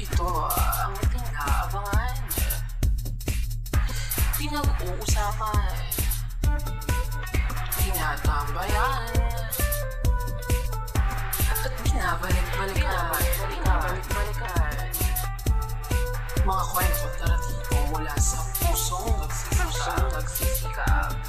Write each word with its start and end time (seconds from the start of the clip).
Ito 0.00 0.48
ang 0.48 0.96
pinaabangan. 1.12 2.16
Pinag-uusapan. 4.40 5.76
Tinatambayan. 7.76 9.12
At 11.52 11.72
binabalik-balikan. 11.84 13.12
Binabalik-balikan. 13.44 14.88
Mga 16.48 16.64
kwento 16.72 17.04
at 17.04 17.14
naratibo 17.20 17.76
mula 17.92 18.16
sa 18.16 18.40
pusong 18.56 19.04
nagsisikap. 19.20 20.08
nagsisikap. 20.16 21.19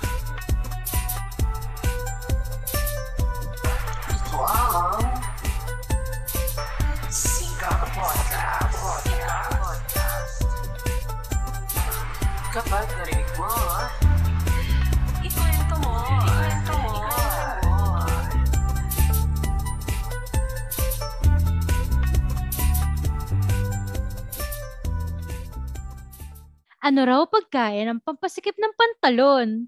Ano 26.92 27.08
raw 27.08 27.24
pagkain 27.24 27.88
ang 27.88 28.04
pampasikip 28.04 28.60
ng 28.60 28.76
pantalon? 28.76 29.64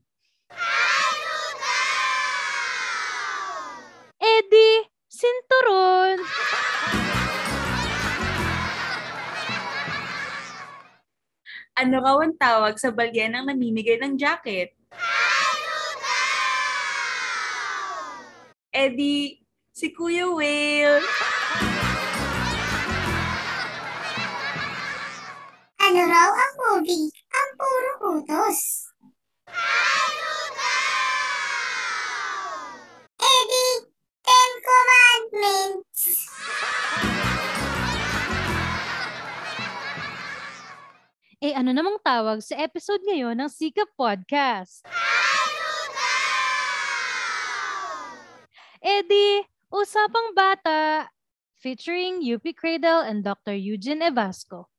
Eddie, 4.19 4.91
sinturon. 5.07 6.19
Ano 11.79 11.95
raw 12.03 12.19
ang 12.19 12.35
tawag 12.35 12.75
sa 12.75 12.91
balyan 12.91 13.39
ng 13.39 13.55
namimigay 13.55 14.03
ng 14.03 14.19
jacket? 14.19 14.75
Eddie, 18.75 19.39
si 19.71 19.95
Kuya 19.95 20.27
Will. 20.27 20.99
Ano 25.93 26.09
raw 26.09 26.25
ang 26.33 26.55
movie? 26.57 27.05
Ang 27.13 27.49
puro 27.53 28.17
utos. 28.17 28.89
Eddie, 33.21 33.77
Ten 34.25 34.51
Commandments. 34.65 36.01
Eh 41.37 41.53
ano 41.53 41.69
namang 41.69 42.01
tawag 42.01 42.41
sa 42.41 42.57
episode 42.57 43.05
ngayon 43.05 43.37
ng 43.37 43.49
Sika 43.53 43.85
Podcast? 43.93 44.89
Eddie, 48.81 49.45
Usapang 49.69 50.33
Bata, 50.33 51.05
featuring 51.61 52.17
UP 52.25 52.49
Cradle 52.57 53.05
and 53.05 53.21
Dr. 53.21 53.53
Eugene 53.53 54.09
Evasco. 54.09 54.72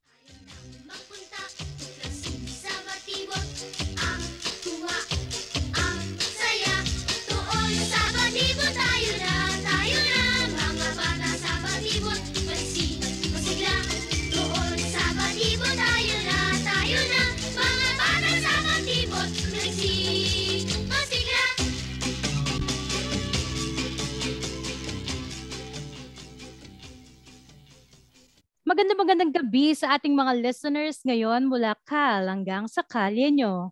Maganda 28.65 28.97
magandang 28.97 29.29
gabi 29.29 29.77
sa 29.77 29.93
ating 29.93 30.17
mga 30.17 30.41
listeners 30.41 31.05
ngayon 31.05 31.45
mula 31.45 31.77
Kal 31.85 32.25
hanggang 32.25 32.65
sa 32.65 32.81
kalye 32.81 33.29
nyo. 33.29 33.69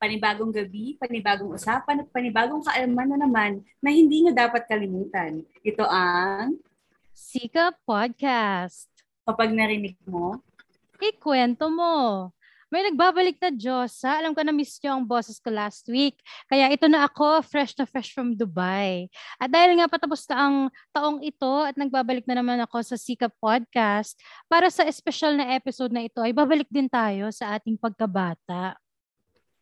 Panibagong 0.00 0.48
gabi, 0.56 0.96
panibagong 0.96 1.52
usapan 1.52 2.00
at 2.00 2.08
panibagong 2.08 2.64
kaalaman 2.64 3.12
na 3.12 3.18
naman 3.28 3.52
na 3.76 3.92
hindi 3.92 4.24
nyo 4.24 4.32
dapat 4.32 4.64
kalimutan. 4.64 5.44
Ito 5.60 5.84
ang 5.84 6.56
Sika 7.12 7.76
Podcast. 7.84 8.88
kapag 9.28 9.52
narinig 9.52 10.00
mo, 10.08 10.40
Ikwento 10.96 11.68
mo. 11.68 12.32
May 12.76 12.92
nagbabalik 12.92 13.40
na 13.40 13.48
Diyosa. 13.48 14.20
Alam 14.20 14.36
ko 14.36 14.44
na 14.44 14.52
miss 14.52 14.76
nyo 14.84 15.00
ang 15.00 15.08
boses 15.08 15.40
ko 15.40 15.48
last 15.48 15.88
week. 15.88 16.20
Kaya 16.44 16.68
ito 16.68 16.84
na 16.92 17.08
ako, 17.08 17.40
fresh 17.40 17.72
na 17.72 17.88
fresh 17.88 18.12
from 18.12 18.36
Dubai. 18.36 19.08
At 19.40 19.48
dahil 19.48 19.80
nga 19.80 19.88
patapos 19.88 20.28
na 20.28 20.36
ang 20.36 20.56
taong 20.92 21.24
ito 21.24 21.48
at 21.64 21.72
nagbabalik 21.72 22.28
na 22.28 22.36
naman 22.36 22.60
ako 22.60 22.84
sa 22.84 23.00
Sika 23.00 23.32
Podcast, 23.32 24.20
para 24.44 24.68
sa 24.68 24.84
espesyal 24.84 25.40
na 25.40 25.56
episode 25.56 25.88
na 25.88 26.04
ito 26.04 26.20
ay 26.20 26.36
babalik 26.36 26.68
din 26.68 26.84
tayo 26.84 27.32
sa 27.32 27.56
ating 27.56 27.80
pagkabata. 27.80 28.76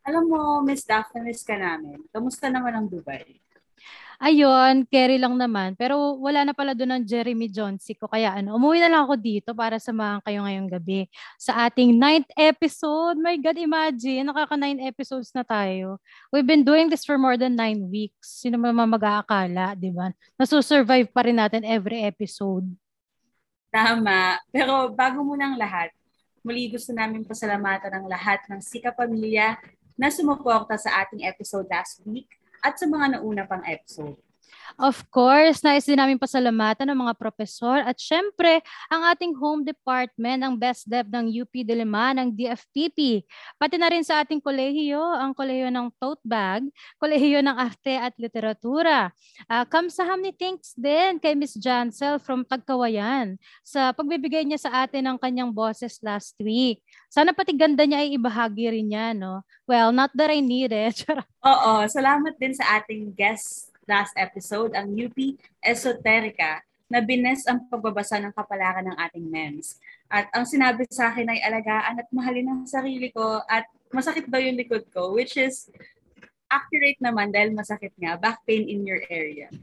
alam 0.02 0.26
mo, 0.26 0.66
Miss 0.66 0.82
Daphne, 0.82 1.22
miss 1.22 1.46
ka 1.46 1.54
namin. 1.54 2.02
Kamusta 2.10 2.50
naman 2.50 2.74
ang 2.74 2.90
Dubai? 2.90 3.38
Ayun, 4.22 4.86
carry 4.86 5.18
lang 5.18 5.34
naman. 5.34 5.74
Pero 5.74 6.18
wala 6.22 6.46
na 6.46 6.54
pala 6.54 6.70
doon 6.74 6.98
ang 6.98 7.02
Jeremy 7.02 7.50
Johnson 7.50 7.96
ko. 7.98 8.06
Kaya 8.06 8.38
ano, 8.38 8.54
umuwi 8.54 8.78
na 8.78 8.90
lang 8.90 9.02
ako 9.06 9.14
dito 9.18 9.50
para 9.54 9.82
samahan 9.82 10.22
kayo 10.22 10.46
ngayong 10.46 10.70
gabi 10.70 11.10
sa 11.34 11.66
ating 11.66 11.94
ninth 11.98 12.30
episode. 12.38 13.18
My 13.18 13.34
God, 13.34 13.58
imagine, 13.58 14.30
nakaka 14.30 14.54
nine 14.54 14.78
episodes 14.86 15.34
na 15.34 15.42
tayo. 15.42 15.98
We've 16.30 16.46
been 16.46 16.62
doing 16.62 16.86
this 16.86 17.02
for 17.02 17.18
more 17.18 17.34
than 17.34 17.58
nine 17.58 17.90
weeks. 17.90 18.44
Sino 18.44 18.54
man 18.60 18.74
mag-aakala, 18.74 19.74
di 19.74 19.90
ba? 19.90 20.14
Nasusurvive 20.38 21.10
pa 21.10 21.26
rin 21.26 21.38
natin 21.38 21.66
every 21.66 22.06
episode. 22.06 22.70
Tama. 23.74 24.38
Pero 24.54 24.94
bago 24.94 25.26
muna 25.26 25.50
ang 25.50 25.58
lahat, 25.58 25.90
muli 26.46 26.70
gusto 26.70 26.94
namin 26.94 27.26
pasalamatan 27.26 27.90
ang 27.90 28.06
lahat 28.06 28.38
ng 28.46 28.62
Sika 28.62 28.94
Pamilya 28.94 29.58
na 29.98 30.10
sumuporta 30.10 30.78
sa 30.78 31.02
ating 31.02 31.26
episode 31.26 31.66
last 31.66 31.98
week 32.06 32.30
at 32.64 32.80
sa 32.80 32.88
mga 32.88 33.20
nauna 33.20 33.44
pang 33.44 33.60
episode. 33.68 34.16
Of 34.74 35.06
course, 35.12 35.62
nais 35.62 35.86
din 35.86 36.00
namin 36.00 36.18
pasalamatan 36.18 36.90
ng 36.90 36.98
mga 37.06 37.14
profesor 37.14 37.78
at 37.84 37.94
syempre 37.94 38.58
ang 38.90 39.06
ating 39.06 39.36
home 39.38 39.62
department, 39.62 40.42
ang 40.42 40.58
best 40.58 40.90
dev 40.90 41.06
ng 41.06 41.30
UP 41.30 41.52
Diliman, 41.62 42.18
ng 42.18 42.28
DFPP. 42.34 43.22
Pati 43.54 43.76
na 43.78 43.86
rin 43.92 44.02
sa 44.02 44.24
ating 44.26 44.42
kolehiyo, 44.42 44.98
ang 44.98 45.30
kolehiyo 45.30 45.70
ng 45.70 45.94
tote 46.00 46.24
bag, 46.26 46.66
kolehiyo 46.98 47.38
ng 47.44 47.54
arte 47.54 47.94
at 47.94 48.18
literatura. 48.18 49.14
Uh, 49.46 49.62
kamsahamni 49.68 50.34
thanks 50.34 50.74
din 50.74 51.22
kay 51.22 51.38
Miss 51.38 51.54
Jansel 51.54 52.18
from 52.18 52.42
Tagkawayan 52.42 53.38
sa 53.62 53.94
pagbibigay 53.94 54.42
niya 54.42 54.66
sa 54.66 54.70
atin 54.82 55.06
ng 55.06 55.16
kanyang 55.22 55.54
boses 55.54 56.02
last 56.02 56.34
week. 56.42 56.82
Sana 57.14 57.30
pati 57.30 57.54
ganda 57.54 57.86
niya 57.86 58.02
ay 58.02 58.18
ibahagi 58.18 58.74
rin 58.74 58.90
niya, 58.90 59.14
no? 59.14 59.46
Well, 59.70 59.94
not 59.94 60.10
that 60.18 60.34
I 60.34 60.42
need 60.42 60.74
it. 60.74 61.06
Oo, 61.46 61.86
salamat 61.86 62.34
din 62.42 62.58
sa 62.58 62.82
ating 62.82 63.14
guest 63.14 63.70
last 63.86 64.18
episode, 64.18 64.74
ang 64.74 64.90
UP 64.90 65.14
Esoterica, 65.62 66.58
na 66.90 66.98
bines 66.98 67.46
ang 67.46 67.70
pagbabasa 67.70 68.18
ng 68.18 68.34
kapalaran 68.34 68.90
ng 68.90 68.98
ating 68.98 69.30
MEMS. 69.30 69.78
At 70.10 70.26
ang 70.34 70.42
sinabi 70.42 70.90
sa 70.90 71.14
akin 71.14 71.30
ay 71.30 71.38
alagaan 71.38 72.02
at 72.02 72.10
mahalin 72.10 72.50
ang 72.50 72.62
sarili 72.66 73.14
ko 73.14 73.38
at 73.46 73.70
masakit 73.94 74.26
daw 74.26 74.42
yung 74.42 74.58
likod 74.58 74.82
ko, 74.90 75.14
which 75.14 75.38
is 75.38 75.70
accurate 76.50 76.98
naman 76.98 77.30
dahil 77.30 77.54
masakit 77.54 77.94
nga, 77.94 78.18
back 78.18 78.42
pain 78.42 78.66
in 78.66 78.82
your 78.82 79.06
area. 79.06 79.54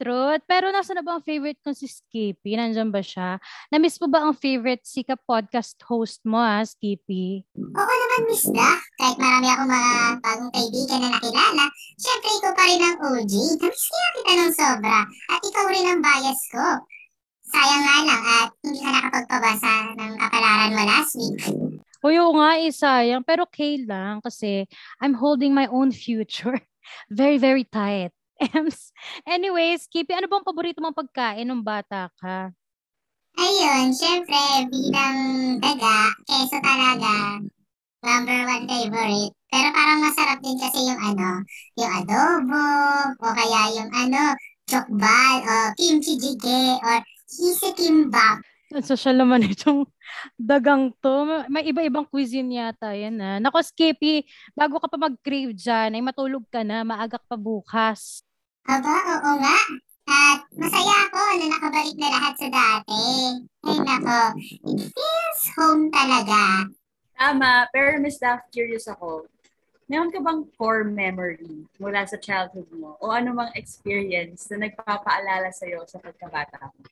Truth. 0.00 0.48
Pero 0.48 0.72
nasa 0.72 0.96
na 0.96 1.04
ba 1.04 1.20
ang 1.20 1.24
favorite 1.24 1.60
kong 1.60 1.76
si 1.76 1.84
Skippy? 1.84 2.56
Nandiyan 2.56 2.88
ba 2.88 3.04
siya? 3.04 3.36
Na-miss 3.68 4.00
mo 4.00 4.08
ba 4.08 4.24
ang 4.24 4.32
favorite 4.32 4.80
Sika 4.88 5.12
podcast 5.12 5.76
host 5.84 6.24
mo, 6.24 6.40
ha, 6.40 6.64
Skippy? 6.64 7.44
Oo 7.52 7.92
naman, 7.92 8.20
Miss 8.32 8.48
Da. 8.48 8.80
Kahit 8.96 9.20
marami 9.20 9.48
akong 9.52 9.68
mga 9.68 9.94
bagong 10.24 10.52
kaibigan 10.56 11.00
na 11.04 11.08
nakilala, 11.12 11.64
syempre 12.00 12.28
ikaw 12.32 12.52
pa 12.56 12.64
rin 12.64 12.80
ang 12.80 12.96
OG. 12.96 13.32
Namiss 13.60 13.84
kaya 13.92 14.08
kita 14.16 14.32
ng 14.32 14.52
sobra. 14.56 14.98
At 15.28 15.40
ikaw 15.44 15.64
rin 15.68 15.86
ang 15.88 16.00
bias 16.00 16.40
ko. 16.48 16.66
Sayang 17.50 17.82
nga 17.82 17.96
lang 18.06 18.22
at 18.24 18.48
hindi 18.62 18.78
ka 18.78 18.90
nakapagpabasa 18.94 19.72
ng 19.98 20.12
kapalaran 20.16 20.72
mo 20.72 20.82
last 20.86 21.12
week. 21.18 21.40
O 22.00 22.08
yung 22.08 22.40
nga, 22.40 22.56
eh, 22.56 22.72
sayang. 22.72 23.20
Pero 23.26 23.44
okay 23.44 23.84
lang 23.84 24.24
kasi 24.24 24.64
I'm 25.02 25.12
holding 25.12 25.52
my 25.52 25.68
own 25.68 25.92
future. 25.92 26.56
very, 27.12 27.36
very 27.36 27.68
tight. 27.68 28.14
Ems. 28.40 28.92
Anyways, 29.28 29.84
Skippy, 29.84 30.16
ano 30.16 30.26
bang 30.26 30.44
paborito 30.44 30.80
mong 30.80 30.96
pagkain 30.96 31.44
nung 31.44 31.60
bata 31.60 32.08
ka? 32.16 32.50
Ayun, 33.36 33.94
syempre, 33.94 34.66
bilang 34.68 35.16
daga, 35.62 36.12
keso 36.26 36.58
talaga, 36.60 37.40
number 38.02 38.38
one 38.48 38.64
favorite. 38.66 39.32
Pero 39.48 39.68
parang 39.70 40.00
masarap 40.02 40.38
din 40.42 40.56
kasi 40.58 40.88
yung 40.88 41.00
ano, 41.00 41.44
yung 41.78 41.92
adobo, 42.04 42.64
o 43.22 43.26
kaya 43.36 43.60
yung 43.80 43.90
ano, 43.92 44.34
chokbal, 44.66 45.34
o 45.46 45.56
kimchi 45.78 46.16
jjigae, 46.18 46.80
or 46.80 46.98
hise 47.30 47.70
kimbap. 47.76 48.40
Ang 48.70 48.86
social 48.86 49.18
naman 49.18 49.42
itong 49.52 49.82
dagang 50.38 50.94
to. 51.02 51.44
May 51.50 51.66
iba-ibang 51.70 52.06
cuisine 52.06 52.62
yata 52.62 52.94
yan 52.94 53.18
ha. 53.18 53.42
Nako, 53.42 53.58
Skippy, 53.62 54.26
bago 54.54 54.78
ka 54.78 54.86
pa 54.86 54.98
mag-crave 54.98 55.54
dyan, 55.54 55.98
ay 55.98 56.02
matulog 56.02 56.46
ka 56.50 56.62
na, 56.62 56.86
maaga 56.86 57.18
ka 57.18 57.26
pa 57.26 57.38
bukas. 57.38 58.22
Aba, 58.68 58.94
oo 59.16 59.32
nga. 59.40 59.58
At 60.10 60.42
masaya 60.58 60.96
ako 61.06 61.18
na 61.38 61.46
nakabalik 61.54 61.96
na 61.96 62.08
lahat 62.10 62.34
sa 62.34 62.48
dati. 62.50 63.04
Ay 63.62 63.78
nako, 63.78 64.20
it 64.66 64.80
feels 64.90 65.42
home 65.54 65.86
talaga. 65.94 66.66
Tama, 67.14 67.68
pero 67.70 68.00
Miss 68.02 68.18
Daff, 68.18 68.48
curious 68.50 68.90
ako. 68.90 69.28
Meron 69.90 70.14
ka 70.14 70.22
bang 70.22 70.46
core 70.54 70.86
memory 70.86 71.66
mula 71.82 72.06
sa 72.06 72.14
childhood 72.14 72.70
mo 72.70 72.94
o 73.02 73.10
ano 73.10 73.34
mang 73.34 73.50
experience 73.58 74.46
na 74.50 74.66
nagpapaalala 74.66 75.50
sa'yo 75.50 75.82
sa 75.86 75.98
pagkabata 75.98 76.70
mo? 76.70 76.86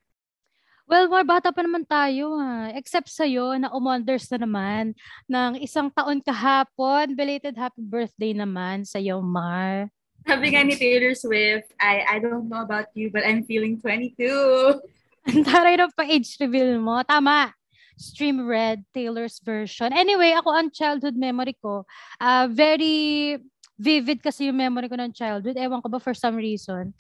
Well, 0.89 1.07
more 1.07 1.23
bata 1.23 1.53
pa 1.53 1.61
naman 1.61 1.85
tayo 1.85 2.41
ha. 2.41 2.73
Except 2.73 3.13
sa'yo 3.13 3.55
na 3.61 3.69
umonders 3.77 4.27
na 4.33 4.41
naman 4.41 4.97
ng 5.29 5.61
isang 5.61 5.93
taon 5.93 6.25
kahapon. 6.25 7.13
Belated 7.13 7.61
happy 7.61 7.85
birthday 7.85 8.33
naman 8.33 8.89
sa'yo, 8.89 9.21
Mar. 9.21 9.93
Sabi 10.27 10.55
nga 10.55 10.63
ni 10.65 10.75
Taylor 10.75 11.15
Swift, 11.15 11.71
I, 11.79 12.03
I 12.05 12.17
don't 12.19 12.49
know 12.49 12.63
about 12.63 12.91
you, 12.95 13.11
but 13.13 13.23
I'm 13.23 13.45
feeling 13.45 13.79
22. 13.81 14.19
Ang 15.29 15.45
taray 15.45 15.77
ng 15.77 15.93
pa-age 15.93 16.41
reveal 16.41 16.81
mo. 16.81 17.05
Tama. 17.05 17.53
Stream 17.99 18.47
Red, 18.47 18.87
Taylor's 18.95 19.43
version. 19.43 19.91
Anyway, 19.91 20.31
ako 20.31 20.55
ang 20.55 20.71
childhood 20.71 21.19
memory 21.19 21.59
ko, 21.59 21.83
ah, 22.23 22.47
very 22.47 23.37
vivid 23.75 24.23
kasi 24.23 24.47
yung 24.49 24.59
memory 24.59 24.87
ko 24.87 24.95
ng 24.95 25.11
childhood. 25.11 25.59
Ewan 25.59 25.83
ko 25.83 25.91
ba 25.91 25.99
for 25.99 26.15
some 26.15 26.39
reason. 26.39 26.95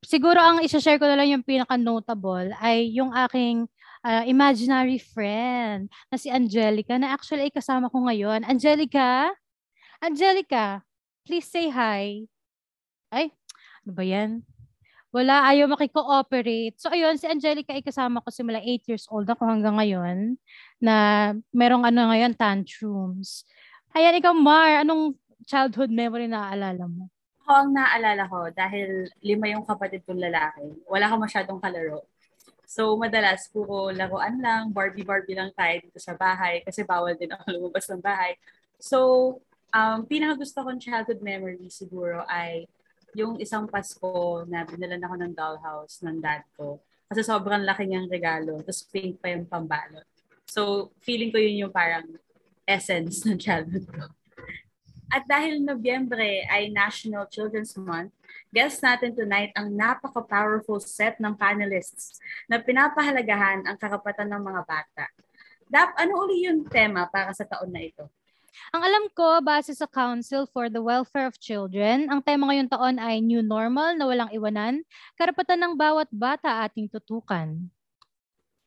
Siguro 0.00 0.40
ang 0.40 0.64
isa-share 0.64 0.96
ko 0.96 1.04
na 1.04 1.16
lang 1.20 1.28
yung 1.28 1.44
pinaka-notable 1.44 2.56
ay 2.60 2.88
yung 2.96 3.12
aking 3.28 3.68
ah, 4.00 4.24
imaginary 4.24 4.96
friend 4.96 5.92
na 6.08 6.16
si 6.16 6.32
Angelica 6.32 6.96
na 6.96 7.12
actually 7.12 7.48
ay 7.48 7.52
kasama 7.52 7.92
ko 7.92 8.04
ngayon. 8.08 8.48
Angelica? 8.48 9.32
Angelica, 10.00 10.84
please 11.28 11.48
say 11.48 11.68
hi. 11.68 12.28
Ay, 13.14 13.30
ano 13.86 13.92
ba 13.94 14.02
yan? 14.02 14.42
Wala, 15.14 15.46
ayaw 15.46 15.70
makikooperate. 15.70 16.74
So, 16.74 16.90
ayun, 16.90 17.14
si 17.14 17.30
Angelica 17.30 17.70
ay 17.70 17.86
kasama 17.86 18.18
ko 18.18 18.34
simula 18.34 18.58
8 18.58 18.90
years 18.90 19.06
old 19.06 19.30
ako 19.30 19.46
hanggang 19.46 19.78
ngayon 19.78 20.34
na 20.82 20.94
merong 21.54 21.86
ano 21.86 22.10
ngayon, 22.10 22.34
tantrums. 22.34 23.46
Ayan, 23.94 24.18
ikaw, 24.18 24.34
Mar, 24.34 24.82
anong 24.82 25.14
childhood 25.46 25.94
memory 25.94 26.26
na 26.26 26.50
aalala 26.50 26.90
mo? 26.90 27.06
Ako 27.46 27.50
ang 27.54 27.70
naalala 27.70 28.26
ko 28.26 28.50
dahil 28.50 29.06
lima 29.22 29.46
yung 29.54 29.62
kapatid 29.62 30.02
kong 30.02 30.18
lalaki. 30.18 30.82
Wala 30.90 31.06
ka 31.06 31.14
masyadong 31.14 31.62
kalaro. 31.62 32.02
So, 32.66 32.98
madalas, 32.98 33.46
puro 33.54 33.94
laruan 33.94 34.42
lang, 34.42 34.74
Barbie-Barbie 34.74 35.38
lang 35.38 35.54
tayo 35.54 35.78
dito 35.78 36.02
sa 36.02 36.18
bahay 36.18 36.66
kasi 36.66 36.82
bawal 36.82 37.14
din 37.14 37.30
ako 37.30 37.54
lumabas 37.54 37.86
ng 37.86 38.02
bahay. 38.02 38.34
So, 38.82 39.38
um, 39.70 40.02
pinaka 40.10 40.42
gusto 40.42 40.58
kong 40.66 40.82
childhood 40.82 41.22
memory 41.22 41.70
siguro 41.70 42.26
ay 42.26 42.66
yung 43.14 43.38
isang 43.38 43.70
Pasko 43.70 44.42
na 44.50 44.66
binalan 44.66 45.02
ako 45.02 45.14
ng 45.18 45.32
dollhouse 45.32 46.02
ng 46.02 46.18
dad 46.18 46.42
ko. 46.58 46.82
Kasi 47.06 47.22
sobrang 47.22 47.62
laki 47.62 47.86
niyang 47.86 48.10
regalo. 48.10 48.58
Tapos 48.62 48.82
pink 48.90 49.22
pa 49.22 49.30
yung 49.30 49.46
pambalot. 49.46 50.06
So, 50.50 50.92
feeling 51.00 51.30
ko 51.30 51.38
yun 51.38 51.66
yung 51.66 51.74
parang 51.74 52.06
essence 52.66 53.22
ng 53.24 53.38
childhood 53.38 53.86
ko. 53.86 54.10
At 55.14 55.22
dahil 55.30 55.62
Nobyembre 55.62 56.42
ay 56.50 56.74
National 56.74 57.30
Children's 57.30 57.78
Month, 57.78 58.10
guest 58.50 58.82
natin 58.82 59.14
tonight 59.14 59.54
ang 59.54 59.70
napaka-powerful 59.70 60.82
set 60.82 61.22
ng 61.22 61.38
panelists 61.38 62.18
na 62.50 62.58
pinapahalagahan 62.58 63.62
ang 63.62 63.76
karapatan 63.78 64.26
ng 64.26 64.42
mga 64.42 64.62
bata. 64.66 65.06
Dap, 65.70 65.94
ano 65.94 66.18
uli 66.26 66.50
yung 66.50 66.66
tema 66.66 67.06
para 67.06 67.30
sa 67.30 67.46
taon 67.46 67.70
na 67.70 67.86
ito? 67.86 68.10
Ang 68.74 68.82
alam 68.86 69.04
ko, 69.18 69.42
base 69.42 69.74
sa 69.74 69.90
Council 69.90 70.46
for 70.46 70.70
the 70.70 70.78
Welfare 70.78 71.26
of 71.26 71.38
Children, 71.42 72.06
ang 72.06 72.22
tema 72.22 72.46
ngayong 72.50 72.70
taon 72.70 72.96
ay 73.02 73.18
New 73.18 73.42
Normal 73.42 73.98
na 73.98 74.06
walang 74.06 74.30
iwanan, 74.30 74.86
karapatan 75.18 75.58
ng 75.58 75.74
bawat 75.74 76.06
bata 76.14 76.62
ating 76.62 76.86
tutukan. 76.86 77.73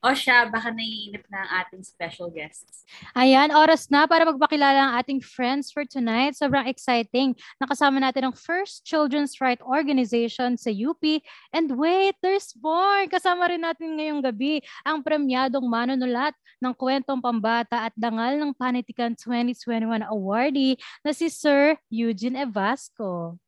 O 0.05 0.13
siya, 0.13 0.45
baka 0.45 0.69
naiinip 0.69 1.25
na 1.25 1.41
ang 1.41 1.49
ating 1.65 1.81
special 1.81 2.29
guests. 2.29 2.85
Ayan, 3.17 3.49
oras 3.49 3.89
na 3.89 4.05
para 4.05 4.29
magpakilala 4.29 4.77
ang 4.77 4.93
ating 5.01 5.25
friends 5.25 5.73
for 5.73 5.89
tonight. 5.89 6.37
Sobrang 6.37 6.69
exciting. 6.69 7.33
Nakasama 7.57 7.97
natin 7.97 8.29
ang 8.29 8.35
first 8.37 8.85
children's 8.85 9.41
right 9.41 9.57
organization 9.65 10.53
sa 10.53 10.69
UP. 10.69 11.01
And 11.49 11.73
wait, 11.73 12.13
there's 12.21 12.53
more. 12.61 13.09
Kasama 13.09 13.49
rin 13.49 13.65
natin 13.65 13.97
ngayong 13.97 14.21
gabi 14.21 14.61
ang 14.85 15.01
premyadong 15.01 15.65
manunulat 15.65 16.37
ng 16.61 16.77
kwentong 16.77 17.17
pambata 17.17 17.89
at 17.89 17.93
dangal 17.97 18.37
ng 18.37 18.53
Panitikan 18.53 19.17
2021 19.17 20.05
awardee 20.05 20.77
na 21.01 21.09
si 21.09 21.25
Sir 21.25 21.73
Eugene 21.89 22.45
Evasco. 22.45 23.41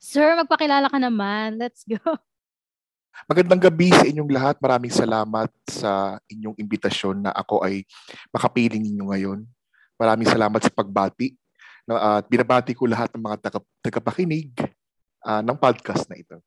Sir, 0.00 0.32
magpakilala 0.32 0.88
ka 0.88 0.96
naman. 0.96 1.60
Let's 1.60 1.84
go. 1.84 2.16
Magandang 3.26 3.58
gabi 3.58 3.90
sa 3.90 4.06
inyong 4.06 4.30
lahat. 4.30 4.56
Maraming 4.62 4.94
salamat 4.94 5.50
sa 5.66 6.22
inyong 6.30 6.54
imbitasyon 6.54 7.26
na 7.26 7.34
ako 7.34 7.66
ay 7.66 7.82
makapiling 8.30 8.78
ninyo 8.78 9.04
ngayon. 9.10 9.38
Maraming 9.98 10.30
salamat 10.30 10.62
sa 10.62 10.70
pagbati. 10.70 11.34
At 11.88 12.28
binabati 12.30 12.78
ko 12.78 12.86
lahat 12.86 13.10
ng 13.16 13.24
mga 13.24 13.36
taga- 13.42 13.70
tagapakinig 13.82 14.54
ah, 15.26 15.42
ng 15.42 15.56
podcast 15.58 16.06
na 16.06 16.20
ito. 16.20 16.38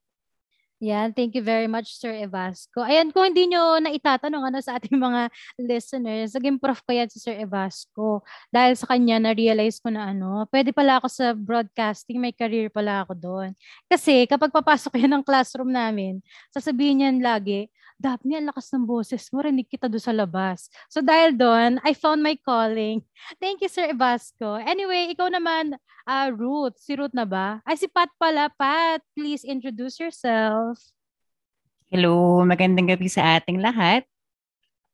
Yan, 0.81 1.13
thank 1.13 1.38
you 1.38 1.45
very 1.45 1.69
much, 1.69 1.94
Sir 1.94 2.10
Evasco. 2.25 2.81
Ayan, 2.81 3.13
kung 3.13 3.30
hindi 3.30 3.54
nyo 3.54 3.78
naitatanong 3.78 4.50
ano, 4.50 4.57
sa 4.66 4.81
ating 4.81 4.98
mga 5.06 5.30
listeners, 5.62 6.33
naging 6.33 6.57
prof 6.57 6.81
ko 6.81 6.98
yan 6.98 7.06
si 7.06 7.22
Sir 7.22 7.38
Evasco. 7.38 8.25
Dahil 8.50 8.74
sa 8.74 8.89
kanya, 8.89 9.22
na-realize 9.22 9.78
ko 9.78 9.94
na 9.94 10.10
ano, 10.10 10.50
pwede 10.50 10.74
pala 10.74 10.98
ako 10.98 11.06
sa 11.06 11.38
broadcasting, 11.38 12.18
may 12.18 12.33
career 12.33 12.74
pala 12.74 13.06
ako 13.06 13.13
doon. 13.13 13.50
Kasi 13.86 14.25
kapag 14.25 14.50
papasok 14.50 14.98
yan 15.06 15.22
ng 15.22 15.24
classroom 15.24 15.69
namin, 15.69 16.18
sasabihin 16.50 17.06
niyan 17.06 17.18
lagi, 17.22 17.69
Daphne, 18.01 18.42
ang 18.42 18.50
lakas 18.50 18.74
ng 18.74 18.89
boses 18.89 19.30
mo, 19.30 19.45
rinig 19.45 19.69
kita 19.69 19.86
doon 19.86 20.01
sa 20.01 20.09
labas. 20.09 20.74
So 20.89 21.06
dahil 21.06 21.38
doon, 21.38 21.77
I 21.86 21.94
found 21.94 22.25
my 22.25 22.33
calling. 22.42 23.06
Thank 23.38 23.62
you, 23.62 23.69
Sir 23.69 23.94
Evasco. 23.94 24.57
Anyway, 24.57 25.13
ikaw 25.13 25.30
naman, 25.30 25.77
ah 26.09 26.33
Ruth. 26.33 26.81
Si 26.81 26.98
Ruth 26.98 27.13
na 27.13 27.30
ba? 27.30 27.62
Ay, 27.62 27.77
si 27.77 27.86
Pat 27.86 28.09
pala. 28.18 28.50
Pat, 28.57 29.06
please 29.13 29.45
introduce 29.45 30.01
yourself. 30.01 30.81
Hello, 31.94 32.42
magandang 32.42 32.89
gabi 32.89 33.06
sa 33.06 33.38
ating 33.38 33.62
lahat. 33.62 34.01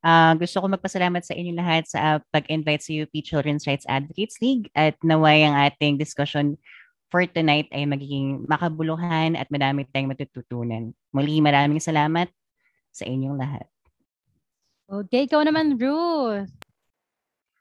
Ah, 0.04 0.36
gusto 0.36 0.60
ko 0.60 0.68
magpasalamat 0.68 1.24
sa 1.24 1.32
inyo 1.32 1.56
lahat 1.56 1.88
sa 1.88 2.00
ah, 2.00 2.20
pag-invite 2.36 2.84
sa 2.84 2.92
UP 2.92 3.14
Children's 3.24 3.64
Rights 3.64 3.88
Advocates 3.88 4.44
League 4.44 4.68
at 4.76 5.00
naway 5.00 5.48
ang 5.48 5.56
ating 5.56 5.96
discussion 5.96 6.60
for 7.08 7.24
tonight 7.24 7.72
ay 7.72 7.88
magiging 7.88 8.44
makabuluhan 8.52 9.40
at 9.40 9.48
madami 9.48 9.88
tayong 9.88 10.12
matututunan. 10.12 10.92
Muli, 11.16 11.40
maraming 11.40 11.80
salamat 11.80 12.28
sa 12.98 13.06
inyong 13.06 13.38
lahat. 13.38 13.70
Okay, 14.90 15.30
ikaw 15.30 15.46
naman, 15.46 15.78
Ruth. 15.78 16.50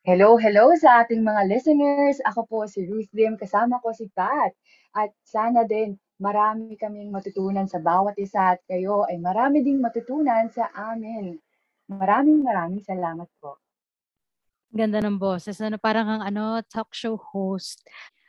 Hello, 0.06 0.38
hello 0.38 0.70
sa 0.78 1.02
ating 1.02 1.20
mga 1.20 1.50
listeners. 1.50 2.22
Ako 2.22 2.46
po 2.46 2.62
si 2.70 2.86
Ruth 2.86 3.10
Lim, 3.10 3.34
kasama 3.34 3.82
ko 3.82 3.90
si 3.90 4.06
Pat. 4.14 4.54
At 4.94 5.10
sana 5.26 5.66
din 5.66 5.98
marami 6.16 6.78
kaming 6.80 7.12
matutunan 7.12 7.68
sa 7.68 7.82
bawat 7.82 8.16
isa 8.16 8.56
at 8.56 8.62
kayo 8.64 9.04
ay 9.04 9.20
marami 9.20 9.60
ding 9.60 9.82
matutunan 9.82 10.48
sa 10.48 10.70
amin. 10.72 11.36
Maraming 11.90 12.40
maraming 12.40 12.80
salamat 12.86 13.26
po. 13.42 13.58
Ganda 14.70 15.02
ng 15.02 15.18
boses. 15.18 15.58
Ano, 15.58 15.76
parang 15.76 16.06
ang 16.06 16.22
ano, 16.22 16.62
talk 16.64 16.94
show 16.94 17.18
host. 17.18 17.84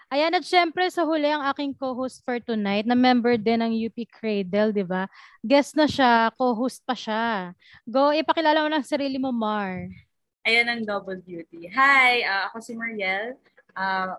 Ayan, 0.07 0.31
at 0.39 0.47
syempre 0.47 0.87
sa 0.87 1.03
huli 1.03 1.27
ang 1.27 1.43
aking 1.51 1.75
co-host 1.75 2.23
for 2.23 2.39
tonight 2.39 2.87
na 2.87 2.95
member 2.95 3.35
din 3.35 3.59
ng 3.59 3.75
UP 3.75 4.07
Cradle, 4.07 4.71
di 4.71 4.87
ba? 4.87 5.03
Guest 5.43 5.75
na 5.75 5.83
siya, 5.83 6.31
co-host 6.31 6.79
pa 6.87 6.95
siya. 6.95 7.51
Go, 7.83 8.15
ipakilala 8.15 8.63
mo 8.63 8.71
ng 8.71 8.87
sarili 8.87 9.19
mo, 9.19 9.35
Mar. 9.35 9.83
Ayan 10.47 10.71
ang 10.71 10.87
double 10.87 11.19
duty. 11.19 11.67
Hi, 11.75 12.23
ah, 12.23 12.47
ako 12.47 12.63
si 12.63 12.71
Mariel. 12.79 13.35
Ah, 13.75 14.15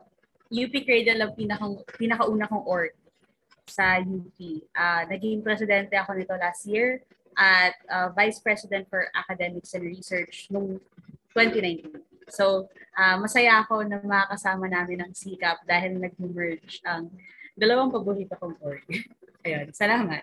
UP 0.53 0.77
Cradle 0.85 1.25
ang 1.25 1.33
pinakang, 1.33 1.81
pinakauna 1.97 2.45
kong 2.53 2.69
org 2.69 2.93
sa 3.65 3.97
UP. 3.97 4.37
Ah, 4.77 5.09
naging 5.09 5.41
presidente 5.41 5.97
ako 5.97 6.21
nito 6.21 6.37
last 6.37 6.69
year 6.69 7.01
at 7.33 7.73
ah, 7.89 8.13
vice 8.13 8.45
president 8.45 8.85
for 8.93 9.09
academics 9.17 9.73
and 9.73 9.89
research 9.89 10.53
noong 10.53 10.77
2019. 11.33 11.97
So, 12.31 12.69
ah, 12.97 13.17
masaya 13.21 13.65
ako 13.65 13.85
na 13.85 14.01
makakasama 14.01 14.69
namin 14.69 15.05
ang 15.05 15.13
SICAP 15.13 15.65
dahil 15.65 15.99
nag-merge 16.01 16.81
ang 16.85 17.11
dalawang 17.59 17.91
paborito 17.91 18.39
kong 18.39 18.57
org. 18.63 18.85
Ayun, 19.47 19.75
salamat. 19.75 20.23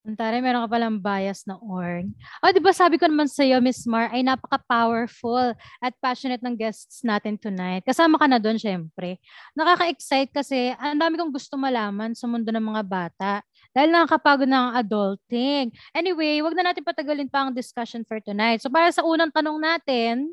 Ang 0.00 0.16
taray, 0.16 0.40
meron 0.40 0.64
ka 0.64 0.72
palang 0.72 0.96
bias 0.96 1.44
na 1.44 1.60
org. 1.60 2.08
O, 2.40 2.48
di 2.48 2.56
ba 2.56 2.72
sabi 2.72 2.96
ko 2.96 3.04
naman 3.04 3.28
sa 3.28 3.44
iyo, 3.44 3.60
Miss 3.60 3.84
Mar, 3.84 4.08
ay 4.08 4.24
napaka-powerful 4.24 5.52
at 5.76 5.92
passionate 6.00 6.40
ng 6.40 6.56
guests 6.56 7.04
natin 7.04 7.36
tonight. 7.36 7.84
Kasama 7.84 8.16
ka 8.16 8.24
na 8.24 8.40
doon, 8.40 8.56
syempre. 8.56 9.20
Nakaka-excite 9.52 10.32
kasi 10.32 10.72
ang 10.80 10.96
dami 10.96 11.20
kong 11.20 11.28
gusto 11.28 11.60
malaman 11.60 12.16
sa 12.16 12.24
mundo 12.24 12.48
ng 12.48 12.64
mga 12.64 12.82
bata. 12.88 13.32
Dahil 13.76 13.92
nakakapagod 13.92 14.48
na 14.48 14.72
ang 14.72 14.72
adulting. 14.80 15.68
Anyway, 15.92 16.40
wag 16.40 16.56
na 16.56 16.72
natin 16.72 16.80
patagalin 16.80 17.28
pa 17.28 17.44
ang 17.44 17.52
discussion 17.52 18.00
for 18.08 18.24
tonight. 18.24 18.64
So 18.64 18.72
para 18.72 18.88
sa 18.88 19.04
unang 19.04 19.28
tanong 19.28 19.60
natin, 19.60 20.32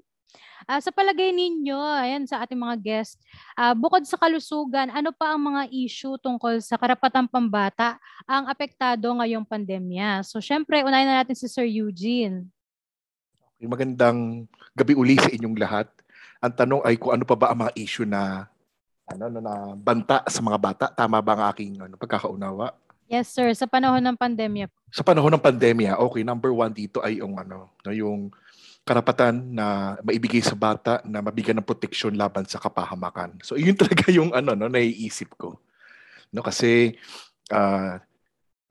ah, 0.68 0.82
sa 0.84 0.92
palagay 0.92 1.32
ninyo, 1.32 1.78
ayan 1.78 2.28
sa 2.28 2.44
ating 2.44 2.60
mga 2.60 2.78
guest, 2.82 3.22
ah, 3.56 3.72
bukod 3.72 4.04
sa 4.04 4.20
kalusugan, 4.20 4.92
ano 4.92 5.16
pa 5.16 5.34
ang 5.34 5.42
mga 5.42 5.72
issue 5.72 6.20
tungkol 6.20 6.60
sa 6.60 6.76
karapatang 6.76 7.30
pambata 7.30 7.96
ang 8.28 8.50
apektado 8.52 9.08
ngayong 9.18 9.48
pandemya? 9.48 10.26
So 10.28 10.44
syempre, 10.44 10.84
unahin 10.84 11.08
na 11.08 11.24
natin 11.24 11.38
si 11.38 11.48
Sir 11.48 11.66
Eugene. 11.66 12.48
Magandang 13.58 14.46
gabi 14.78 14.94
uli 14.94 15.18
sa 15.18 15.34
inyong 15.34 15.58
lahat. 15.58 15.90
Ang 16.38 16.54
tanong 16.54 16.82
ay 16.86 16.96
kung 17.02 17.18
ano 17.18 17.26
pa 17.26 17.34
ba 17.34 17.50
ang 17.50 17.66
mga 17.66 17.74
issue 17.74 18.06
na 18.06 18.46
ano, 19.08 19.32
ano 19.32 19.40
na 19.42 19.54
banta 19.74 20.22
sa 20.28 20.44
mga 20.44 20.58
bata. 20.60 20.86
Tama 20.94 21.18
ba 21.24 21.32
ang 21.34 21.44
aking 21.50 21.82
ano, 21.82 21.96
pagkakaunawa? 21.98 22.76
Yes, 23.08 23.32
sir. 23.32 23.56
Sa 23.56 23.66
panahon 23.66 24.04
ng 24.04 24.20
pandemya. 24.20 24.68
Sa 24.92 25.00
panahon 25.00 25.32
ng 25.32 25.42
pandemya, 25.42 25.96
okay, 25.96 26.28
number 26.28 26.52
one 26.52 26.76
dito 26.76 27.00
ay 27.00 27.24
yung 27.24 27.40
ano, 27.40 27.72
no, 27.88 27.96
yung 27.96 28.30
karapatan 28.88 29.36
na 29.52 30.00
maibigay 30.00 30.40
sa 30.40 30.56
bata 30.56 31.04
na 31.04 31.20
mabigyan 31.20 31.60
ng 31.60 31.68
proteksyon 31.68 32.16
laban 32.16 32.48
sa 32.48 32.64
kapahamakan. 32.64 33.36
So 33.44 33.60
yun 33.60 33.76
talaga 33.82 34.08
yung 34.08 34.32
ano 34.32 34.56
no 34.56 34.72
naiisip 34.72 35.36
ko. 35.36 35.60
No 36.32 36.40
kasi 36.40 36.96
ah 37.52 38.00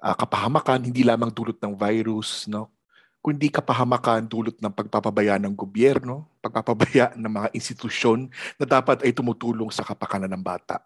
ah, 0.01 0.17
kapahamakan 0.17 0.87
hindi 0.87 1.03
lamang 1.03 1.35
dulot 1.35 1.59
ng 1.59 1.75
virus, 1.75 2.47
no, 2.47 2.71
kundi 3.19 3.51
kapahamakan 3.51 4.31
dulot 4.31 4.55
ng 4.63 4.71
pagpapabaya 4.71 5.35
ng 5.43 5.51
gobyerno, 5.51 6.31
pagpapabaya 6.39 7.11
ng 7.19 7.33
mga 7.33 7.49
institusyon 7.59 8.31
na 8.55 8.65
dapat 8.69 9.03
ay 9.03 9.11
tumutulong 9.11 9.73
sa 9.75 9.83
kapakanan 9.83 10.31
ng 10.31 10.43
bata. 10.47 10.79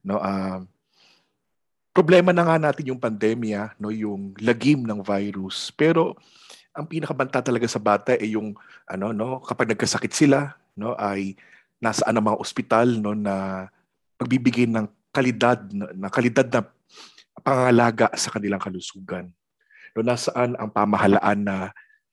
No, 0.00 0.16
ah, 0.22 0.64
problema 1.92 2.32
na 2.32 2.46
nga 2.46 2.56
natin 2.56 2.94
yung 2.94 3.02
pandemya, 3.02 3.76
no, 3.76 3.92
yung 3.92 4.32
lagim 4.40 4.86
ng 4.86 5.04
virus. 5.04 5.68
Pero 5.74 6.16
ang 6.78 6.86
pinakabanta 6.86 7.42
talaga 7.42 7.66
sa 7.66 7.82
bata 7.82 8.14
ay 8.14 8.38
yung 8.38 8.54
ano 8.86 9.10
no, 9.10 9.42
kapag 9.42 9.74
nagkasakit 9.74 10.14
sila, 10.14 10.54
no, 10.78 10.94
ay 10.94 11.34
nasaan 11.82 12.14
ang 12.14 12.26
mga 12.30 12.38
ospital 12.38 12.86
no 13.02 13.18
na 13.18 13.66
pagbibigay 14.14 14.70
ng 14.70 14.86
kalidad 15.10 15.58
na, 15.74 16.06
kalidad 16.06 16.46
na 16.46 16.62
pangangalaga 17.42 18.14
sa 18.14 18.30
kanilang 18.30 18.62
kalusugan. 18.62 19.26
No, 19.98 20.06
nasaan 20.06 20.54
ang 20.54 20.70
pamahalaan 20.70 21.42
na 21.42 21.56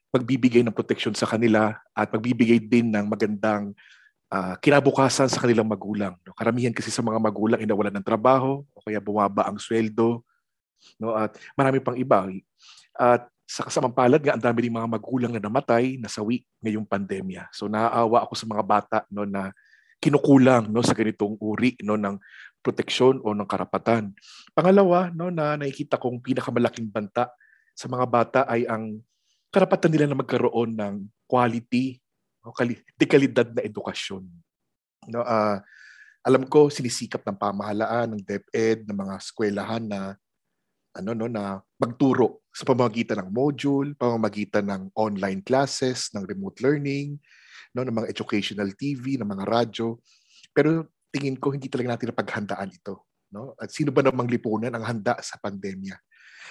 magbibigay 0.10 0.66
ng 0.66 0.74
proteksyon 0.74 1.14
sa 1.14 1.30
kanila 1.30 1.78
at 1.94 2.10
magbibigay 2.10 2.58
din 2.58 2.90
ng 2.90 3.06
magandang 3.06 3.70
ah, 4.34 4.58
kinabukasan 4.58 5.30
sa 5.30 5.42
kanilang 5.46 5.70
magulang. 5.70 6.18
No, 6.26 6.34
karamihan 6.34 6.74
kasi 6.74 6.90
sa 6.90 7.06
mga 7.06 7.22
magulang 7.22 7.62
ay 7.62 7.70
nawalan 7.70 8.02
ng 8.02 8.06
trabaho 8.06 8.66
o 8.74 8.82
kaya 8.82 8.98
bumaba 8.98 9.46
ang 9.46 9.62
sweldo. 9.62 10.26
No, 10.98 11.14
at 11.14 11.38
marami 11.54 11.82
pang 11.82 11.98
iba. 11.98 12.26
At 12.96 13.30
sa 13.46 13.62
kasamang 13.62 13.94
palad 13.94 14.22
nga, 14.26 14.34
ang 14.34 14.42
dami 14.42 14.66
rin 14.66 14.74
mga 14.74 14.90
magulang 14.90 15.32
na 15.38 15.42
namatay, 15.42 16.02
nasawi 16.02 16.42
ngayong 16.66 16.90
pandemya. 16.90 17.46
So 17.54 17.70
naaawa 17.70 18.26
ako 18.26 18.34
sa 18.34 18.50
mga 18.50 18.64
bata 18.66 18.98
no, 19.14 19.22
na 19.22 19.54
kinukulang 20.02 20.74
no, 20.74 20.82
sa 20.82 20.98
ganitong 20.98 21.38
uri 21.38 21.78
no, 21.86 21.94
ng 21.94 22.18
proteksyon 22.66 23.22
o 23.22 23.38
ng 23.38 23.46
karapatan. 23.46 24.18
Pangalawa, 24.58 25.14
no, 25.14 25.30
na 25.30 25.62
nakikita 25.62 26.02
kong 26.02 26.26
pinakamalaking 26.26 26.90
banta 26.90 27.30
sa 27.78 27.86
mga 27.86 28.06
bata 28.10 28.42
ay 28.50 28.66
ang 28.66 28.98
karapatan 29.54 29.94
nila 29.94 30.10
na 30.10 30.18
magkaroon 30.18 30.74
ng 30.74 30.96
quality 31.30 32.02
o 32.42 32.50
kali- 32.50 32.82
dekalidad 32.98 33.54
na 33.54 33.62
edukasyon. 33.62 34.26
No, 35.06 35.22
ah, 35.22 35.62
alam 36.26 36.50
ko 36.50 36.74
sinisikap 36.74 37.22
ng 37.22 37.38
pamahalaan, 37.38 38.18
ng 38.18 38.22
DepEd, 38.26 38.90
ng 38.90 38.98
mga 38.98 39.22
eskwelahan 39.22 39.86
na 39.86 40.18
ano 40.96 41.12
no 41.14 41.28
na 41.30 41.60
magturo 41.78 42.45
sa 42.56 42.64
pamamagitan 42.64 43.20
ng 43.20 43.36
module, 43.36 43.92
pamamagitan 44.00 44.64
ng 44.72 44.82
online 44.96 45.44
classes, 45.44 46.08
ng 46.16 46.24
remote 46.24 46.64
learning, 46.64 47.20
no 47.76 47.84
ng 47.84 47.92
mga 47.92 48.08
educational 48.08 48.72
TV, 48.80 49.20
ng 49.20 49.28
mga 49.28 49.44
radyo. 49.44 50.00
Pero 50.56 50.88
tingin 51.12 51.36
ko 51.36 51.52
hindi 51.52 51.68
talaga 51.68 52.00
natin 52.00 52.16
napaghandaan 52.16 52.72
ito, 52.72 53.12
no? 53.36 53.60
At 53.60 53.76
sino 53.76 53.92
ba 53.92 54.00
namang 54.00 54.32
lipunan 54.32 54.72
ang 54.72 54.88
handa 54.88 55.20
sa 55.20 55.36
pandemya? 55.36 56.00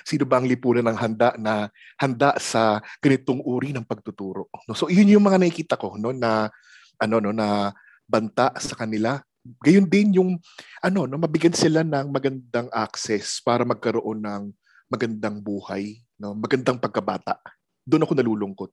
Sino 0.04 0.28
ba 0.28 0.36
ang 0.36 0.44
lipunan 0.44 0.84
ang 0.84 1.00
handa 1.00 1.32
na 1.40 1.72
handa 1.96 2.36
sa 2.36 2.84
ganitong 3.00 3.40
uri 3.40 3.72
ng 3.72 3.88
pagtuturo? 3.88 4.52
No? 4.68 4.76
So 4.76 4.92
yun 4.92 5.08
yung 5.08 5.24
mga 5.24 5.40
nakikita 5.40 5.80
ko 5.80 5.96
no 5.96 6.12
na 6.12 6.52
ano 7.00 7.16
no 7.24 7.32
na 7.32 7.72
banta 8.04 8.52
sa 8.60 8.76
kanila. 8.76 9.16
Gayon 9.64 9.88
din 9.88 10.20
yung 10.20 10.36
ano 10.84 11.08
no 11.08 11.16
mabigyan 11.16 11.56
sila 11.56 11.80
ng 11.80 12.12
magandang 12.12 12.68
access 12.74 13.40
para 13.40 13.64
magkaroon 13.64 14.20
ng 14.20 14.42
magandang 14.88 15.40
buhay, 15.40 16.00
no, 16.20 16.36
magandang 16.36 16.78
pagkabata. 16.78 17.40
Doon 17.84 18.04
ako 18.04 18.12
nalulungkot. 18.16 18.72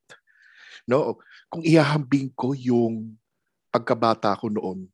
No, 0.88 1.20
kung 1.51 1.62
ihahambing 1.62 2.34
ko 2.34 2.58
yung 2.58 3.15
pagkabata 3.70 4.34
ko 4.36 4.50
noon 4.50 4.89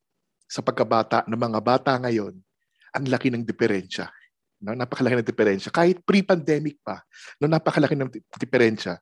sa 0.48 0.64
pagkabata 0.64 1.28
ng 1.28 1.40
mga 1.40 1.60
bata 1.60 1.92
ngayon, 2.00 2.36
ang 2.96 3.06
laki 3.08 3.30
ng 3.32 3.44
diferensya. 3.44 4.10
No, 4.58 4.74
napakalaki 4.74 5.22
ng 5.22 5.28
diferensya. 5.28 5.70
Kahit 5.70 6.02
pre-pandemic 6.02 6.82
pa, 6.82 7.06
no, 7.38 7.46
napakalaki 7.46 7.94
ng 7.94 8.10
di- 8.10 8.26
diferensya. 8.42 8.98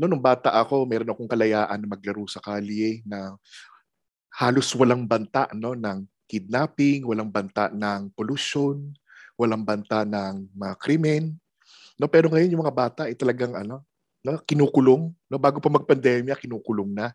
No, 0.00 0.08
nung 0.08 0.20
bata 0.20 0.52
ako, 0.52 0.88
meron 0.88 1.08
akong 1.08 1.28
kalayaan 1.28 1.80
na 1.80 1.88
maglaro 1.88 2.24
sa 2.28 2.40
kalye 2.40 3.00
na 3.04 3.36
halos 4.36 4.68
walang 4.76 5.08
banta 5.08 5.48
no 5.56 5.72
ng 5.72 6.04
kidnapping, 6.28 7.08
walang 7.08 7.32
banta 7.32 7.72
ng 7.72 8.12
pollution, 8.12 8.92
walang 9.40 9.64
banta 9.64 10.04
ng 10.04 10.52
mga 10.52 10.74
krimen. 10.76 11.40
No, 11.96 12.08
pero 12.08 12.28
ngayon 12.28 12.52
yung 12.52 12.64
mga 12.64 12.76
bata 12.76 13.00
ay 13.08 13.16
talagang 13.16 13.56
ano, 13.56 13.80
no, 14.20 14.40
kinukulong, 14.44 15.12
no, 15.32 15.40
bago 15.40 15.58
pa 15.60 15.72
magpandemya, 15.72 16.36
kinukulong 16.36 16.92
na. 16.92 17.12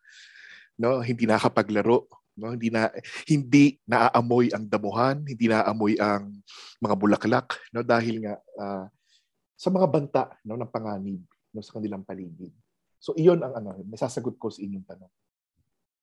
No, 0.79 1.03
hindi 1.05 1.29
nakapaglaro, 1.29 2.09
no, 2.37 2.57
hindi 2.57 2.73
na 2.73 2.89
hindi 3.29 3.77
naaamoy 3.85 4.49
ang 4.49 4.65
damuhan, 4.65 5.21
hindi 5.21 5.45
naaamoy 5.45 6.01
ang 6.01 6.33
mga 6.81 6.95
bulaklak, 6.97 7.47
no, 7.69 7.85
dahil 7.85 8.25
nga 8.25 8.35
ah, 8.57 8.85
sa 9.61 9.69
mga 9.69 9.87
banta 9.93 10.23
no 10.41 10.57
ng 10.57 10.73
panganib 10.73 11.21
no 11.53 11.61
sa 11.61 11.77
kanilang 11.77 12.01
paligid. 12.01 12.49
So 12.97 13.13
iyon 13.13 13.45
ang 13.45 13.53
ano, 13.53 13.77
nasasagot 13.85 14.41
ko 14.41 14.49
sa 14.49 14.65
inyong 14.65 14.85
tanong. 14.89 15.13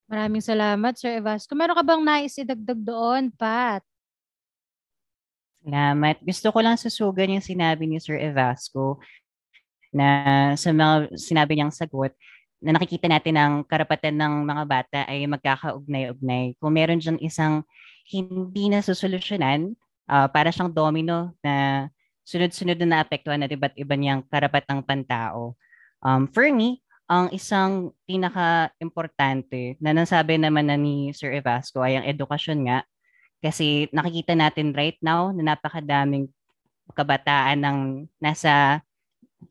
Maraming 0.09 0.41
salamat, 0.41 0.95
Sir 0.95 1.19
Evasco. 1.19 1.53
Meron 1.59 1.77
ka 1.77 1.85
bang 1.85 2.03
nais 2.07 2.39
idagdag 2.39 2.81
doon, 2.81 3.29
Pat? 3.35 3.85
Salamat. 5.69 6.17
Gusto 6.25 6.49
ko 6.49 6.65
lang 6.65 6.81
susugan 6.81 7.37
yung 7.37 7.45
sinabi 7.45 7.85
ni 7.85 8.01
Sir 8.01 8.17
Evasco 8.17 9.05
na 9.93 10.09
sa 10.57 10.73
mga 10.73 11.13
sinabi 11.13 11.61
niyang 11.61 11.69
sagot 11.69 12.17
na 12.65 12.73
nakikita 12.73 13.05
natin 13.05 13.37
ang 13.37 13.55
karapatan 13.69 14.17
ng 14.17 14.49
mga 14.49 14.65
bata 14.65 14.99
ay 15.05 15.29
magkakaugnay-ugnay. 15.29 16.57
Kung 16.57 16.73
meron 16.73 16.97
diyang 16.97 17.21
isang 17.21 17.69
hindi 18.09 18.73
na 18.73 18.81
susolusyonan, 18.81 19.77
ah, 20.09 20.25
para 20.33 20.49
siyang 20.49 20.73
domino 20.73 21.37
na 21.45 21.87
sunod-sunod 22.25 22.81
na 22.81 23.05
naapektuhan 23.05 23.37
na 23.37 23.53
iba't 23.53 23.77
iba 23.77 23.93
niyang 23.93 24.25
karapatang 24.25 24.81
pantao. 24.81 25.53
Um, 26.01 26.33
for 26.33 26.49
me, 26.49 26.81
ang 27.13 27.29
isang 27.29 27.93
pinaka-importante 28.09 29.77
na 29.85 29.93
nasabi 29.93 30.41
naman 30.41 30.73
na 30.73 30.81
ni 30.81 31.13
Sir 31.13 31.37
Evasco 31.37 31.85
ay 31.85 32.01
ang 32.01 32.09
edukasyon 32.09 32.59
nga 32.73 32.89
kasi 33.39 33.87
nakikita 33.95 34.35
natin 34.35 34.75
right 34.75 34.99
now 34.99 35.31
na 35.31 35.55
napakadaming 35.55 36.27
kabataan 36.97 37.59
ng 37.63 37.79
nasa 38.19 38.83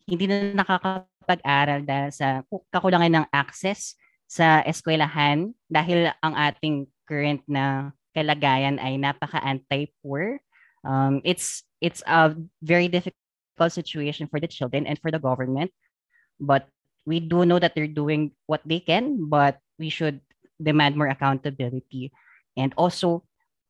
hindi 0.09 0.27
na 0.27 0.51
nakakapag-aral 0.57 1.85
dahil 1.87 2.09
sa 2.11 2.27
kakulangan 2.73 3.23
ng 3.23 3.25
access 3.31 3.95
sa 4.27 4.59
eskwelahan 4.67 5.55
dahil 5.71 6.11
ang 6.19 6.35
ating 6.35 6.83
current 7.07 7.39
na 7.47 7.95
kalagayan 8.11 8.81
ay 8.81 8.99
napaka 8.99 9.39
anti-poor. 9.39 10.41
Um, 10.83 11.23
it's 11.23 11.63
it's 11.79 12.03
a 12.03 12.35
very 12.59 12.91
difficult 12.91 13.71
situation 13.71 14.27
for 14.27 14.41
the 14.41 14.49
children 14.49 14.83
and 14.83 14.99
for 14.99 15.13
the 15.13 15.21
government, 15.21 15.71
but 16.41 16.67
we 17.07 17.23
do 17.23 17.47
know 17.47 17.61
that 17.61 17.71
they're 17.71 17.87
doing 17.87 18.35
what 18.49 18.59
they 18.67 18.83
can, 18.83 19.29
but 19.31 19.63
we 19.79 19.87
should 19.87 20.19
demand 20.59 20.97
more 20.97 21.07
accountability. 21.07 22.11
And 22.57 22.73
also, 22.75 23.23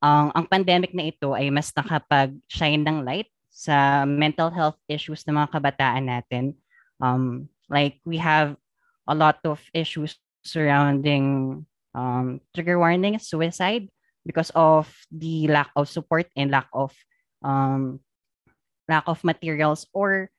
ang 0.08 0.28
ang 0.32 0.46
pandemic 0.48 0.96
na 0.96 1.12
ito 1.12 1.36
ay 1.36 1.52
mas 1.52 1.76
nakapag-shine 1.76 2.82
ng 2.84 3.04
light 3.04 3.28
sa 3.52 4.08
mental 4.08 4.48
health 4.54 4.80
issues 4.88 5.26
ng 5.28 5.36
mga 5.36 5.52
kabataan 5.52 6.06
natin. 6.08 6.56
Um, 7.04 7.52
like 7.68 8.00
we 8.08 8.18
have 8.22 8.56
a 9.10 9.16
lot 9.18 9.42
of 9.44 9.60
issues 9.74 10.16
surrounding 10.46 11.66
um, 11.92 12.40
trigger 12.56 12.80
warning, 12.80 13.20
suicide, 13.20 13.90
because 14.24 14.54
of 14.56 14.88
the 15.12 15.48
lack 15.52 15.72
of 15.76 15.92
support 15.92 16.30
and 16.38 16.52
lack 16.52 16.70
of 16.72 16.94
um, 17.44 18.00
lack 18.88 19.04
of 19.08 19.24
materials 19.24 19.88
or 19.92 20.30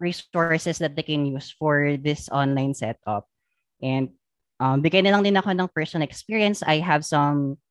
resources 0.00 0.78
that 0.82 0.96
they 0.96 1.06
can 1.06 1.24
use 1.26 1.54
for 1.54 1.96
this 1.96 2.28
online 2.28 2.74
setup. 2.74 3.30
And 3.78 4.18
um, 4.58 4.82
bigay 4.82 5.04
na 5.06 5.14
lang 5.14 5.22
din 5.22 5.38
ako 5.38 5.54
ng 5.54 5.70
personal 5.70 6.04
experience. 6.04 6.66
I 6.66 6.82
have 6.82 7.06
some 7.06 7.62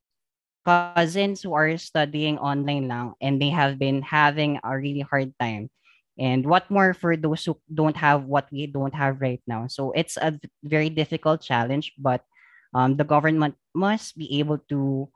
cousins 0.66 1.46
who 1.46 1.54
are 1.54 1.78
studying 1.78 2.42
online 2.42 2.90
lang 2.90 3.14
and 3.22 3.38
they 3.38 3.54
have 3.54 3.78
been 3.78 4.02
having 4.02 4.58
a 4.66 4.74
really 4.74 5.06
hard 5.06 5.32
time. 5.40 5.70
And 6.18 6.48
what 6.48 6.72
more 6.72 6.96
for 6.96 7.16
those 7.16 7.46
who 7.46 7.60
don't 7.70 7.96
have 7.96 8.26
what 8.26 8.48
we 8.52 8.68
don't 8.68 8.96
have 8.96 9.22
right 9.22 9.44
now. 9.46 9.68
So 9.68 9.92
it's 9.92 10.18
a 10.18 10.34
very 10.64 10.90
difficult 10.90 11.42
challenge, 11.46 11.94
but 12.00 12.24
um, 12.74 12.98
the 12.98 13.04
government 13.04 13.56
must 13.76 14.18
be 14.18 14.40
able 14.40 14.60
to 14.72 15.08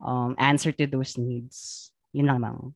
um, 0.00 0.34
answer 0.38 0.72
to 0.72 0.86
those 0.86 1.16
needs. 1.16 1.92
Yun 2.12 2.26
lang 2.26 2.40
lang. 2.40 2.74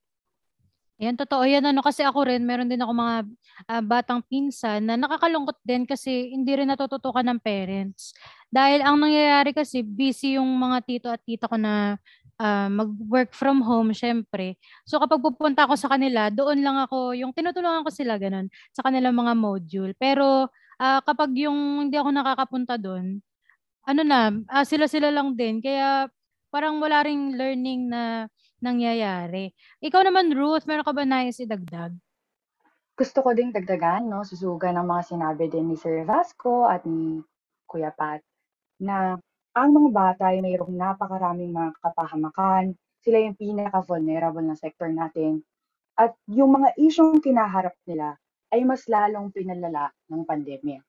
Yan, 1.01 1.17
totoo 1.17 1.49
yan. 1.49 1.65
Ano, 1.65 1.81
kasi 1.81 2.05
ako 2.05 2.29
rin, 2.29 2.45
meron 2.45 2.69
din 2.69 2.85
ako 2.85 2.93
mga 2.93 3.17
ah, 3.73 3.81
batang 3.81 4.21
pinsan 4.21 4.85
na 4.85 5.01
nakakalungkot 5.01 5.57
din 5.65 5.89
kasi 5.89 6.29
hindi 6.37 6.53
rin 6.53 6.69
natututukan 6.69 7.25
ng 7.25 7.41
parents. 7.41 8.13
Dahil 8.53 8.85
ang 8.85 9.01
nangyayari 9.01 9.57
kasi, 9.57 9.81
busy 9.81 10.37
yung 10.37 10.53
mga 10.61 10.79
tito 10.85 11.09
at 11.09 11.25
tita 11.25 11.49
ko 11.49 11.57
na 11.57 11.97
ah, 12.41 12.73
mag-work 12.73 13.37
from 13.37 13.61
home, 13.61 13.93
syempre. 13.93 14.57
So 14.89 14.97
kapag 14.97 15.21
pupunta 15.21 15.69
ako 15.69 15.77
sa 15.77 15.93
kanila, 15.93 16.33
doon 16.33 16.65
lang 16.65 16.81
ako, 16.81 17.13
yung 17.13 17.37
tinutulungan 17.37 17.85
ko 17.85 17.91
sila, 17.93 18.17
ganun, 18.17 18.49
sa 18.73 18.81
kanilang 18.81 19.13
mga 19.13 19.37
module. 19.37 19.93
Pero 20.01 20.49
ah, 20.81 21.05
kapag 21.05 21.37
yung 21.37 21.89
hindi 21.89 22.01
ako 22.01 22.11
nakakapunta 22.11 22.81
doon, 22.81 23.21
ano 23.85 24.03
na, 24.05 24.33
ah, 24.49 24.65
sila-sila 24.65 25.13
lang 25.13 25.37
din. 25.37 25.61
Kaya 25.61 26.09
parang 26.49 26.81
wala 26.81 27.05
ring 27.05 27.37
learning 27.37 27.93
na 27.93 28.27
nangyayari. 28.61 29.53
Ikaw 29.81 30.03
naman, 30.05 30.33
Ruth, 30.37 30.65
meron 30.69 30.85
ka 30.85 30.93
ba 30.93 31.05
nais 31.05 31.41
idagdag? 31.41 31.93
Gusto 32.97 33.25
ko 33.25 33.33
ding 33.33 33.49
dagdagan, 33.49 34.13
no, 34.13 34.21
susuga 34.29 34.69
ng 34.77 34.85
mga 34.85 35.03
sinabi 35.17 35.49
din 35.49 35.73
ni 35.73 35.77
Sir 35.81 36.05
Vasco 36.05 36.69
at 36.69 36.85
ni 36.85 37.25
Kuya 37.65 37.89
Pat, 37.97 38.21
na 38.77 39.17
ang 39.57 39.71
mga 39.75 39.91
bata 39.91 40.23
ay 40.31 40.39
mayroong 40.43 40.75
napakaraming 40.75 41.51
mga 41.51 41.75
kapahamakan, 41.83 42.75
sila 43.03 43.19
yung 43.19 43.35
pinaka-vulnerable 43.35 44.45
na 44.45 44.55
sector 44.55 44.93
natin, 44.93 45.43
at 45.99 46.15
yung 46.31 46.55
mga 46.55 46.77
isyong 46.79 47.19
kinaharap 47.19 47.75
nila 47.85 48.17
ay 48.51 48.63
mas 48.63 48.87
lalong 48.87 49.35
pinalala 49.35 49.91
ng 50.11 50.23
pandemya. 50.25 50.81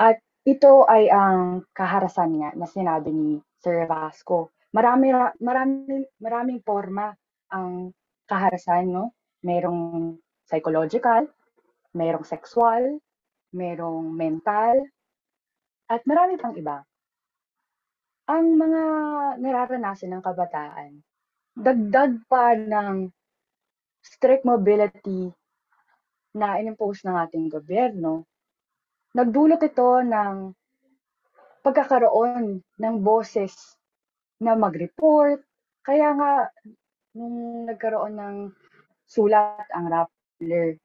At 0.00 0.18
ito 0.42 0.88
ay 0.88 1.06
ang 1.12 1.62
kaharasan 1.70 2.30
nga 2.40 2.50
na 2.58 2.66
sinabi 2.66 3.14
ni 3.14 3.38
Sir 3.62 3.86
Vasco. 3.86 4.50
Marami, 4.72 5.12
ra- 5.12 5.36
marami, 5.38 6.02
maraming 6.18 6.60
forma 6.64 7.12
ang 7.52 7.92
kaharasan, 8.26 8.90
no? 8.90 9.14
Merong 9.44 10.16
psychological, 10.48 11.28
merong 11.94 12.24
sexual, 12.24 12.98
merong 13.52 14.08
mental, 14.10 14.82
at 15.92 16.00
marami 16.08 16.40
pang 16.40 16.56
iba. 16.56 16.80
Ang 18.30 18.54
mga 18.54 18.82
nararanasan 19.42 20.14
ng 20.14 20.22
kabataan, 20.22 21.02
dagdag 21.58 22.22
pa 22.30 22.54
ng 22.54 23.10
strict 23.98 24.46
mobility 24.46 25.26
na 26.38 26.54
inimpose 26.62 27.02
ng 27.02 27.18
ating 27.18 27.50
gobyerno, 27.50 28.22
nagdulot 29.18 29.58
ito 29.58 30.06
ng 30.06 30.54
pagkakaroon 31.66 32.62
ng 32.62 32.94
boses 33.02 33.74
na 34.38 34.54
mag-report. 34.54 35.42
Kaya 35.82 36.14
nga, 36.14 36.46
nung 37.18 37.66
nagkaroon 37.66 38.14
ng 38.14 38.36
sulat 39.02 39.66
ang 39.74 39.90
Rappler, 39.90 40.78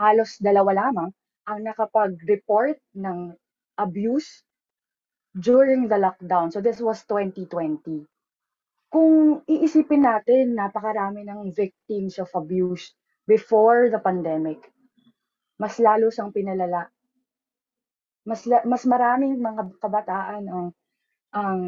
halos 0.00 0.40
dalawa 0.40 0.88
lamang 0.88 1.12
ang 1.44 1.58
nakapag-report 1.68 2.80
ng 2.96 3.36
abuse 3.76 4.47
during 5.36 5.88
the 5.88 5.98
lockdown. 5.98 6.52
So 6.52 6.60
this 6.60 6.80
was 6.80 7.04
2020. 7.04 8.06
Kung 8.88 9.44
iisipin 9.44 10.08
natin, 10.08 10.56
napakarami 10.56 11.28
ng 11.28 11.52
victims 11.52 12.16
of 12.16 12.32
abuse 12.32 12.96
before 13.28 13.92
the 13.92 14.00
pandemic. 14.00 14.64
Mas 15.60 15.76
lalo 15.76 16.08
siyang 16.08 16.32
pinalala. 16.32 16.88
Mas, 18.24 18.44
mas 18.64 18.84
maraming 18.88 19.36
mga 19.36 19.76
kabataan 19.80 20.44
ang, 20.48 20.66
ang 21.36 21.58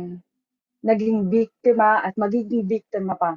naging 0.81 1.29
biktima 1.29 2.01
at 2.01 2.17
magiging 2.17 2.65
biktima 2.65 3.17
pa 3.17 3.37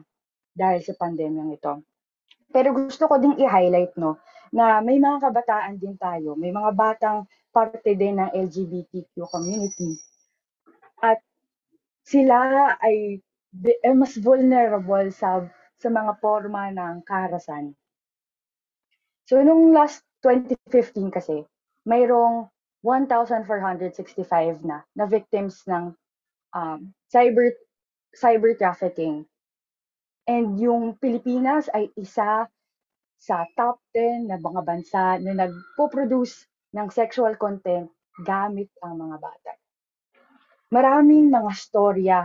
dahil 0.55 0.79
sa 0.79 0.95
pandemyang 0.95 1.51
ito. 1.51 1.83
Pero 2.53 2.71
gusto 2.71 3.09
ko 3.09 3.17
ding 3.19 3.35
i-highlight 3.41 3.97
no 3.97 4.21
na 4.53 4.79
may 4.79 5.01
mga 5.01 5.17
kabataan 5.27 5.81
din 5.81 5.97
tayo, 5.97 6.37
may 6.37 6.53
mga 6.53 6.71
batang 6.77 7.25
parte 7.49 7.97
din 7.97 8.21
ng 8.21 8.29
LGBTQ 8.31 9.25
community. 9.27 9.97
At 11.03 11.19
sila 12.07 12.73
ay 12.79 13.19
eh, 13.61 13.93
mas 13.93 14.15
vulnerable 14.17 15.11
sa 15.11 15.43
sa 15.77 15.89
mga 15.91 16.17
forma 16.23 16.71
ng 16.71 17.03
karahasan. 17.03 17.75
So 19.27 19.43
nung 19.43 19.75
last 19.75 20.01
2015 20.23 21.11
kasi, 21.11 21.43
mayroong 21.83 22.47
1,465 22.83 24.63
na 24.63 24.83
na 24.95 25.05
victims 25.07 25.63
ng 25.67 25.91
um, 26.55 26.79
cyber 27.11 27.51
cyber 28.15 28.55
trafficking. 28.55 29.27
And 30.23 30.55
yung 30.55 30.95
Pilipinas 31.03 31.67
ay 31.75 31.91
isa 31.99 32.47
sa 33.19 33.35
top 33.55 33.79
10 33.95 34.31
na 34.31 34.39
mga 34.39 34.61
bansa 34.63 35.19
na 35.19 35.31
nagpo-produce 35.35 36.47
ng 36.75 36.87
sexual 36.91 37.35
content 37.35 37.87
gamit 38.23 38.71
ang 38.83 38.99
mga 38.99 39.17
bata. 39.19 39.52
Maraming 40.73 41.29
mga 41.29 41.51
storya 41.53 42.19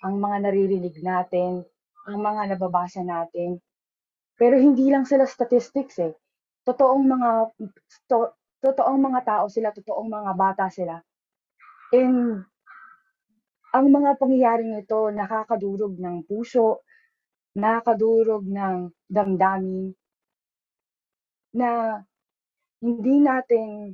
ang 0.00 0.16
mga 0.16 0.48
naririnig 0.48 0.96
natin, 1.04 1.60
ang 2.08 2.18
mga 2.24 2.56
nababasa 2.56 3.04
natin. 3.04 3.60
Pero 4.40 4.56
hindi 4.56 4.88
lang 4.88 5.04
sila 5.04 5.28
statistics 5.28 6.00
eh. 6.00 6.16
Totoong 6.64 7.04
mga 7.04 7.30
to, 8.08 8.32
totoong 8.64 9.00
mga 9.04 9.20
tao 9.28 9.44
sila, 9.52 9.68
totoong 9.76 10.08
mga 10.08 10.32
bata 10.32 10.72
sila. 10.72 10.96
And 11.92 12.40
ang 13.76 13.86
mga 13.92 14.16
pangyayaring 14.16 14.80
ito 14.80 15.12
nakakadurog 15.12 16.00
ng 16.00 16.24
puso, 16.24 16.80
nakakadurog 17.52 18.48
ng 18.48 18.88
damdamin 19.12 19.92
na 21.52 22.00
hindi 22.80 23.14
natin 23.20 23.92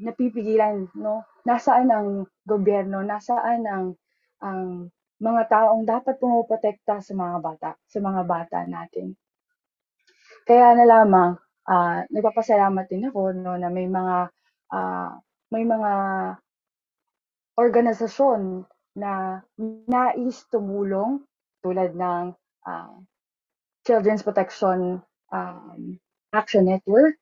napipigilan, 0.00 0.88
no? 0.96 1.24
Nasaan 1.46 1.88
ang 1.92 2.08
gobyerno, 2.44 3.00
nasaan 3.00 3.62
ang 3.64 3.86
ang 4.44 4.92
mga 5.16 5.42
taong 5.48 5.82
dapat 5.88 6.20
pumoprotekta 6.20 7.00
sa 7.00 7.12
mga 7.16 7.36
bata, 7.40 7.70
sa 7.88 7.98
mga 8.04 8.22
bata 8.28 8.58
natin. 8.68 9.16
Kaya 10.44 10.76
na 10.76 10.84
lamang 10.84 11.32
ah, 11.66 12.04
nagpapasalamat 12.12 12.84
din 12.86 13.08
ako 13.08 13.32
no 13.34 13.56
na 13.56 13.68
may 13.72 13.88
mga 13.88 14.28
ah, 14.76 15.12
may 15.50 15.64
mga 15.64 15.92
organisasyon 17.56 18.66
na 18.96 19.40
nais 19.88 20.44
tumulong 20.52 21.24
tulad 21.64 21.96
ng 21.96 22.24
ah, 22.68 22.96
Children's 23.86 24.26
Protection 24.26 24.98
um, 25.30 25.98
Action 26.34 26.66
Network, 26.66 27.16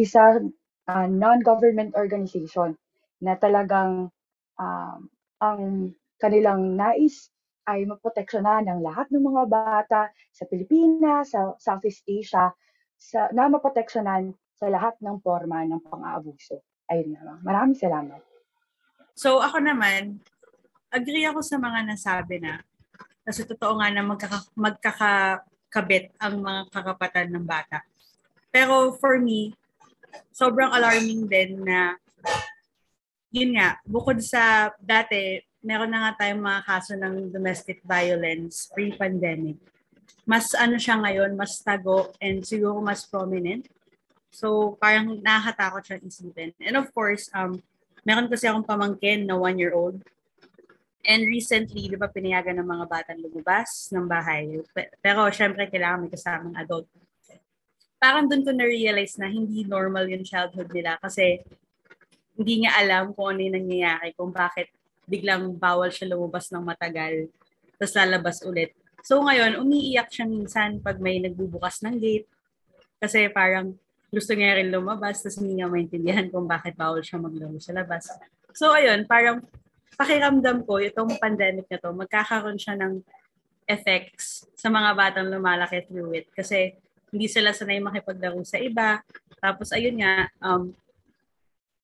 isa 0.00 0.40
ah, 0.86 1.06
non-government 1.06 1.94
organization 1.94 2.74
na 3.22 3.34
talagang 3.38 4.10
um, 4.58 4.98
ang 5.42 5.92
kanilang 6.16 6.74
nais 6.78 7.28
ay 7.66 7.82
maproteksyonan 7.84 8.70
ng 8.70 8.80
lahat 8.80 9.10
ng 9.10 9.24
mga 9.26 9.44
bata 9.50 10.02
sa 10.30 10.44
Pilipinas, 10.46 11.34
sa 11.34 11.52
Southeast 11.58 12.06
Asia, 12.06 12.54
sa, 12.94 13.28
na 13.34 13.50
maproteksyonan 13.50 14.32
sa 14.56 14.70
lahat 14.70 14.94
ng 15.02 15.20
forma 15.20 15.66
ng 15.66 15.82
pang-aabuso. 15.84 16.62
Ayun 16.88 17.18
na. 17.18 17.36
Maraming 17.42 17.76
salamat. 17.76 18.22
So 19.18 19.42
ako 19.42 19.60
naman, 19.60 20.22
agree 20.94 21.26
ako 21.26 21.42
sa 21.42 21.58
mga 21.58 21.90
nasabi 21.90 22.38
na 22.38 22.62
kasi 23.26 23.42
totoo 23.42 23.82
nga 23.82 23.90
na 23.90 24.06
magkaka, 24.06 24.38
magkakakabit 24.54 26.14
ang 26.22 26.40
mga 26.40 26.62
kakapatan 26.70 27.28
ng 27.34 27.44
bata. 27.44 27.82
Pero 28.54 28.94
for 28.96 29.18
me, 29.18 29.50
sobrang 30.32 30.72
alarming 30.72 31.28
din 31.28 31.62
na 31.64 31.96
yun 33.36 33.52
nga, 33.58 33.76
bukod 33.84 34.16
sa 34.24 34.72
dati, 34.80 35.42
meron 35.60 35.90
na 35.92 36.08
nga 36.08 36.24
tayong 36.24 36.40
mga 36.40 36.62
kaso 36.64 36.92
ng 36.96 37.28
domestic 37.28 37.82
violence 37.84 38.70
pre-pandemic. 38.72 39.58
Mas 40.24 40.54
ano 40.54 40.78
siya 40.78 40.98
ngayon, 41.02 41.34
mas 41.34 41.58
tago 41.60 42.14
and 42.22 42.42
siguro 42.46 42.78
mas 42.80 43.04
prominent. 43.06 43.66
So 44.30 44.74
parang 44.78 45.20
nakakatakot 45.20 45.82
siya 45.84 46.02
isipin. 46.02 46.54
And 46.62 46.76
of 46.78 46.90
course, 46.94 47.30
um, 47.34 47.60
meron 48.06 48.30
kasi 48.30 48.46
akong 48.46 48.66
pamangkin 48.66 49.26
na 49.26 49.36
one-year-old. 49.36 50.02
And 51.06 51.22
recently, 51.22 51.86
di 51.86 51.94
ba, 51.94 52.10
pinayagan 52.10 52.58
ng 52.58 52.66
mga 52.66 52.86
batang 52.90 53.22
lumabas 53.22 53.94
ng 53.94 54.10
bahay. 54.10 54.58
Pe- 54.74 54.90
Pero 54.98 55.30
syempre, 55.30 55.70
kailangan 55.70 56.02
may 56.02 56.10
kasamang 56.10 56.58
adult. 56.58 56.90
Parang 58.06 58.30
doon 58.30 58.46
ko 58.46 58.54
na-realize 58.54 59.18
na 59.18 59.26
hindi 59.26 59.66
normal 59.66 60.06
yung 60.06 60.22
childhood 60.22 60.70
nila 60.70 60.94
kasi 61.02 61.42
hindi 62.38 62.62
niya 62.62 62.78
alam 62.78 63.10
kung 63.10 63.34
ano 63.34 63.42
yung 63.42 63.58
nangyayari, 63.58 64.14
kung 64.14 64.30
bakit 64.30 64.70
biglang 65.10 65.58
bawal 65.58 65.90
siya 65.90 66.14
lumabas 66.14 66.54
ng 66.54 66.62
matagal, 66.62 67.26
tapos 67.74 67.98
lalabas 67.98 68.46
ulit. 68.46 68.78
So 69.02 69.18
ngayon, 69.26 69.58
umiiyak 69.58 70.06
siya 70.14 70.22
minsan 70.22 70.78
pag 70.78 71.02
may 71.02 71.18
nagbubukas 71.18 71.82
ng 71.82 71.98
gate 71.98 72.30
kasi 73.02 73.26
parang 73.26 73.74
gusto 74.14 74.38
niya 74.38 74.62
rin 74.62 74.70
lumabas, 74.70 75.26
tapos 75.26 75.42
hindi 75.42 75.58
niya 75.58 75.66
maintindihan 75.66 76.30
kung 76.30 76.46
bakit 76.46 76.78
bawal 76.78 77.02
siya 77.02 77.18
maglaro 77.18 77.58
sa 77.58 77.74
labas. 77.74 78.06
So 78.54 78.70
ayun, 78.70 79.02
parang 79.10 79.42
pakiramdam 79.98 80.62
ko, 80.62 80.78
itong 80.78 81.18
pandemic 81.18 81.66
na 81.66 81.82
to, 81.82 81.90
magkakaroon 81.90 82.54
siya 82.54 82.78
ng 82.78 83.02
effects 83.66 84.46
sa 84.54 84.70
mga 84.70 84.94
batang 84.94 85.26
lumalaki 85.26 85.82
through 85.90 86.14
it. 86.14 86.30
Kasi 86.30 86.78
hindi 87.10 87.26
sila 87.30 87.54
sanay 87.54 87.78
makipaglaro 87.78 88.42
sa 88.42 88.58
iba. 88.58 89.02
Tapos 89.38 89.70
ayun 89.70 90.00
nga, 90.02 90.26
um, 90.42 90.74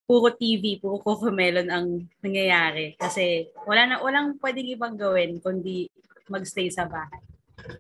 puro 0.07 0.35
TV, 0.35 0.83
puro 0.83 0.99
Cocomelon 1.01 1.69
ang 1.71 2.05
nangyayari. 2.21 2.99
Kasi 2.99 3.49
wala 3.65 3.87
na, 3.87 3.95
walang 4.03 4.37
pwedeng 4.43 4.69
ibang 4.69 4.95
gawin 4.99 5.39
kundi 5.39 5.89
magstay 6.27 6.69
sa 6.69 6.85
bahay. 6.85 7.23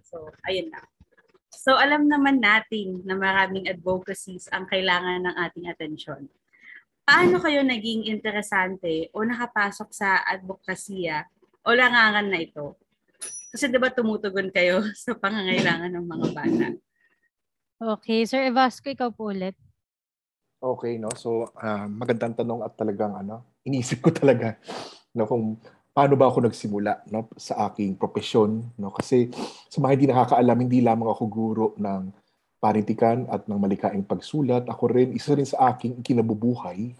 So, 0.06 0.30
ayun 0.46 0.70
na. 0.70 0.80
So, 1.52 1.76
alam 1.76 2.08
naman 2.08 2.40
natin 2.40 3.04
na 3.06 3.14
maraming 3.14 3.68
advocacies 3.68 4.48
ang 4.50 4.66
kailangan 4.66 5.28
ng 5.28 5.36
ating 5.36 5.66
atensyon. 5.68 6.26
Paano 7.02 7.42
kayo 7.42 7.66
naging 7.66 8.06
interesante 8.06 9.10
o 9.10 9.26
nakapasok 9.26 9.90
sa 9.90 10.22
advokasya 10.22 11.26
o 11.66 11.74
langangan 11.74 12.30
na 12.30 12.38
ito? 12.38 12.78
Kasi 13.52 13.68
'di 13.68 13.76
ba 13.76 13.92
tumutugon 13.92 14.48
kayo 14.48 14.80
sa 15.04 15.12
pangangailangan 15.12 15.92
ng 15.92 16.06
mga 16.06 16.28
bata? 16.32 16.66
Okay, 17.82 18.22
Sir 18.30 18.46
Evasco, 18.46 18.94
ikaw 18.94 19.10
po 19.10 19.34
ulit. 19.34 19.58
Okay, 20.62 21.02
no? 21.02 21.10
So, 21.18 21.50
ah, 21.58 21.90
magandang 21.90 22.38
tanong 22.38 22.62
at 22.62 22.78
talagang 22.78 23.18
ano, 23.18 23.58
inisip 23.66 23.98
ko 23.98 24.14
talaga 24.22 24.54
no 25.18 25.26
kung 25.26 25.58
paano 25.90 26.14
ba 26.14 26.30
ako 26.30 26.46
nagsimula 26.46 27.04
no 27.10 27.26
sa 27.34 27.66
aking 27.66 27.98
profesyon, 27.98 28.70
no? 28.78 28.94
Kasi 28.94 29.26
sa 29.66 29.82
mga 29.82 29.92
hindi 29.98 30.06
nakakaalam, 30.14 30.58
hindi 30.62 30.78
lamang 30.78 31.10
ako 31.10 31.22
guro 31.26 31.66
ng 31.74 32.14
parintikan 32.62 33.26
at 33.26 33.50
ng 33.50 33.58
malikaing 33.58 34.06
pagsulat. 34.06 34.62
Ako 34.70 34.86
rin, 34.86 35.10
isa 35.18 35.34
rin 35.34 35.50
sa 35.50 35.74
aking 35.74 35.98
ikinabubuhay, 36.06 36.94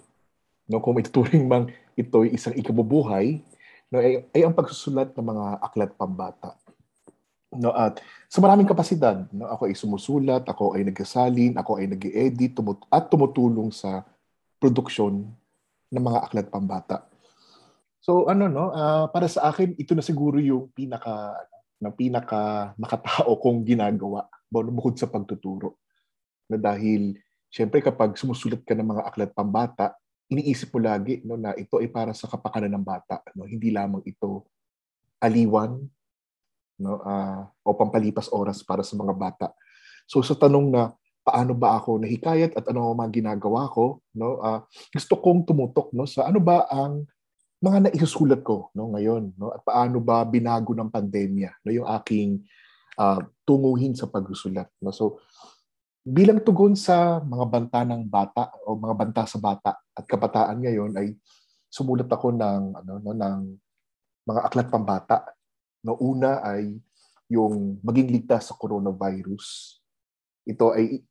no? 0.67 0.83
Kung 0.83 0.99
ituturing 0.99 1.47
mang 1.47 1.71
ito'y 1.95 2.35
isang 2.35 2.59
ikabubuhay, 2.59 3.39
no, 3.95 4.03
ay, 4.03 4.27
ay 4.35 4.43
ang 4.43 4.59
pagsusulat 4.59 5.15
ng 5.15 5.27
mga 5.31 5.47
aklat 5.63 5.95
pambata. 5.95 6.59
No, 7.53 7.69
at 7.77 8.01
sa 8.33 8.41
maraming 8.41 8.65
kapasidad, 8.65 9.29
no, 9.29 9.45
ako 9.45 9.69
ay 9.69 9.77
sumusulat, 9.77 10.49
ako 10.49 10.73
ay 10.73 10.89
nagsasalin, 10.89 11.53
ako 11.61 11.77
ay 11.77 11.87
nag-edit 11.93 12.57
tumut- 12.57 12.89
at 12.89 13.13
tumutulong 13.13 13.69
sa 13.69 14.09
produksyon 14.57 15.29
ng 15.93 16.01
mga 16.03 16.21
aklat 16.25 16.49
pambata. 16.49 17.05
So 18.01 18.27
ano 18.27 18.49
no, 18.49 18.73
ah, 18.73 19.07
para 19.13 19.29
sa 19.29 19.53
akin 19.53 19.77
ito 19.77 19.93
na 19.93 20.03
siguro 20.03 20.41
yung 20.41 20.73
pinaka 20.73 21.37
na 21.77 21.93
pinaka 21.93 22.73
makatao 22.81 23.37
kong 23.39 23.63
ginagawa 23.69 24.27
bu- 24.49 24.73
bukod 24.73 24.97
sa 24.97 25.07
pagtuturo. 25.07 25.77
Na 26.49 26.57
dahil 26.57 27.21
syempre 27.53 27.85
kapag 27.85 28.17
sumusulat 28.17 28.65
ka 28.65 28.73
ng 28.73 28.89
mga 28.97 29.03
aklat 29.07 29.31
pambata, 29.37 29.93
iniisip 30.33 30.73
mo 30.73 30.81
lagi 30.81 31.21
no 31.23 31.37
na 31.37 31.53
ito 31.53 31.77
ay 31.79 31.93
para 31.93 32.17
sa 32.17 32.27
kapakanan 32.27 32.73
ng 32.75 32.85
bata, 32.87 33.21
no, 33.37 33.45
hindi 33.45 33.69
lamang 33.69 34.03
ito 34.09 34.49
aliwan 35.23 35.85
no 36.81 37.03
ah, 37.05 37.49
o 37.65 37.75
pampalipas 37.77 38.33
oras 38.33 38.65
para 38.65 38.81
sa 38.87 38.97
mga 38.97 39.15
bata. 39.17 39.49
So 40.09 40.25
sa 40.25 40.39
tanong 40.39 40.73
na 40.73 40.93
paano 41.23 41.55
ba 41.55 41.79
ako 41.79 42.03
nahikayat 42.03 42.59
at 42.59 42.65
ano 42.67 42.91
mga 42.95 43.23
ginagawa 43.23 43.71
ko, 43.71 44.03
no? 44.19 44.43
ah, 44.43 44.67
gusto 44.91 45.19
kong 45.23 45.47
tumutok 45.47 45.95
no 45.95 46.09
sa 46.09 46.27
ano 46.27 46.43
ba 46.43 46.67
ang 46.71 47.07
mga 47.63 47.89
naisusulat 47.91 48.43
ko 48.43 48.75
no 48.75 48.91
ngayon, 48.91 49.39
no? 49.39 49.55
At 49.55 49.63
paano 49.63 50.03
ba 50.03 50.27
binago 50.27 50.75
ng 50.75 50.91
pandemya 50.91 51.63
no 51.63 51.71
yung 51.71 51.89
aking 51.89 52.43
ah, 52.99 53.23
tunguhin 53.47 53.95
sa 53.95 54.11
pagsusulat, 54.11 54.67
no? 54.83 54.91
So 54.91 55.23
bilang 56.03 56.43
tugon 56.43 56.75
sa 56.75 57.23
mga 57.23 57.45
banta 57.47 57.81
ng 57.87 58.03
bata 58.11 58.51
o 58.67 58.75
mga 58.75 58.95
banta 58.99 59.23
sa 59.23 59.39
bata 59.39 59.79
at 59.95 60.03
kabataan 60.03 60.59
ngayon 60.59 60.91
ay 60.99 61.15
sumulat 61.71 62.11
ako 62.11 62.35
ng 62.35 62.63
ano 62.75 62.93
no 62.99 63.15
ng 63.15 63.39
mga 64.27 64.41
aklat 64.51 64.67
pambata 64.67 65.23
No 65.83 65.99
una 65.99 66.43
ay 66.43 66.79
yung 67.27 67.81
maging 67.83 68.09
ligtas 68.13 68.51
sa 68.51 68.59
coronavirus. 68.59 69.79
Ito 70.47 70.75
ay 70.75 71.03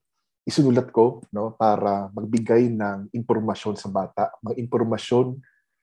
isinulat 0.41 0.89
ko 0.89 1.21
no 1.29 1.53
para 1.53 2.09
magbigay 2.11 2.71
ng 2.73 3.13
impormasyon 3.13 3.77
sa 3.77 3.91
bata, 3.91 4.33
mga 4.41 4.57
impormasyon 4.57 5.37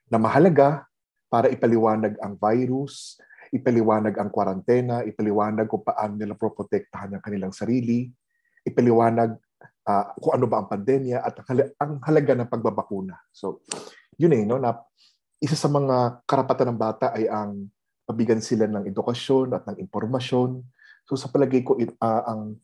na 0.09 0.19
mahalaga 0.19 0.89
para 1.29 1.53
ipaliwanag 1.53 2.17
ang 2.19 2.35
virus, 2.41 3.21
ipaliwanag 3.53 4.17
ang 4.17 4.33
kwarantena, 4.33 5.05
ipaliwanag 5.05 5.69
kung 5.69 5.85
paano 5.85 6.17
nila 6.17 6.35
proprotektahan 6.35 7.17
ang 7.17 7.23
kanilang 7.23 7.53
sarili, 7.53 8.09
ipaliwanag 8.65 9.37
ah, 9.85 10.13
kung 10.17 10.33
ano 10.37 10.47
ba 10.49 10.65
ang 10.65 10.69
pandemya 10.69 11.21
at 11.21 11.35
ang 11.81 12.01
halaga 12.05 12.33
ng 12.37 12.49
pagbabakuna. 12.49 13.17
So, 13.33 13.61
yun 14.17 14.35
eh, 14.35 14.45
no, 14.49 14.57
na 14.57 14.77
isa 15.39 15.55
sa 15.55 15.71
mga 15.71 16.25
karapatan 16.27 16.75
ng 16.75 16.81
bata 16.81 17.15
ay 17.15 17.31
ang 17.31 17.69
mabigyan 18.09 18.41
sila 18.41 18.65
ng 18.65 18.89
edukasyon 18.89 19.53
at 19.53 19.69
ng 19.69 19.79
impormasyon. 19.85 20.65
So 21.05 21.15
sa 21.21 21.29
palagay 21.29 21.61
ko 21.61 21.77
it, 21.77 21.93
ah, 22.01 22.25
ang 22.25 22.57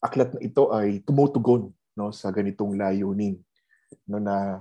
aklat 0.00 0.32
na 0.32 0.40
ito 0.40 0.72
ay 0.72 1.04
tumutugon 1.04 1.68
no 1.96 2.12
sa 2.12 2.28
ganitong 2.28 2.76
layunin 2.76 3.40
no 4.04 4.20
na 4.20 4.60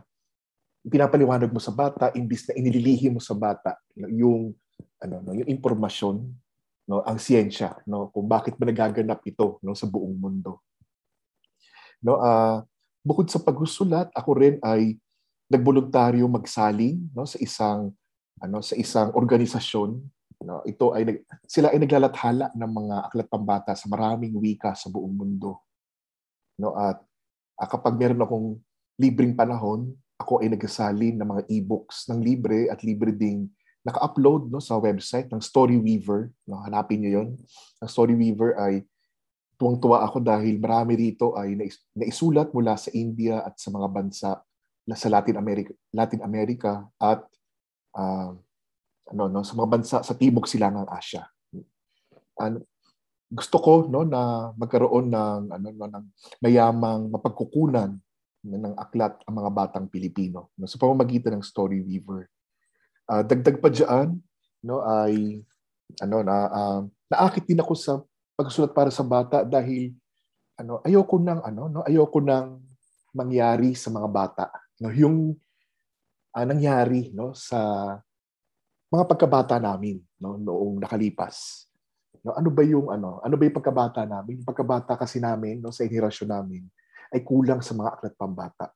pinapaliwanag 0.87 1.51
mo 1.51 1.59
sa 1.59 1.75
bata 1.75 2.11
imbis 2.15 2.47
na 2.47 2.55
inililihi 2.55 3.11
mo 3.11 3.19
sa 3.19 3.35
bata 3.35 3.75
no, 3.99 4.07
yung 4.07 4.55
ano 5.03 5.15
no 5.19 5.35
yung 5.35 5.49
impormasyon 5.51 6.23
no 6.87 7.03
ang 7.03 7.19
siyensya 7.19 7.75
no 7.87 8.11
kung 8.15 8.27
bakit 8.27 8.55
ba 8.55 8.67
nagaganap 8.67 9.19
ito 9.27 9.59
no 9.63 9.75
sa 9.75 9.87
buong 9.87 10.15
mundo. 10.15 10.63
No 11.99 12.19
ah 12.19 12.63
bukod 13.03 13.27
sa 13.27 13.39
pagsusulat 13.39 14.11
ako 14.15 14.31
rin 14.39 14.55
ay 14.63 14.95
nagboluntaryo 15.51 16.25
magsaling 16.31 17.11
no 17.11 17.27
sa 17.27 17.37
isang 17.43 17.91
ano 18.39 18.59
sa 18.63 18.75
isang 18.79 19.11
organisasyon 19.15 19.99
no 20.43 20.65
ito 20.67 20.91
ay 20.91 21.03
nag- 21.07 21.23
sila 21.47 21.71
ay 21.71 21.79
naglalathala 21.79 22.51
ng 22.51 22.71
mga 22.71 22.95
aklat 23.07 23.27
pambata 23.29 23.71
sa 23.77 23.87
maraming 23.87 24.35
wika 24.35 24.75
sa 24.75 24.91
buong 24.91 25.15
mundo. 25.15 25.61
No 26.59 26.75
at 26.75 26.99
ah, 27.59 27.67
kapag 27.69 27.95
meron 27.95 28.23
akong 28.23 28.47
libreng 28.99 29.35
panahon 29.35 29.95
ako 30.15 30.39
ay 30.43 30.47
nagsasalin 30.51 31.19
ng 31.19 31.27
mga 31.27 31.43
e-books 31.51 32.07
ng 32.07 32.23
libre 32.23 32.71
at 32.71 32.79
libre 32.87 33.11
ding 33.11 33.51
naka-upload 33.83 34.47
no 34.47 34.63
sa 34.63 34.79
website 34.79 35.27
ng 35.29 35.43
Storyweaver 35.43 36.31
no 36.47 36.63
hanapin 36.63 37.03
niyo 37.03 37.21
'yon 37.21 37.29
ang 37.83 37.89
Storyweaver 37.91 38.55
ay 38.55 38.83
tuwang-tuwa 39.55 40.03
ako 40.03 40.19
dahil 40.23 40.59
marami 40.59 40.99
rito 40.99 41.35
ay 41.35 41.55
nais- 41.55 41.83
naisulat 41.95 42.51
mula 42.51 42.75
sa 42.75 42.91
India 42.91 43.43
at 43.43 43.55
sa 43.55 43.71
mga 43.71 43.87
bansa 43.87 44.31
sa 44.85 45.07
Latin 45.09 45.39
America 45.39 45.71
Latin 45.91 46.21
America 46.23 46.87
at 46.99 47.23
ah, 47.95 48.35
ano 49.11 49.29
no 49.29 49.45
sa 49.45 49.53
mga 49.53 49.69
bansa 49.69 49.97
sa 50.01 50.13
Timog 50.17 50.49
Silangang 50.49 50.89
Asya. 50.89 51.25
Ano, 52.41 52.65
gusto 53.29 53.57
ko 53.61 53.73
no 53.85 54.01
na 54.05 54.51
magkaroon 54.57 55.09
ng 55.09 55.41
ano 55.53 55.67
no 55.69 55.85
ng 55.85 56.05
mayamang 56.41 57.09
mapagkukunan 57.13 57.93
ng 58.45 58.75
aklat 58.77 59.17
ang 59.25 59.35
mga 59.41 59.51
batang 59.53 59.85
Pilipino 59.89 60.53
no 60.57 60.69
sa 60.69 60.77
pamamagitan 60.81 61.37
ng 61.37 61.45
Storyweaver. 61.45 62.29
Ah, 63.05 63.21
dagdag 63.21 63.61
pa 63.61 63.69
diyan 63.69 64.17
no 64.65 64.81
ay 64.81 65.45
ano 66.01 66.17
na 66.25 66.35
ah, 66.49 66.81
naakit 67.13 67.45
din 67.45 67.61
ako 67.61 67.73
sa 67.77 68.01
pagsulat 68.33 68.73
para 68.73 68.89
sa 68.89 69.05
bata 69.05 69.45
dahil 69.45 69.93
ano 70.57 70.81
ayoko 70.81 71.21
nang 71.21 71.45
ano 71.45 71.69
no 71.69 71.81
ayoko 71.85 72.19
nang 72.23 72.63
mangyari 73.13 73.77
sa 73.77 73.93
mga 73.93 74.09
bata 74.09 74.45
no 74.81 74.89
yung 74.89 75.37
ah, 76.33 76.45
nangyari 76.45 77.13
no 77.13 77.37
sa 77.37 77.93
mga 78.95 79.03
pagkabata 79.11 79.59
namin 79.59 79.99
no 80.23 80.39
noong 80.39 80.79
nakalipas. 80.79 81.67
No, 82.23 82.33
ano 82.33 82.49
ba 82.49 82.63
yung 82.63 82.87
ano? 82.89 83.19
Ano 83.21 83.35
ba 83.35 83.43
yung 83.43 83.57
pagkabata 83.59 84.07
namin? 84.07 84.41
Yung 84.41 84.47
pagkabata 84.47 84.95
kasi 84.95 85.19
namin 85.19 85.59
no 85.59 85.75
sa 85.75 85.83
henerasyon 85.83 86.31
namin 86.31 86.63
ay 87.11 87.21
kulang 87.21 87.59
sa 87.59 87.75
mga 87.75 87.99
aklat 87.99 88.15
pambata. 88.15 88.71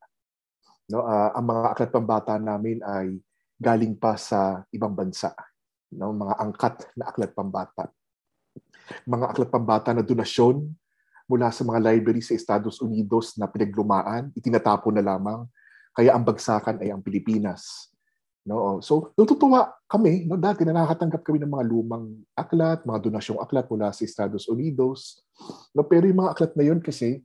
No, 0.91 1.07
ah, 1.07 1.31
ang 1.33 1.45
mga 1.47 1.67
aklat 1.73 1.91
pambata 1.95 2.33
namin 2.37 2.83
ay 2.83 3.17
galing 3.57 3.95
pa 3.95 4.19
sa 4.19 4.61
ibang 4.75 4.93
bansa. 4.93 5.33
No, 5.95 6.13
mga 6.13 6.35
angkat 6.37 6.75
na 6.93 7.09
aklat 7.09 7.33
pambata. 7.33 7.89
Mga 9.05 9.25
aklat 9.33 9.49
pambata 9.49 9.89
na 9.95 10.05
donasyon 10.05 10.65
mula 11.29 11.53
sa 11.53 11.61
mga 11.61 11.79
library 11.93 12.25
sa 12.25 12.33
Estados 12.33 12.81
Unidos 12.81 13.37
na 13.37 13.45
pinaglumaan, 13.45 14.33
itinatapon 14.33 14.97
na 14.97 15.05
lamang. 15.05 15.45
Kaya 15.93 16.13
ang 16.17 16.25
bagsakan 16.25 16.81
ay 16.81 16.89
ang 16.89 17.01
Pilipinas. 17.05 17.89
No, 18.47 18.79
so 18.79 19.11
natutuwa 19.19 19.75
kami 19.85 20.23
no? 20.23 20.39
Dati 20.39 20.63
na 20.63 20.71
nakakatanggap 20.71 21.21
kami 21.27 21.43
ng 21.43 21.51
mga 21.51 21.65
lumang 21.67 22.05
aklat, 22.33 22.87
mga 22.87 22.99
donasyong 23.03 23.41
aklat 23.43 23.67
mula 23.67 23.91
sa 23.91 24.01
Estados 24.07 24.47
Unidos. 24.47 25.19
No, 25.75 25.83
pero 25.83 26.07
yung 26.07 26.23
mga 26.23 26.31
aklat 26.33 26.53
na 26.55 26.63
yun 26.63 26.79
kasi 26.79 27.19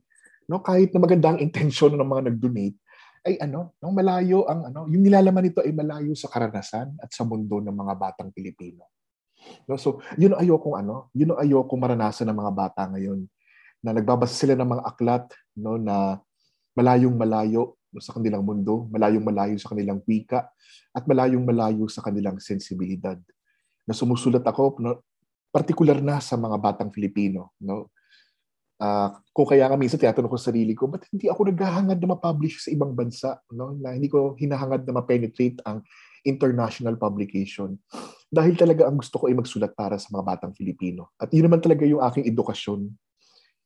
no? 0.51 0.59
Kahit 0.59 0.91
na 0.91 0.99
maganda 0.99 1.33
ang 1.33 1.39
intensyon 1.39 1.95
ng 1.95 2.05
mga 2.05 2.23
nag-donate 2.31 2.77
ay 3.25 3.41
ano, 3.41 3.73
no, 3.81 3.89
malayo 3.89 4.45
ang 4.45 4.69
ano, 4.69 4.85
yung 4.85 5.01
nilalaman 5.01 5.49
nito 5.49 5.63
ay 5.65 5.73
malayo 5.73 6.13
sa 6.13 6.29
karanasan 6.29 6.93
at 7.01 7.09
sa 7.09 7.25
mundo 7.25 7.57
ng 7.57 7.73
mga 7.73 7.93
batang 7.97 8.29
Pilipino. 8.29 8.85
No, 9.65 9.81
so 9.81 10.03
yun 10.19 10.37
ang 10.37 10.45
ayokong 10.45 10.77
ano, 10.77 11.09
yun 11.17 11.33
ang 11.33 11.41
ayokong 11.41 11.81
maranasan 11.81 12.29
ng 12.29 12.37
mga 12.37 12.53
bata 12.53 12.81
ngayon 12.93 13.25
na 13.81 13.97
nagbabasa 13.97 14.33
sila 14.33 14.53
ng 14.53 14.69
mga 14.77 14.83
aklat 14.85 15.25
no? 15.57 15.77
Na 15.77 16.21
malayong 16.77 17.17
malayo 17.17 17.77
sa 17.99 18.15
kanilang 18.15 18.43
mundo, 18.43 18.87
malayong 18.91 19.25
malayo 19.25 19.55
sa 19.59 19.71
kanilang 19.71 20.01
wika, 20.05 20.47
at 20.95 21.03
malayong 21.03 21.43
malayo 21.43 21.85
sa 21.91 21.99
kanilang 21.99 22.39
sensibilidad. 22.39 23.19
Na 23.85 23.93
sumusulat 23.93 24.43
ako, 24.43 24.79
no, 24.81 25.03
partikular 25.55 26.03
na 26.03 26.19
sa 26.19 26.35
mga 26.35 26.57
batang 26.59 26.91
Filipino. 26.91 27.55
No? 27.63 27.91
Ah, 28.75 29.23
kung 29.31 29.47
kaya 29.47 29.71
nga 29.71 29.79
minsan 29.79 29.95
tinatanong 29.95 30.27
ko 30.27 30.35
sa 30.35 30.51
sarili 30.51 30.75
ko, 30.75 30.91
ba't 30.91 31.07
hindi 31.07 31.31
ako 31.31 31.47
naghahangad 31.47 31.95
na 31.95 32.11
ma-publish 32.11 32.67
sa 32.67 32.69
ibang 32.75 32.91
bansa? 32.91 33.39
No? 33.55 33.71
Na 33.71 33.95
hindi 33.95 34.11
ko 34.11 34.35
hinahangad 34.35 34.83
na 34.83 34.99
ma-penetrate 34.99 35.63
ang 35.63 35.79
international 36.27 36.99
publication. 36.99 37.79
Dahil 38.27 38.59
talaga 38.59 38.89
ang 38.89 38.99
gusto 38.99 39.15
ko 39.15 39.31
ay 39.31 39.37
magsulat 39.37 39.71
para 39.77 39.95
sa 39.95 40.11
mga 40.11 40.23
batang 40.27 40.51
Filipino. 40.51 41.15
At 41.15 41.31
yun 41.31 41.47
naman 41.47 41.63
talaga 41.63 41.87
yung 41.87 42.03
aking 42.03 42.27
edukasyon. 42.27 42.91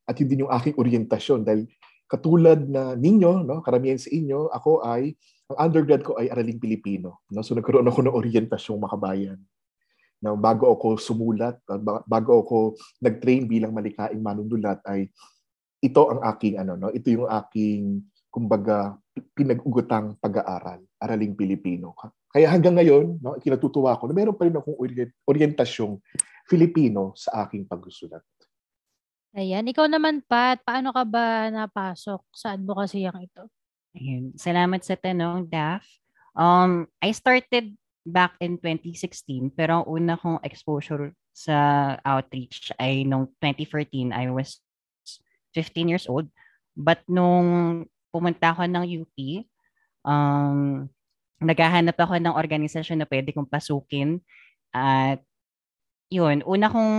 At 0.06 0.20
yun 0.22 0.30
din 0.30 0.44
yung 0.46 0.54
aking 0.54 0.78
orientasyon. 0.78 1.42
Dahil 1.42 1.65
katulad 2.10 2.65
na 2.65 2.98
ninyo, 2.98 3.45
no, 3.45 3.62
karamihan 3.62 4.02
sa 4.02 4.10
inyo, 4.10 4.50
ako 4.50 4.82
ay, 4.82 5.13
ang 5.54 5.69
undergrad 5.69 6.02
ko 6.02 6.17
ay 6.17 6.34
araling 6.34 6.58
Pilipino. 6.58 7.22
No? 7.30 7.45
So 7.45 7.54
nagkaroon 7.54 7.86
ako 7.86 8.10
ng 8.10 8.17
orientasyong 8.17 8.82
makabayan. 8.82 9.38
Na 10.19 10.34
bago 10.34 10.74
ako 10.74 10.98
sumulat, 10.98 11.62
ba- 11.80 12.04
bago 12.04 12.41
ako 12.41 12.58
nag-train 13.00 13.45
bilang 13.45 13.72
malikaing 13.72 14.19
manunulat 14.19 14.82
ay 14.89 15.08
ito 15.80 16.02
ang 16.12 16.19
aking 16.28 16.60
ano 16.60 16.76
no, 16.76 16.91
ito 16.91 17.08
yung 17.08 17.30
aking 17.32 18.04
kumbaga 18.28 19.00
pinag-ugutang 19.32 20.19
pag-aaral, 20.19 20.84
araling 21.00 21.34
Pilipino. 21.34 21.95
Kaya 22.30 22.52
hanggang 22.52 22.78
ngayon, 22.78 23.17
no, 23.24 23.39
kinatutuwa 23.41 23.95
ako 23.95 24.12
na 24.12 24.15
meron 24.17 24.38
pa 24.38 24.45
rin 24.45 24.60
akong 24.60 24.78
orient- 24.78 25.17
orientasyong 25.26 25.98
Filipino 26.45 27.13
sa 27.17 27.45
aking 27.45 27.65
pagsusulat. 27.65 28.22
Ayan, 29.38 29.70
ikaw 29.70 29.86
naman 29.86 30.26
Pat, 30.26 30.58
paano 30.65 30.89
ka 30.89 31.06
ba 31.06 31.54
napasok 31.54 32.26
sa 32.34 32.58
advocacyang 32.58 33.30
ito? 33.30 33.46
Ayun. 33.94 34.34
Salamat 34.34 34.82
sa 34.82 34.98
tanong, 34.98 35.46
Daph. 35.46 35.86
Um, 36.34 36.89
I 36.98 37.13
started 37.13 37.78
back 38.02 38.34
in 38.42 38.58
2016, 38.58 39.54
pero 39.54 39.82
ang 39.82 39.86
una 39.86 40.18
kong 40.18 40.42
exposure 40.42 41.13
sa 41.30 41.94
outreach 42.02 42.74
ay 42.82 43.06
nung 43.06 43.30
2014, 43.38 44.10
I 44.10 44.34
was 44.34 44.65
15 45.54 45.94
years 45.94 46.10
old. 46.10 46.26
But 46.74 47.06
nung 47.06 47.86
pumunta 48.10 48.50
ako 48.50 48.65
ng 48.65 48.86
UP, 49.06 49.46
um, 50.10 50.89
naghahanap 51.38 51.96
ako 52.02 52.18
ng 52.18 52.34
organisasyon 52.34 53.06
na 53.06 53.08
pwede 53.10 53.30
kong 53.30 53.46
pasukin. 53.46 54.26
At 54.74 55.22
yun, 56.10 56.42
una 56.50 56.65
kong 56.65 56.94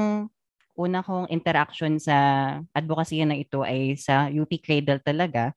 una 0.81 1.05
kong 1.05 1.29
interaction 1.29 2.01
sa 2.01 2.17
advocacy 2.73 3.21
na 3.29 3.37
ito 3.37 3.61
ay 3.61 4.01
sa 4.01 4.33
UP 4.33 4.49
Cradle 4.65 5.05
talaga. 5.05 5.53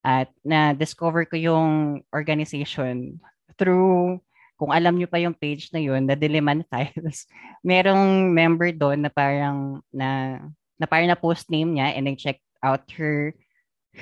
At 0.00 0.32
na-discover 0.42 1.28
ko 1.28 1.36
yung 1.36 2.02
organization 2.10 3.20
through, 3.60 4.18
kung 4.56 4.72
alam 4.72 4.96
nyo 4.96 5.06
pa 5.06 5.20
yung 5.20 5.36
page 5.36 5.70
na 5.70 5.78
yun, 5.78 6.08
the 6.08 6.16
Diliman 6.16 6.64
Files. 6.72 7.28
Merong 7.62 8.32
member 8.32 8.72
doon 8.72 9.04
na 9.04 9.10
parang 9.12 9.84
na, 9.92 10.40
na 10.80 10.86
parang 10.88 11.06
na 11.06 11.18
post 11.20 11.52
name 11.52 11.76
niya 11.76 11.94
and 11.94 12.08
I 12.08 12.16
checked 12.16 12.42
out 12.64 12.88
her 12.96 13.36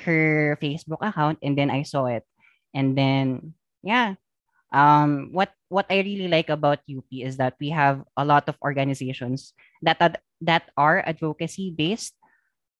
her 0.05 0.55
Facebook 0.63 1.03
account 1.03 1.37
and 1.43 1.53
then 1.53 1.67
I 1.67 1.83
saw 1.83 2.07
it. 2.07 2.23
And 2.71 2.95
then, 2.95 3.53
yeah, 3.83 4.15
um, 4.71 5.29
what 5.31 5.51
what 5.69 5.85
I 5.89 6.03
really 6.03 6.27
like 6.27 6.49
about 6.49 6.83
UP 6.87 7.07
is 7.11 7.37
that 7.37 7.55
we 7.59 7.69
have 7.71 8.03
a 8.17 8.25
lot 8.25 8.47
of 8.47 8.59
organizations 8.63 9.53
that 9.83 9.97
are, 10.01 10.15
that 10.41 10.71
are 10.75 11.03
advocacy 11.05 11.71
based. 11.71 12.15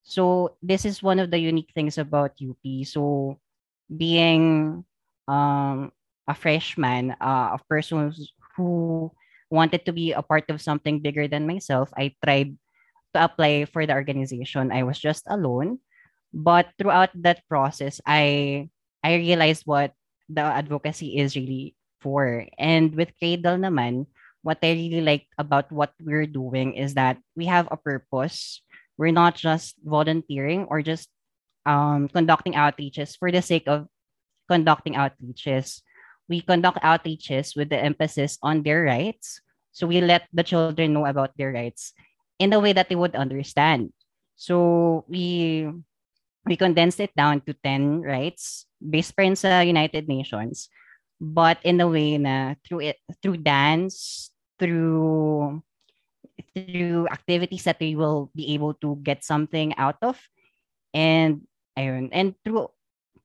So 0.04 0.58
this 0.62 0.84
is 0.84 1.04
one 1.04 1.20
of 1.20 1.32
the 1.32 1.40
unique 1.40 1.72
things 1.76 1.98
about 1.98 2.36
UP. 2.42 2.64
So 2.84 3.40
being 3.88 4.84
um, 5.28 5.92
a 6.28 6.36
freshman, 6.36 7.16
uh, 7.22 7.56
a 7.56 7.60
person 7.70 8.12
who 8.58 9.12
wanted 9.50 9.86
to 9.86 9.94
be 9.94 10.12
a 10.12 10.24
part 10.24 10.50
of 10.50 10.62
something 10.62 11.00
bigger 11.00 11.28
than 11.28 11.48
myself, 11.48 11.92
I 11.96 12.16
tried 12.24 12.58
to 13.14 13.24
apply 13.24 13.66
for 13.66 13.86
the 13.86 13.94
organization. 13.94 14.72
I 14.72 14.84
was 14.84 15.00
just 15.00 15.24
alone, 15.28 15.80
but 16.34 16.72
throughout 16.80 17.12
that 17.24 17.48
process, 17.48 18.02
I 18.06 18.70
I 19.04 19.16
realized 19.16 19.64
what 19.68 19.94
the 20.28 20.42
advocacy 20.42 21.20
is 21.20 21.36
really 21.36 21.76
And 22.04 22.96
with 22.96 23.14
Cradle 23.20 23.58
naman, 23.58 24.08
what 24.42 24.60
I 24.64 24.74
really 24.74 25.02
like 25.02 25.28
about 25.38 25.72
what 25.72 25.94
we're 26.02 26.26
doing 26.26 26.74
is 26.74 26.96
that 26.96 27.18
we 27.36 27.46
have 27.46 27.68
a 27.70 27.78
purpose. 27.78 28.62
We're 28.98 29.14
not 29.14 29.36
just 29.36 29.78
volunteering 29.86 30.66
or 30.70 30.82
just 30.82 31.10
um, 31.66 32.10
conducting 32.10 32.54
outreaches 32.54 33.18
for 33.18 33.32
the 33.32 33.42
sake 33.42 33.68
of 33.68 33.88
conducting 34.50 34.96
outreaches. 34.96 35.82
We 36.28 36.42
conduct 36.42 36.82
outreaches 36.82 37.56
with 37.56 37.70
the 37.70 37.78
emphasis 37.78 38.38
on 38.42 38.64
their 38.64 38.84
rights. 38.84 39.42
So 39.72 39.88
we 39.88 40.02
let 40.02 40.28
the 40.34 40.44
children 40.44 40.94
know 40.94 41.06
about 41.06 41.38
their 41.38 41.54
rights 41.54 41.94
in 42.40 42.54
a 42.54 42.60
way 42.60 42.74
that 42.74 42.90
they 42.90 42.96
would 42.96 43.16
understand. 43.16 43.94
So 44.36 45.06
we 45.08 45.70
we 46.46 46.58
condensed 46.58 47.00
it 47.00 47.14
down 47.16 47.42
to 47.46 47.54
10 47.54 48.02
rights 48.02 48.66
based 48.82 49.14
pa 49.14 49.62
United 49.62 50.10
Nations 50.10 50.70
but 51.22 51.62
in 51.62 51.78
a 51.78 51.86
way 51.86 52.18
na 52.18 52.58
through 52.66 52.82
it 52.82 52.98
through 53.22 53.38
dance 53.38 54.34
through 54.58 55.62
through 56.58 57.06
activities 57.14 57.64
that 57.70 57.78
they 57.78 57.94
will 57.94 58.34
be 58.34 58.58
able 58.58 58.74
to 58.82 58.98
get 59.06 59.22
something 59.22 59.78
out 59.78 60.02
of. 60.02 60.18
And 60.98 61.46
ayun 61.78 62.10
and 62.10 62.34
through 62.42 62.74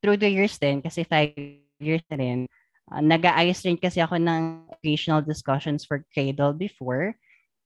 through 0.05 0.21
the 0.21 0.29
years 0.29 0.61
din 0.61 0.85
kasi 0.85 1.09
five 1.09 1.33
years 1.81 2.05
na 2.13 2.21
rin 2.21 2.47
uh, 2.93 3.01
nag-aayos 3.01 3.65
rin 3.65 3.81
kasi 3.81 4.05
ako 4.05 4.21
ng 4.21 4.69
occasional 4.77 5.25
discussions 5.25 5.83
for 5.89 6.05
Cradle 6.13 6.53
before. 6.53 7.17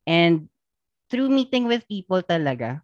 And 0.07 0.49
through 1.11 1.29
meeting 1.29 1.67
with 1.67 1.91
people 1.91 2.23
talaga 2.23 2.81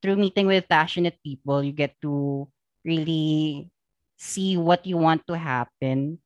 through 0.00 0.16
meeting 0.16 0.48
with 0.48 0.64
passionate 0.64 1.20
people 1.20 1.60
you 1.60 1.76
get 1.76 1.92
to 2.00 2.48
really 2.88 3.68
see 4.16 4.56
what 4.56 4.88
you 4.88 4.96
want 4.96 5.20
to 5.28 5.36
happen 5.36 6.16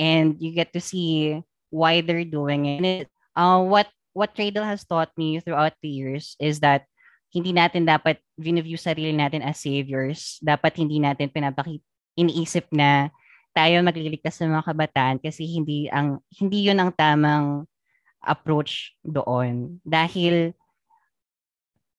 and 0.00 0.36
you 0.38 0.52
get 0.52 0.72
to 0.72 0.80
see 0.80 1.40
why 1.70 2.00
they're 2.00 2.26
doing 2.26 2.66
it. 2.84 3.08
Uh, 3.36 3.60
what 3.62 3.88
what 4.16 4.32
Cradle 4.32 4.64
has 4.64 4.84
taught 4.84 5.12
me 5.16 5.40
throughout 5.40 5.76
the 5.84 5.92
years 5.92 6.36
is 6.40 6.60
that 6.60 6.88
hindi 7.32 7.52
natin 7.52 7.84
dapat 7.84 8.16
view 8.40 8.80
sarili 8.80 9.12
natin 9.12 9.44
as 9.44 9.60
saviors. 9.60 10.40
Dapat 10.40 10.80
hindi 10.80 10.96
natin 11.02 11.28
pinapaki 11.28 11.84
iniisip 12.16 12.72
na 12.72 13.12
tayo 13.52 13.80
magliligtas 13.80 14.40
ng 14.40 14.52
mga 14.52 14.66
kabataan 14.68 15.16
kasi 15.20 15.48
hindi 15.48 15.88
ang 15.92 16.20
hindi 16.32 16.68
'yun 16.68 16.80
ang 16.80 16.92
tamang 16.92 17.64
approach 18.24 18.96
doon. 19.04 19.80
Dahil 19.84 20.56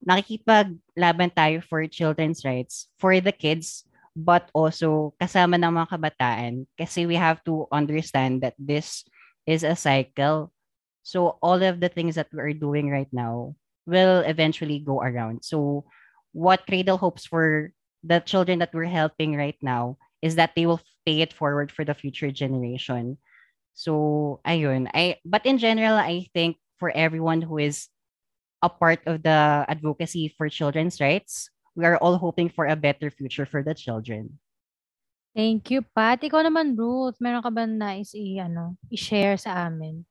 nakikipaglaban 0.04 1.34
tayo 1.34 1.62
for 1.66 1.82
children's 1.90 2.46
rights, 2.46 2.90
for 3.02 3.18
the 3.18 3.34
kids, 3.34 3.87
but 4.18 4.50
also 4.58 5.14
kasama 5.22 5.62
ng 5.62 5.78
mga 5.78 5.90
kabataan 5.94 6.66
kasi 6.74 7.06
we 7.06 7.14
have 7.14 7.38
to 7.46 7.70
understand 7.70 8.42
that 8.42 8.58
this 8.58 9.06
is 9.46 9.62
a 9.62 9.78
cycle. 9.78 10.50
So 11.06 11.38
all 11.46 11.62
of 11.62 11.80
the 11.80 11.88
things 11.88 12.18
that 12.18 12.34
we 12.34 12.42
are 12.42 12.58
doing 12.58 12.90
right 12.90 13.08
now 13.14 13.54
will 13.86 14.26
eventually 14.26 14.82
go 14.82 15.06
around. 15.06 15.46
So 15.46 15.86
what 16.34 16.66
Cradle 16.66 16.98
hopes 16.98 17.30
for 17.30 17.72
the 18.02 18.20
children 18.26 18.58
that 18.60 18.74
we're 18.74 18.90
helping 18.90 19.38
right 19.38 19.58
now 19.62 20.02
is 20.26 20.36
that 20.36 20.58
they 20.58 20.66
will 20.66 20.82
pay 21.06 21.22
it 21.22 21.32
forward 21.32 21.72
for 21.72 21.86
the 21.86 21.94
future 21.94 22.34
generation. 22.34 23.22
So 23.78 24.42
ayun, 24.42 24.90
I 24.98 25.22
but 25.30 25.46
in 25.46 25.62
general 25.62 25.94
I 25.94 26.26
think 26.34 26.58
for 26.82 26.90
everyone 26.90 27.46
who 27.46 27.62
is 27.62 27.88
a 28.66 28.70
part 28.70 29.06
of 29.06 29.22
the 29.22 29.66
advocacy 29.70 30.34
for 30.34 30.50
children's 30.50 30.98
rights, 30.98 31.54
we 31.78 31.86
are 31.86 32.02
all 32.02 32.18
hoping 32.18 32.50
for 32.50 32.66
a 32.66 32.76
better 32.76 33.14
future 33.14 33.46
for 33.46 33.62
the 33.62 33.78
children. 33.78 34.42
Thank 35.38 35.70
you, 35.70 35.86
Pat. 35.86 36.26
Ikaw 36.26 36.50
naman, 36.50 36.74
Ruth, 36.74 37.22
meron 37.22 37.46
ka 37.46 37.54
ba 37.54 37.70
nais 37.70 38.18
i, 38.18 38.42
ano, 38.42 38.74
i-share 38.90 39.38
sa 39.38 39.70
amin? 39.70 40.02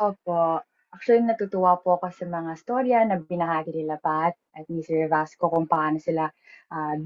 Opo. 0.00 0.64
Actually, 0.88 1.28
natutuwa 1.28 1.76
po 1.76 2.00
ako 2.00 2.08
sa 2.08 2.24
mga 2.24 2.52
storya 2.56 3.04
na 3.04 3.20
binahagi 3.20 3.76
nila 3.76 4.00
Pat 4.00 4.32
at 4.56 4.64
ni 4.72 4.80
Sir 4.80 5.04
Vasco 5.12 5.52
kung 5.52 5.68
paano 5.68 6.00
sila 6.00 6.32
ah, 6.72 6.96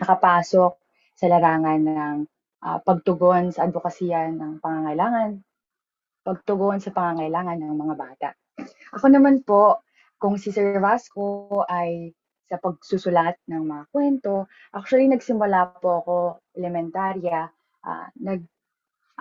nakapasok 0.00 0.72
sa 1.12 1.24
larangan 1.28 1.80
ng 1.84 2.16
ah, 2.64 2.80
pagtugon 2.80 3.52
sa 3.52 3.68
advokasya 3.68 4.32
ng 4.32 4.64
pangangailangan, 4.64 5.36
pagtugon 6.24 6.80
sa 6.80 6.96
pangangailangan 6.96 7.60
ng 7.60 7.76
mga 7.76 7.94
bata. 8.00 8.28
Ako 8.96 9.12
naman 9.12 9.44
po, 9.44 9.84
kung 10.16 10.40
si 10.40 10.52
Sir 10.52 10.80
Vasco 10.80 11.60
ay 11.68 12.12
sa 12.50 12.58
pagsusulat 12.58 13.38
ng 13.46 13.62
mga 13.62 13.84
kwento, 13.94 14.50
actually 14.74 15.06
nagsimula 15.06 15.78
po 15.78 16.02
ako 16.02 16.16
elementarya, 16.58 17.46
ah, 17.86 18.08
nag, 18.18 18.42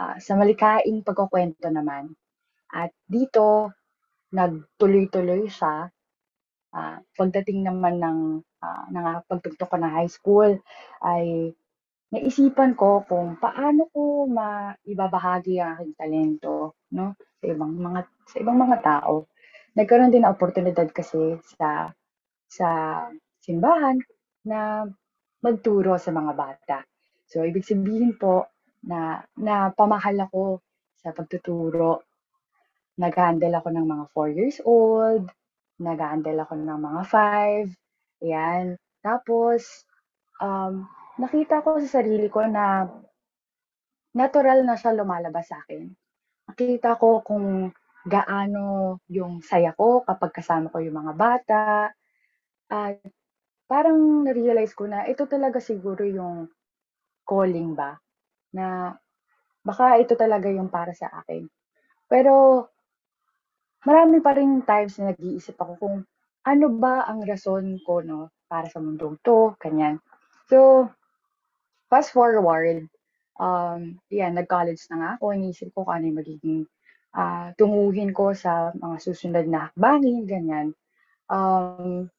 ah, 0.02 0.18
sa 0.22 0.34
malikaing 0.40 1.06
pagkukwento 1.06 1.70
naman. 1.72 2.14
At 2.74 2.92
dito, 3.08 3.72
nagtuloy-tuloy 4.36 5.48
siya. 5.50 5.90
Ah, 6.74 6.98
pagdating 7.18 7.66
naman 7.66 7.98
ng, 8.02 8.20
ah, 8.66 8.86
ng 8.94 9.06
pagtugtog 9.30 9.70
ko 9.74 9.78
ng 9.82 9.94
high 9.94 10.12
school, 10.12 10.52
ay 11.06 11.54
naisipan 12.14 12.74
ko 12.78 13.06
kung 13.10 13.38
paano 13.42 13.90
ko 13.94 14.26
maibabahagi 14.30 15.60
ang 15.62 15.78
aking 15.82 15.96
talento, 15.98 16.78
no, 16.96 17.14
sa 17.42 17.46
ibang 17.50 17.74
mga 17.78 18.02
sa 18.30 18.38
ibang 18.42 18.58
mga 18.60 18.78
tao. 18.86 19.28
Nagkaroon 19.78 20.14
din 20.14 20.26
ng 20.26 20.34
oportunidad 20.36 20.90
kasi 20.94 21.38
sa 21.58 21.94
sa 22.50 22.70
simbahan 23.40 23.98
na 24.50 24.84
magturo 25.46 25.96
sa 26.02 26.12
mga 26.12 26.34
bata. 26.36 26.78
So, 27.30 27.46
ibig 27.46 27.64
sabihin 27.68 28.18
po 28.20 28.50
na 28.84 29.22
na 29.40 29.70
pamahal 29.72 30.18
ako 30.28 30.60
sa 31.00 31.14
pagtuturo. 31.16 32.04
Nag-handle 33.00 33.56
ako 33.60 33.70
ng 33.74 33.88
mga 33.88 34.06
4 34.12 34.30
years 34.36 34.58
old, 34.68 35.30
nag-handle 35.80 36.40
ako 36.44 36.54
ng 36.60 36.80
mga 36.82 37.02
5, 37.08 37.68
ayan. 38.26 38.66
Tapos, 39.00 39.88
um, 40.44 40.84
nakita 41.20 41.64
ko 41.64 41.80
sa 41.80 42.02
sarili 42.04 42.28
ko 42.28 42.44
na 42.48 42.88
natural 44.18 44.66
na 44.66 44.76
siya 44.80 44.92
lumalabas 44.98 45.46
sa 45.50 45.62
akin. 45.62 45.86
Nakita 46.50 46.98
ko 46.98 47.22
kung 47.26 47.70
gaano 48.08 48.98
yung 49.12 49.42
saya 49.46 49.72
ko 49.78 50.02
kapag 50.08 50.32
kasama 50.34 50.72
ko 50.74 50.80
yung 50.82 50.98
mga 51.06 51.14
bata. 51.18 51.64
At 52.70 53.02
parang 53.66 54.26
na-realize 54.26 54.74
ko 54.78 54.86
na 54.90 55.06
ito 55.10 55.26
talaga 55.26 55.58
siguro 55.62 56.06
yung 56.06 56.50
calling 57.26 57.74
ba 57.78 57.98
na 58.54 58.96
baka 59.66 60.02
ito 60.02 60.14
talaga 60.18 60.50
yung 60.50 60.70
para 60.70 60.94
sa 60.94 61.10
akin. 61.22 61.46
Pero 62.10 62.66
marami 63.86 64.20
pa 64.20 64.36
rin 64.36 64.62
times 64.68 65.00
na 65.00 65.14
nag-iisip 65.14 65.56
ako 65.56 65.74
kung 65.80 65.98
ano 66.46 66.66
ba 66.84 67.06
ang 67.08 67.24
rason 67.24 67.80
ko 67.86 68.02
no 68.04 68.32
para 68.50 68.66
sa 68.68 68.82
mundong 68.82 69.22
to, 69.22 69.54
kanyan. 69.62 70.02
So, 70.50 70.90
fast 71.90 72.10
forward, 72.14 72.90
um, 73.38 74.02
yan, 74.10 74.34
nag-college 74.38 74.82
na 74.90 74.98
nga 74.98 75.10
ako, 75.18 75.38
iniisip 75.38 75.70
ko 75.74 75.86
kung 75.86 75.94
ano 76.02 76.06
yung 76.10 76.20
magiging 76.22 76.62
ah, 77.14 77.54
tunguhin 77.58 78.14
ko 78.14 78.34
sa 78.34 78.74
mga 78.74 78.98
susunod 79.02 79.46
na 79.50 79.70
hakbangin, 79.70 80.26
ganyan. 80.26 80.68
Um, 81.30 82.10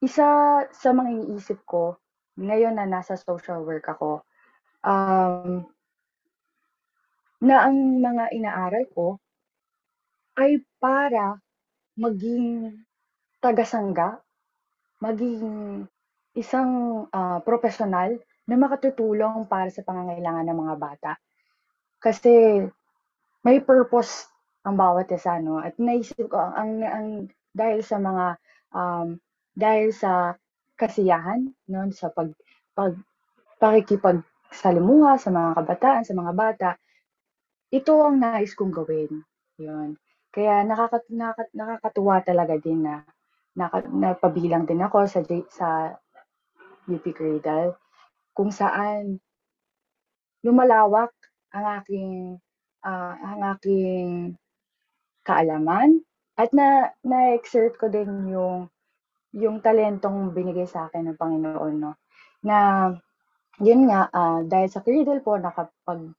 isa 0.00 0.28
sa 0.68 0.88
mga 0.96 1.08
iniisip 1.12 1.64
ko, 1.68 2.00
ngayon 2.40 2.76
na 2.76 2.88
nasa 2.88 3.20
social 3.20 3.60
work 3.64 3.84
ako, 3.88 4.24
um, 4.84 5.64
na 7.40 7.56
ang 7.64 7.76
mga 8.00 8.24
inaaral 8.36 8.84
ko 8.92 9.16
ay 10.40 10.60
para 10.80 11.36
maging 11.96 12.80
tagasangga, 13.40 14.20
maging 15.00 15.84
isang 16.36 17.04
ah, 17.12 17.40
profesional 17.44 18.16
na 18.48 18.56
makatutulong 18.56 19.48
para 19.48 19.68
sa 19.72 19.84
pangangailangan 19.84 20.46
ng 20.48 20.58
mga 20.58 20.76
bata. 20.80 21.12
Kasi 22.00 22.64
may 23.44 23.58
purpose 23.64 24.28
ang 24.64 24.76
bawat 24.76 25.08
isa, 25.12 25.40
no? 25.40 25.60
At 25.60 25.76
naisip 25.80 26.28
ko, 26.28 26.36
ang, 26.36 26.52
ang, 26.54 26.72
ang 26.84 27.08
dahil 27.56 27.80
sa 27.80 27.96
mga, 27.96 28.26
um, 28.76 29.16
dahil 29.60 29.92
sa 29.92 30.32
kasiyahan, 30.80 31.52
no? 31.68 31.92
Sa 31.92 32.08
pag, 32.08 32.32
pag, 32.72 32.96
pakikipagsalimuha 33.60 35.20
sa 35.20 35.28
mga 35.28 35.50
kabataan, 35.60 36.02
sa 36.08 36.16
mga 36.16 36.32
bata, 36.32 36.70
ito 37.68 37.92
ang 38.00 38.16
nais 38.16 38.56
kong 38.56 38.72
gawin. 38.72 39.20
Yun. 39.60 40.00
Kaya 40.32 40.64
nakakat, 40.64 41.04
nakakat, 41.12 41.48
nakakatuwa 41.52 42.24
talaga 42.24 42.56
din 42.56 42.88
na, 42.88 43.04
napabilang 43.92 44.64
din 44.64 44.80
ako 44.80 45.04
sa, 45.04 45.20
sa 45.52 45.68
UP 46.88 47.04
Cradle 47.12 47.76
kung 48.32 48.48
saan 48.48 49.20
lumalawak 50.40 51.12
ang 51.52 51.66
aking 51.82 52.40
ah, 52.86 53.14
ang 53.20 53.40
aking 53.58 54.08
kaalaman 55.26 56.00
at 56.40 56.48
na 56.56 56.88
na-exert 57.04 57.76
ko 57.76 57.92
din 57.92 58.32
yung 58.32 58.72
yung 59.34 59.62
talentong 59.62 60.34
binigay 60.34 60.66
sa 60.66 60.90
akin 60.90 61.10
ng 61.10 61.18
Panginoon 61.20 61.74
no? 61.78 61.94
Na 62.42 62.90
yun 63.62 63.86
nga 63.86 64.10
ah, 64.10 64.40
dahil 64.42 64.68
sa 64.70 64.82
cradle 64.82 65.22
po 65.22 65.38
nakapag 65.38 66.10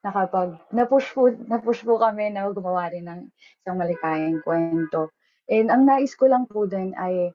nakapag 0.00 0.56
na-push 0.72 1.12
po 1.12 1.28
na-push 1.28 1.84
po 1.84 2.00
kami 2.00 2.32
na 2.32 2.48
gumawa 2.48 2.88
rin 2.88 3.04
ng 3.04 3.20
isang 3.60 3.76
malikayang 3.76 4.40
kwento. 4.40 5.12
And 5.50 5.68
ang 5.68 5.84
nais 5.84 6.16
ko 6.16 6.30
lang 6.30 6.48
po 6.48 6.64
din 6.64 6.96
ay 6.96 7.34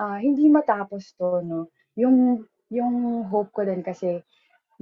ah, 0.00 0.18
hindi 0.20 0.50
matapos 0.52 1.16
to 1.16 1.40
no? 1.40 1.72
Yung 1.96 2.44
yung 2.68 3.24
hope 3.30 3.54
ko 3.56 3.64
din 3.64 3.80
kasi 3.80 4.20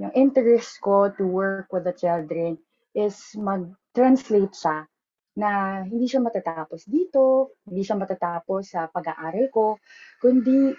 yung 0.01 0.11
interest 0.17 0.81
ko 0.81 1.07
to 1.13 1.23
work 1.23 1.69
with 1.71 1.85
the 1.85 1.95
children 1.95 2.57
is 2.97 3.15
mag-translate 3.37 4.51
siya 4.51 4.89
na 5.37 5.81
hindi 5.85 6.05
siya 6.05 6.21
matatapos 6.21 6.85
dito, 6.85 7.55
hindi 7.65 7.81
siya 7.81 7.97
matatapos 7.97 8.63
sa 8.77 8.85
pag-aaral 8.89 9.49
ko, 9.49 9.81
kundi 10.21 10.73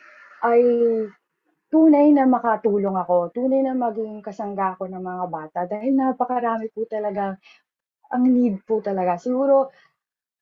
ay 0.46 0.62
tunay 1.72 2.14
na 2.14 2.24
makatulong 2.30 2.94
ako, 2.94 3.34
tunay 3.34 3.60
na 3.66 3.74
maging 3.74 4.22
kasangga 4.22 4.78
ko 4.78 4.86
ng 4.86 5.02
mga 5.02 5.24
bata 5.26 5.60
dahil 5.66 5.92
napakarami 5.98 6.70
po 6.70 6.86
talaga 6.86 7.34
ang 8.14 8.24
need 8.30 8.62
po 8.62 8.78
talaga. 8.78 9.18
Siguro 9.18 9.74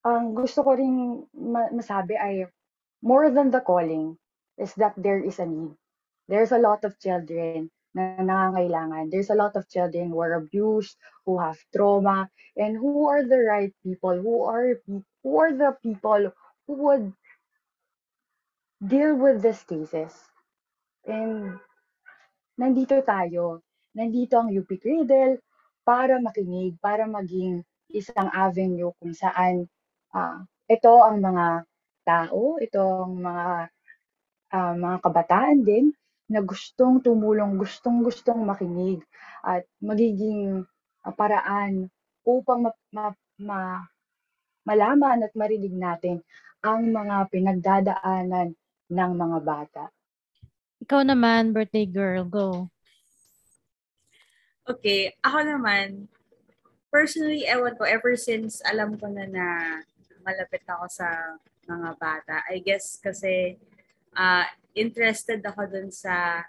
ang 0.04 0.34
gusto 0.36 0.60
ko 0.66 0.76
ring 0.76 1.24
ma- 1.34 1.72
masabi 1.72 2.14
ay 2.18 2.44
more 3.02 3.30
than 3.32 3.50
the 3.50 3.62
calling 3.64 4.18
is 4.58 4.74
that 4.76 4.94
there 4.98 5.22
is 5.22 5.38
a 5.40 5.46
need. 5.48 5.72
There's 6.28 6.52
a 6.52 6.60
lot 6.60 6.84
of 6.84 6.98
children 7.00 7.72
na 7.92 8.16
nangangailangan. 8.20 9.12
There's 9.12 9.28
a 9.28 9.38
lot 9.38 9.56
of 9.56 9.68
children 9.68 10.08
who 10.08 10.20
are 10.24 10.40
abused, 10.40 10.96
who 11.28 11.36
have 11.36 11.60
trauma, 11.72 12.28
and 12.56 12.76
who 12.76 13.08
are 13.08 13.24
the 13.24 13.40
right 13.44 13.72
people, 13.84 14.16
who 14.16 14.44
are 14.48 14.80
who 14.88 15.32
are 15.36 15.52
the 15.52 15.76
people 15.84 16.32
who 16.66 16.74
would 16.80 17.12
deal 18.80 19.14
with 19.16 19.44
these 19.44 19.62
cases. 19.68 20.12
And 21.04 21.60
nandito 22.56 23.04
tayo. 23.04 23.60
Nandito 23.92 24.40
ang 24.40 24.48
UP 24.48 24.68
Cradle 24.80 25.44
para 25.84 26.16
makinig, 26.16 26.80
para 26.80 27.04
maging 27.04 27.60
isang 27.92 28.32
avenue 28.32 28.88
kung 28.96 29.12
saan 29.12 29.68
ah, 30.16 30.40
ito 30.64 30.92
ang 31.04 31.20
mga 31.20 31.68
tao, 32.08 32.56
ito 32.56 32.80
ang 32.80 33.20
mga 33.20 33.46
ah, 34.56 34.74
mga 34.80 34.96
kabataan 35.04 35.60
din 35.60 35.92
na 36.32 36.40
gustong 36.40 37.04
tumulong, 37.04 37.60
gustong-gustong 37.60 38.40
makinig 38.40 39.04
at 39.44 39.68
magiging 39.84 40.64
ah, 41.04 41.12
paraan 41.12 41.92
upang 42.24 42.64
ma- 42.64 42.80
ma- 42.88 43.22
ma- 43.36 43.86
malaman 44.64 45.26
at 45.26 45.32
marinig 45.36 45.74
natin 45.74 46.24
ang 46.62 46.88
mga 46.88 47.28
pinagdadaanan 47.28 48.54
ng 48.88 49.12
mga 49.18 49.38
bata. 49.42 49.84
Ikaw 50.82 51.02
naman, 51.06 51.52
birthday 51.54 51.86
girl, 51.86 52.22
go. 52.26 52.70
Okay, 54.62 55.10
ako 55.26 55.42
naman, 55.42 56.06
personally, 56.86 57.42
ewan 57.50 57.74
ko, 57.74 57.82
ever 57.82 58.14
since 58.14 58.62
alam 58.62 58.94
ko 58.94 59.10
na 59.10 59.26
na 59.26 59.46
malapit 60.22 60.62
ako 60.70 60.86
sa 60.86 61.38
mga 61.66 61.98
bata, 61.98 62.46
I 62.46 62.62
guess 62.62 62.98
kasi 63.02 63.58
ah, 64.16 64.48
interested 64.72 65.40
ako 65.44 65.68
dun 65.68 65.88
sa 65.92 66.44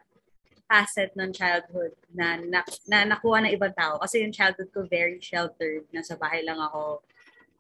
facet 0.67 1.13
ng 1.13 1.29
childhood 1.35 1.93
na, 2.15 2.39
na, 2.39 2.59
na 2.87 3.05
nakuha 3.05 3.43
ng 3.43 3.53
ibang 3.53 3.75
tao. 3.75 3.99
Kasi 3.99 4.23
yung 4.23 4.33
childhood 4.33 4.71
ko 4.71 4.87
very 4.87 5.19
sheltered. 5.19 5.85
Nasa 5.91 6.15
bahay 6.17 6.41
lang 6.41 6.57
ako. 6.57 7.03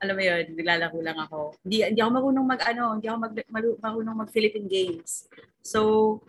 Alam 0.01 0.15
mo 0.17 0.23
yun, 0.23 0.43
naglalaro 0.57 0.99
lang 0.99 1.19
ako. 1.19 1.55
Hindi, 1.63 1.85
hindi 1.85 2.01
ako 2.01 2.11
marunong 2.11 2.47
mag, 2.47 2.61
ano, 2.65 2.83
hindi 2.97 3.07
ako 3.07 3.17
mag, 3.19 3.33
maru- 3.51 3.79
marunong 3.79 4.17
mag 4.25 4.29
Philippine 4.33 4.67
Games. 4.67 5.27
So, 5.61 6.19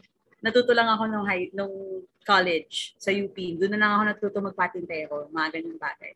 natuto 0.44 0.76
lang 0.76 0.90
ako 0.90 1.08
nung, 1.08 1.26
high, 1.26 1.48
nung 1.56 2.04
college 2.26 2.94
sa 3.00 3.10
UP. 3.10 3.34
Doon 3.34 3.72
na 3.74 3.80
lang 3.80 3.90
ako 3.96 4.02
natuto 4.04 4.36
magpatintero, 4.44 5.32
mga 5.32 5.48
ganyan 5.58 5.78
bagay. 5.80 6.12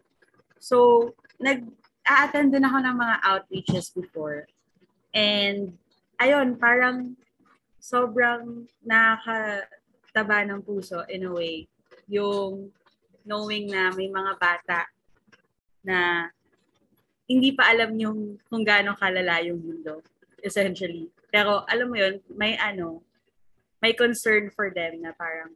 So, 0.61 1.09
nag-a-attend 1.41 2.53
din 2.53 2.67
ako 2.67 2.79
ng 2.83 2.97
mga 2.99 3.17
outreaches 3.25 3.89
before. 3.95 4.45
And, 5.17 5.75
ayun, 6.21 6.61
parang 6.61 7.17
sobrang 7.79 8.67
nakakataba 8.83 10.45
ng 10.47 10.61
puso 10.63 11.07
in 11.09 11.27
a 11.27 11.33
way. 11.33 11.67
Yung 12.11 12.71
knowing 13.25 13.71
na 13.71 13.95
may 13.95 14.11
mga 14.11 14.33
bata 14.39 14.81
na 15.83 16.29
hindi 17.29 17.53
pa 17.53 17.69
alam 17.71 17.93
yung 18.01 18.41
kung 18.49 18.65
gaano 18.65 18.97
kalala 18.97 19.45
yung 19.45 19.61
mundo, 19.61 20.01
essentially. 20.41 21.09
Pero 21.29 21.63
alam 21.69 21.93
mo 21.93 21.97
yun, 22.01 22.25
may 22.33 22.57
ano, 22.57 23.05
may 23.85 23.93
concern 23.93 24.49
for 24.51 24.73
them 24.73 25.05
na 25.05 25.13
parang 25.13 25.53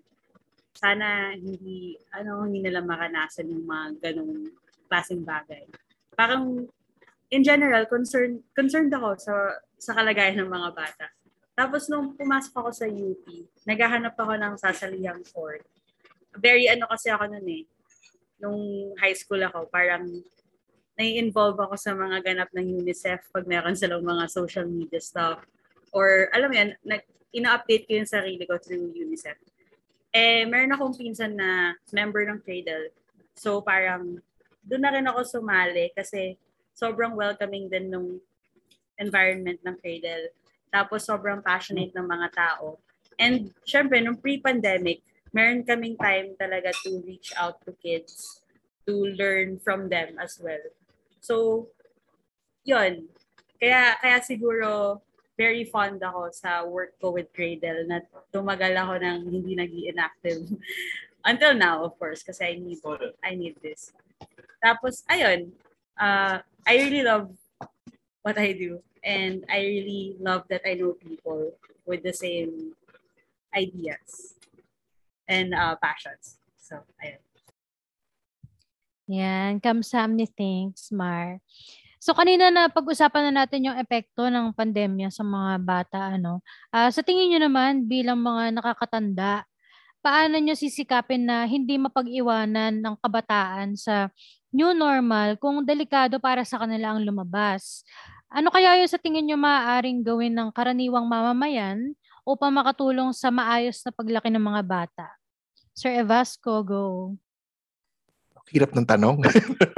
sana 0.77 1.33
hindi 1.37 1.97
ano 2.13 2.45
hindi 2.45 2.65
nila 2.65 2.85
maranasan 2.85 3.51
yung 3.51 3.65
mga 3.65 3.87
ganong 4.03 4.53
klaseng 4.91 5.25
bagay. 5.25 5.65
Parang 6.13 6.69
in 7.33 7.43
general 7.43 7.89
concerned 7.89 8.45
concerned 8.53 8.93
ako 8.93 9.17
sa 9.17 9.35
sa 9.81 9.97
kalagayan 9.97 10.45
ng 10.45 10.51
mga 10.53 10.71
bata. 10.77 11.07
Tapos 11.53 11.89
nung 11.93 12.17
pumasok 12.17 12.55
ako 12.57 12.71
sa 12.73 12.87
UP, 12.89 13.25
naghahanap 13.69 14.17
ako 14.17 14.33
ng 14.41 14.55
sasaliyang 14.57 15.21
court. 15.33 15.61
Very 16.41 16.65
ano 16.69 16.89
kasi 16.89 17.13
ako 17.13 17.29
nun 17.29 17.49
eh. 17.49 17.65
Nung 18.41 18.61
high 18.97 19.13
school 19.13 19.45
ako, 19.45 19.69
parang 19.69 20.09
nai-involve 20.97 21.61
ako 21.61 21.77
sa 21.77 21.93
mga 21.93 22.25
ganap 22.25 22.51
ng 22.53 22.85
UNICEF 22.85 23.29
pag 23.33 23.45
meron 23.45 23.77
silang 23.77 24.05
mga 24.05 24.29
social 24.33 24.65
media 24.65 25.01
stuff. 25.01 25.45
Or 25.93 26.33
alam 26.33 26.49
mo 26.49 26.57
yan, 26.57 26.71
nag, 26.85 27.05
ina-update 27.33 27.85
ko 27.89 28.01
yung 28.01 28.09
sarili 28.09 28.45
ko 28.45 28.57
through 28.61 28.93
UNICEF. 28.93 29.37
Eh, 30.13 30.45
meron 30.45 30.73
akong 30.77 30.97
pinsan 30.97 31.37
na 31.37 31.73
member 31.93 32.29
ng 32.29 32.41
Cradle. 32.45 32.93
So 33.33 33.65
parang 33.65 34.21
doon 34.65 34.83
na 34.85 34.93
rin 34.93 35.09
ako 35.09 35.25
sumali 35.25 35.89
kasi 35.97 36.37
sobrang 36.77 37.17
welcoming 37.17 37.69
din 37.73 37.89
nung 37.89 38.21
environment 39.01 39.61
ng 39.65 39.77
Cradle. 39.81 40.29
Tapos 40.73 41.05
sobrang 41.05 41.45
passionate 41.45 41.93
ng 41.93 42.09
mga 42.09 42.29
tao. 42.33 42.81
And 43.21 43.53
syempre, 43.69 44.01
nung 44.01 44.17
pre-pandemic, 44.17 45.05
meron 45.31 45.69
kaming 45.69 46.01
time 46.01 46.33
talaga 46.41 46.73
to 46.83 47.05
reach 47.05 47.37
out 47.37 47.61
to 47.69 47.77
kids 47.77 48.41
to 48.89 49.13
learn 49.15 49.61
from 49.61 49.93
them 49.93 50.17
as 50.17 50.41
well. 50.41 50.65
So, 51.21 51.69
yun. 52.65 53.07
Kaya, 53.61 53.95
kaya 54.01 54.19
siguro 54.25 54.99
very 55.37 55.69
fond 55.69 56.03
ako 56.03 56.35
sa 56.35 56.65
work 56.67 56.99
ko 56.99 57.15
with 57.15 57.31
Cradle 57.31 57.87
na 57.87 58.03
tumagal 58.35 58.75
ako 58.75 58.99
ng 58.99 59.19
hindi 59.31 59.53
nag 59.55 59.71
inactive 59.71 60.43
Until 61.25 61.55
now, 61.55 61.87
of 61.87 61.95
course, 61.99 62.23
kasi 62.27 62.43
I 62.43 62.55
need, 62.59 62.83
I 63.23 63.39
need 63.39 63.55
this. 63.63 63.95
Tapos, 64.59 65.07
ayun, 65.07 65.55
uh, 65.95 66.43
I 66.67 66.73
really 66.83 67.07
love 67.07 67.31
what 68.27 68.39
I 68.39 68.53
do. 68.53 68.83
And 69.03 69.45
I 69.51 69.67
really 69.67 70.17
love 70.23 70.47
that 70.49 70.63
I 70.63 70.75
know 70.75 70.95
people 70.95 71.53
with 71.87 72.07
the 72.07 72.15
same 72.15 72.79
ideas 73.51 74.39
and 75.27 75.55
uh, 75.55 75.75
passions. 75.83 76.39
So, 76.57 76.81
ayun. 77.03 77.19
Yan, 79.11 79.59
kamsamni 79.59 80.31
thanks, 80.31 80.95
Mar. 80.95 81.43
So 82.03 82.19
kanina 82.19 82.51
na 82.51 82.67
pag-usapan 82.67 83.31
na 83.31 83.47
natin 83.47 83.71
yung 83.71 83.79
epekto 83.79 84.27
ng 84.27 84.51
pandemya 84.59 85.07
sa 85.15 85.23
mga 85.23 85.53
bata 85.63 86.19
ano. 86.19 86.43
Ah, 86.75 86.91
sa 86.91 86.99
tingin 86.99 87.31
niyo 87.31 87.47
naman 87.47 87.87
bilang 87.87 88.19
mga 88.19 88.59
nakakatanda, 88.59 89.47
paano 90.03 90.35
niyo 90.43 90.59
sisikapin 90.59 91.23
na 91.23 91.47
hindi 91.47 91.79
mapag-iwanan 91.79 92.83
ng 92.83 92.95
kabataan 92.99 93.79
sa 93.79 94.11
new 94.51 94.75
normal 94.75 95.39
kung 95.39 95.63
delikado 95.63 96.19
para 96.19 96.43
sa 96.43 96.59
kanila 96.59 96.91
ang 96.91 97.07
lumabas? 97.07 97.87
Ano 98.33 98.49
kaya 98.49 98.81
yung 98.81 98.89
sa 98.89 98.97
tingin 98.97 99.29
niyo 99.29 99.37
maaaring 99.37 100.01
gawin 100.01 100.33
ng 100.33 100.49
karaniwang 100.57 101.05
mamamayan 101.05 101.93
upang 102.25 102.49
makatulong 102.49 103.13
sa 103.13 103.29
maayos 103.29 103.85
na 103.85 103.93
paglaki 103.93 104.33
ng 104.33 104.41
mga 104.41 104.63
bata? 104.65 105.07
Sir 105.77 105.93
Evasco, 106.01 106.65
go. 106.65 106.85
Hirap 108.49 108.73
ng 108.73 108.89
tanong. 108.89 109.21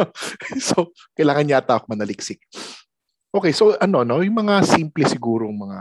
so, 0.70 0.94
kailangan 1.18 1.50
yata 1.50 1.82
ako 1.82 1.98
manaliksik. 1.98 2.46
Okay, 3.34 3.50
so 3.50 3.74
ano, 3.82 4.06
no, 4.06 4.22
yung 4.22 4.46
mga 4.46 4.62
simple 4.62 5.02
sigurong 5.02 5.54
mga 5.54 5.80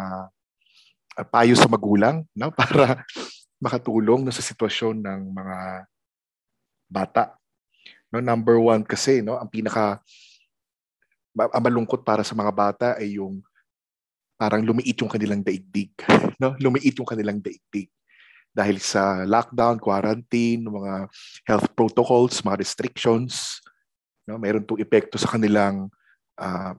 uh, 1.22 1.26
payo 1.30 1.54
sa 1.54 1.70
magulang, 1.70 2.26
no, 2.34 2.50
para 2.58 3.06
makatulong 3.62 4.26
no, 4.26 4.34
sa 4.34 4.42
sitwasyon 4.42 4.98
ng 4.98 5.22
mga 5.30 5.58
bata. 6.90 7.38
No, 8.10 8.18
number 8.18 8.58
one 8.58 8.82
kasi, 8.82 9.22
no, 9.22 9.38
ang 9.38 9.54
pinaka 9.54 10.02
ang 11.34 11.64
malungkot 11.66 12.06
para 12.06 12.22
sa 12.22 12.38
mga 12.38 12.52
bata 12.54 12.88
ay 12.98 13.18
yung 13.18 13.42
parang 14.38 14.62
lumiit 14.62 14.98
yung 15.02 15.12
kanilang 15.12 15.42
daigdig. 15.42 15.94
No? 16.42 16.58
Lumiit 16.60 16.98
yung 16.98 17.08
kanilang 17.08 17.40
daigdig 17.40 17.88
dahil 18.54 18.78
sa 18.78 19.26
lockdown, 19.26 19.82
quarantine, 19.82 20.62
mga 20.62 21.10
health 21.50 21.68
protocols, 21.74 22.46
mga 22.46 22.62
restrictions, 22.62 23.60
no, 24.30 24.38
mayroon 24.38 24.62
itong 24.62 24.80
epekto 24.80 25.18
sa 25.18 25.34
kanilang 25.34 25.90
uh, 26.38 26.78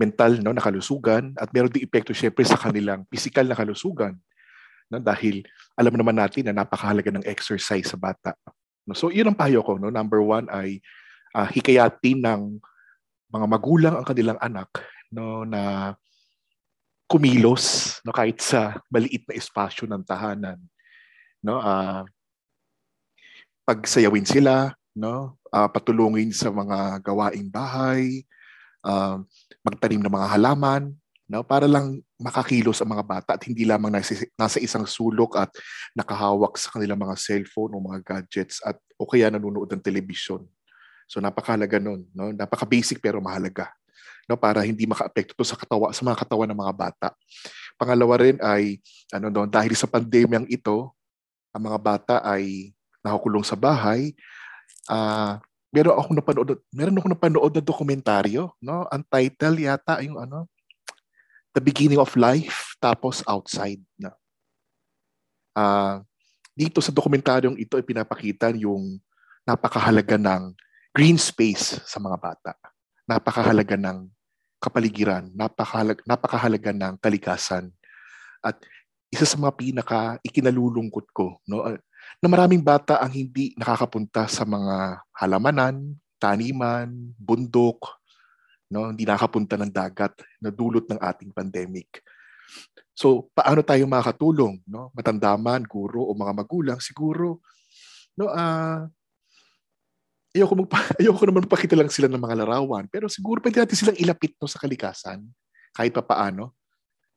mental 0.00 0.40
no, 0.40 0.56
na 0.56 0.64
kalusugan 0.64 1.36
at 1.36 1.52
mayroon 1.52 1.70
din 1.70 1.84
epekto 1.84 2.16
syempre 2.16 2.42
sa 2.48 2.56
kanilang 2.56 3.04
physical 3.12 3.44
na 3.44 3.54
kalusugan. 3.54 4.16
No, 4.88 4.96
dahil 4.96 5.44
alam 5.76 5.92
naman 5.92 6.16
natin 6.16 6.48
na 6.48 6.64
napakahalaga 6.64 7.12
ng 7.12 7.28
exercise 7.28 7.92
sa 7.92 8.00
bata. 8.00 8.32
No, 8.88 8.96
so 8.96 9.12
yun 9.12 9.28
ang 9.28 9.36
payo 9.36 9.60
ko. 9.60 9.76
No? 9.76 9.92
Number 9.92 10.24
one 10.24 10.48
ay 10.48 10.80
uh, 11.36 11.46
hikayatin 11.52 12.24
ng 12.24 12.40
mga 13.32 13.46
magulang 13.48 13.94
ang 13.96 14.06
kanilang 14.06 14.36
anak 14.38 14.68
no, 15.08 15.48
na 15.48 15.92
kumilos 17.08 17.98
no 18.04 18.12
kahit 18.12 18.40
sa 18.40 18.76
maliit 18.92 19.24
na 19.28 19.36
espasyo 19.36 19.88
ng 19.88 20.04
tahanan 20.04 20.60
no 21.44 21.60
uh, 21.60 22.04
pagsayawin 23.64 24.24
sila 24.28 24.72
no 24.96 25.40
uh, 25.52 25.68
patulungin 25.68 26.32
sa 26.32 26.52
mga 26.52 27.00
gawaing 27.00 27.48
bahay 27.48 28.24
uh, 28.84 29.20
magtanim 29.64 30.00
ng 30.00 30.12
mga 30.12 30.28
halaman 30.36 30.92
no 31.28 31.40
para 31.44 31.64
lang 31.64 32.00
makakilos 32.20 32.80
ang 32.80 32.92
mga 32.92 33.04
bata 33.04 33.30
at 33.34 33.42
hindi 33.48 33.64
lamang 33.64 33.92
nasa, 33.92 34.14
nasa 34.36 34.60
isang 34.60 34.84
sulok 34.84 35.40
at 35.40 35.50
nakahawak 35.96 36.56
sa 36.60 36.72
kanilang 36.76 37.00
mga 37.00 37.16
cellphone 37.16 37.72
o 37.72 37.80
mga 37.80 38.00
gadgets 38.04 38.60
at 38.64 38.76
o 39.00 39.08
kaya 39.08 39.32
nanonood 39.32 39.68
ng 39.72 39.82
television 39.84 40.44
so 41.12 41.20
napakahalaga 41.20 41.76
nun 41.76 42.08
no 42.16 42.32
napaka 42.32 42.64
basic 42.64 42.96
pero 43.04 43.20
mahalaga 43.20 43.68
no 44.28 44.38
para 44.38 44.62
hindi 44.62 44.86
makaapekto 44.86 45.34
to 45.34 45.44
sa 45.46 45.58
katawa 45.58 45.90
sa 45.90 46.02
mga 46.06 46.18
katawan 46.24 46.48
ng 46.50 46.58
mga 46.58 46.74
bata. 46.74 47.08
Pangalawa 47.74 48.14
rin 48.22 48.38
ay 48.38 48.78
ano 49.10 49.28
no 49.28 49.44
dahil 49.48 49.74
sa 49.74 49.90
pandemyang 49.90 50.46
ito, 50.46 50.94
ang 51.52 51.62
mga 51.68 51.78
bata 51.78 52.14
ay 52.22 52.74
nakukulong 53.02 53.42
sa 53.42 53.58
bahay. 53.58 54.14
Uh, 54.86 55.38
meron 55.74 55.94
akong 55.98 56.16
napanood 56.16 56.50
meron 56.70 56.96
akong 56.98 57.14
napanood 57.14 57.52
na 57.54 57.62
dokumentaryo, 57.62 58.54
no? 58.62 58.86
Ang 58.90 59.02
title 59.06 59.66
yata 59.66 60.00
yung 60.02 60.18
ano 60.18 60.46
The 61.52 61.60
Beginning 61.60 62.00
of 62.00 62.14
Life 62.16 62.78
tapos 62.78 63.20
Outside 63.26 63.82
na. 63.98 64.14
Uh, 65.52 66.00
dito 66.56 66.80
sa 66.80 66.92
dokumentaryong 66.92 67.60
ito 67.60 67.76
ay 67.76 67.84
pinapakita 67.84 68.52
yung 68.56 68.96
napakahalaga 69.44 70.16
ng 70.16 70.56
green 70.92 71.16
space 71.16 71.80
sa 71.88 71.98
mga 71.98 72.16
bata 72.20 72.52
napakahalaga 73.08 73.74
ng 73.76 74.08
kapaligiran, 74.62 75.26
napakahalaga, 75.34 76.00
napakahalaga 76.06 76.70
ng 76.70 76.94
kalikasan. 77.02 77.74
At 78.38 78.62
isa 79.10 79.26
sa 79.26 79.36
mga 79.36 79.52
pinaka 79.58 80.00
ikinalulungkot 80.22 81.10
ko, 81.10 81.42
no, 81.50 81.66
na 82.22 82.28
maraming 82.30 82.62
bata 82.62 83.02
ang 83.02 83.10
hindi 83.10 83.52
nakakapunta 83.58 84.30
sa 84.30 84.46
mga 84.46 85.02
halamanan, 85.18 85.98
taniman, 86.22 86.88
bundok, 87.18 87.98
no, 88.70 88.94
hindi 88.94 89.02
nakakapunta 89.02 89.58
ng 89.58 89.72
dagat 89.74 90.14
na 90.38 90.54
dulot 90.54 90.86
ng 90.86 91.00
ating 91.02 91.34
pandemic. 91.34 92.00
So, 92.94 93.32
paano 93.34 93.66
tayo 93.66 93.82
makakatulong, 93.88 94.62
no? 94.68 94.94
Matandaman, 94.94 95.66
guro 95.66 96.06
o 96.06 96.14
mga 96.14 96.32
magulang 96.36 96.78
siguro 96.78 97.42
no 98.16 98.28
uh, 98.28 98.84
ayoko, 100.32 100.64
magpa, 100.64 100.80
ayoko 101.00 101.22
naman 101.28 101.44
magpakita 101.44 101.76
lang 101.76 101.92
sila 101.92 102.08
ng 102.08 102.20
mga 102.20 102.44
larawan, 102.44 102.88
pero 102.88 103.06
siguro 103.06 103.38
pwede 103.44 103.60
natin 103.60 103.76
silang 103.76 103.98
ilapit 104.00 104.34
no, 104.40 104.48
sa 104.48 104.58
kalikasan, 104.58 105.24
kahit 105.76 105.92
pa 105.92 106.02
paano. 106.02 106.56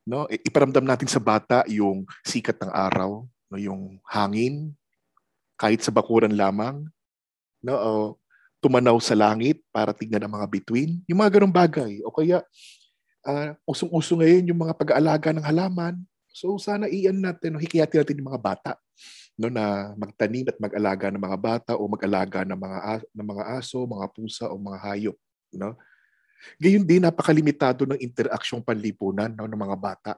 No? 0.06 0.28
Iparamdam 0.30 0.86
natin 0.86 1.10
sa 1.10 1.18
bata 1.18 1.66
yung 1.66 2.06
sikat 2.22 2.60
ng 2.62 2.70
araw, 2.70 3.26
no? 3.26 3.58
yung 3.58 3.98
hangin, 4.06 4.70
kahit 5.58 5.82
sa 5.82 5.90
bakuran 5.90 6.36
lamang, 6.36 6.84
no? 7.64 7.74
o 7.74 7.90
tumanaw 8.60 8.96
sa 9.00 9.16
langit 9.16 9.60
para 9.72 9.96
tignan 9.96 10.22
ang 10.22 10.32
mga 10.36 10.46
bituin, 10.48 11.00
yung 11.08 11.18
mga 11.20 11.40
ganong 11.40 11.54
bagay. 11.54 12.00
O 12.06 12.12
kaya, 12.12 12.44
uh, 13.26 13.50
usong-uso 13.66 14.16
ngayon 14.20 14.48
yung 14.52 14.60
mga 14.60 14.76
pag-aalaga 14.76 15.34
ng 15.34 15.44
halaman. 15.44 15.98
So 16.30 16.54
sana 16.60 16.86
iyan 16.86 17.18
natin, 17.18 17.56
no? 17.56 17.60
hikiyatin 17.60 18.04
natin 18.04 18.18
yung 18.20 18.30
mga 18.30 18.42
bata 18.44 18.72
no 19.36 19.52
na 19.52 19.92
magtanim 20.00 20.48
at 20.48 20.56
mag-alaga 20.56 21.12
ng 21.12 21.20
mga 21.20 21.38
bata 21.38 21.72
o 21.76 21.84
mag-alaga 21.84 22.40
ng 22.42 22.56
mga 22.56 22.78
ng 23.12 23.26
mga 23.36 23.44
aso, 23.60 23.84
mga 23.84 24.06
pusa 24.16 24.44
o 24.48 24.56
mga 24.56 24.78
hayop, 24.80 25.16
no? 25.60 25.76
Gayon 26.60 26.84
din 26.84 27.04
napakalimitado 27.04 27.84
ng 27.84 28.00
interaksyong 28.00 28.64
panlipunan 28.64 29.32
no, 29.32 29.48
ng 29.48 29.60
mga 29.60 29.76
bata. 29.76 30.12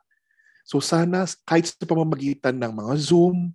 So 0.62 0.78
sana 0.78 1.26
kahit 1.46 1.66
sa 1.66 1.88
pamamagitan 1.88 2.54
ng 2.54 2.72
mga 2.74 2.94
Zoom 3.00 3.50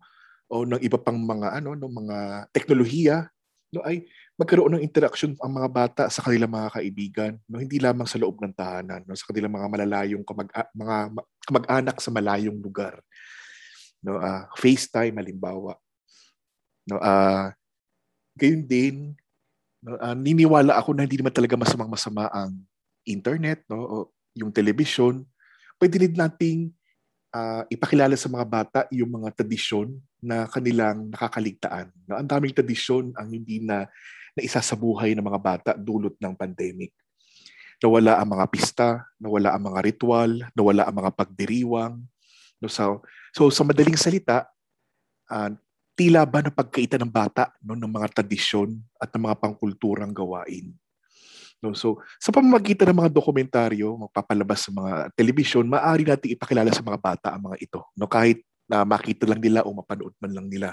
o 0.52 0.68
ng 0.68 0.82
iba 0.84 1.00
pang 1.00 1.16
mga 1.16 1.64
ano, 1.64 1.78
ng 1.80 1.94
mga 2.04 2.18
teknolohiya, 2.52 3.30
no 3.74 3.82
ay 3.88 4.06
magkaroon 4.38 4.78
ng 4.78 4.86
interaction 4.86 5.34
ang 5.42 5.54
mga 5.54 5.70
bata 5.70 6.04
sa 6.10 6.26
kanilang 6.26 6.52
mga 6.52 6.70
kaibigan, 6.74 7.32
no 7.48 7.62
hindi 7.62 7.78
lamang 7.78 8.10
sa 8.10 8.20
loob 8.20 8.42
ng 8.42 8.54
tahanan, 8.54 9.02
no 9.06 9.16
sa 9.16 9.30
kanilang 9.30 9.54
mga 9.54 9.68
malalayong 9.70 10.24
kamag 10.26 10.50
mga 10.76 10.96
kamag-anak 11.46 11.98
sa 12.02 12.10
malayong 12.12 12.60
lugar 12.60 13.00
no 14.04 14.20
uh, 14.20 14.44
FaceTime 14.60 15.16
halimbawa 15.16 15.80
no 16.92 17.00
uh, 17.00 17.48
gayon 18.36 18.64
din 18.68 19.16
no, 19.80 19.96
uh, 19.98 20.16
niniwala 20.16 20.76
ako 20.76 20.94
na 20.94 21.08
hindi 21.08 21.18
naman 21.18 21.34
talaga 21.34 21.56
masamang 21.56 21.92
masama 21.92 22.28
ang 22.30 22.54
internet 23.08 23.64
no 23.72 23.80
o 23.80 23.96
yung 24.36 24.52
television 24.52 25.24
pwede 25.80 26.08
din 26.08 26.16
nating 26.16 26.72
ah, 27.34 27.66
ipakilala 27.68 28.14
sa 28.16 28.30
mga 28.30 28.46
bata 28.46 28.80
yung 28.94 29.10
mga 29.10 29.34
tradisyon 29.34 29.98
na 30.24 30.48
kanilang 30.48 31.10
nakakaligtaan. 31.12 31.92
No, 32.08 32.16
ang 32.16 32.30
daming 32.30 32.56
tradisyon 32.56 33.12
ang 33.18 33.28
hindi 33.28 33.60
na 33.60 33.90
naisa 34.38 34.62
sa 34.64 34.78
buhay 34.78 35.18
ng 35.18 35.26
mga 35.26 35.42
bata 35.42 35.72
dulot 35.76 36.16
ng 36.22 36.34
pandemic. 36.38 36.94
Nawala 37.84 38.16
ang 38.16 38.32
mga 38.32 38.46
pista, 38.48 38.88
nawala 39.20 39.52
ang 39.52 39.68
mga 39.68 39.80
ritual, 39.84 40.32
nawala 40.56 40.88
ang 40.88 40.96
mga 41.04 41.12
pagdiriwang. 41.20 42.00
No, 42.64 42.72
so, 42.72 43.04
so 43.36 43.52
sa 43.52 43.68
madaling 43.68 44.00
salita, 44.00 44.48
ah, 45.28 45.52
tila 46.00 46.24
ba 46.24 46.40
na 46.40 46.48
pagkaita 46.48 46.96
ng 46.96 47.12
bata 47.12 47.52
no, 47.60 47.76
ng 47.76 47.92
mga 47.92 48.16
tradisyon 48.16 48.80
at 48.96 49.12
ng 49.12 49.28
mga 49.28 49.36
pangkulturang 49.36 50.16
gawain. 50.16 50.72
No, 51.60 51.76
so 51.76 52.00
sa 52.24 52.32
pamamagitan 52.32 52.92
ng 52.92 53.04
mga 53.04 53.12
dokumentaryo, 53.12 54.00
magpapalabas 54.08 54.68
sa 54.68 54.72
mga 54.72 55.12
telebisyon, 55.12 55.68
maaari 55.68 56.08
nating 56.08 56.40
ipakilala 56.40 56.72
sa 56.72 56.84
mga 56.84 57.00
bata 57.00 57.28
ang 57.36 57.52
mga 57.52 57.58
ito. 57.60 57.84
No, 58.00 58.08
kahit 58.08 58.48
na 58.64 58.88
makita 58.88 59.28
lang 59.28 59.44
nila 59.44 59.68
o 59.68 59.76
mapanood 59.76 60.16
man 60.24 60.32
lang 60.32 60.48
nila. 60.48 60.72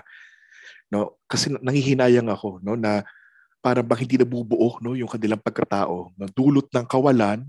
No, 0.91 1.18
kasi 1.26 1.51
nangihinayang 1.51 2.30
ako 2.30 2.62
no 2.62 2.78
na 2.78 3.03
para 3.59 3.82
bang 3.82 4.07
hindi 4.07 4.16
nabubuo 4.18 4.78
no 4.78 4.95
yung 4.95 5.11
kanilang 5.11 5.43
pagkatao, 5.43 6.14
no, 6.14 6.26
dulot 6.30 6.70
ng 6.70 6.86
kawalan 6.86 7.43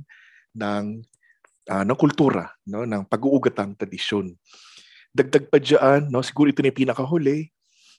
ng 0.57 0.83
ah, 1.69 1.83
ng 1.85 1.97
kultura, 1.97 2.49
no, 2.65 2.87
ng 2.87 3.03
pag-uugatang 3.05 3.77
tradisyon. 3.77 4.33
Dagdag 5.11 5.51
pa 5.51 5.59
diyan, 5.59 6.07
no, 6.07 6.23
siguro 6.23 6.49
ito 6.49 6.63
na 6.63 6.71
yung 6.71 6.81
pinakahuli, 6.87 7.51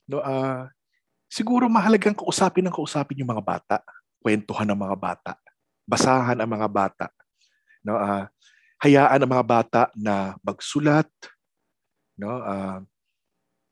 no, 0.09 0.25
ah, 0.25 0.67
siguro 1.29 1.69
mahalagang 1.71 2.17
kausapin 2.17 2.65
ng 2.67 2.75
kausapin 2.75 3.21
yung 3.21 3.33
mga 3.33 3.45
bata 3.45 3.77
kwentuhan 4.23 4.71
ng 4.71 4.79
mga 4.79 4.97
bata, 4.97 5.33
basahan 5.83 6.39
ang 6.39 6.51
mga 6.51 6.69
bata, 6.71 7.07
no? 7.83 7.99
ah, 7.99 8.31
hayaan 8.79 9.19
ang 9.19 9.31
mga 9.35 9.47
bata 9.47 9.83
na 9.99 10.39
magsulat, 10.47 11.11
no? 12.15 12.39
ah, 12.39 12.79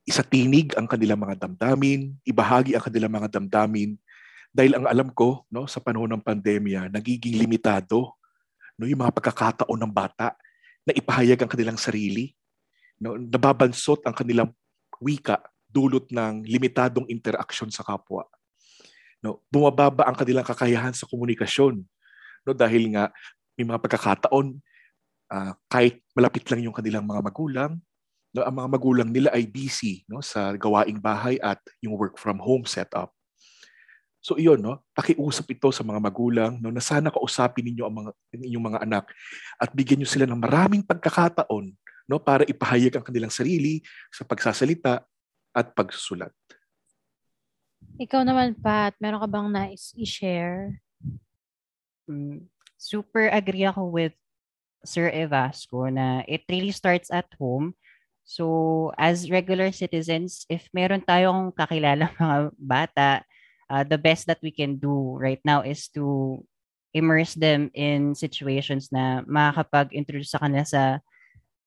isatinig 0.03 0.75
ang 0.75 0.91
kanilang 0.91 1.23
mga 1.23 1.47
damdamin, 1.47 2.19
ibahagi 2.27 2.75
ang 2.75 2.83
kanilang 2.83 3.15
mga 3.15 3.39
damdamin 3.39 3.95
dahil 4.51 4.75
ang 4.75 4.87
alam 4.91 5.09
ko 5.15 5.47
no 5.47 5.71
sa 5.71 5.79
panahon 5.79 6.11
ng 6.11 6.27
pandemya 6.27 6.91
nagiging 6.91 7.39
limitado 7.39 8.19
no 8.81 8.89
yung 8.89 9.05
mga 9.05 9.13
pagkakataon 9.13 9.77
ng 9.77 9.93
bata 9.93 10.33
na 10.89 10.97
ipahayag 10.97 11.37
ang 11.45 11.51
kanilang 11.53 11.77
sarili 11.77 12.33
no 13.05 13.21
nababansot 13.21 14.01
ang 14.09 14.17
kanilang 14.17 14.49
wika 15.05 15.45
dulot 15.69 16.09
ng 16.11 16.49
limitadong 16.49 17.07
interaksyon 17.07 17.71
sa 17.71 17.87
kapwa. 17.87 18.25
No 19.21 19.45
bumababa 19.53 20.09
ang 20.09 20.17
kanilang 20.17 20.49
kakayahan 20.49 20.97
sa 20.97 21.05
komunikasyon 21.05 21.85
no 22.49 22.53
dahil 22.57 22.89
nga 22.97 23.13
may 23.61 23.69
mga 23.69 23.85
pagkakataon 23.85 24.57
ah, 25.29 25.53
kahit 25.69 26.01
malapit 26.17 26.49
lang 26.49 26.65
yung 26.65 26.73
kanilang 26.73 27.05
mga 27.05 27.21
magulang 27.21 27.73
no 28.33 28.41
ang 28.41 28.57
mga 28.57 28.69
magulang 28.81 29.09
nila 29.13 29.29
ay 29.37 29.45
busy 29.45 30.09
no 30.09 30.25
sa 30.25 30.57
gawaing 30.57 30.97
bahay 30.97 31.37
at 31.45 31.61
yung 31.85 32.01
work 32.01 32.17
from 32.17 32.41
home 32.41 32.65
setup 32.65 33.13
So 34.21 34.37
iyon 34.37 34.61
no, 34.61 34.85
pakiusap 34.93 35.49
ito 35.49 35.73
sa 35.73 35.81
mga 35.81 35.97
magulang 35.97 36.61
no 36.61 36.69
na 36.69 36.85
sana 36.85 37.09
kausapin 37.09 37.65
ninyo 37.65 37.89
ang 37.89 37.97
mga 38.05 38.11
ang 38.13 38.43
inyong 38.45 38.67
mga 38.69 38.81
anak 38.85 39.05
at 39.57 39.73
bigyan 39.73 40.05
niyo 40.05 40.09
sila 40.13 40.29
ng 40.29 40.37
maraming 40.37 40.85
pagkakataon 40.85 41.73
no 42.05 42.21
para 42.21 42.45
ipahayag 42.45 43.01
ang 43.01 43.05
kanilang 43.05 43.33
sarili 43.33 43.81
sa 44.13 44.29
pagsasalita 44.29 45.01
at 45.57 45.67
pagsusulat. 45.73 46.31
Ikaw 48.01 48.25
naman, 48.25 48.57
Pat, 48.57 48.97
meron 48.97 49.21
ka 49.21 49.29
bang 49.29 49.49
nais 49.53 49.93
i-share? 49.97 50.81
Mm, 52.09 52.49
super 52.81 53.29
agree 53.29 53.69
ako 53.69 53.93
with 53.93 54.17
Sir 54.85 55.13
Evasco 55.13 55.85
na 55.93 56.25
it 56.25 56.49
really 56.49 56.73
starts 56.73 57.13
at 57.13 57.29
home. 57.37 57.77
So, 58.25 58.95
as 58.97 59.29
regular 59.29 59.69
citizens, 59.75 60.49
if 60.49 60.65
meron 60.73 61.05
tayong 61.05 61.53
kakilala 61.53 62.13
mga 62.21 62.39
bata, 62.57 63.11
uh, 63.71 63.87
the 63.87 63.97
best 63.97 64.27
that 64.27 64.43
we 64.43 64.51
can 64.51 64.77
do 64.77 65.15
right 65.17 65.41
now 65.47 65.63
is 65.63 65.87
to 65.95 66.43
immerse 66.91 67.39
them 67.39 67.71
in 67.73 68.19
situations 68.19 68.91
na 68.91 69.23
makakapag-introduce 69.31 70.35
sa 70.35 70.43
kanila 70.43 70.67
sa 70.67 70.99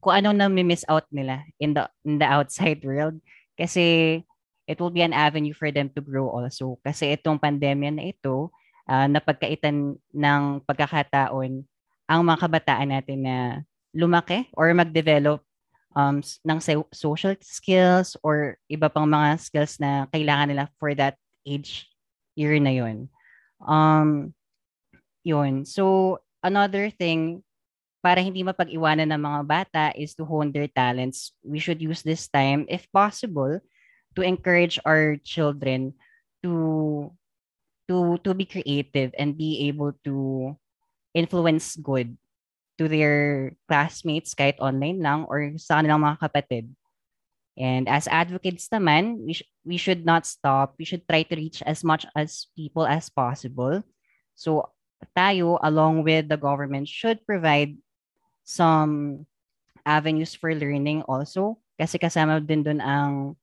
kung 0.04 0.20
ano 0.20 0.36
na 0.36 0.52
miss 0.52 0.84
out 0.92 1.08
nila 1.16 1.48
in 1.64 1.72
the 1.72 1.88
in 2.04 2.20
the 2.20 2.28
outside 2.28 2.84
world. 2.88 3.16
Kasi 3.56 4.20
it 4.68 4.78
will 4.84 4.92
be 4.92 5.04
an 5.04 5.16
avenue 5.16 5.56
for 5.56 5.72
them 5.72 5.88
to 5.96 6.04
grow 6.04 6.28
also. 6.28 6.76
Kasi 6.84 7.16
itong 7.16 7.40
pandemya 7.40 7.96
na 7.96 8.12
ito 8.12 8.52
uh, 8.92 9.08
napagkaitan 9.08 9.96
ng 9.96 10.44
pagkakataon 10.68 11.64
ang 12.04 12.22
mga 12.28 12.42
kabataan 12.44 12.90
natin 12.92 13.20
na 13.24 13.38
lumaki 13.96 14.52
or 14.60 14.68
mag-develop 14.76 15.40
um, 15.96 16.20
ng 16.20 16.60
so- 16.60 16.92
social 16.92 17.32
skills 17.40 18.20
or 18.20 18.60
iba 18.68 18.92
pang 18.92 19.08
mga 19.08 19.40
skills 19.40 19.80
na 19.80 20.10
kailangan 20.12 20.52
nila 20.52 20.66
for 20.76 20.92
that 20.92 21.16
age 21.48 21.93
year 22.36 22.58
na 22.60 22.74
yun. 22.74 23.10
Um, 23.64 24.34
yun. 25.24 25.66
So, 25.66 26.20
another 26.44 26.90
thing, 26.90 27.44
para 28.04 28.20
hindi 28.20 28.44
mapag-iwanan 28.44 29.16
ng 29.16 29.24
mga 29.24 29.42
bata 29.48 29.86
is 29.96 30.12
to 30.20 30.28
hone 30.28 30.52
their 30.52 30.68
talents. 30.68 31.32
We 31.40 31.64
should 31.64 31.80
use 31.80 32.04
this 32.04 32.28
time, 32.28 32.68
if 32.68 32.92
possible, 32.92 33.64
to 34.20 34.22
encourage 34.22 34.76
our 34.84 35.16
children 35.24 35.96
to 36.44 37.10
to 37.88 38.20
to 38.22 38.32
be 38.36 38.44
creative 38.44 39.16
and 39.16 39.40
be 39.40 39.72
able 39.72 39.96
to 40.04 40.52
influence 41.16 41.80
good 41.80 42.20
to 42.76 42.92
their 42.92 43.54
classmates 43.72 44.36
kahit 44.36 44.60
online 44.60 45.00
lang 45.00 45.24
or 45.32 45.56
sa 45.56 45.80
kanilang 45.80 46.04
mga 46.04 46.20
kapatid. 46.20 46.66
And 47.54 47.86
as 47.86 48.10
advocates 48.10 48.66
naman, 48.74 49.22
we, 49.26 49.34
sh- 49.38 49.50
we 49.62 49.78
should 49.78 50.06
not 50.06 50.26
stop. 50.26 50.74
We 50.82 50.86
should 50.86 51.06
try 51.06 51.22
to 51.24 51.36
reach 51.36 51.62
as 51.64 51.84
much 51.86 52.06
as 52.18 52.50
people 52.58 52.90
as 52.90 53.14
possible. 53.14 53.86
So 54.34 54.74
tayo, 55.14 55.62
along 55.62 56.04
with 56.04 56.30
the 56.30 56.38
government, 56.38 56.90
should 56.90 57.22
provide 57.28 57.78
some 58.42 59.26
avenues 59.86 60.34
for 60.34 60.56
learning 60.56 61.04
also. 61.06 61.62
Kasi 61.78 62.02
kasama 62.02 62.42
din 62.42 62.66
doon 62.66 62.82
ang 62.82 63.38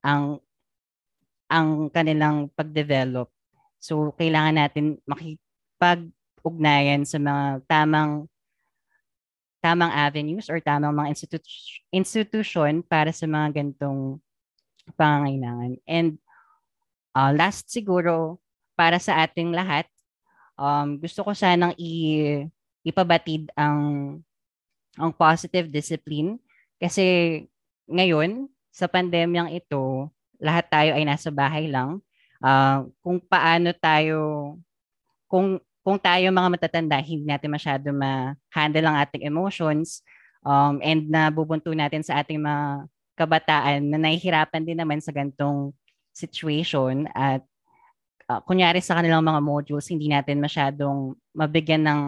ang 0.00 0.40
ang 1.46 1.92
kanilang 1.92 2.48
pag-develop. 2.56 3.28
So 3.76 4.16
kailangan 4.16 4.56
natin 4.56 4.96
makipag-ugnayan 5.04 7.04
sa 7.04 7.20
mga 7.20 7.60
tamang 7.68 8.24
tamang 9.66 9.90
avenues 9.90 10.46
or 10.46 10.62
tamang 10.62 10.94
mga 10.94 11.10
institu- 11.10 11.42
institution 11.90 12.86
para 12.86 13.10
sa 13.10 13.26
mga 13.26 13.50
gantong 13.50 14.22
pangangailangan. 14.94 15.82
And 15.82 16.22
uh, 17.18 17.34
last 17.34 17.66
siguro, 17.66 18.38
para 18.78 19.02
sa 19.02 19.26
ating 19.26 19.50
lahat, 19.50 19.90
um, 20.54 21.02
gusto 21.02 21.26
ko 21.26 21.34
sanang 21.34 21.74
i- 21.82 22.46
ipabatid 22.86 23.50
ang 23.58 23.78
ang 24.96 25.10
positive 25.12 25.68
discipline 25.68 26.38
kasi 26.78 27.42
ngayon 27.90 28.48
sa 28.70 28.88
pandemyang 28.88 29.52
ito 29.52 30.08
lahat 30.40 30.64
tayo 30.70 30.90
ay 30.96 31.04
nasa 31.04 31.28
bahay 31.28 31.68
lang 31.68 32.00
Ah, 32.44 32.84
kung 33.00 33.16
paano 33.16 33.72
tayo 33.72 34.20
kung 35.24 35.56
kung 35.86 36.02
tayo 36.02 36.34
mga 36.34 36.50
matatanda 36.58 36.98
hindi 36.98 37.22
natin 37.22 37.46
masyado 37.46 37.94
ma-handle 37.94 38.90
ang 38.90 38.98
ating 39.06 39.22
emotions 39.22 40.02
um, 40.42 40.82
and 40.82 41.06
nabubunto 41.06 41.70
natin 41.70 42.02
sa 42.02 42.18
ating 42.26 42.42
mga 42.42 42.90
kabataan 43.14 43.94
na 43.94 43.98
nahihirapan 44.02 44.66
din 44.66 44.82
naman 44.82 44.98
sa 44.98 45.14
gantong 45.14 45.70
situation 46.10 47.06
at 47.14 47.38
uh, 48.26 48.42
kunyari 48.42 48.82
sa 48.82 48.98
kanilang 48.98 49.22
mga 49.22 49.38
modules 49.38 49.86
hindi 49.86 50.10
natin 50.10 50.42
masyadong 50.42 51.14
mabigyan 51.30 51.86
ng 51.86 52.00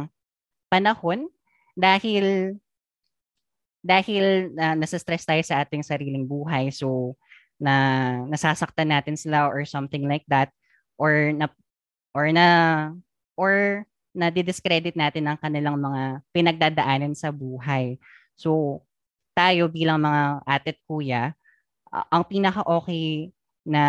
panahon 0.66 1.30
dahil 1.78 2.58
dahil 3.78 4.52
na 4.58 4.74
nasa 4.74 4.98
stress 4.98 5.22
tayo 5.22 5.40
sa 5.46 5.62
ating 5.62 5.86
sariling 5.86 6.26
buhay. 6.26 6.68
So 6.74 7.14
na 7.56 7.74
nasasaktan 8.26 8.90
natin 8.90 9.14
sila 9.14 9.46
or 9.46 9.62
something 9.62 10.06
like 10.10 10.26
that 10.26 10.50
or 10.98 11.30
na 11.30 11.46
or 12.12 12.30
na 12.34 12.46
or 13.38 13.86
na 14.10 14.34
discredit 14.34 14.98
natin 14.98 15.30
ang 15.30 15.38
kanilang 15.38 15.78
mga 15.78 16.26
pinagdadaanan 16.34 17.14
sa 17.14 17.30
buhay. 17.30 17.94
So 18.34 18.82
tayo 19.38 19.70
bilang 19.70 20.02
mga 20.02 20.42
ate 20.42 20.74
at 20.74 20.78
kuya, 20.82 21.38
ang 22.10 22.26
pinaka 22.26 22.66
okay 22.66 23.30
na 23.62 23.84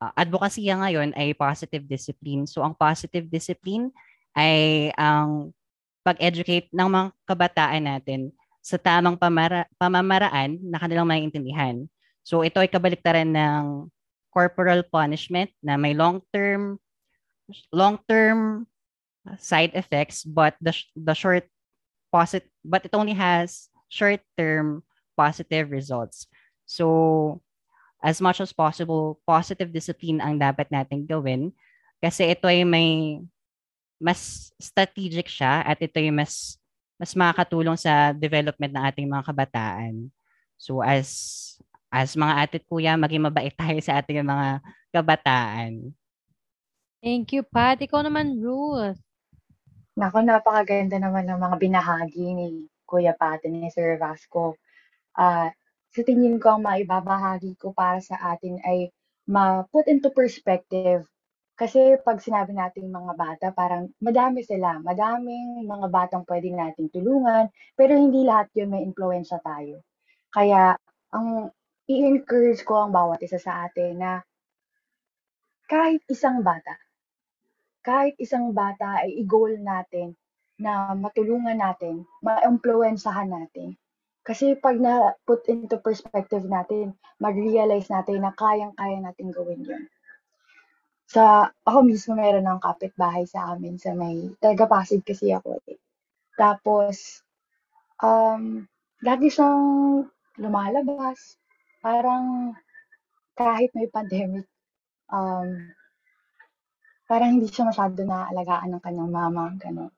advokasya 0.00 0.84
ngayon 0.84 1.16
ay 1.16 1.32
positive 1.32 1.88
discipline. 1.88 2.44
So 2.44 2.60
ang 2.60 2.76
positive 2.76 3.24
discipline 3.24 3.88
ay 4.36 4.92
ang 5.00 5.56
pag-educate 6.04 6.68
ng 6.72 6.88
mga 6.88 7.08
kabataan 7.24 7.84
natin 7.84 8.32
sa 8.60 8.76
tamang 8.76 9.16
pamara- 9.16 9.68
pamamaraan 9.80 10.60
na 10.60 10.76
kanilang 10.76 11.08
maintindihan. 11.08 11.84
So 12.24 12.44
ito 12.44 12.60
ay 12.60 12.68
kabaliktaran 12.68 13.28
ng 13.32 13.88
corporal 14.28 14.84
punishment 14.84 15.48
na 15.64 15.80
may 15.80 15.96
long-term 15.96 16.76
long-term 17.72 18.66
side 19.38 19.72
effects 19.74 20.24
but 20.24 20.56
the 20.60 20.72
the 20.96 21.12
short 21.12 21.44
posit 22.10 22.48
but 22.64 22.82
it 22.84 22.94
only 22.96 23.12
has 23.14 23.70
short-term 23.90 24.82
positive 25.18 25.68
results. 25.70 26.24
So, 26.64 27.42
as 28.00 28.22
much 28.22 28.40
as 28.40 28.54
possible, 28.54 29.20
positive 29.26 29.68
discipline 29.74 30.22
ang 30.22 30.40
dapat 30.40 30.72
nating 30.72 31.04
gawin 31.04 31.52
kasi 32.00 32.32
ito 32.32 32.48
ay 32.48 32.64
may 32.64 33.20
mas 34.00 34.48
strategic 34.56 35.28
siya 35.28 35.60
at 35.60 35.76
ito 35.76 36.00
ay 36.00 36.08
mas 36.08 36.56
mas 36.96 37.12
makakatulong 37.12 37.76
sa 37.76 38.16
development 38.16 38.72
ng 38.72 38.84
ating 38.88 39.08
mga 39.08 39.24
kabataan. 39.28 40.08
So 40.56 40.80
as 40.80 41.08
as 41.92 42.16
mga 42.16 42.34
atit 42.40 42.62
kuya, 42.64 42.96
maging 42.96 43.28
mabait 43.28 43.52
tayo 43.60 43.76
sa 43.84 44.00
ating 44.00 44.24
mga 44.24 44.64
kabataan. 44.96 45.92
Thank 47.00 47.32
you, 47.32 47.48
Pat. 47.48 47.80
Ikaw 47.80 48.04
naman, 48.04 48.44
Ruth. 48.44 49.00
Nako, 49.96 50.20
napakaganda 50.20 51.00
naman 51.00 51.24
ng 51.32 51.40
mga 51.40 51.56
binahagi 51.56 52.26
ni 52.36 52.68
Kuya 52.84 53.16
Pat 53.16 53.40
ni 53.48 53.72
Sir 53.72 53.96
Vasco. 53.96 54.60
Ah, 55.16 55.48
sa 55.96 56.00
tingin 56.04 56.36
ko, 56.36 56.60
ang 56.60 56.62
maibabahagi 56.68 57.56
ko 57.56 57.72
para 57.72 58.04
sa 58.04 58.20
atin 58.36 58.60
ay 58.68 58.92
ma-put 59.32 59.88
into 59.88 60.12
perspective. 60.12 61.08
Kasi 61.56 61.96
pag 62.04 62.20
sinabi 62.20 62.52
natin 62.52 62.92
mga 62.92 63.16
bata, 63.16 63.46
parang 63.56 63.88
madami 64.04 64.44
sila. 64.44 64.76
Madaming 64.84 65.64
mga 65.64 65.88
batang 65.88 66.24
pwede 66.28 66.52
nating 66.52 66.92
tulungan, 66.92 67.48
pero 67.80 67.96
hindi 67.96 68.28
lahat 68.28 68.52
yun 68.60 68.76
may 68.76 68.84
influensya 68.84 69.40
tayo. 69.40 69.80
Kaya, 70.28 70.76
ang 71.16 71.48
i-encourage 71.88 72.60
ko 72.60 72.84
ang 72.84 72.92
bawat 72.92 73.24
isa 73.24 73.40
sa 73.40 73.64
atin 73.64 73.92
na 73.96 74.12
kahit 75.64 76.04
isang 76.12 76.44
bata, 76.44 76.76
kahit 77.80 78.14
isang 78.20 78.52
bata 78.52 79.04
ay 79.04 79.24
i-goal 79.24 79.56
natin 79.60 80.16
na 80.60 80.92
matulungan 80.92 81.56
natin, 81.56 82.04
ma-influensyahan 82.20 83.32
natin. 83.32 83.76
Kasi 84.20 84.52
pag 84.60 84.76
na-put 84.76 85.48
into 85.48 85.80
perspective 85.80 86.44
natin, 86.44 86.92
mag-realize 87.16 87.88
natin 87.88 88.20
na 88.20 88.36
kayang-kaya 88.36 89.00
natin 89.00 89.32
gawin 89.32 89.64
yun. 89.64 89.88
Sa, 91.08 91.48
ako 91.64 91.88
mismo 91.88 92.12
meron 92.14 92.46
ng 92.46 92.60
kapitbahay 92.60 93.24
sa 93.24 93.56
amin 93.56 93.80
sa 93.80 93.96
may, 93.96 94.30
taga 94.38 94.68
Pasig 94.68 95.00
kasi 95.02 95.32
ako 95.32 95.58
eh. 95.66 95.80
Tapos, 96.36 97.24
um, 98.04 98.68
lagi 99.00 99.32
siyang 99.32 100.04
lumalabas. 100.36 101.40
Parang 101.80 102.52
kahit 103.34 103.72
may 103.72 103.88
pandemic, 103.88 104.44
um, 105.08 105.72
parang 107.10 107.34
hindi 107.34 107.50
siya 107.50 107.66
masyado 107.66 107.98
naaalagaan 108.06 108.70
ng 108.78 108.82
kanyang 108.86 109.10
mama, 109.10 109.44
gano'n. 109.58 109.90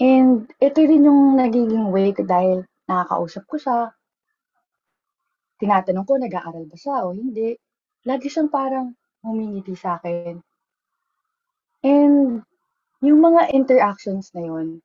And 0.00 0.48
ito 0.62 0.78
rin 0.80 1.04
yung 1.04 1.36
nagiging 1.36 1.92
way 1.92 2.16
ko 2.16 2.24
dahil 2.24 2.64
nakakausap 2.88 3.44
ko 3.50 3.56
siya. 3.60 3.78
Tinatanong 5.60 6.06
ko, 6.08 6.14
nag-aaral 6.16 6.64
ba 6.70 6.76
siya 6.78 6.96
o 7.04 7.12
hindi. 7.12 7.52
Lagi 8.08 8.30
siyang 8.30 8.48
parang 8.48 8.94
humingiti 9.26 9.74
sa 9.76 9.98
akin. 9.98 10.38
And 11.84 12.46
yung 13.04 13.20
mga 13.20 13.52
interactions 13.52 14.30
na 14.32 14.46
yun, 14.48 14.80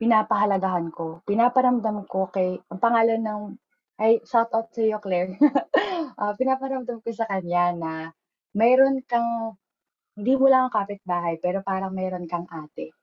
pinapahalagahan 0.00 0.90
ko. 0.94 1.20
Pinaparamdam 1.26 2.06
ko 2.08 2.30
kay, 2.32 2.58
ang 2.70 2.80
pangalan 2.80 3.22
ng, 3.22 3.42
ay, 3.98 4.22
shout 4.26 4.50
out 4.54 4.70
sa 4.72 4.80
iyo, 4.82 4.98
Claire. 5.02 5.36
Ah, 6.14 6.30
pinaparamdam 6.38 7.02
ko 7.02 7.10
sa 7.10 7.26
kanya 7.26 7.74
na 7.74 7.92
mayroon 8.54 9.02
kang 9.10 9.58
hindi 10.14 10.32
mo 10.38 10.46
lang 10.46 10.70
kapitbahay, 10.70 11.42
pero 11.42 11.60
parang 11.66 11.90
meron 11.94 12.26
kang 12.30 12.46
ate. 12.50 12.94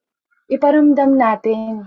Iparamdam 0.48 1.16
natin 1.16 1.84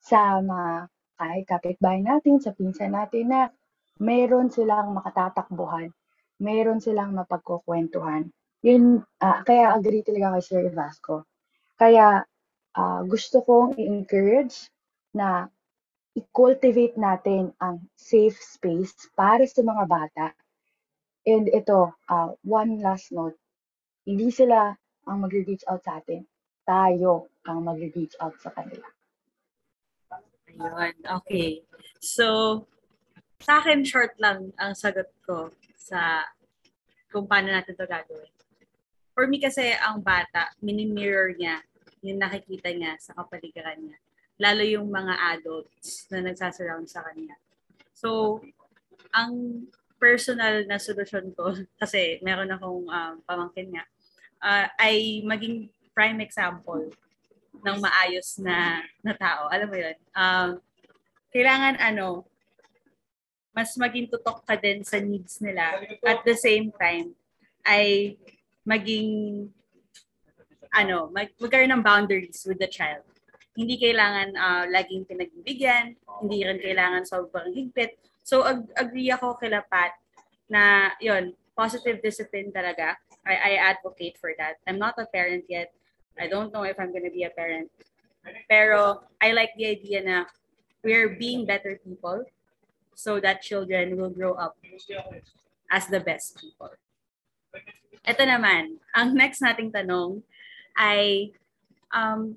sa 0.00 0.40
mga 0.40 0.88
kahit 1.18 1.44
kapitbahay 1.50 2.00
natin, 2.00 2.38
sa 2.38 2.54
pinsan 2.54 2.94
natin 2.94 3.26
na 3.28 3.50
meron 3.98 4.48
silang 4.48 4.94
makatatakbuhan, 4.94 5.90
meron 6.38 6.78
silang 6.78 7.12
mapagkukwentuhan. 7.18 8.30
Yun, 8.62 9.02
ah, 9.18 9.42
kaya 9.42 9.74
agree 9.74 10.06
talaga 10.06 10.38
kay 10.38 10.44
Sir 10.46 10.66
Vasco. 10.70 11.26
Kaya 11.74 12.22
ah, 12.78 13.00
gusto 13.02 13.42
kong 13.42 13.74
i-encourage 13.76 14.70
na 15.14 15.50
i-cultivate 16.14 16.94
natin 16.98 17.50
ang 17.58 17.82
safe 17.98 18.38
space 18.38 18.94
para 19.18 19.42
sa 19.46 19.62
mga 19.62 19.84
bata. 19.90 20.26
And 21.26 21.50
ito, 21.50 21.94
ah, 22.06 22.30
one 22.46 22.78
last 22.78 23.10
note, 23.10 23.38
hindi 24.08 24.32
sila 24.32 24.72
ang 25.04 25.18
mag-reach 25.20 25.68
out 25.68 25.84
sa 25.84 26.00
atin. 26.00 26.24
Tayo 26.64 27.28
ang 27.44 27.60
mag-reach 27.60 28.16
out 28.24 28.40
sa 28.40 28.48
kanila. 28.56 28.88
Ayun, 30.48 30.96
okay. 31.04 31.60
So, 32.00 32.64
sa 33.44 33.60
akin, 33.60 33.84
short 33.84 34.16
lang 34.16 34.56
ang 34.56 34.72
sagot 34.72 35.12
ko 35.28 35.52
sa 35.76 36.24
kung 37.12 37.28
paano 37.28 37.52
natin 37.52 37.76
ito 37.76 37.84
gagawin. 37.84 38.32
For 39.12 39.28
me 39.28 39.36
kasi, 39.44 39.76
ang 39.76 40.00
bata, 40.00 40.56
mini-mirror 40.64 41.36
niya 41.36 41.60
yung 42.00 42.16
nakikita 42.16 42.72
niya 42.72 42.96
sa 42.96 43.12
kapaligiran 43.12 43.76
niya. 43.76 43.98
Lalo 44.38 44.62
yung 44.62 44.88
mga 44.88 45.36
adults 45.36 46.06
na 46.08 46.22
nagsasurround 46.22 46.86
sa 46.86 47.02
kanya. 47.04 47.34
So, 47.92 48.40
ang 49.10 49.66
personal 49.98 50.62
na 50.64 50.78
solusyon 50.78 51.34
ko, 51.34 51.50
kasi 51.82 52.22
meron 52.22 52.54
akong 52.54 52.86
um, 52.86 53.14
pamangkin 53.26 53.74
nga, 53.74 53.84
ah, 54.42 54.70
ay 54.78 55.22
maging 55.26 55.70
prime 55.94 56.22
example 56.22 56.86
ng 57.58 57.76
maayos 57.82 58.38
na, 58.38 58.82
na 59.02 59.14
tao. 59.14 59.50
Alam 59.50 59.68
mo 59.68 59.76
yun? 59.76 59.96
Um, 60.14 60.48
kailangan 61.34 61.76
ano, 61.82 62.26
mas 63.50 63.74
maging 63.74 64.06
tutok 64.06 64.46
ka 64.46 64.54
din 64.54 64.86
sa 64.86 65.02
needs 65.02 65.42
nila. 65.42 65.82
At 66.06 66.22
the 66.22 66.38
same 66.38 66.70
time, 66.78 67.18
ay 67.66 68.14
maging 68.62 69.50
ano, 70.70 71.10
mag 71.10 71.32
magkaroon 71.40 71.72
ng 71.74 71.82
boundaries 71.82 72.46
with 72.46 72.60
the 72.62 72.70
child. 72.70 73.02
Hindi 73.58 73.74
kailangan 73.80 74.28
ah, 74.38 74.64
laging 74.70 75.08
pinagbibigyan, 75.08 75.98
hindi 76.22 76.38
rin 76.46 76.62
kailangan 76.62 77.02
sobrang 77.02 77.50
higpit. 77.50 77.98
So, 78.22 78.46
ag- 78.46 78.70
agree 78.78 79.10
ako 79.10 79.40
kila 79.40 79.66
Pat 79.66 79.98
na, 80.46 80.94
yon 81.02 81.34
positive 81.58 81.98
discipline 81.98 82.54
talaga. 82.54 82.94
I, 83.28 83.36
I 83.36 83.52
advocate 83.60 84.16
for 84.16 84.32
that. 84.40 84.56
I'm 84.66 84.80
not 84.80 84.96
a 84.96 85.04
parent 85.04 85.44
yet. 85.48 85.76
I 86.18 86.26
don't 86.26 86.52
know 86.52 86.64
if 86.64 86.80
I'm 86.80 86.92
gonna 86.92 87.12
be 87.12 87.28
a 87.28 87.30
parent. 87.30 87.70
Pero, 88.48 89.04
I 89.20 89.32
like 89.32 89.52
the 89.56 89.68
idea 89.68 90.02
na 90.02 90.24
we're 90.82 91.20
being 91.20 91.44
better 91.44 91.78
people 91.84 92.24
so 92.96 93.20
that 93.20 93.44
children 93.44 93.96
will 93.96 94.10
grow 94.10 94.34
up 94.34 94.56
as 95.70 95.86
the 95.86 96.00
best 96.00 96.40
people. 96.40 96.72
Ito 98.08 98.24
naman, 98.24 98.80
ang 98.96 99.14
next 99.14 99.44
nating 99.44 99.70
tanong 99.70 100.24
ay 100.74 101.30
um, 101.92 102.34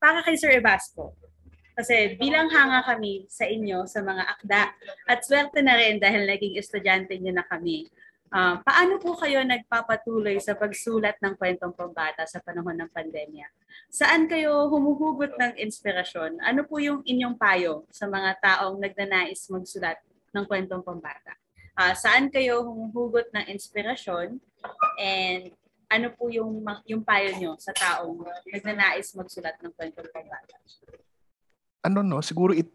para 0.00 0.24
kay 0.24 0.34
Sir 0.40 0.56
Evasco. 0.56 1.12
Kasi 1.76 2.16
bilang 2.16 2.48
hanga 2.48 2.80
kami 2.88 3.28
sa 3.28 3.44
inyo 3.44 3.84
sa 3.84 4.00
mga 4.00 4.24
akda 4.24 4.62
at 5.04 5.20
swerte 5.20 5.60
na 5.60 5.76
rin 5.76 6.00
dahil 6.00 6.24
naging 6.24 6.56
estudyante 6.56 7.12
niyo 7.20 7.36
na 7.36 7.44
kami. 7.44 7.84
Ah, 8.30 8.58
paano 8.60 8.98
po 8.98 9.14
kayo 9.14 9.40
nagpapatuloy 9.46 10.36
sa 10.42 10.58
pagsulat 10.58 11.16
ng 11.22 11.38
kwentong 11.38 11.72
pambata 11.72 12.26
sa 12.26 12.42
panahon 12.42 12.74
ng 12.74 12.90
pandemya? 12.90 13.46
Saan 13.86 14.26
kayo 14.26 14.66
humuhugot 14.66 15.38
ng 15.38 15.62
inspirasyon? 15.62 16.42
Ano 16.42 16.66
po 16.66 16.82
yung 16.82 17.06
inyong 17.06 17.38
payo 17.38 17.86
sa 17.94 18.10
mga 18.10 18.36
taong 18.42 18.82
nagnanais 18.82 19.46
magsulat 19.46 20.02
ng 20.34 20.44
kwentong 20.44 20.82
pambata? 20.82 21.38
Ah, 21.78 21.94
saan 21.94 22.28
kayo 22.28 22.66
humuhugot 22.66 23.30
ng 23.30 23.46
inspirasyon? 23.52 24.42
And 24.98 25.54
ano 25.86 26.10
po 26.10 26.26
yung 26.26 26.66
yung 26.90 27.06
payo 27.06 27.30
nyo 27.38 27.52
sa 27.62 27.70
taong 27.70 28.26
nagnanais 28.50 29.14
magsulat 29.14 29.54
ng 29.62 29.70
kwentong 29.70 30.10
pambata? 30.10 30.58
ano 31.86 32.02
no, 32.02 32.18
siguro 32.18 32.50
it, 32.50 32.66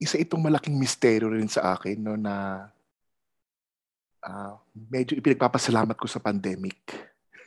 isa 0.00 0.16
itong 0.16 0.40
malaking 0.40 0.80
misteryo 0.80 1.28
rin 1.28 1.48
sa 1.52 1.76
akin 1.76 2.00
no 2.00 2.16
na 2.16 2.66
ah, 4.24 4.56
medyo 4.72 5.14
ipinagpapasalamat 5.20 5.94
ko 5.94 6.08
sa 6.08 6.18
pandemic. 6.18 6.80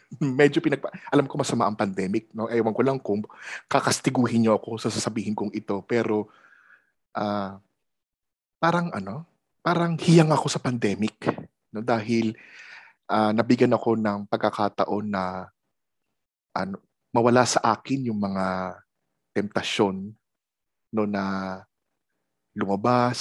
medyo 0.39 0.63
pinagpa 0.63 0.87
alam 1.11 1.27
ko 1.27 1.35
masama 1.35 1.67
ang 1.67 1.75
pandemic 1.75 2.31
no. 2.31 2.47
Ewan 2.47 2.71
ko 2.71 2.81
lang 2.83 2.99
kung 3.01 3.23
kakastiguhin 3.67 4.47
niyo 4.47 4.55
ako 4.55 4.79
sa 4.79 4.87
sasabihin 4.87 5.35
kong 5.35 5.51
ito 5.51 5.83
pero 5.83 6.31
ah, 7.17 7.59
parang 8.57 8.89
ano, 8.95 9.27
parang 9.59 9.99
hiyang 9.99 10.31
ako 10.31 10.47
sa 10.47 10.63
pandemic 10.63 11.27
no 11.75 11.83
dahil 11.83 12.31
ah, 13.11 13.35
nabigyan 13.35 13.75
ako 13.75 13.99
ng 13.99 14.19
pagkakataon 14.31 15.05
na 15.11 15.51
ano, 16.55 16.81
mawala 17.11 17.43
sa 17.43 17.61
akin 17.75 18.09
yung 18.09 18.19
mga 18.21 18.79
temptasyon 19.35 20.15
no 20.95 21.03
na 21.03 21.57
lumabas, 22.57 23.19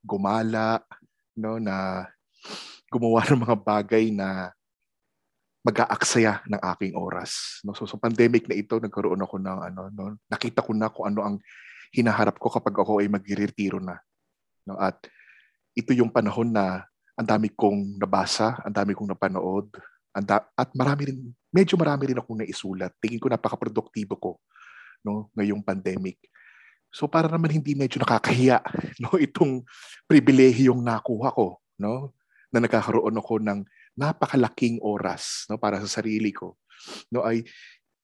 gumala, 0.00 0.80
no 1.36 1.60
na 1.60 2.06
gumawa 2.92 3.24
ng 3.24 3.40
mga 3.40 3.56
bagay 3.64 4.12
na 4.12 4.52
mag-aaksaya 5.64 6.42
ng 6.44 6.60
aking 6.76 6.92
oras. 6.98 7.62
No? 7.64 7.72
So 7.72 7.88
sa 7.88 7.96
pandemic 7.96 8.50
na 8.50 8.58
ito, 8.58 8.76
nagkaroon 8.76 9.22
ako 9.22 9.40
ng 9.40 9.58
ano, 9.72 9.82
no? 9.94 10.04
nakita 10.28 10.60
ko 10.60 10.74
na 10.76 10.90
kung 10.90 11.08
ano 11.08 11.20
ang 11.24 11.36
hinaharap 11.94 12.36
ko 12.36 12.50
kapag 12.50 12.74
ako 12.76 13.00
ay 13.00 13.08
magre-retiro 13.08 13.78
na. 13.78 13.96
No? 14.66 14.76
At 14.76 15.00
ito 15.72 15.94
yung 15.96 16.12
panahon 16.12 16.52
na 16.52 16.84
ang 17.16 17.28
dami 17.28 17.48
kong 17.54 17.96
nabasa, 18.02 18.58
ang 18.66 18.74
dami 18.74 18.92
kong 18.92 19.14
napanood, 19.14 19.70
ang 20.12 20.24
da- 20.26 20.50
at 20.58 20.68
marami 20.76 21.08
rin, 21.08 21.18
medyo 21.48 21.78
marami 21.80 22.12
rin 22.12 22.18
akong 22.20 22.42
naisulat. 22.42 22.92
Tingin 23.00 23.22
ko 23.22 23.30
napaka-produktibo 23.30 24.18
ko 24.18 24.42
no, 25.06 25.30
ngayong 25.38 25.62
pandemic. 25.62 26.18
So 26.92 27.08
para 27.08 27.30
naman 27.30 27.54
hindi 27.54 27.72
medyo 27.72 28.02
nakakahiya 28.02 28.60
no, 29.02 29.16
itong 29.16 29.64
pribilehiyong 30.10 30.82
nakuha 30.82 31.30
ko 31.32 31.62
no, 31.80 32.12
na 32.52 32.62
nagkakaroon 32.62 33.16
ako 33.16 33.40
ng 33.40 33.64
napakalaking 33.96 34.78
oras 34.84 35.48
no, 35.48 35.56
para 35.56 35.80
sa 35.80 36.00
sarili 36.00 36.30
ko. 36.30 36.60
No, 37.08 37.24
ay 37.24 37.42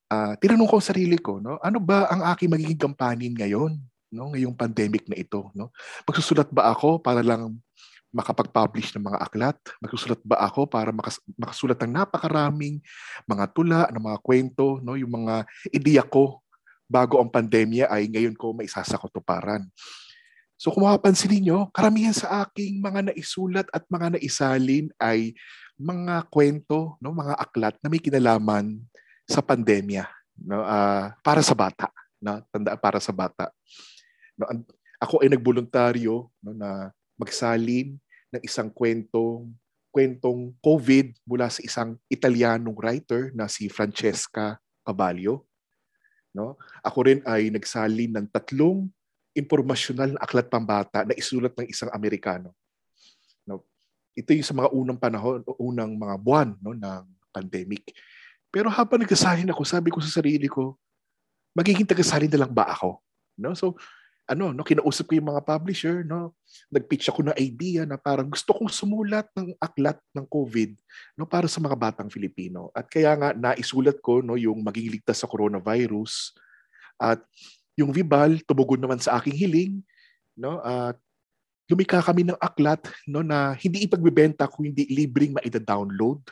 ah, 0.09 0.35
tinanong 0.41 0.69
ko 0.69 0.81
sa 0.81 0.97
sarili 0.97 1.21
ko, 1.21 1.39
no, 1.39 1.61
ano 1.61 1.79
ba 1.79 2.09
ang 2.09 2.25
aking 2.33 2.49
magiging 2.49 2.81
gampanin 2.81 3.37
ngayon? 3.37 3.77
No, 4.09 4.33
ngayong 4.33 4.57
pandemic 4.57 5.05
na 5.05 5.21
ito, 5.21 5.53
no? 5.53 5.69
Magsusulat 6.09 6.49
ba 6.49 6.73
ako 6.73 6.97
para 7.05 7.21
lang 7.21 7.61
makapag-publish 8.09 8.97
ng 8.97 9.05
mga 9.05 9.19
aklat? 9.21 9.59
Magsusulat 9.85 10.21
ba 10.25 10.41
ako 10.41 10.65
para 10.65 10.89
makas- 10.93 11.21
makasulat 11.37 11.77
ng 11.85 11.93
napakaraming 11.93 12.81
mga 13.29 13.45
tula, 13.53 13.85
ng 13.93 14.01
mga 14.01 14.19
kwento, 14.25 14.81
no? 14.81 14.97
yung 14.97 15.13
mga 15.13 15.45
ideya 15.69 16.05
ko 16.05 16.41
bago 16.89 17.21
ang 17.21 17.29
pandemya 17.29 17.93
ay 17.93 18.09
ngayon 18.09 18.33
ko 18.33 18.57
maisasakotuparan. 18.57 19.69
So 20.59 20.75
kung 20.75 20.83
mapapansin 20.83 21.31
ninyo, 21.31 21.71
karamihan 21.71 22.11
sa 22.11 22.43
aking 22.43 22.83
mga 22.83 23.15
naisulat 23.15 23.71
at 23.71 23.87
mga 23.87 24.19
naisalin 24.19 24.91
ay 24.99 25.31
mga 25.79 26.27
kwento, 26.35 26.99
no, 26.99 27.15
mga 27.15 27.39
aklat 27.39 27.79
na 27.79 27.87
may 27.87 28.03
kinalaman 28.03 28.83
sa 29.23 29.39
pandemya, 29.39 30.11
no, 30.43 30.67
ah, 30.67 31.15
para 31.23 31.47
sa 31.47 31.55
bata, 31.55 31.95
no, 32.19 32.43
tanda 32.51 32.75
para 32.75 32.99
sa 32.99 33.15
bata. 33.15 33.55
No, 34.35 34.51
ako 34.99 35.23
ay 35.23 35.31
nagboluntaryo 35.31 36.27
no, 36.43 36.51
na 36.51 36.91
magsalin 37.15 37.95
ng 38.35 38.43
isang 38.43 38.67
kwentong 38.75 39.55
kwentong 39.95 40.53
COVID 40.61 41.23
mula 41.25 41.49
sa 41.49 41.63
isang 41.65 41.97
Italianong 42.11 42.77
writer 42.77 43.33
na 43.33 43.49
si 43.49 43.71
Francesca 43.73 44.61
Cavallo. 44.85 45.49
No? 46.31 46.61
Ako 46.85 47.09
rin 47.09 47.21
ay 47.25 47.49
nagsalin 47.49 48.15
ng 48.15 48.27
tatlong 48.29 48.87
impormasyonal 49.39 50.19
na 50.19 50.21
aklat 50.21 50.51
pambata 50.51 51.07
na 51.07 51.15
isulat 51.15 51.55
ng 51.55 51.71
isang 51.71 51.89
Amerikano. 51.95 52.51
No? 53.47 53.63
Ito 54.19 54.35
yung 54.35 54.47
sa 54.47 54.59
mga 54.59 54.75
unang 54.75 54.99
panahon, 54.99 55.47
unang 55.63 55.95
mga 55.95 56.17
buwan 56.19 56.51
no, 56.59 56.75
ng 56.75 57.05
pandemic. 57.31 57.95
Pero 58.51 58.67
habang 58.67 58.99
nagsasalin 58.99 59.55
ako, 59.55 59.63
sabi 59.63 59.95
ko 59.95 60.03
sa 60.03 60.11
sarili 60.11 60.51
ko, 60.51 60.75
magiging 61.55 61.87
tagasalin 61.87 62.33
na 62.35 62.43
lang 62.43 62.53
ba 62.53 62.67
ako? 62.67 62.99
No? 63.39 63.55
So, 63.55 63.79
ano, 64.29 64.53
no, 64.53 64.61
kinausap 64.61 65.09
ko 65.09 65.17
yung 65.17 65.33
mga 65.33 65.41
publisher, 65.41 66.05
no, 66.05 66.37
nag-pitch 66.69 67.09
ako 67.09 67.33
ng 67.33 67.37
idea 67.41 67.89
na 67.89 67.97
parang 67.97 68.29
gusto 68.29 68.53
kong 68.53 68.69
sumulat 68.69 69.25
ng 69.33 69.57
aklat 69.57 69.97
ng 70.13 70.29
COVID 70.29 70.77
no, 71.17 71.25
para 71.25 71.49
sa 71.49 71.65
mga 71.65 71.73
batang 71.73 72.13
Filipino. 72.13 72.69
At 72.77 72.93
kaya 72.93 73.17
nga 73.17 73.33
naisulat 73.33 74.05
ko 74.05 74.21
no, 74.21 74.37
yung 74.37 74.61
maging 74.61 75.01
ligtas 75.01 75.25
sa 75.25 75.31
coronavirus 75.31 76.37
at 77.01 77.25
yung 77.79 77.95
Vibal 77.95 78.43
tumugon 78.43 78.83
naman 78.83 78.99
sa 78.99 79.23
aking 79.23 79.39
hiling 79.39 79.73
no 80.35 80.59
at 80.67 80.99
lumika 81.71 82.03
kami 82.03 82.27
ng 82.27 82.39
aklat 82.43 82.83
no 83.07 83.23
na 83.23 83.55
hindi 83.55 83.87
ipagbebenta 83.87 84.51
kung 84.51 84.67
hindi 84.67 84.89
libreng 84.91 85.37
maida-download. 85.37 86.25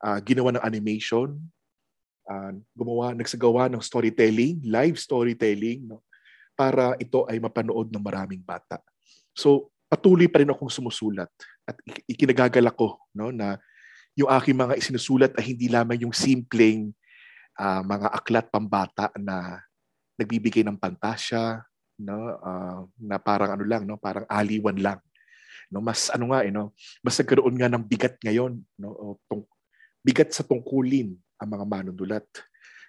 Ah, 0.00 0.18
ginawa 0.20 0.56
ng 0.56 0.64
animation, 0.64 1.36
ah, 2.26 2.52
gumawa 2.72 3.12
nagsagawa 3.12 3.68
ng 3.70 3.80
storytelling, 3.84 4.60
live 4.64 4.96
storytelling 5.00 5.86
no 5.86 6.04
para 6.58 6.92
ito 7.00 7.24
ay 7.24 7.40
mapanood 7.40 7.88
ng 7.88 8.04
maraming 8.04 8.44
bata. 8.44 8.82
So 9.32 9.72
patuloy 9.88 10.28
pa 10.28 10.44
rin 10.44 10.52
akong 10.52 10.68
sumusulat 10.68 11.30
at 11.64 11.76
ik- 11.88 12.04
ikinagagalak 12.18 12.76
ko 12.76 13.00
no 13.16 13.32
na 13.32 13.56
yung 14.18 14.28
aking 14.28 14.58
mga 14.58 14.76
isinusulat 14.76 15.32
ay 15.38 15.54
hindi 15.54 15.70
lamang 15.70 16.04
yung 16.04 16.12
simpleng 16.12 16.90
ah, 17.54 17.86
mga 17.86 18.08
aklat 18.12 18.46
pambata 18.50 19.14
na 19.14 19.62
nagbibigay 20.20 20.60
ng 20.60 20.76
pantasya 20.76 21.64
no? 22.00 22.16
Ah, 22.40 22.84
na 22.96 23.16
parang 23.20 23.56
ano 23.56 23.64
lang 23.64 23.84
no? 23.84 24.00
Parang 24.00 24.24
aliwan 24.28 24.76
lang. 24.80 25.00
No 25.70 25.84
mas 25.84 26.08
ano 26.10 26.32
nga 26.34 26.42
eh 26.42 26.50
no? 26.50 26.72
Mas 27.04 27.16
nagkaroon 27.20 27.56
nga 27.56 27.68
ng 27.70 27.84
bigat 27.84 28.16
ngayon 28.24 28.58
no? 28.80 28.90
O 28.90 29.06
tung, 29.28 29.44
bigat 30.00 30.32
sa 30.32 30.42
tungkulin 30.42 31.14
ang 31.40 31.48
mga 31.48 31.64
manunulat 31.68 32.26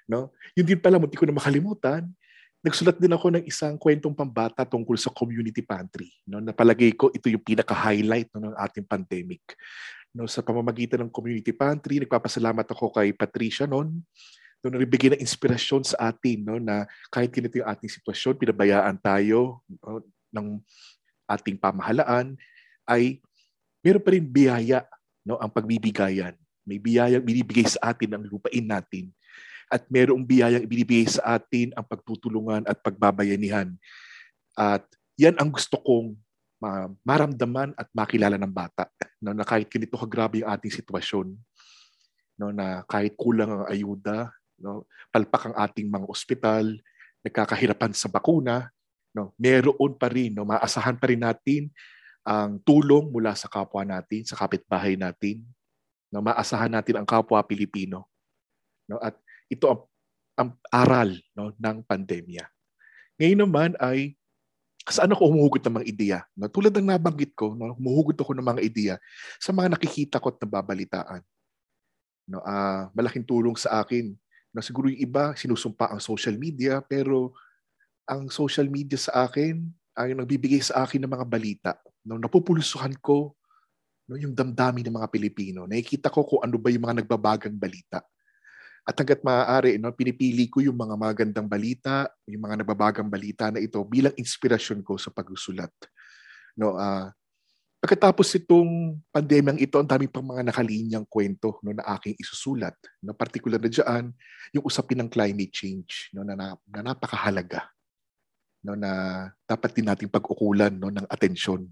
no? 0.08 0.32
Yun 0.56 0.66
din 0.66 0.80
pala 0.80 0.98
munti 0.98 1.20
ko 1.20 1.28
na 1.28 1.36
makalimutan. 1.36 2.08
Nagsulat 2.62 3.02
din 3.02 3.10
ako 3.10 3.34
ng 3.34 3.46
isang 3.50 3.74
kwentong 3.74 4.14
pambata 4.14 4.62
tungkol 4.62 4.94
sa 4.94 5.10
community 5.10 5.62
pantry 5.62 6.10
no? 6.26 6.40
Napalagay 6.40 6.96
ko 6.96 7.12
ito 7.12 7.28
yung 7.28 7.44
pinaka 7.44 7.76
highlight 7.76 8.32
no, 8.36 8.52
ng 8.52 8.56
ating 8.58 8.88
pandemic. 8.88 9.44
No 10.12 10.28
sa 10.28 10.44
pamamagitan 10.44 11.00
ng 11.06 11.12
community 11.12 11.56
pantry 11.56 12.04
nagpapasalamat 12.04 12.68
ako 12.68 12.92
kay 12.92 13.16
Patricia 13.16 13.64
noon 13.64 14.04
no, 14.62 14.78
nagbigay 14.78 15.18
ng 15.18 15.24
inspirasyon 15.26 15.82
sa 15.82 16.14
atin 16.14 16.46
no, 16.46 16.62
na 16.62 16.86
kahit 17.10 17.34
ganito 17.34 17.58
yung 17.58 17.70
ating 17.70 17.90
sitwasyon, 17.90 18.38
pinabayaan 18.38 18.98
tayo 19.02 19.66
no, 19.82 20.06
ng 20.30 20.48
ating 21.26 21.58
pamahalaan, 21.58 22.38
ay 22.86 23.18
meron 23.82 24.04
pa 24.06 24.14
rin 24.14 24.26
biyaya 24.26 24.86
no, 25.26 25.42
ang 25.42 25.50
pagbibigayan. 25.50 26.38
May 26.62 26.78
biyayang 26.78 27.26
binibigay 27.26 27.66
sa 27.66 27.90
atin 27.90 28.14
ang 28.14 28.24
lupain 28.30 28.62
natin 28.62 29.10
at 29.72 29.88
merong 29.90 30.22
biyayang 30.22 30.68
ibinibigay 30.68 31.10
sa 31.10 31.42
atin 31.42 31.74
ang 31.74 31.88
pagtutulungan 31.88 32.68
at 32.70 32.78
pagbabayanihan. 32.86 33.74
At 34.54 34.86
yan 35.18 35.40
ang 35.42 35.50
gusto 35.50 35.82
kong 35.82 36.14
ma- 36.62 36.92
maramdaman 37.02 37.74
at 37.74 37.90
makilala 37.96 38.38
ng 38.38 38.52
bata 38.54 38.86
no, 39.18 39.34
na 39.34 39.42
kahit 39.48 39.72
ganito 39.72 39.98
kagrabe 39.98 40.46
yung 40.46 40.52
ating 40.54 40.70
sitwasyon, 40.70 41.34
no, 42.38 42.52
na 42.54 42.86
kahit 42.86 43.18
kulang 43.18 43.50
ang 43.50 43.66
ayuda, 43.66 44.30
no, 44.62 44.86
palpak 45.10 45.52
ang 45.52 45.56
ating 45.58 45.90
mga 45.90 46.06
ospital, 46.08 46.78
nagkakahirapan 47.26 47.94
sa 47.94 48.08
bakuna, 48.08 48.70
no, 49.12 49.36
meron 49.36 49.94
pa 49.98 50.08
rin, 50.08 50.32
no, 50.34 50.48
maasahan 50.48 50.98
pa 50.98 51.12
rin 51.12 51.22
natin 51.22 51.68
ang 52.22 52.62
tulong 52.62 53.10
mula 53.10 53.34
sa 53.34 53.50
kapwa 53.50 53.82
natin, 53.82 54.24
sa 54.24 54.38
kapitbahay 54.38 54.94
natin, 54.94 55.42
no, 56.14 56.22
maasahan 56.22 56.72
natin 56.72 57.02
ang 57.02 57.08
kapwa 57.08 57.42
Pilipino. 57.42 58.06
No, 58.86 59.02
at 59.02 59.18
ito 59.50 59.66
ang, 59.68 59.82
ang 60.38 60.50
aral 60.70 61.10
no, 61.34 61.54
ng 61.56 61.78
pandemya. 61.86 62.44
Ngayon 63.18 63.40
naman 63.40 63.72
ay 63.80 64.16
saan 64.90 65.14
ako 65.14 65.30
humuhugot 65.30 65.62
ng 65.62 65.76
mga 65.82 65.88
ideya? 65.88 66.20
No, 66.34 66.50
tulad 66.50 66.74
ng 66.74 66.90
nabanggit 66.90 67.38
ko, 67.38 67.54
no, 67.54 67.78
humuhugot 67.78 68.18
ako 68.18 68.34
ng 68.34 68.48
mga 68.48 68.62
ideya 68.66 68.96
sa 69.38 69.54
mga 69.54 69.78
nakikita 69.78 70.18
ko 70.18 70.34
at 70.34 70.42
nababalitaan. 70.42 71.22
No, 72.30 72.42
ah, 72.46 72.90
malaking 72.96 73.26
tulong 73.26 73.58
sa 73.58 73.82
akin 73.84 74.14
na 74.52 74.60
siguro 74.60 74.92
yung 74.92 75.00
iba 75.00 75.32
sinusumpa 75.36 75.92
ang 75.92 76.04
social 76.04 76.36
media 76.36 76.84
pero 76.84 77.32
ang 78.08 78.28
social 78.28 78.68
media 78.68 79.00
sa 79.00 79.28
akin 79.28 79.64
ay 79.96 80.16
nagbibigay 80.16 80.60
sa 80.60 80.84
akin 80.84 81.04
ng 81.04 81.12
mga 81.12 81.28
balita. 81.28 81.72
No, 82.04 82.20
napupulusuhan 82.20 82.96
ko 83.00 83.36
no, 84.12 84.20
yung 84.20 84.36
damdamin 84.36 84.88
ng 84.92 84.98
mga 85.00 85.12
Pilipino. 85.12 85.64
Nakikita 85.64 86.12
ko 86.12 86.28
kung 86.28 86.42
ano 86.44 86.60
ba 86.60 86.68
yung 86.68 86.84
mga 86.84 87.04
nagbabagang 87.04 87.56
balita. 87.56 88.04
At 88.82 88.98
hanggat 88.98 89.22
maaari, 89.22 89.78
no, 89.78 89.94
pinipili 89.94 90.50
ko 90.50 90.60
yung 90.60 90.76
mga 90.76 90.96
magandang 90.98 91.46
balita, 91.46 92.10
yung 92.26 92.44
mga 92.44 92.66
nagbabagang 92.66 93.08
balita 93.08 93.54
na 93.54 93.62
ito 93.62 93.78
bilang 93.86 94.12
inspirasyon 94.18 94.82
ko 94.82 94.98
sa 94.98 95.14
pagsusulat. 95.14 95.72
No, 96.58 96.76
ah 96.76 97.14
Pagkatapos 97.82 98.38
itong 98.38 99.02
pandemyang 99.10 99.58
ito, 99.58 99.82
ang 99.82 99.90
dami 99.90 100.06
pang 100.06 100.22
mga 100.22 100.46
nakalinyang 100.46 101.02
kwento 101.10 101.58
no, 101.66 101.74
na 101.74 101.82
aking 101.98 102.14
isusulat. 102.22 102.78
No, 103.02 103.18
particular 103.18 103.58
na 103.58 103.74
dyan, 103.74 104.14
yung 104.54 104.62
usapin 104.70 105.02
ng 105.02 105.10
climate 105.10 105.50
change 105.50 106.14
no, 106.14 106.22
na, 106.22 106.38
na, 106.38 106.54
na 106.70 106.94
napakahalaga. 106.94 107.66
No, 108.62 108.78
na 108.78 109.26
dapat 109.50 109.74
din 109.74 109.90
nating 109.90 110.14
pag-ukulan 110.14 110.70
no, 110.70 110.94
ng 110.94 111.10
atensyon. 111.10 111.66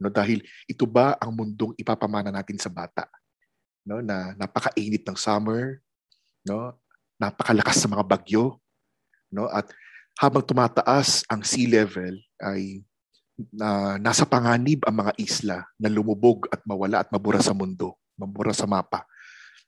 No, 0.00 0.08
dahil 0.08 0.40
ito 0.64 0.88
ba 0.88 1.20
ang 1.20 1.36
mundong 1.36 1.76
ipapamana 1.76 2.32
natin 2.32 2.56
sa 2.56 2.72
bata? 2.72 3.04
No, 3.84 4.00
na 4.00 4.32
napakainit 4.40 5.04
ng 5.04 5.20
summer, 5.20 5.84
no, 6.48 6.80
napakalakas 7.20 7.76
sa 7.76 7.92
mga 7.92 8.08
bagyo, 8.08 8.56
no, 9.28 9.52
at 9.52 9.68
habang 10.16 10.40
tumataas 10.40 11.28
ang 11.28 11.44
sea 11.44 11.68
level 11.68 12.16
ay 12.40 12.80
na 13.50 13.98
nasa 13.98 14.28
panganib 14.28 14.84
ang 14.86 15.02
mga 15.02 15.12
isla 15.18 15.58
na 15.80 15.88
lumubog 15.90 16.46
at 16.52 16.62
mawala 16.62 17.02
at 17.02 17.08
mabura 17.10 17.42
sa 17.42 17.56
mundo, 17.56 17.98
mabura 18.14 18.54
sa 18.54 18.68
mapa. 18.68 19.02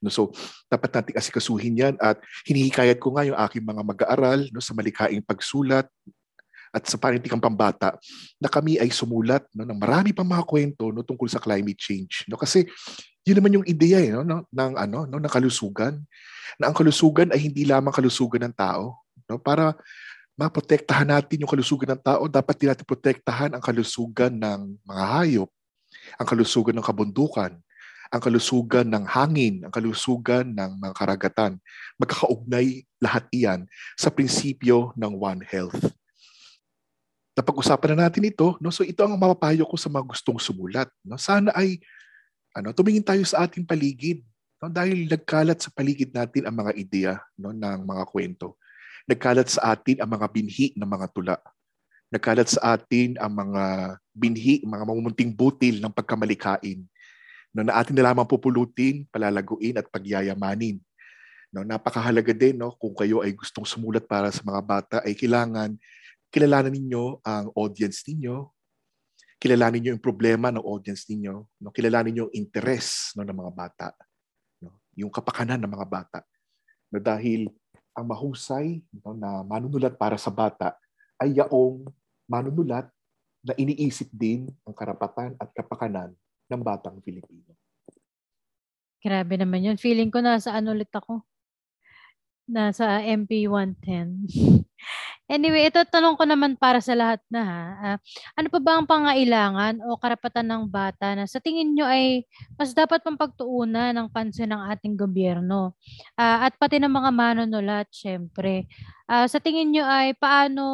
No, 0.04 0.12
so, 0.12 0.30
dapat 0.68 0.92
nating 0.92 1.16
asikasuhin 1.16 1.80
yan 1.80 1.94
at 1.96 2.20
hinihikayat 2.44 3.00
ko 3.00 3.16
nga 3.16 3.24
yung 3.24 3.38
aking 3.40 3.64
mga 3.64 3.82
mag-aaral 3.82 4.40
no, 4.52 4.60
sa 4.60 4.76
malikaing 4.76 5.24
pagsulat 5.24 5.88
at 6.74 6.82
sa 6.84 6.98
panitikang 6.98 7.40
pambata 7.40 7.96
na 8.36 8.50
kami 8.50 8.76
ay 8.76 8.90
sumulat 8.92 9.46
no, 9.56 9.64
ng 9.64 9.78
marami 9.78 10.12
pang 10.12 10.28
mga 10.28 10.44
kwento 10.44 10.92
no, 10.92 11.06
tungkol 11.06 11.30
sa 11.30 11.40
climate 11.40 11.80
change. 11.80 12.28
No, 12.28 12.36
kasi 12.36 12.68
Yun 13.24 13.40
naman 13.40 13.56
yung 13.56 13.66
ideya 13.66 14.04
eh, 14.04 14.12
no, 14.12 14.44
ng 14.44 14.72
ano, 14.76 15.08
no, 15.08 15.16
ng 15.16 15.32
kalusugan. 15.32 15.96
Na 16.60 16.68
ang 16.68 16.76
kalusugan 16.76 17.32
ay 17.32 17.48
hindi 17.48 17.64
lamang 17.64 17.90
kalusugan 17.90 18.44
ng 18.48 18.54
tao, 18.54 19.00
no? 19.24 19.40
Para 19.40 19.72
maprotektahan 20.34 21.06
natin 21.06 21.46
yung 21.46 21.50
kalusugan 21.50 21.94
ng 21.94 22.02
tao, 22.02 22.26
dapat 22.26 22.54
din 22.58 22.68
natin 22.70 22.86
protektahan 22.86 23.50
ang 23.54 23.62
kalusugan 23.62 24.34
ng 24.34 24.60
mga 24.82 25.04
hayop, 25.18 25.50
ang 26.18 26.26
kalusugan 26.26 26.74
ng 26.74 26.86
kabundukan, 26.86 27.52
ang 28.10 28.20
kalusugan 28.22 28.86
ng 28.90 29.04
hangin, 29.06 29.62
ang 29.66 29.72
kalusugan 29.74 30.46
ng 30.54 30.70
mga 30.78 30.94
karagatan. 30.94 31.52
Magkakaugnay 31.98 32.86
lahat 33.02 33.24
iyan 33.34 33.66
sa 33.98 34.10
prinsipyo 34.10 34.94
ng 34.98 35.12
One 35.18 35.42
Health. 35.46 35.78
Napag-usapan 37.34 37.98
na 37.98 38.06
natin 38.06 38.30
ito, 38.30 38.54
no? 38.62 38.70
so 38.70 38.86
ito 38.86 39.02
ang 39.02 39.18
mapapayo 39.18 39.66
ko 39.66 39.74
sa 39.74 39.90
mga 39.90 40.06
gustong 40.06 40.38
sumulat. 40.38 40.86
No? 41.02 41.18
Sana 41.18 41.50
ay 41.54 41.82
ano, 42.54 42.70
tumingin 42.70 43.02
tayo 43.02 43.22
sa 43.26 43.46
ating 43.46 43.66
paligid 43.66 44.22
no? 44.62 44.70
dahil 44.70 45.10
nagkalat 45.10 45.58
sa 45.58 45.74
paligid 45.74 46.14
natin 46.14 46.46
ang 46.46 46.54
mga 46.54 46.72
ideya 46.78 47.14
no? 47.34 47.50
ng 47.50 47.82
mga 47.82 48.04
kwento. 48.06 48.54
Nagkalat 49.04 49.52
sa 49.52 49.76
atin 49.76 50.00
ang 50.00 50.10
mga 50.16 50.26
binhi 50.32 50.72
ng 50.72 50.88
mga 50.88 51.06
tula. 51.12 51.36
Nagkalat 52.08 52.48
sa 52.56 52.78
atin 52.78 53.20
ang 53.20 53.32
mga 53.32 53.64
binhi, 54.16 54.64
mga 54.64 54.84
mamumunting 54.86 55.34
butil 55.34 55.82
ng 55.82 55.92
pagkamalikain 55.92 56.80
no, 57.52 57.62
na 57.62 57.76
atin 57.76 57.94
na 57.94 58.10
lamang 58.10 58.26
pupulutin, 58.26 59.04
palalaguin 59.12 59.76
at 59.76 59.86
pagyayamanin. 59.92 60.80
No, 61.54 61.62
napakahalaga 61.62 62.34
din 62.34 62.58
no, 62.58 62.74
kung 62.74 62.96
kayo 62.98 63.22
ay 63.22 63.30
gustong 63.36 63.62
sumulat 63.62 64.08
para 64.08 64.32
sa 64.34 64.42
mga 64.42 64.60
bata 64.64 64.96
ay 65.06 65.14
kailangan 65.14 65.78
kilalanin 66.34 66.74
ninyo 66.74 67.22
ang 67.22 67.54
audience 67.54 68.02
ninyo, 68.10 68.50
kilalanin 69.38 69.78
niyo 69.78 69.90
yung 69.94 70.02
problema 70.02 70.50
ng 70.50 70.66
audience 70.66 71.06
ninyo, 71.06 71.46
no, 71.62 71.70
kilalanin 71.70 72.10
niyo 72.10 72.22
yung 72.26 72.34
interest 72.34 73.14
no, 73.14 73.22
ng 73.22 73.38
mga 73.38 73.52
bata, 73.54 73.86
no, 74.58 74.82
yung 74.98 75.14
kapakanan 75.14 75.62
ng 75.62 75.70
mga 75.70 75.86
bata. 75.86 76.18
No, 76.90 76.98
dahil 76.98 77.54
ang 77.94 78.06
mahusay 78.10 78.82
no, 79.00 79.14
na 79.14 79.46
manunulat 79.46 79.94
para 79.94 80.18
sa 80.18 80.28
bata 80.28 80.74
ay 81.22 81.38
yaong 81.38 81.86
manunulat 82.26 82.90
na 83.44 83.54
iniisip 83.54 84.10
din 84.10 84.50
ang 84.66 84.74
karapatan 84.74 85.38
at 85.38 85.48
kapakanan 85.54 86.10
ng 86.50 86.60
batang 86.64 86.98
Pilipino. 87.00 87.54
Grabe 89.04 89.36
naman 89.36 89.60
yun. 89.60 89.76
Feeling 89.76 90.08
ko 90.08 90.24
nasa 90.24 90.56
ano 90.56 90.72
ulit 90.72 90.88
ako. 90.88 91.20
Nasa 92.44 93.00
MP 93.00 93.48
110. 93.48 94.28
anyway, 95.32 95.72
ito 95.72 95.80
tanong 95.88 96.20
ko 96.20 96.28
naman 96.28 96.60
para 96.60 96.76
sa 96.84 96.92
lahat 96.92 97.24
na 97.32 97.42
ha. 97.42 97.62
Ah, 97.80 97.98
ano 98.36 98.52
pa 98.52 98.60
ba 98.60 98.76
ang 98.76 98.84
pangailangan 98.84 99.80
o 99.88 99.96
karapatan 99.96 100.44
ng 100.44 100.64
bata 100.68 101.16
na 101.16 101.24
sa 101.24 101.40
tingin 101.40 101.72
nyo 101.72 101.88
ay 101.88 102.28
mas 102.60 102.76
dapat 102.76 103.00
pang 103.00 103.16
pagtuunan 103.16 103.96
ng 103.96 104.08
pansin 104.12 104.52
ng 104.52 104.60
ating 104.76 104.92
gobyerno? 104.92 105.72
Ah, 106.20 106.44
at 106.44 106.60
pati 106.60 106.76
ng 106.76 106.92
mga 106.92 107.10
manunulat, 107.16 107.88
syempre. 107.88 108.68
Ah, 109.08 109.24
sa 109.24 109.40
tingin 109.40 109.72
nyo 109.72 109.84
ay 109.88 110.12
paano 110.12 110.64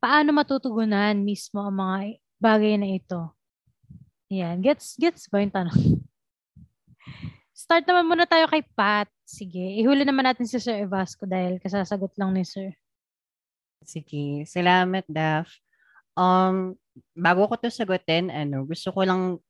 paano 0.00 0.32
matutugunan 0.32 1.20
mismo 1.20 1.60
ang 1.60 1.76
mga 1.76 1.96
bagay 2.40 2.80
na 2.80 2.88
ito? 2.96 3.36
Yan. 4.32 4.64
Gets, 4.64 4.96
gets 4.96 5.28
ba 5.28 5.44
yung 5.44 5.52
tanong? 5.52 5.76
Start 7.60 7.84
naman 7.84 8.08
muna 8.08 8.24
tayo 8.24 8.48
kay 8.48 8.64
Pat. 8.72 9.15
Sige. 9.26 9.74
Ihuli 9.82 10.06
naman 10.06 10.22
natin 10.22 10.46
si 10.46 10.54
Sir 10.62 10.86
Evasco 10.86 11.26
dahil 11.26 11.58
kasasagot 11.58 12.14
lang 12.14 12.30
ni 12.30 12.46
Sir. 12.46 12.70
Sige. 13.82 14.46
Salamat, 14.46 15.02
Daph. 15.10 15.50
Um, 16.14 16.78
bago 17.12 17.50
ko 17.50 17.58
to 17.58 17.66
sagutin, 17.66 18.30
ano, 18.30 18.62
gusto 18.62 18.94
ko 18.94 19.02
lang 19.02 19.42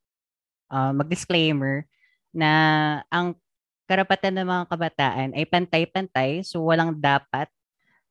uh, 0.73 0.93
mag-disclaimer 0.97 1.85
na 2.33 2.51
ang 3.13 3.37
karapatan 3.85 4.41
ng 4.41 4.49
mga 4.49 4.65
kabataan 4.67 5.29
ay 5.37 5.45
pantay-pantay. 5.45 6.41
So, 6.41 6.65
walang 6.65 6.97
dapat 6.97 7.53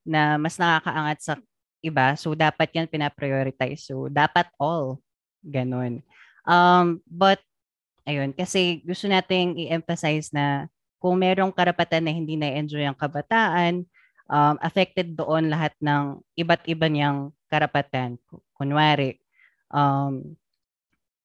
na 0.05 0.37
mas 0.37 0.61
nakakaangat 0.61 1.19
sa 1.19 1.33
iba. 1.81 2.13
So, 2.13 2.37
dapat 2.37 2.69
yan 2.77 2.85
pinaprioritize. 2.85 3.89
So, 3.89 4.05
dapat 4.05 4.53
all. 4.61 5.01
Ganon. 5.41 6.05
Um, 6.45 7.01
but, 7.09 7.41
ayun, 8.05 8.37
kasi 8.37 8.85
gusto 8.85 9.09
nating 9.09 9.57
i-emphasize 9.65 10.29
na 10.29 10.69
kung 11.05 11.21
merong 11.21 11.53
karapatan 11.53 12.01
na 12.01 12.09
hindi 12.09 12.33
na-enjoy 12.33 12.81
ang 12.81 12.97
kabataan, 12.97 13.85
um, 14.25 14.55
affected 14.57 15.13
doon 15.13 15.53
lahat 15.53 15.77
ng 15.77 16.17
iba't 16.33 16.65
iba 16.65 16.89
niyang 16.89 17.29
karapatan. 17.45 18.17
Kunwari, 18.57 19.21
um, 19.69 20.33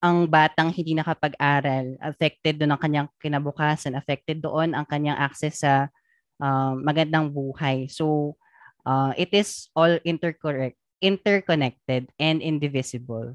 ang 0.05 0.29
batang 0.29 0.69
hindi 0.69 0.93
nakapag-aral, 0.93 1.97
affected 1.97 2.61
doon 2.61 2.77
ang 2.77 2.81
kanyang 2.85 3.09
kinabukasan, 3.25 3.97
affected 3.97 4.45
doon 4.45 4.77
ang 4.77 4.85
kanyang 4.85 5.17
access 5.17 5.65
sa 5.65 5.89
um, 6.37 6.85
magandang 6.85 7.33
buhay. 7.33 7.89
So, 7.89 8.37
uh, 8.85 9.17
it 9.17 9.33
is 9.33 9.73
all 9.73 9.97
intercorrect, 10.05 10.77
interconnected 11.01 12.13
and 12.21 12.45
indivisible. 12.45 13.33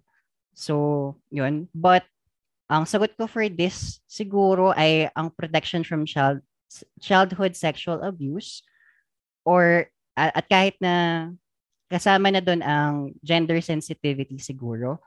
So, 0.54 1.18
yun. 1.34 1.74
But, 1.74 2.06
ang 2.66 2.84
sagot 2.90 3.14
ko 3.14 3.30
for 3.30 3.46
this 3.46 4.02
siguro 4.10 4.74
ay 4.74 5.10
ang 5.14 5.30
protection 5.30 5.86
from 5.86 6.06
child 6.06 6.42
childhood 6.98 7.54
sexual 7.54 8.02
abuse 8.02 8.66
or 9.46 9.86
at 10.18 10.48
kahit 10.50 10.74
na 10.82 11.30
kasama 11.92 12.34
na 12.34 12.42
doon 12.42 12.66
ang 12.66 13.14
gender 13.22 13.62
sensitivity 13.62 14.42
siguro. 14.42 14.98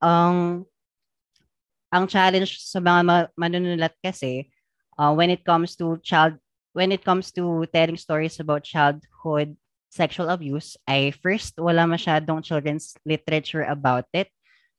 Ang 0.00 0.64
ang 1.92 2.04
challenge 2.08 2.64
sa 2.64 2.80
mga 2.80 3.28
manunulat 3.36 3.92
kasi 4.00 4.48
uh, 4.96 5.12
when 5.12 5.28
it 5.28 5.44
comes 5.44 5.76
to 5.76 6.00
child 6.00 6.34
when 6.72 6.90
it 6.92 7.04
comes 7.04 7.28
to 7.32 7.68
telling 7.72 8.00
stories 8.00 8.40
about 8.40 8.64
childhood 8.64 9.52
sexual 9.92 10.28
abuse 10.32 10.76
ay 10.88 11.12
first 11.12 11.56
wala 11.60 11.84
masyadong 11.88 12.42
children's 12.44 12.96
literature 13.04 13.64
about 13.68 14.08
it 14.16 14.28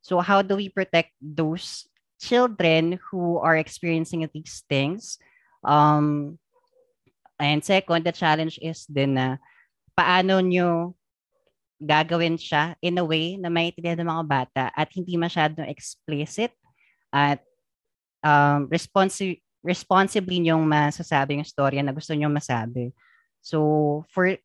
So 0.07 0.23
how 0.23 0.39
do 0.39 0.55
we 0.55 0.71
protect 0.71 1.11
those 1.19 1.83
children 2.19 2.99
who 3.09 3.37
are 3.39 3.57
experiencing 3.57 4.27
these 4.33 4.63
things? 4.69 5.17
Um, 5.63 6.37
and 7.39 7.63
second, 7.63 8.05
the 8.05 8.11
challenge 8.11 8.59
is 8.61 8.85
din 8.85 9.17
na 9.17 9.37
paano 9.97 10.41
nyo 10.41 10.93
gagawin 11.77 12.37
siya 12.41 12.73
in 12.81 12.97
a 12.97 13.05
way 13.05 13.37
na 13.37 13.53
maintindihan 13.53 14.01
ng 14.01 14.09
mga 14.09 14.25
bata 14.25 14.65
at 14.73 14.89
hindi 14.89 15.13
masyadong 15.13 15.69
explicit 15.69 16.49
at 17.13 17.41
um, 18.25 18.65
responsi- 18.69 19.45
responsibly 19.61 20.41
nyong 20.41 20.65
masasabi 20.65 21.37
yung 21.37 21.45
storya 21.45 21.85
na 21.85 21.93
gusto 21.93 22.17
nyong 22.17 22.33
masabi. 22.33 22.89
So, 23.45 24.03
for 24.09 24.37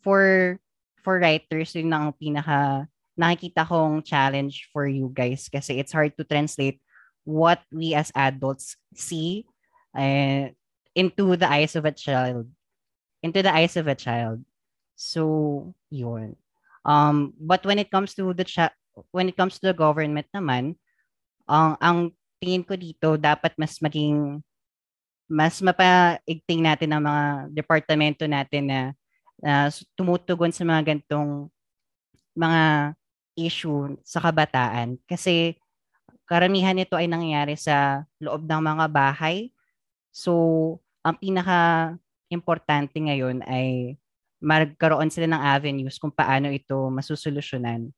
for 0.00 0.56
for 1.04 1.20
writers, 1.20 1.76
yun 1.76 1.92
ang 1.92 2.16
pinaka 2.16 2.88
nakikita 3.18 3.66
kong 3.66 4.00
challenge 4.06 4.70
for 4.70 4.86
you 4.86 5.10
guys 5.10 5.50
kasi 5.50 5.76
it's 5.76 5.92
hard 5.92 6.14
to 6.14 6.22
translate 6.22 6.78
what 7.28 7.60
we 7.68 7.92
as 7.92 8.08
adults 8.16 8.80
see 8.96 9.44
uh, 9.92 10.48
into 10.96 11.36
the 11.36 11.44
eyes 11.44 11.76
of 11.76 11.84
a 11.84 11.92
child. 11.92 12.48
Into 13.20 13.44
the 13.44 13.52
eyes 13.52 13.76
of 13.76 13.84
a 13.84 13.92
child. 13.92 14.40
So, 14.96 15.74
yun. 15.92 16.40
Um, 16.88 17.36
but 17.36 17.60
when 17.68 17.76
it 17.76 17.92
comes 17.92 18.16
to 18.16 18.32
the 18.32 18.48
cha- 18.48 18.72
when 19.12 19.28
it 19.28 19.36
comes 19.36 19.60
to 19.60 19.68
the 19.68 19.76
government 19.76 20.26
naman, 20.32 20.80
ang 21.44 21.76
um, 21.76 21.80
ang 21.84 21.98
tingin 22.40 22.64
ko 22.64 22.74
dito 22.78 23.20
dapat 23.20 23.52
mas 23.60 23.76
maging 23.82 24.40
mas 25.28 25.60
mapaigting 25.60 26.64
natin 26.64 26.88
ang 26.96 27.02
mga 27.04 27.24
departamento 27.52 28.24
natin 28.24 28.64
na 28.64 28.80
uh, 29.44 29.68
tumutugon 29.92 30.54
sa 30.54 30.64
mga 30.64 30.96
gantong 30.96 31.52
mga 32.32 32.94
issue 33.36 33.92
sa 34.02 34.24
kabataan 34.24 34.96
kasi 35.04 35.60
karamihan 36.28 36.76
nito 36.76 36.94
ay 36.94 37.08
nangyayari 37.08 37.56
sa 37.56 38.04
loob 38.20 38.44
ng 38.44 38.60
mga 38.60 38.86
bahay. 38.92 39.48
So, 40.12 40.78
ang 41.00 41.16
pinaka 41.16 41.96
importante 42.28 43.00
ngayon 43.00 43.40
ay 43.48 43.96
magkaroon 44.38 45.10
sila 45.10 45.26
ng 45.26 45.42
avenues 45.42 45.98
kung 45.98 46.12
paano 46.12 46.52
ito 46.52 46.92
masusolusyonan. 46.92 47.90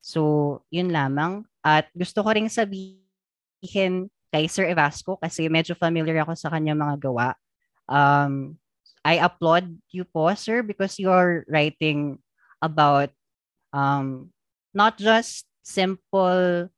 So, 0.00 0.62
yun 0.72 0.94
lamang. 0.94 1.44
At 1.60 1.90
gusto 1.92 2.24
ko 2.24 2.32
ring 2.32 2.48
sabihin 2.48 4.08
kay 4.32 4.48
Sir 4.48 4.70
Evasco 4.72 5.20
kasi 5.20 5.52
medyo 5.52 5.76
familiar 5.76 6.24
ako 6.24 6.32
sa 6.32 6.48
kanya 6.48 6.72
mga 6.72 6.96
gawa. 7.02 7.36
Um, 7.84 8.56
I 9.04 9.20
applaud 9.20 9.68
you 9.92 10.08
po, 10.08 10.32
sir, 10.32 10.64
because 10.64 10.96
you're 10.96 11.44
writing 11.50 12.22
about 12.64 13.12
um, 13.74 14.32
not 14.72 14.96
just 14.96 15.44
simple 15.60 16.71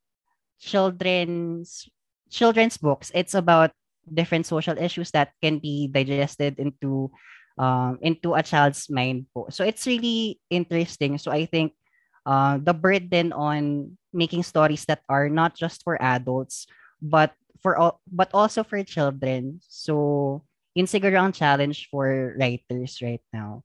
children's 0.65 1.85
children's 2.33 2.81
books. 2.81 3.12
It's 3.15 3.37
about 3.37 3.71
different 4.09 4.49
social 4.49 4.77
issues 4.81 5.12
that 5.12 5.37
can 5.45 5.61
be 5.61 5.89
digested 5.93 6.59
into 6.59 7.12
um, 7.61 8.01
into 8.01 8.33
a 8.35 8.43
child's 8.43 8.89
mind 8.89 9.29
po. 9.37 9.53
So 9.53 9.65
it's 9.65 9.87
really 9.87 10.41
interesting. 10.49 11.21
So 11.21 11.31
I 11.31 11.45
think 11.45 11.77
uh, 12.25 12.57
the 12.57 12.73
burden 12.73 13.37
on 13.37 13.95
making 14.12 14.43
stories 14.43 14.89
that 14.89 15.05
are 15.09 15.29
not 15.29 15.55
just 15.55 15.85
for 15.85 16.01
adults 16.01 16.67
but 17.05 17.37
for 17.61 17.77
all, 17.77 18.01
but 18.09 18.33
also 18.33 18.65
for 18.65 18.81
children. 18.85 19.61
So, 19.61 20.45
yun 20.73 20.89
siguro 20.89 21.21
ang 21.21 21.33
challenge 21.37 21.89
for 21.93 22.35
writers 22.41 23.01
right 23.05 23.23
now. 23.33 23.65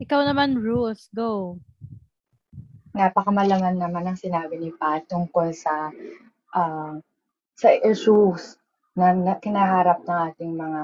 Ikaw 0.00 0.28
naman, 0.28 0.60
Ruth, 0.60 1.08
go. 1.16 1.60
Napakamalaman 2.94 3.74
naman 3.74 4.06
ang 4.06 4.18
sinabi 4.18 4.54
ni 4.54 4.70
Pat 4.70 5.02
tungkol 5.10 5.50
sa 5.50 5.90
ah, 6.54 6.94
sa 7.58 7.68
issues 7.82 8.54
na, 8.94 9.10
na 9.10 9.34
kinaharap 9.38 10.06
ng 10.06 10.18
ating 10.30 10.54
mga 10.54 10.82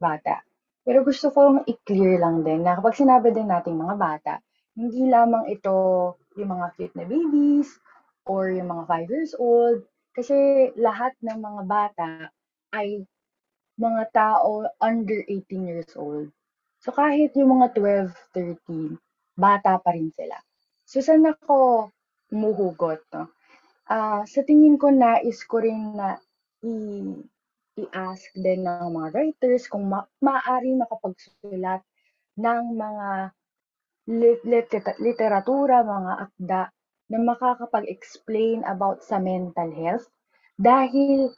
bata. 0.00 0.40
Pero 0.80 1.04
gusto 1.04 1.28
kong 1.28 1.68
i-clear 1.68 2.16
lang 2.24 2.40
din 2.40 2.64
na 2.64 2.80
kapag 2.80 2.96
sinabi 2.96 3.36
din 3.36 3.52
nating 3.52 3.76
mga 3.76 3.96
bata, 4.00 4.34
hindi 4.72 5.12
lamang 5.12 5.44
ito 5.52 5.76
yung 6.40 6.56
mga 6.56 6.66
cute 6.80 6.96
na 6.96 7.04
babies 7.04 7.68
or 8.24 8.48
yung 8.48 8.72
mga 8.72 8.84
5 8.88 9.12
years 9.12 9.32
old. 9.36 9.84
Kasi 10.16 10.72
lahat 10.80 11.12
ng 11.20 11.36
mga 11.36 11.62
bata 11.68 12.10
ay 12.72 13.04
mga 13.76 14.02
tao 14.12 14.64
under 14.80 15.20
18 15.28 15.68
years 15.68 15.92
old. 16.00 16.32
So 16.80 16.96
kahit 16.96 17.36
yung 17.36 17.60
mga 17.60 17.76
12, 17.76 18.08
13, 18.32 18.96
bata 19.36 19.76
pa 19.76 19.92
rin 19.92 20.08
sila. 20.16 20.36
So 20.90 20.98
saan 21.06 21.24
ako 21.32 21.56
umuhugot? 22.34 23.00
No? 23.14 23.22
Ah, 23.96 24.22
sa 24.32 24.40
tingin 24.48 24.76
ko 24.82 24.86
nais 25.02 25.40
ko 25.50 25.56
rin 25.66 25.80
na 25.98 26.08
i- 26.72 27.22
i-ask 27.82 28.30
din 28.44 28.60
ng 28.66 28.88
mga 28.96 29.08
writers 29.14 29.64
kung 29.72 29.84
ma- 29.92 30.10
maaari 30.26 30.70
makapagsulat 30.82 31.82
ng 32.44 32.64
mga 32.84 33.08
lit- 34.20 34.46
lit- 34.52 34.98
literatura, 35.06 35.76
mga 35.96 36.12
akda 36.26 36.62
na 37.10 37.18
makakapag-explain 37.30 38.58
about 38.74 38.98
sa 39.08 39.16
mental 39.18 39.70
health 39.82 40.06
dahil 40.58 41.30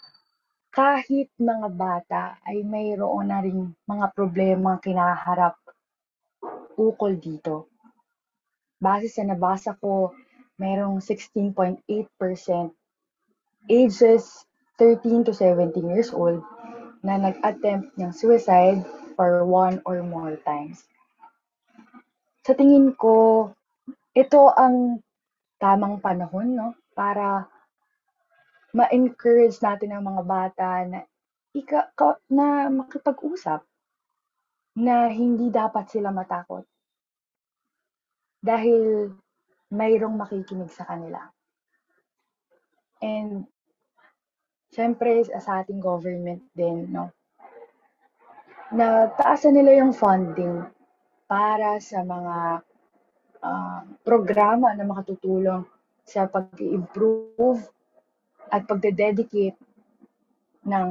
kahit 0.72 1.28
mga 1.36 1.68
bata 1.76 2.24
ay 2.48 2.64
mayroon 2.64 3.28
na 3.32 3.40
rin 3.44 3.60
mga 3.88 4.06
problema 4.16 4.80
kinaharap 4.84 5.54
ukol 6.76 7.14
dito. 7.20 7.71
Base 8.82 9.14
sa 9.14 9.22
nabasa 9.22 9.78
ko, 9.78 10.10
mayroong 10.58 10.98
16.8% 10.98 11.86
ages 13.70 14.42
13 14.74 15.22
to 15.22 15.30
17 15.30 15.86
years 15.86 16.10
old 16.10 16.42
na 17.06 17.14
nag-attempt 17.14 17.94
ng 17.94 18.10
suicide 18.10 18.82
for 19.14 19.46
one 19.46 19.78
or 19.86 20.02
more 20.02 20.34
times. 20.42 20.82
Sa 22.42 22.58
tingin 22.58 22.90
ko, 22.98 23.50
ito 24.18 24.50
ang 24.58 24.98
tamang 25.62 26.02
panahon 26.02 26.58
no 26.58 26.68
para 26.90 27.46
ma-encourage 28.74 29.62
natin 29.62 29.94
ang 29.94 30.02
mga 30.02 30.22
bata 30.26 30.68
na 30.90 31.06
ika, 31.54 31.94
ka- 31.94 32.18
na 32.26 32.66
makipag-usap 32.66 33.62
na 34.74 35.06
hindi 35.06 35.54
dapat 35.54 35.86
sila 35.86 36.10
matakot 36.10 36.66
dahil 38.42 39.14
mayroong 39.70 40.18
makikinig 40.18 40.68
sa 40.68 40.84
kanila. 40.84 41.22
And 42.98 43.46
syempre 44.74 45.24
sa 45.24 45.62
ating 45.62 45.78
government 45.78 46.42
din, 46.52 46.90
no, 46.90 47.14
na 48.74 49.08
taasan 49.14 49.54
nila 49.54 49.78
yung 49.78 49.94
funding 49.94 50.66
para 51.30 51.78
sa 51.78 52.02
mga 52.02 52.36
ah, 53.46 53.80
programa 54.02 54.74
na 54.74 54.84
makatutulong 54.84 55.64
sa 56.02 56.26
pag-improve 56.26 57.62
at 58.52 58.66
pagde-dedicate 58.66 59.56
ng 60.66 60.90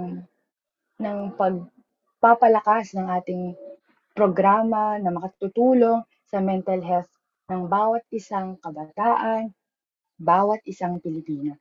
ng 1.02 1.18
pagpapalakas 1.36 2.96
ng 2.96 3.08
ating 3.22 3.44
programa 4.16 4.96
na 4.98 5.12
makatutulong 5.12 6.02
sa 6.30 6.40
mental 6.40 6.80
health 6.80 7.11
ng 7.52 7.68
bawat 7.68 8.08
isang 8.16 8.56
kabataan, 8.64 9.52
bawat 10.16 10.64
isang 10.64 11.04
Pilipino. 11.04 11.60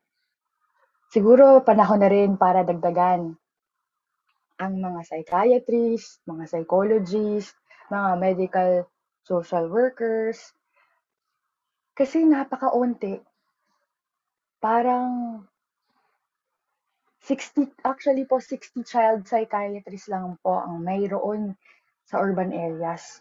Siguro 1.10 1.66
panahon 1.66 1.98
na 1.98 2.06
rin 2.06 2.38
para 2.38 2.62
dagdagan 2.62 3.34
ang 4.62 4.74
mga 4.78 5.00
psychiatrists, 5.02 6.22
mga 6.30 6.44
psychologists, 6.46 7.58
mga 7.90 8.10
medical 8.14 8.70
social 9.26 9.66
workers. 9.66 10.54
Kasi 11.98 12.22
napakaunti. 12.22 13.18
Parang 14.62 15.42
60, 17.26 17.74
actually 17.82 18.28
po 18.28 18.38
60 18.38 18.86
child 18.86 19.26
psychiatrists 19.26 20.06
lang 20.06 20.38
po 20.44 20.62
ang 20.62 20.86
mayroon 20.86 21.58
sa 22.06 22.22
urban 22.22 22.54
areas. 22.54 23.18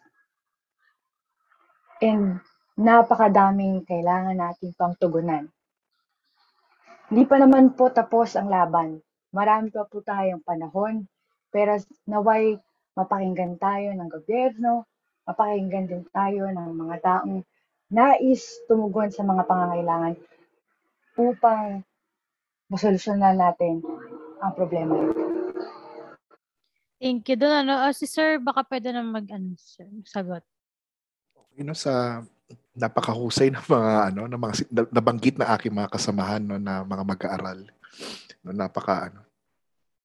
And 2.05 2.43
napakadaming 2.79 3.83
kailangan 3.83 4.39
natin 4.39 4.71
pang 4.79 4.95
tugunan. 4.95 5.51
Hindi 7.11 7.27
pa 7.27 7.35
naman 7.35 7.75
po 7.75 7.91
tapos 7.91 8.39
ang 8.39 8.47
laban. 8.47 9.03
Marami 9.35 9.67
pa 9.67 9.83
po 9.83 9.99
tayong 9.99 10.39
panahon. 10.39 11.03
Pero 11.51 11.75
naway 12.07 12.55
mapakinggan 12.95 13.59
tayo 13.59 13.91
ng 13.91 14.07
gobyerno, 14.07 14.87
mapakinggan 15.27 15.91
din 15.91 16.03
tayo 16.13 16.47
ng 16.47 16.71
mga 16.77 16.95
taong 17.03 17.43
nais 17.89 18.43
tumugon 18.69 19.09
sa 19.11 19.25
mga 19.25 19.43
pangangailangan 19.49 20.15
upang 21.19 21.81
masolusyonan 22.69 23.35
natin 23.35 23.81
ang 24.39 24.53
problema 24.55 24.93
ito. 25.03 25.25
Thank 26.99 27.31
you. 27.31 27.39
Doon, 27.39 27.63
ano, 27.63 27.79
ah, 27.79 27.95
si 27.95 28.03
Sir, 28.05 28.43
baka 28.43 28.61
pwede 28.67 28.91
na 28.91 28.99
mag, 28.99 29.23
sir, 29.55 29.87
sagot. 30.03 30.43
you 31.55 31.63
know, 31.63 31.75
sa 31.75 32.23
napakahusay 32.79 33.51
ng 33.51 33.65
mga 33.67 33.91
ano 34.15 34.21
ng 34.31 34.39
mga 34.39 34.55
nabanggit 34.87 35.35
na 35.35 35.51
aking 35.53 35.75
mga 35.75 35.91
kasamahan 35.91 36.39
no 36.39 36.55
na 36.55 36.87
mga 36.87 37.03
mag-aaral. 37.03 37.59
No, 38.39 38.55
napaka 38.55 39.11
ano 39.11 39.19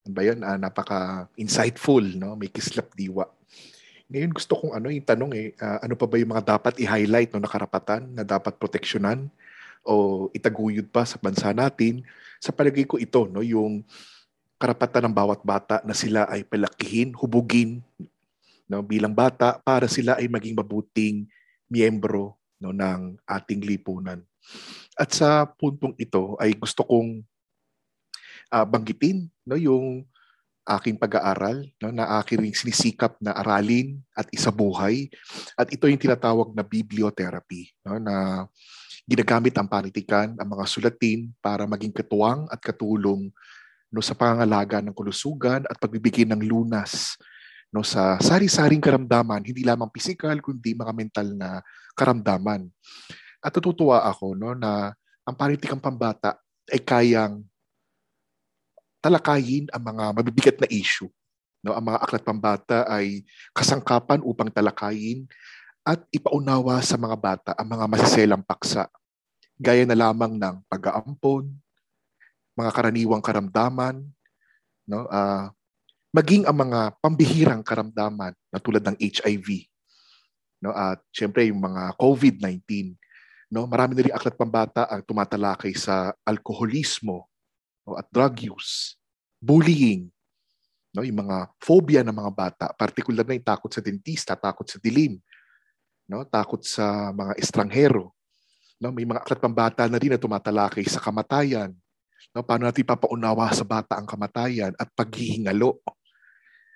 ano 0.04 0.12
ba 0.12 0.22
yun? 0.26 0.42
Ah, 0.42 0.58
napaka 0.58 1.30
insightful 1.38 2.02
no 2.02 2.34
may 2.34 2.50
kislap 2.50 2.90
diwa. 2.98 3.30
Ngayon 4.10 4.34
gusto 4.34 4.58
kong 4.58 4.74
ano 4.74 4.90
yung 4.90 5.06
tanong 5.06 5.32
eh 5.38 5.54
ah, 5.62 5.86
ano 5.86 5.94
pa 5.94 6.10
ba 6.10 6.18
yung 6.18 6.34
mga 6.34 6.58
dapat 6.58 6.74
i-highlight 6.82 7.30
no 7.30 7.40
na 7.40 7.48
karapatan 7.48 8.10
na 8.10 8.26
dapat 8.26 8.58
proteksyonan 8.58 9.30
o 9.86 10.26
itaguyod 10.34 10.90
pa 10.90 11.06
sa 11.06 11.16
bansa 11.22 11.54
natin. 11.54 12.02
Sa 12.42 12.50
palagay 12.50 12.90
ko 12.90 12.98
ito 12.98 13.30
no 13.30 13.40
yung 13.40 13.86
karapatan 14.58 15.06
ng 15.08 15.14
bawat 15.14 15.40
bata 15.46 15.78
na 15.86 15.94
sila 15.94 16.26
ay 16.26 16.42
palakihin, 16.42 17.14
hubugin 17.14 17.78
no 18.66 18.82
bilang 18.82 19.14
bata 19.14 19.62
para 19.62 19.86
sila 19.86 20.18
ay 20.18 20.26
maging 20.26 20.58
mabuting 20.58 21.30
miyembro 21.70 22.34
no 22.62 22.70
ng 22.70 23.18
ating 23.24 23.62
lipunan. 23.64 24.22
At 24.94 25.10
sa 25.10 25.48
puntong 25.48 25.96
ito 25.98 26.38
ay 26.38 26.54
gusto 26.54 26.86
kong 26.86 27.24
ah, 28.52 28.66
banggitin 28.66 29.26
no 29.46 29.58
yung 29.58 30.06
aking 30.64 30.96
pag-aaral 30.96 31.60
no 31.76 31.92
na 31.92 32.20
aking 32.24 32.48
sinisikap 32.56 33.20
na 33.20 33.36
aralin 33.36 34.00
at 34.16 34.24
isabuhay 34.32 35.12
at 35.60 35.68
ito 35.68 35.84
yung 35.84 36.00
tinatawag 36.00 36.56
na 36.56 36.64
bibliotherapy 36.64 37.68
no 37.84 38.00
na 38.00 38.48
ginagamit 39.04 39.52
ang 39.60 39.68
panitikan 39.68 40.32
ang 40.40 40.48
mga 40.48 40.64
sulatin 40.64 41.28
para 41.44 41.68
maging 41.68 41.92
katuwang 41.92 42.48
at 42.48 42.56
katulong 42.64 43.28
no 43.92 44.00
sa 44.00 44.16
pangangalaga 44.16 44.80
ng 44.80 44.96
kulusugan 44.96 45.68
at 45.68 45.76
pagbibigay 45.76 46.24
ng 46.24 46.40
lunas 46.40 47.20
no 47.68 47.84
sa 47.84 48.16
sari-saring 48.16 48.80
karamdaman 48.80 49.44
hindi 49.44 49.68
lamang 49.68 49.92
physical 49.92 50.40
kundi 50.40 50.72
mga 50.72 50.92
mental 50.96 51.28
na 51.36 51.60
karamdaman. 51.94 52.68
At 53.40 53.54
natutuwa 53.54 54.04
ako 54.04 54.34
no 54.36 54.52
na 54.52 54.92
ang 55.24 55.34
panitikang 55.38 55.80
pambata 55.80 56.36
ay 56.68 56.80
kayang 56.80 57.44
talakayin 59.04 59.68
ang 59.68 59.82
mga 59.84 60.04
mabibigat 60.16 60.56
na 60.60 60.68
issue. 60.72 61.08
No, 61.64 61.72
ang 61.72 61.84
mga 61.88 62.00
aklat 62.04 62.24
pambata 62.24 62.84
ay 62.84 63.24
kasangkapan 63.56 64.20
upang 64.20 64.52
talakayin 64.52 65.24
at 65.84 66.00
ipaunawa 66.12 66.80
sa 66.80 66.96
mga 66.96 67.16
bata 67.16 67.50
ang 67.56 67.68
mga 67.68 67.84
masiselang 67.88 68.44
paksa, 68.44 68.88
gaya 69.60 69.84
na 69.84 69.96
lamang 69.96 70.36
ng 70.36 70.64
pag-aampon, 70.68 71.52
mga 72.56 72.70
karaniwang 72.72 73.24
karamdaman, 73.24 74.00
no, 74.88 75.08
ah, 75.08 75.52
maging 76.12 76.48
ang 76.48 76.56
mga 76.68 76.80
pambihirang 77.00 77.64
karamdaman 77.64 78.32
na 78.48 78.58
tulad 78.60 78.84
ng 78.84 78.96
HIV, 79.00 79.68
no, 80.64 80.72
at 80.72 81.04
syempre 81.12 81.44
yung 81.52 81.60
mga 81.60 81.92
COVID-19, 82.00 82.96
no, 83.52 83.68
marami 83.68 83.92
na 83.92 84.02
rin 84.08 84.16
aklat 84.16 84.32
pambata 84.32 84.88
ang 84.88 85.04
tumatalakay 85.04 85.76
sa 85.76 86.16
alkoholismo, 86.24 87.28
no, 87.84 88.00
at 88.00 88.08
drug 88.08 88.48
use, 88.48 88.96
bullying, 89.36 90.08
no, 90.96 91.04
yung 91.04 91.28
mga 91.28 91.52
phobia 91.60 92.00
ng 92.00 92.16
mga 92.16 92.32
bata, 92.32 92.64
particular 92.72 93.28
na 93.28 93.36
yung 93.36 93.44
takot 93.44 93.68
sa 93.68 93.84
dentista, 93.84 94.32
takot 94.32 94.64
sa 94.64 94.80
dilim, 94.80 95.20
no, 96.08 96.24
takot 96.24 96.64
sa 96.64 97.12
mga 97.12 97.36
estranghero. 97.36 98.16
No, 98.80 98.90
may 98.90 99.04
mga 99.04 99.22
aklat 99.22 99.38
pambata 99.38 99.84
na 99.86 100.00
rin 100.00 100.16
na 100.16 100.20
tumatalakay 100.20 100.82
sa 100.88 100.98
kamatayan, 100.98 101.76
No, 102.34 102.42
paano 102.42 102.66
natin 102.66 102.82
papaunawa 102.82 103.46
sa 103.54 103.62
bata 103.62 103.94
ang 103.94 104.10
kamatayan 104.10 104.74
at 104.74 104.90
paghihingalo. 104.90 105.78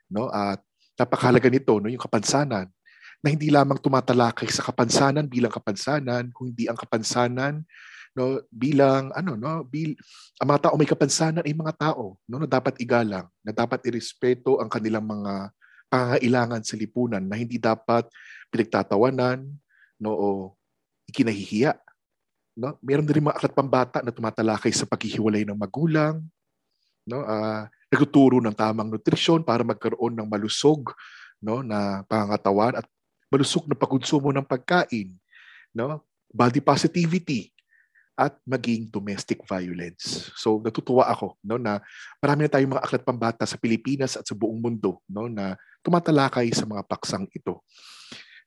No, 0.07 0.31
at 0.31 0.63
napakahalaga 0.95 1.51
nito, 1.51 1.83
no, 1.83 1.91
yung 1.91 1.99
kapansanan 1.99 2.71
na 3.19 3.35
hindi 3.35 3.51
lamang 3.51 3.83
tumatalakay 3.83 4.47
sa 4.51 4.63
kapansanan 4.63 5.27
bilang 5.27 5.51
kapansanan, 5.51 6.31
kundi 6.31 6.71
ang 6.71 6.79
kapansanan 6.79 7.67
no 8.17 8.43
bilang 8.51 9.15
ano 9.15 9.39
no 9.39 9.63
bil 9.63 9.95
ang 10.43 10.49
mga 10.51 10.61
tao 10.67 10.75
may 10.75 10.89
kapansanan 10.89 11.47
ay 11.47 11.55
mga 11.55 11.75
tao 11.79 12.19
no 12.27 12.43
na 12.43 12.51
dapat 12.51 12.75
igalang 12.83 13.31
na 13.47 13.53
dapat 13.55 13.79
irespeto 13.87 14.59
ang 14.59 14.67
kanilang 14.67 15.07
mga 15.07 15.55
pangangailangan 15.87 16.63
sa 16.67 16.75
lipunan 16.75 17.23
na 17.23 17.39
hindi 17.39 17.63
dapat 17.63 18.11
pinagtatawanan 18.51 19.47
no 20.03 20.11
o 20.11 20.29
ikinahihiya 21.07 21.79
no. 22.59 22.75
Meron 22.83 23.07
din 23.07 23.23
mga 23.23 23.39
aklat 23.39 23.55
pambata 23.55 23.99
na 24.03 24.11
tumatalakay 24.11 24.75
sa 24.75 24.89
paghihiwalay 24.89 25.47
ng 25.47 25.55
magulang 25.55 26.19
no 27.07 27.23
ah 27.23 27.71
nagtuturo 27.89 28.43
ng 28.43 28.53
tamang 28.53 28.93
nutrisyon 28.93 29.47
para 29.47 29.63
magkaroon 29.63 30.13
ng 30.19 30.27
malusog 30.29 30.93
no 31.39 31.63
na 31.63 32.03
pangangatawan 32.11 32.83
at 32.83 32.87
malusog 33.29 33.69
na 33.69 33.77
pagkonsumo 33.77 34.33
ng 34.33 34.45
pagkain 34.45 35.13
no 35.77 36.05
body 36.33 36.61
positivity 36.61 37.53
at 38.19 38.35
maging 38.43 38.91
domestic 38.91 39.47
violence. 39.47 40.35
So 40.35 40.59
natutuwa 40.59 41.07
ako 41.07 41.39
no 41.47 41.55
na 41.55 41.79
marami 42.19 42.45
na 42.45 42.51
tayong 42.51 42.75
mga 42.75 42.85
aklat 42.85 43.05
pambata 43.07 43.47
sa 43.47 43.55
Pilipinas 43.55 44.19
at 44.19 44.27
sa 44.27 44.35
buong 44.35 44.59
mundo 44.59 44.99
no 45.07 45.31
na 45.31 45.55
tumatalakay 45.87 46.51
sa 46.51 46.67
mga 46.67 46.83
paksang 46.83 47.31
ito. 47.31 47.63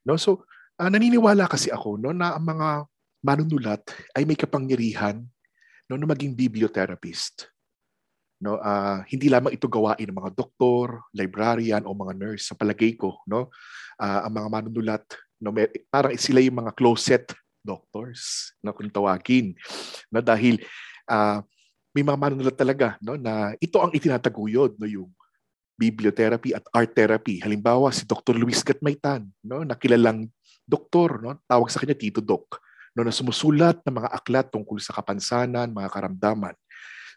No 0.03 0.19
so 0.19 0.43
ah, 0.75 0.91
naniniwala 0.91 1.47
kasi 1.47 1.71
ako 1.71 1.95
no 1.95 2.11
na 2.11 2.35
ang 2.35 2.43
mga 2.43 2.69
manunulat 3.23 3.81
ay 4.17 4.27
may 4.27 4.35
kapangyarihan 4.35 5.23
no 5.87 5.95
na 5.95 6.09
maging 6.09 6.35
bibliotherapist. 6.35 7.47
No, 8.41 8.57
ah, 8.57 9.05
hindi 9.05 9.29
lamang 9.29 9.53
ito 9.53 9.69
gawain 9.69 10.09
ng 10.09 10.17
mga 10.17 10.33
doktor, 10.33 11.05
librarian 11.13 11.85
o 11.85 11.93
mga 11.93 12.17
nurse 12.17 12.49
sa 12.49 12.57
palagay 12.57 12.97
ko, 12.97 13.21
no. 13.29 13.53
Ah, 14.01 14.25
ang 14.25 14.33
mga 14.33 14.49
manunulat 14.49 15.05
no 15.41 15.49
may, 15.49 15.65
parang 15.89 16.13
sila 16.15 16.37
yung 16.37 16.61
mga 16.61 16.71
closet 16.77 17.33
doctors 17.65 18.53
na 18.61 18.69
kung 18.69 18.87
tawagin 18.87 19.57
na 20.13 20.21
dahil 20.21 20.61
ah, 21.09 21.41
may 21.91 22.05
mga 22.05 22.21
manunulat 22.21 22.55
talaga 22.55 22.95
no 23.01 23.17
na 23.17 23.57
ito 23.57 23.81
ang 23.81 23.89
itinataguyod 23.91 24.77
no 24.77 24.85
yung 24.85 25.09
bibliotherapy 25.75 26.53
at 26.53 26.61
art 26.69 26.93
therapy 26.93 27.41
halimbawa 27.41 27.89
si 27.89 28.05
Dr. 28.05 28.37
Luis 28.37 28.61
Gatmaitan 28.61 29.25
no 29.41 29.65
nakilalang 29.65 30.29
doktor 30.61 31.17
no 31.17 31.41
tawag 31.49 31.73
sa 31.73 31.81
kanya 31.81 31.97
Tito 31.97 32.21
Doc 32.21 32.61
no 32.93 33.01
na 33.01 33.11
sumusulat 33.11 33.81
ng 33.81 33.97
mga 33.97 34.09
aklat 34.13 34.47
tungkol 34.53 34.77
sa 34.77 34.93
kapansanan 34.93 35.73
mga 35.73 35.89
karamdaman 35.89 36.53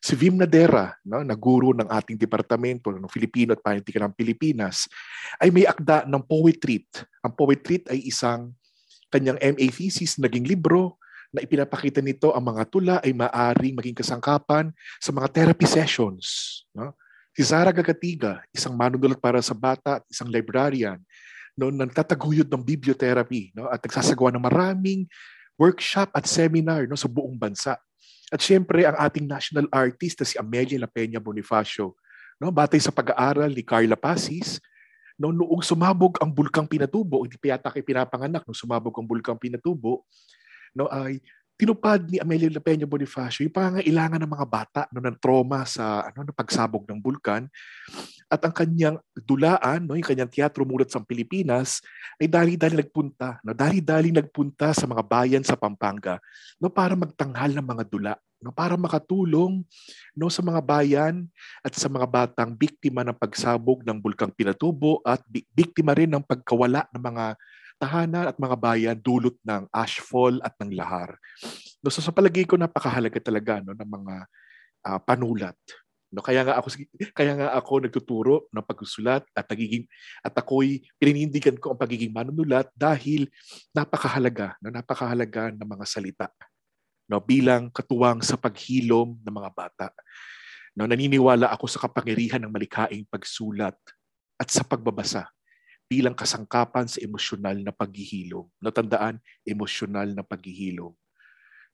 si 0.05 0.13
Vim 0.21 0.37
Nadera 0.37 0.93
no 1.01 1.25
na 1.25 1.33
guro 1.33 1.73
ng 1.73 1.89
ating 1.89 2.21
departamento 2.21 2.93
ng 2.93 3.09
Filipino 3.09 3.57
at 3.57 3.65
Panitikan 3.65 4.05
ng 4.05 4.13
Pilipinas 4.13 4.85
ay 5.41 5.49
may 5.49 5.65
akda 5.65 6.05
ng 6.05 6.21
poetry 6.21 6.85
ang 7.25 7.33
poetry 7.33 7.81
ay 7.89 8.05
isang 8.05 8.53
kanyang 9.09 9.41
MA 9.41 9.67
thesis 9.73 10.21
naging 10.21 10.45
libro 10.45 11.01
na 11.35 11.43
ipinapakita 11.43 11.99
nito 11.99 12.31
ang 12.31 12.47
mga 12.55 12.63
tula 12.71 12.97
ay 13.03 13.11
maaring 13.11 13.75
maging 13.75 13.99
kasangkapan 13.99 14.71
sa 15.03 15.11
mga 15.11 15.27
therapy 15.35 15.67
sessions. 15.67 16.63
No? 16.71 16.95
Si 17.35 17.43
Zara 17.43 17.75
Gagatiga, 17.75 18.39
isang 18.55 18.79
manunulat 18.79 19.19
para 19.19 19.43
sa 19.43 19.51
bata 19.51 19.99
at 19.99 20.07
isang 20.07 20.31
librarian, 20.31 21.03
no, 21.59 21.75
nagtataguyod 21.75 22.47
ng 22.47 22.63
bibliotherapy 22.63 23.51
no, 23.51 23.67
at 23.67 23.83
nagsasagawa 23.83 24.31
ng 24.31 24.47
maraming 24.47 25.01
workshop 25.59 26.15
at 26.15 26.31
seminar 26.31 26.87
no, 26.87 26.95
sa 26.95 27.11
buong 27.11 27.35
bansa. 27.35 27.75
At 28.35 28.43
siyempre, 28.43 28.83
ang 28.83 28.99
ating 28.99 29.31
national 29.31 29.71
artist 29.71 30.19
na 30.19 30.27
si 30.27 30.35
Amelia 30.35 30.75
La 30.83 30.91
Peña 30.91 31.23
Bonifacio, 31.23 31.95
no, 32.43 32.51
batay 32.51 32.83
sa 32.83 32.91
pag-aaral 32.91 33.55
ni 33.55 33.63
Carla 33.63 33.95
Pasis, 33.95 34.59
no, 35.15 35.31
noong 35.31 35.63
sumabog 35.63 36.19
ang 36.19 36.35
bulkang 36.35 36.67
Pinatubo, 36.67 37.23
hindi 37.23 37.39
pa 37.39 37.55
yata 37.55 37.71
kay 37.71 37.87
pinapanganak 37.87 38.43
nung 38.43 38.59
sumabog 38.59 38.91
ang 38.99 39.07
bulkang 39.07 39.39
Pinatubo, 39.39 40.03
no, 40.75 40.91
ay 40.91 41.23
tinupad 41.55 42.03
ni 42.11 42.19
Amelia 42.19 42.51
La 42.51 42.59
Peña 42.59 42.87
Bonifacio 42.87 43.47
yung 43.47 43.55
pangangailangan 43.55 44.19
ng 44.27 44.33
mga 44.35 44.47
bata 44.51 44.83
no, 44.91 44.99
ng 44.99 45.17
trauma 45.23 45.63
sa 45.63 46.03
ano, 46.11 46.27
ng 46.27 46.35
pagsabog 46.35 46.83
ng 46.87 46.99
bulkan. 46.99 47.47
At 48.27 48.43
ang 48.43 48.51
kanyang 48.51 48.99
dulaan, 49.15 49.87
no, 49.87 49.95
yung 49.95 50.07
kanyang 50.07 50.33
teatro 50.33 50.67
mulat 50.67 50.91
sa 50.91 50.99
Pilipinas 50.99 51.79
ay 52.19 52.27
dali-dali 52.27 52.75
nagpunta, 52.75 53.39
no, 53.47 53.55
dali-dali 53.55 54.11
nagpunta 54.11 54.75
sa 54.75 54.91
mga 54.91 55.03
bayan 55.07 55.45
sa 55.47 55.55
Pampanga 55.55 56.19
no, 56.59 56.73
para 56.73 56.99
magtanghal 56.99 57.55
ng 57.55 57.67
mga 57.67 57.85
dula, 57.87 58.15
no, 58.43 58.51
para 58.51 58.75
makatulong 58.75 59.63
no, 60.19 60.27
sa 60.27 60.43
mga 60.43 60.59
bayan 60.59 61.23
at 61.63 61.71
sa 61.79 61.87
mga 61.87 62.11
batang 62.11 62.51
biktima 62.51 63.07
ng 63.07 63.15
pagsabog 63.15 63.87
ng 63.87 64.03
bulkang 64.03 64.35
Pinatubo 64.35 64.99
at 65.07 65.23
bi- 65.31 65.47
biktima 65.55 65.95
rin 65.95 66.11
ng 66.11 66.25
pagkawala 66.27 66.91
ng 66.91 67.03
mga 67.03 67.25
tahanan 67.79 68.31
at 68.31 68.37
mga 68.39 68.57
bayan 68.57 68.97
dulot 68.99 69.37
ng 69.45 69.69
ashfall 69.75 70.39
at 70.41 70.55
ng 70.63 70.73
lahar. 70.75 71.19
No, 71.83 71.91
so 71.91 72.01
sa 72.01 72.15
palagay 72.15 72.47
ko 72.47 72.57
napakahalaga 72.57 73.21
talaga 73.21 73.61
no 73.61 73.77
ng 73.77 73.91
mga 73.91 74.15
ah, 74.89 75.01
panulat. 75.03 75.59
No, 76.15 76.23
kaya 76.23 76.47
nga 76.47 76.63
ako 76.63 76.69
kaya 77.11 77.33
nga 77.35 77.49
ako 77.59 77.73
nagtuturo 77.83 78.37
ng 78.55 78.63
pagsusulat 78.63 79.27
at 79.35 79.47
nagiging 79.51 79.83
at 80.23 80.31
ako'y 80.31 80.87
pininindigan 80.95 81.59
ko 81.59 81.75
ang 81.75 81.81
pagiging 81.83 82.15
manunulat 82.15 82.71
dahil 82.71 83.27
napakahalaga, 83.75 84.55
no, 84.63 84.71
napakahalaga 84.71 85.51
ng 85.51 85.67
mga 85.67 85.85
salita. 85.91 86.31
No, 87.11 87.19
bilang 87.19 87.69
katuwang 87.69 88.23
sa 88.23 88.39
paghilom 88.39 89.19
ng 89.21 89.35
mga 89.35 89.51
bata. 89.53 89.87
No, 90.79 90.87
naniniwala 90.87 91.51
ako 91.51 91.67
sa 91.67 91.83
kapangyarihan 91.83 92.41
ng 92.47 92.53
malikhaing 92.55 93.05
pagsulat 93.11 93.77
at 94.39 94.49
sa 94.49 94.63
pagbabasa 94.63 95.27
bilang 95.89 96.17
kasangkapan 96.17 96.89
sa 96.89 96.99
emosyonal 97.05 97.61
na 97.61 97.73
paghihilom. 97.73 98.49
Natandaan, 98.59 99.21
emosyonal 99.45 100.11
na 100.17 100.25
paghihilom. 100.25 100.93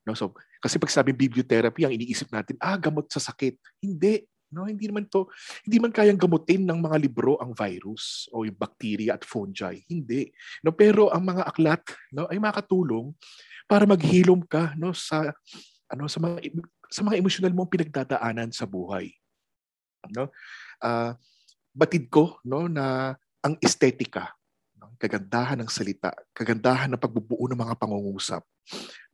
No, 0.05 0.17
so, 0.17 0.33
kasi 0.59 0.81
pag 0.81 0.93
sabi 0.93 1.13
bibliotherapy, 1.13 1.85
ang 1.85 1.95
iniisip 1.95 2.33
natin, 2.33 2.57
ah, 2.61 2.77
gamot 2.77 3.09
sa 3.13 3.21
sakit. 3.21 3.57
Hindi. 3.81 4.25
No, 4.51 4.67
hindi 4.67 4.91
naman 4.91 5.07
to, 5.07 5.31
hindi 5.63 5.79
man 5.79 5.95
kayang 5.95 6.19
gamutin 6.19 6.67
ng 6.67 6.83
mga 6.83 6.99
libro 6.99 7.39
ang 7.39 7.55
virus 7.55 8.27
o 8.35 8.43
yung 8.43 8.59
bacteria 8.59 9.15
at 9.15 9.23
fungi. 9.23 9.87
Hindi. 9.87 10.27
No, 10.67 10.75
pero 10.75 11.07
ang 11.15 11.23
mga 11.23 11.47
aklat 11.47 11.83
no, 12.11 12.27
ay 12.27 12.43
makatulong 12.43 13.15
para 13.71 13.87
maghilom 13.87 14.43
ka 14.51 14.75
no 14.75 14.91
sa 14.91 15.31
ano 15.87 16.11
sa 16.11 16.19
mga 16.19 16.51
sa 16.91 17.07
mga 17.07 17.23
emosyonal 17.23 17.55
mong 17.55 17.71
pinagdadaanan 17.71 18.51
sa 18.51 18.67
buhay. 18.67 19.15
No? 20.11 20.35
Ah, 20.83 21.15
batid 21.71 22.11
ko 22.11 22.43
no 22.43 22.67
na 22.67 23.15
ang 23.41 23.57
estetika, 23.65 24.37
no? 24.77 24.93
kagandahan 25.01 25.61
ng 25.65 25.71
salita, 25.73 26.13
kagandahan 26.37 26.93
ng 26.93 27.01
pagbubuo 27.01 27.49
ng 27.49 27.57
mga 27.57 27.75
pangungusap, 27.81 28.45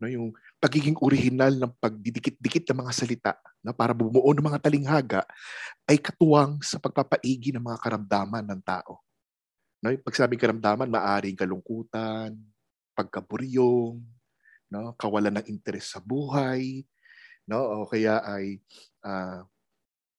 no? 0.03 0.11
yung 0.11 0.35
pagiging 0.59 0.98
orihinal 0.98 1.55
ng 1.55 1.73
pagdidikit-dikit 1.78 2.66
ng 2.70 2.78
mga 2.82 2.93
salita 2.93 3.32
no? 3.62 3.74
para 3.74 3.94
bumuo 3.94 4.27
ng 4.35 4.47
mga 4.47 4.62
talinghaga 4.62 5.23
ay 5.86 6.03
katuwang 6.03 6.59
sa 6.62 6.82
pagpapaigi 6.82 7.55
ng 7.55 7.62
mga 7.62 7.78
karamdaman 7.78 8.44
ng 8.47 8.61
tao. 8.66 9.03
No? 9.82 9.94
Pag 10.03 10.15
sabing 10.19 10.43
karamdaman, 10.43 10.90
maaring 10.90 11.39
kalungkutan, 11.39 12.35
pagkaburyong, 12.98 14.03
no? 14.74 14.94
kawalan 14.98 15.39
ng 15.39 15.47
interes 15.47 15.94
sa 15.94 16.03
buhay, 16.03 16.82
no? 17.47 17.62
o 17.62 17.86
kaya 17.86 18.27
ay 18.27 18.59
ah, 19.07 19.47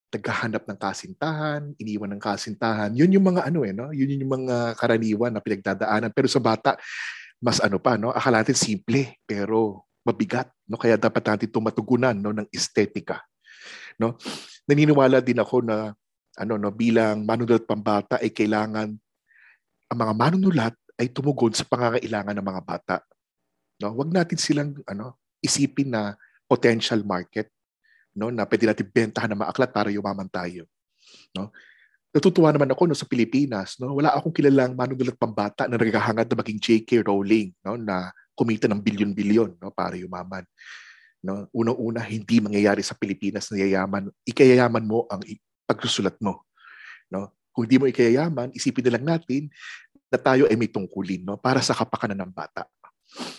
naghahanap 0.07 0.63
ng 0.63 0.79
kasintahan, 0.79 1.61
iniwan 1.75 2.15
ng 2.15 2.23
kasintahan. 2.23 2.95
Yun 2.95 3.19
yung 3.19 3.25
mga 3.27 3.51
ano 3.51 3.67
eh, 3.67 3.73
no? 3.75 3.91
Yun 3.91 4.23
yung 4.23 4.33
mga 4.45 4.79
karaniwan 4.79 5.35
na 5.35 5.43
pinagdadaanan. 5.43 6.11
Pero 6.15 6.31
sa 6.31 6.39
bata, 6.39 6.79
mas 7.43 7.59
ano 7.59 7.77
pa, 7.77 7.99
no? 7.99 8.15
Akala 8.15 8.41
natin 8.41 8.55
simple, 8.55 9.19
pero 9.27 9.83
mabigat, 10.07 10.47
no? 10.71 10.79
Kaya 10.79 10.95
dapat 10.95 11.23
natin 11.27 11.51
tumatugunan, 11.51 12.15
no, 12.15 12.31
ng 12.31 12.47
estetika. 12.55 13.19
No? 13.97 14.15
Naniniwala 14.69 15.19
din 15.19 15.41
ako 15.41 15.65
na 15.65 15.91
ano 16.37 16.53
no 16.55 16.69
bilang 16.69 17.25
manunulat 17.25 17.65
pambata 17.65 18.21
ay 18.21 18.29
kailangan 18.29 18.93
ang 19.87 19.97
mga 19.97 20.13
manunulat 20.13 20.73
ay 21.01 21.09
tumugon 21.09 21.53
sa 21.53 21.65
pangangailangan 21.65 22.37
ng 22.37 22.45
mga 22.45 22.61
bata. 22.61 22.95
No? 23.81 23.93
Huwag 23.97 24.13
natin 24.13 24.37
silang 24.37 24.77
ano 24.85 25.17
isipin 25.41 25.93
na 25.93 26.13
potential 26.45 27.01
market 27.05 27.49
no 28.17 28.33
na 28.33 28.49
pwede 28.49 28.65
natin 28.65 28.89
bentahan 28.89 29.29
ng 29.29 29.39
mga 29.45 29.51
aklat 29.53 29.69
para 29.69 29.93
yumaman 29.93 30.25
tayo. 30.25 30.65
No? 31.37 31.53
Natutuwa 32.09 32.49
naman 32.49 32.73
ako 32.73 32.89
no 32.89 32.97
sa 32.97 33.05
Pilipinas, 33.05 33.77
no, 33.77 33.93
wala 33.93 34.09
akong 34.17 34.33
kilalang 34.33 34.73
manunulat 34.73 35.13
pambata 35.21 35.69
na 35.69 35.77
naghahangad 35.77 36.25
na 36.25 36.39
maging 36.41 36.57
J.K. 36.57 37.05
Rowling, 37.05 37.53
no, 37.61 37.77
na 37.77 38.09
kumita 38.33 38.65
ng 38.65 38.81
bilyon-bilyon, 38.81 39.61
no, 39.61 39.69
para 39.69 39.93
yumaman. 39.93 40.41
No, 41.21 41.45
unang-una 41.53 42.01
hindi 42.01 42.41
mangyayari 42.41 42.81
sa 42.81 42.97
Pilipinas 42.97 43.53
na 43.53 43.61
yayaman, 43.61 44.09
ikayayaman 44.25 44.81
mo 44.81 45.05
ang 45.13 45.21
pagsusulat 45.69 46.17
mo. 46.17 46.41
No? 47.11 47.37
Kung 47.53 47.69
hindi 47.69 47.77
mo 47.77 47.85
ikayayaman, 47.85 48.55
isipin 48.55 48.85
na 48.87 48.93
lang 48.97 49.05
natin 49.17 49.51
na 50.07 50.17
tayo 50.17 50.47
ay 50.47 50.55
may 50.55 50.71
tungkulin 50.71 51.21
no, 51.21 51.35
para 51.37 51.59
sa 51.61 51.75
kapakanan 51.75 52.17
ng 52.17 52.31
bata. 52.33 52.65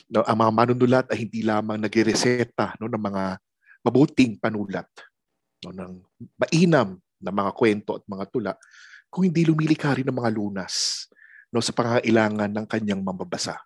No, 0.07 0.23
ang 0.23 0.39
mga 0.39 0.53
manunulat 0.53 1.07
ay 1.11 1.25
hindi 1.27 1.43
lamang 1.43 1.81
nagreseta 1.81 2.77
no, 2.79 2.87
ng 2.87 3.01
mga 3.01 3.43
mabuting 3.89 4.37
panulat 4.37 4.89
no, 5.65 5.73
ng 5.73 5.93
mainam 6.37 7.01
na 7.19 7.33
mga 7.33 7.51
kwento 7.57 7.97
at 7.97 8.05
mga 8.05 8.25
tula 8.29 8.53
kung 9.09 9.25
hindi 9.25 9.49
lumilika 9.49 9.97
rin 9.97 10.05
ng 10.05 10.15
mga 10.15 10.31
lunas 10.37 11.09
no, 11.49 11.65
sa 11.65 11.73
pangangailangan 11.73 12.53
ng 12.53 12.67
kanyang 12.69 13.01
mambabasa. 13.01 13.57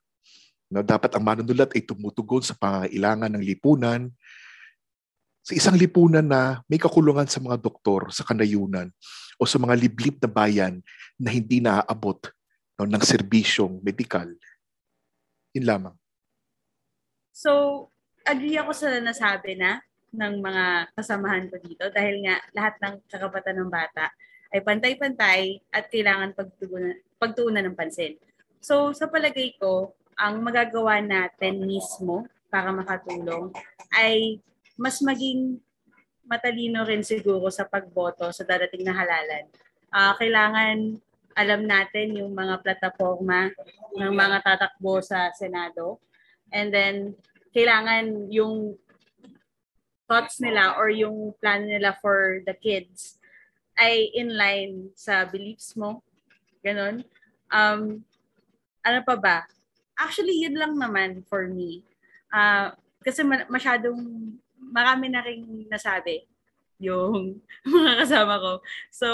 No, 0.72 0.80
dapat 0.80 1.12
ang 1.12 1.24
manunulat 1.26 1.74
ay 1.76 1.84
tumutugon 1.84 2.40
sa 2.40 2.56
pangangailangan 2.56 3.36
ng 3.36 3.44
lipunan, 3.44 4.08
sa 5.42 5.52
isang 5.58 5.76
lipunan 5.76 6.24
na 6.24 6.62
may 6.70 6.78
kakulungan 6.78 7.26
sa 7.26 7.42
mga 7.42 7.58
doktor, 7.60 8.08
sa 8.14 8.22
kanayunan, 8.24 8.88
o 9.36 9.44
sa 9.44 9.58
mga 9.58 9.74
liblib 9.74 10.16
na 10.22 10.30
bayan 10.30 10.78
na 11.18 11.34
hindi 11.34 11.58
naaabot 11.58 12.30
no, 12.78 12.86
ng 12.88 13.02
serbisyong 13.02 13.82
medikal. 13.82 14.30
Yun 15.52 15.66
lamang. 15.66 15.96
So, 17.34 17.90
agree 18.24 18.56
ako 18.56 18.72
sa 18.72 18.88
nasabi 19.02 19.58
na 19.58 19.82
ng 20.12 20.34
mga 20.44 20.92
kasamahan 20.92 21.48
ko 21.48 21.56
dito 21.60 21.88
dahil 21.88 22.20
nga 22.24 22.36
lahat 22.52 22.74
ng 22.84 22.94
kakapatan 23.08 23.56
ng 23.64 23.70
bata 23.72 24.12
ay 24.52 24.60
pantay-pantay 24.60 25.64
at 25.72 25.88
kailangan 25.88 26.36
pagtuunan, 26.36 26.96
pagtuunan 27.16 27.64
ng 27.64 27.76
pansin. 27.76 28.20
So, 28.60 28.92
sa 28.92 29.08
palagay 29.08 29.56
ko, 29.56 29.96
ang 30.20 30.44
magagawa 30.44 31.00
natin 31.00 31.64
mismo 31.64 32.28
para 32.52 32.68
makatulong 32.68 33.48
ay 33.96 34.38
mas 34.76 35.00
maging 35.00 35.56
matalino 36.28 36.84
rin 36.84 37.00
siguro 37.00 37.48
sa 37.48 37.64
pagboto 37.64 38.28
sa 38.28 38.44
darating 38.44 38.84
na 38.84 38.92
halalan. 38.92 39.48
Ah, 39.88 40.12
kailangan 40.20 41.00
alam 41.32 41.64
natin 41.64 42.12
yung 42.16 42.36
mga 42.36 42.60
plataforma 42.60 43.48
ng 43.96 44.12
mga 44.12 44.44
tatakbo 44.44 45.00
sa 45.00 45.32
Senado. 45.32 45.96
And 46.52 46.68
then, 46.68 47.16
kailangan 47.56 48.28
yung 48.28 48.76
thoughts 50.12 50.44
nila 50.44 50.76
or 50.76 50.92
yung 50.92 51.32
plan 51.40 51.64
nila 51.64 51.96
for 52.04 52.44
the 52.44 52.52
kids 52.52 53.16
ay 53.80 54.12
in 54.12 54.36
line 54.36 54.92
sa 54.92 55.24
beliefs 55.24 55.72
mo. 55.72 56.04
Ganon. 56.60 57.00
Um, 57.48 58.04
ano 58.84 59.00
pa 59.00 59.16
ba? 59.16 59.48
Actually, 59.96 60.44
yun 60.44 60.60
lang 60.60 60.76
naman 60.76 61.24
for 61.24 61.48
me. 61.48 61.80
Ah, 62.28 62.76
kasi 63.00 63.24
ma- 63.24 63.48
masyadong 63.48 63.96
marami 64.60 65.08
na 65.08 65.24
rin 65.24 65.64
nasabi 65.72 66.28
yung 66.76 67.40
mga 67.64 68.04
kasama 68.04 68.36
ko. 68.36 68.52
So, 68.92 69.08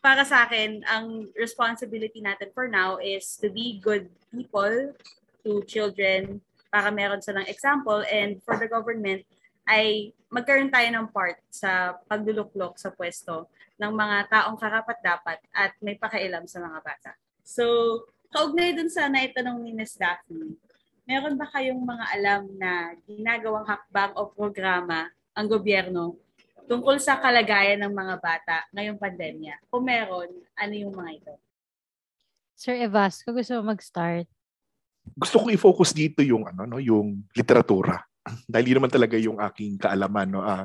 para 0.00 0.24
sa 0.24 0.48
akin, 0.48 0.80
ang 0.88 1.28
responsibility 1.36 2.24
natin 2.24 2.48
for 2.56 2.64
now 2.64 2.96
is 2.96 3.36
to 3.44 3.52
be 3.52 3.76
good 3.84 4.08
people 4.32 4.96
to 5.44 5.60
children 5.68 6.40
para 6.72 6.88
meron 6.88 7.20
silang 7.20 7.44
example 7.44 8.00
and 8.08 8.40
for 8.40 8.56
the 8.56 8.66
government 8.66 9.20
ay 9.64 10.12
magkaroon 10.28 10.72
tayo 10.72 10.88
ng 10.90 11.08
part 11.08 11.38
sa 11.48 11.96
pagluluklok 12.10 12.76
sa 12.76 12.90
pwesto 12.90 13.48
ng 13.78 13.92
mga 13.92 14.16
taong 14.30 14.58
karapat 14.58 14.98
dapat 15.00 15.38
at 15.50 15.74
may 15.78 15.94
pakialam 15.98 16.46
sa 16.46 16.62
mga 16.62 16.78
bata. 16.82 17.10
So, 17.42 17.64
kaugnay 18.34 18.74
dun 18.74 18.90
sa 18.90 19.06
naitanong 19.06 19.62
ni 19.62 19.70
Ms. 19.76 19.98
Daphne, 19.98 20.58
meron 21.06 21.38
ba 21.38 21.46
kayong 21.52 21.82
mga 21.82 22.04
alam 22.18 22.42
na 22.56 22.96
ginagawang 23.04 23.66
hakbang 23.68 24.12
o 24.16 24.30
programa 24.32 25.06
ang 25.36 25.46
gobyerno 25.46 26.16
tungkol 26.64 26.96
sa 26.96 27.20
kalagayan 27.20 27.84
ng 27.84 27.92
mga 27.92 28.16
bata 28.18 28.56
ngayong 28.72 28.98
pandemya? 28.98 29.54
Kung 29.68 29.84
meron, 29.84 30.30
ano 30.56 30.74
yung 30.74 30.94
mga 30.96 31.10
ito? 31.20 31.34
Sir 32.54 32.78
Evas, 32.78 33.20
kung 33.26 33.34
gusto 33.34 33.58
mo 33.58 33.74
mag-start. 33.74 34.30
Gusto 35.14 35.36
kong 35.42 35.52
i-focus 35.52 35.92
dito 35.92 36.24
yung 36.24 36.48
ano 36.48 36.64
no, 36.64 36.80
yung 36.80 37.28
literatura. 37.36 38.00
Dahil 38.50 38.72
yun 38.72 38.76
naman 38.80 38.92
talaga 38.92 39.16
yung 39.20 39.38
aking 39.40 39.76
kaalaman 39.76 40.28
no. 40.28 40.40
Ah, 40.40 40.64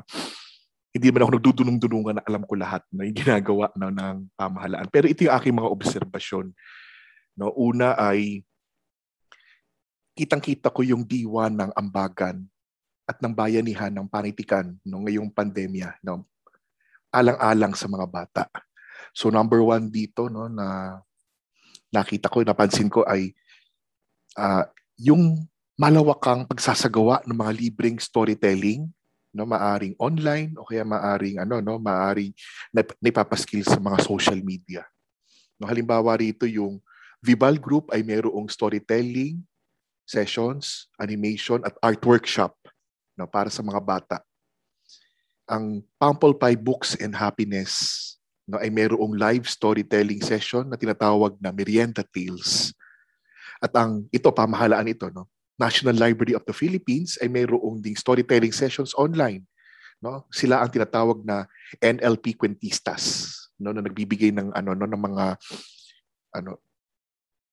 hindi 0.90 1.06
man 1.14 1.22
ako 1.22 1.32
nagdudunong-dunungan 1.38 2.14
na 2.18 2.24
alam 2.26 2.42
ko 2.42 2.58
lahat 2.58 2.82
na 2.90 3.06
yung 3.06 3.14
ginagawa 3.14 3.70
no, 3.78 3.94
ng 3.94 4.16
pamahalaan. 4.34 4.88
Pero 4.90 5.06
ito 5.06 5.22
yung 5.22 5.36
aking 5.38 5.54
mga 5.54 5.70
obserbasyon. 5.70 6.46
No, 7.38 7.54
una 7.54 7.94
ay 7.94 8.42
kitang-kita 10.18 10.74
ko 10.74 10.82
yung 10.82 11.06
diwa 11.06 11.46
ng 11.46 11.70
ambagan 11.78 12.42
at 13.06 13.22
ng 13.22 13.32
bayanihan 13.32 13.94
ng 13.94 14.10
panitikan 14.10 14.74
no, 14.82 15.06
ngayong 15.06 15.30
pandemya. 15.30 16.02
No, 16.02 16.26
alang-alang 17.14 17.74
sa 17.78 17.86
mga 17.86 18.06
bata. 18.10 18.44
So 19.14 19.30
number 19.30 19.62
one 19.62 19.90
dito 19.90 20.26
no, 20.26 20.50
na 20.50 20.98
nakita 21.94 22.30
ko, 22.30 22.42
napansin 22.42 22.90
ko 22.90 23.06
ay 23.06 23.30
ah, 24.38 24.66
yung 24.98 25.49
malawakang 25.80 26.44
pagsasagawa 26.44 27.24
ng 27.24 27.32
mga 27.40 27.52
libreng 27.56 27.96
storytelling 27.96 28.84
no 29.32 29.48
maaring 29.48 29.96
online 29.96 30.52
o 30.60 30.68
kaya 30.68 30.84
maaring 30.84 31.40
ano 31.40 31.64
no 31.64 31.80
maaring 31.80 32.36
nap- 32.68 32.92
naipapaskill 33.00 33.64
sa 33.64 33.80
mga 33.80 34.04
social 34.04 34.36
media. 34.44 34.84
No 35.56 35.64
halimbawa 35.64 36.20
rito 36.20 36.44
yung 36.44 36.84
Vival 37.24 37.56
Group 37.56 37.88
ay 37.96 38.04
mayroong 38.04 38.52
storytelling 38.52 39.40
sessions, 40.04 40.92
animation 41.00 41.64
at 41.64 41.72
art 41.80 42.04
workshop 42.04 42.52
no 43.16 43.24
para 43.24 43.48
sa 43.48 43.64
mga 43.64 43.80
bata. 43.80 44.18
Ang 45.48 45.80
Pample 45.96 46.36
Pie 46.36 46.60
Books 46.60 46.92
and 47.00 47.16
Happiness 47.16 47.72
no 48.44 48.60
ay 48.60 48.68
mayroong 48.68 49.16
live 49.16 49.48
storytelling 49.48 50.20
session 50.20 50.68
na 50.68 50.76
tinatawag 50.76 51.40
na 51.40 51.56
Merienda 51.56 52.04
Tales. 52.04 52.76
At 53.64 53.72
ang 53.72 54.04
ito 54.12 54.28
pamahalaan 54.28 54.92
ito 54.92 55.08
no 55.08 55.24
National 55.60 55.92
Library 55.92 56.32
of 56.32 56.40
the 56.48 56.56
Philippines 56.56 57.20
ay 57.20 57.28
mayroong 57.28 57.84
ding 57.84 57.92
storytelling 57.92 58.56
sessions 58.56 58.96
online. 58.96 59.44
No? 60.00 60.24
Sila 60.32 60.64
ang 60.64 60.72
tinatawag 60.72 61.20
na 61.20 61.44
NLP 61.76 62.40
Quentistas, 62.40 63.36
no, 63.60 63.76
na 63.76 63.84
nagbibigay 63.84 64.32
ng 64.32 64.56
ano 64.56 64.72
no? 64.72 64.88
Ng 64.88 65.02
mga 65.04 65.24
ano 66.40 66.56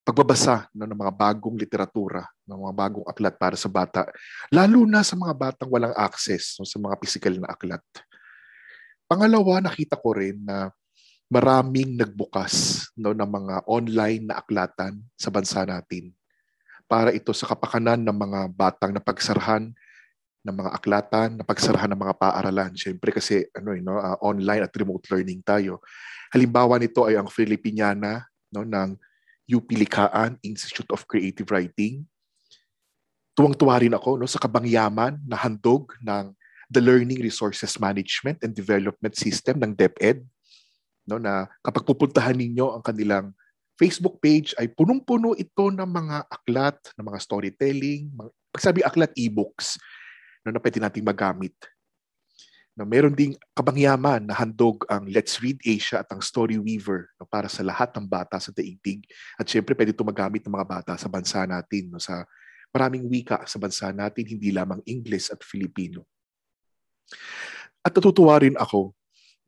pagbabasa 0.08 0.72
no, 0.72 0.88
ng 0.88 0.96
mga 0.96 1.12
bagong 1.20 1.60
literatura, 1.60 2.24
ng 2.48 2.56
mga 2.64 2.76
bagong 2.80 3.06
aklat 3.12 3.36
para 3.36 3.60
sa 3.60 3.68
bata, 3.68 4.08
lalo 4.48 4.88
na 4.88 5.04
sa 5.04 5.20
mga 5.20 5.36
batang 5.36 5.68
walang 5.68 5.92
access 6.00 6.56
no, 6.56 6.64
sa 6.64 6.80
mga 6.80 6.96
physical 7.04 7.36
na 7.44 7.52
aklat. 7.52 7.84
Pangalawa, 9.04 9.60
nakita 9.60 10.00
ko 10.00 10.16
rin 10.16 10.40
na 10.48 10.72
maraming 11.28 12.00
nagbukas 12.00 12.88
no, 12.96 13.12
ng 13.12 13.28
mga 13.28 13.68
online 13.68 14.32
na 14.32 14.40
aklatan 14.40 14.96
sa 15.20 15.28
bansa 15.28 15.68
natin 15.68 16.16
para 16.88 17.12
ito 17.12 17.36
sa 17.36 17.52
kapakanan 17.52 18.00
ng 18.00 18.18
mga 18.18 18.40
batang 18.56 18.92
napagsarahan 18.96 19.76
ng 20.48 20.56
mga 20.56 20.72
aklatan, 20.72 21.30
napagsarahan 21.44 21.92
ng 21.92 22.02
mga 22.08 22.16
paaralan. 22.16 22.72
Siyempre 22.80 23.12
kasi 23.12 23.44
ano 23.52 23.76
eh, 23.76 23.84
no, 23.84 24.00
uh, 24.00 24.16
online 24.24 24.64
at 24.64 24.72
remote 24.80 25.04
learning 25.12 25.44
tayo. 25.44 25.84
Halimbawa 26.32 26.80
nito 26.80 27.04
ay 27.04 27.20
ang 27.20 27.28
Filipiniana 27.28 28.24
no, 28.56 28.64
ng 28.64 28.96
UP 29.52 29.68
Likaan 29.76 30.40
Institute 30.40 30.88
of 30.96 31.04
Creative 31.04 31.48
Writing. 31.52 32.08
Tuwang-tuwa 33.36 33.76
rin 33.80 33.92
ako 33.92 34.24
no, 34.24 34.28
sa 34.28 34.40
kabangyaman 34.40 35.20
na 35.28 35.36
handog 35.36 35.92
ng 36.00 36.32
the 36.72 36.80
Learning 36.80 37.20
Resources 37.20 37.76
Management 37.80 38.44
and 38.44 38.56
Development 38.56 39.16
System 39.16 39.60
ng 39.60 39.72
DepEd 39.76 40.24
no, 41.08 41.20
na 41.20 41.48
kapag 41.64 41.84
pupuntahan 41.84 42.36
ninyo 42.36 42.80
ang 42.80 42.84
kanilang 42.84 43.36
Facebook 43.78 44.18
page 44.18 44.58
ay 44.58 44.74
punong-puno 44.74 45.38
ito 45.38 45.70
ng 45.70 45.86
mga 45.86 46.18
aklat, 46.28 46.78
ng 46.98 47.06
mga 47.06 47.20
storytelling, 47.22 48.10
mga, 48.10 48.30
pagsabi 48.50 48.82
aklat, 48.82 49.14
e-books 49.14 49.78
no, 50.42 50.50
na 50.50 50.58
pwede 50.58 50.82
nating 50.82 51.06
magamit. 51.06 51.54
No, 52.78 52.86
meron 52.86 53.14
ding 53.14 53.34
kabangyaman 53.58 54.30
na 54.30 54.38
handog 54.38 54.86
ang 54.86 55.10
Let's 55.10 55.42
Read 55.42 55.58
Asia 55.66 56.06
at 56.06 56.10
ang 56.14 56.22
Story 56.22 56.62
Weaver 56.62 57.10
no, 57.18 57.26
para 57.30 57.50
sa 57.50 57.62
lahat 57.62 57.94
ng 57.94 58.06
bata 58.06 58.38
sa 58.42 58.54
daigdig. 58.54 59.06
At 59.38 59.50
syempre 59.50 59.78
pwede 59.78 59.94
ito 59.94 60.06
magamit 60.06 60.46
ng 60.46 60.54
mga 60.54 60.68
bata 60.70 60.94
sa 60.98 61.10
bansa 61.10 61.46
natin, 61.46 61.94
no, 61.94 62.02
sa 62.02 62.26
maraming 62.74 63.06
wika 63.10 63.46
sa 63.46 63.58
bansa 63.58 63.90
natin, 63.94 64.26
hindi 64.26 64.54
lamang 64.54 64.82
English 64.86 65.30
at 65.34 65.42
Filipino. 65.42 66.06
At 67.82 67.94
natutuwa 67.94 68.38
rin 68.42 68.58
ako 68.58 68.94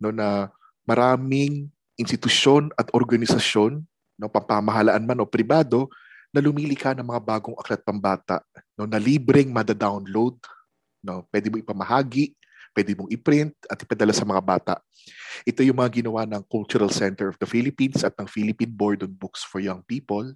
no, 0.01 0.13
na 0.13 0.49
maraming 0.85 1.69
institusyon 2.01 2.73
at 2.77 2.89
organisasyon 2.97 3.85
no, 4.19 4.27
pampamahalaan 4.27 5.07
man 5.07 5.23
o 5.23 5.25
pribado, 5.25 5.87
na 6.29 6.43
lumilika 6.43 6.93
ng 6.93 7.07
mga 7.07 7.21
bagong 7.25 7.57
aklat 7.57 7.81
pambata 7.81 8.43
no, 8.77 8.85
na 8.85 9.01
libreng 9.01 9.49
mada-download. 9.49 10.37
No, 11.01 11.25
pwede 11.33 11.49
mo 11.49 11.57
ipamahagi, 11.57 12.35
pwede 12.75 12.93
mong 12.93 13.09
i-print 13.09 13.55
at 13.65 13.81
ipadala 13.81 14.13
sa 14.13 14.27
mga 14.27 14.43
bata. 14.43 14.75
Ito 15.47 15.65
yung 15.65 15.79
mga 15.79 16.03
ginawa 16.03 16.27
ng 16.29 16.43
Cultural 16.45 16.91
Center 16.93 17.33
of 17.33 17.39
the 17.41 17.49
Philippines 17.49 18.03
at 18.05 18.13
ng 18.19 18.29
Philippine 18.29 18.69
Board 18.69 19.01
on 19.01 19.13
Books 19.15 19.41
for 19.41 19.63
Young 19.63 19.81
People. 19.87 20.35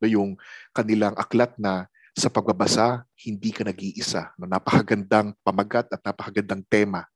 No, 0.00 0.08
yung 0.08 0.34
kanilang 0.74 1.14
aklat 1.14 1.54
na 1.60 1.86
sa 2.16 2.26
pagbabasa, 2.26 3.06
hindi 3.22 3.54
ka 3.54 3.62
nag-iisa. 3.62 4.34
No, 4.34 4.50
napakagandang 4.50 5.36
pamagat 5.46 5.86
at 5.94 6.02
napakagandang 6.02 6.66
tema 6.66 7.06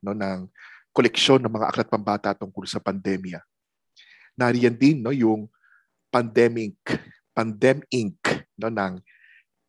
no, 0.00 0.16
ng 0.16 0.48
koleksyon 0.96 1.44
ng 1.44 1.52
mga 1.52 1.68
aklat 1.74 1.88
pambata 1.92 2.32
tungkol 2.32 2.64
sa 2.64 2.80
pandemya 2.80 3.42
nariyan 4.34 4.76
din 4.76 5.02
no 5.02 5.14
yung 5.14 5.46
pandemic 6.10 6.78
pandem 7.34 7.82
Inc 7.90 8.22
no 8.58 8.70
ng 8.70 8.98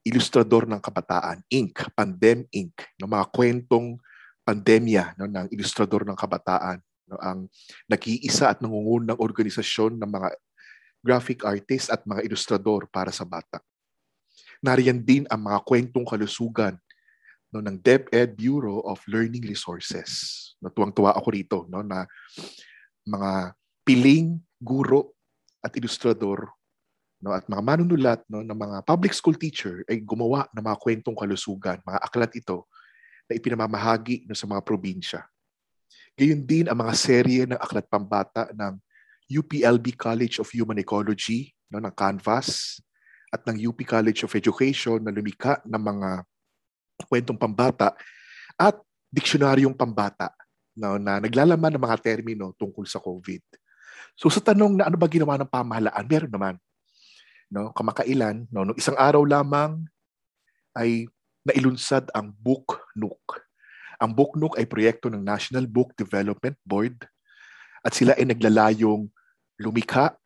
ilustrador 0.06 0.70
ng 0.70 0.78
kabataan 0.78 1.42
Inc 1.50 1.90
Pandem 1.98 2.46
Inc 2.54 2.78
no 3.02 3.10
mga 3.10 3.30
kwentong 3.34 3.98
pandemya 4.46 5.18
no, 5.18 5.26
ng 5.26 5.50
ilustrador 5.50 6.06
ng 6.06 6.14
kabataan, 6.14 6.78
no, 7.10 7.18
ang 7.18 7.50
nag-iisa 7.90 8.54
at 8.54 8.62
nangungunang 8.62 9.18
organisasyon 9.18 9.98
ng 9.98 10.10
mga 10.10 10.30
graphic 11.02 11.42
artists 11.42 11.90
at 11.90 12.06
mga 12.06 12.22
ilustrador 12.30 12.86
para 12.94 13.10
sa 13.10 13.26
bata. 13.26 13.60
Nariyan 14.62 15.02
din 15.02 15.26
ang 15.34 15.50
mga 15.50 15.66
kwentong 15.66 16.06
kalusugan 16.06 16.78
no, 17.50 17.60
ng 17.66 17.82
DepEd 17.82 18.38
Bureau 18.38 18.86
of 18.86 19.02
Learning 19.10 19.42
Resources. 19.42 20.54
No, 20.62 20.70
tuwang-tuwa 20.70 21.18
ako 21.18 21.28
rito 21.34 21.58
no, 21.66 21.82
na 21.82 22.06
mga 23.10 23.58
piling, 23.86 24.42
guro 24.58 25.14
at 25.62 25.78
ilustrador 25.78 26.50
no, 27.22 27.32
at 27.34 27.46
mga 27.46 27.62
manunulat 27.62 28.22
no, 28.30 28.42
ng 28.42 28.58
mga 28.58 28.78
public 28.86 29.14
school 29.14 29.38
teacher 29.38 29.86
ay 29.86 30.02
gumawa 30.02 30.50
ng 30.52 30.64
mga 30.66 30.78
kwentong 30.82 31.18
kalusugan, 31.18 31.80
mga 31.86 32.00
aklat 32.02 32.32
ito 32.34 32.66
na 33.30 33.34
ipinamamahagi 33.38 34.26
no, 34.26 34.34
sa 34.34 34.50
mga 34.50 34.62
probinsya. 34.66 35.22
Gayun 36.18 36.42
din 36.46 36.66
ang 36.66 36.78
mga 36.80 36.94
serye 36.98 37.44
ng 37.46 37.60
aklat 37.60 37.86
pambata 37.86 38.50
ng 38.54 38.78
UPLB 39.26 39.98
College 39.98 40.38
of 40.42 40.50
Human 40.54 40.78
Ecology 40.78 41.50
no, 41.70 41.82
ng 41.82 41.94
Canvas 41.94 42.82
at 43.34 43.42
ng 43.46 43.58
UP 43.70 43.82
College 43.86 44.26
of 44.26 44.32
Education 44.38 45.02
na 45.02 45.12
lumika 45.14 45.62
ng 45.66 45.82
mga 45.82 46.10
kwentong 47.10 47.36
pambata 47.36 47.92
at 48.56 48.78
diksyonaryong 49.10 49.76
pambata 49.76 50.32
no, 50.78 51.02
na 51.02 51.18
naglalaman 51.20 51.74
ng 51.76 51.84
mga 51.84 51.98
termino 52.00 52.54
tungkol 52.56 52.86
sa 52.86 53.02
COVID. 53.02 53.65
So 54.16 54.32
sa 54.32 54.40
tanong 54.40 54.80
na 54.80 54.88
ano 54.88 54.96
ba 54.96 55.12
ginawa 55.12 55.36
ng 55.40 55.52
pamahalaan, 55.52 56.06
meron 56.08 56.32
naman. 56.32 56.56
No, 57.52 57.70
kamakailan, 57.76 58.50
no, 58.50 58.66
nung 58.66 58.80
isang 58.80 58.98
araw 58.98 59.22
lamang 59.22 59.86
ay 60.74 61.06
nailunsad 61.46 62.10
ang 62.16 62.34
Book 62.34 62.82
Nook. 62.98 63.44
Ang 64.02 64.12
Book 64.18 64.34
Nook 64.36 64.58
ay 64.58 64.66
proyekto 64.66 65.08
ng 65.14 65.22
National 65.22 65.70
Book 65.70 65.94
Development 65.94 66.58
Board 66.66 67.06
at 67.86 67.94
sila 67.94 68.18
ay 68.18 68.26
naglalayong 68.26 69.08
lumikha 69.62 70.18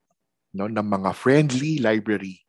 no, 0.56 0.72
ng 0.72 0.88
mga 0.88 1.12
friendly 1.12 1.84
library 1.84 2.40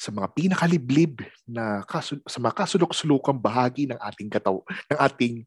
sa 0.00 0.08
mga 0.08 0.32
pinakaliblib 0.32 1.20
na 1.44 1.84
kasul- 1.84 2.24
sa 2.24 2.40
mga 2.40 2.64
kasulok-sulukang 2.64 3.36
bahagi 3.36 3.84
ng 3.84 4.00
ating 4.00 4.32
kataw 4.32 4.64
ng 4.64 4.96
ating 4.96 5.44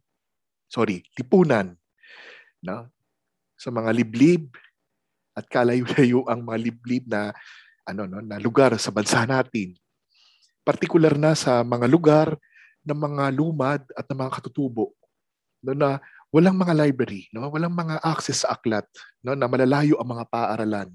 sorry, 0.70 1.02
lipunan 1.18 1.74
no? 2.62 2.86
sa 3.58 3.74
mga 3.74 3.90
liblib 3.96 4.54
at 5.34 5.46
kalayo-layo 5.50 6.26
ang 6.30 6.46
mga 6.46 6.58
liblib 6.62 7.04
na 7.10 7.34
ano 7.84 8.08
no 8.08 8.24
na 8.24 8.40
lugar 8.40 8.72
sa 8.80 8.94
bansa 8.94 9.28
natin. 9.28 9.76
Partikular 10.64 11.20
na 11.20 11.36
sa 11.36 11.60
mga 11.66 11.86
lugar 11.92 12.28
ng 12.88 12.96
mga 12.96 13.24
lumad 13.36 13.82
at 13.98 14.06
ng 14.08 14.18
mga 14.18 14.32
katutubo 14.40 14.96
no 15.64 15.76
na 15.76 16.00
walang 16.34 16.58
mga 16.58 16.74
library, 16.74 17.30
no? 17.30 17.54
Walang 17.54 17.78
mga 17.78 18.02
access 18.02 18.42
sa 18.42 18.58
aklat, 18.58 18.90
no? 19.22 19.38
Na 19.38 19.46
malalayo 19.46 20.02
ang 20.02 20.18
mga 20.18 20.26
paaralan. 20.34 20.90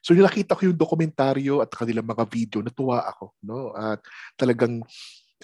So 0.00 0.16
yung 0.16 0.24
nakita 0.24 0.56
ko 0.56 0.68
yung 0.68 0.80
dokumentaryo 0.80 1.60
at 1.60 1.68
kanilang 1.68 2.08
mga 2.08 2.24
video, 2.28 2.64
natuwa 2.64 3.04
ako, 3.04 3.36
no? 3.44 3.76
At 3.76 4.00
talagang 4.40 4.80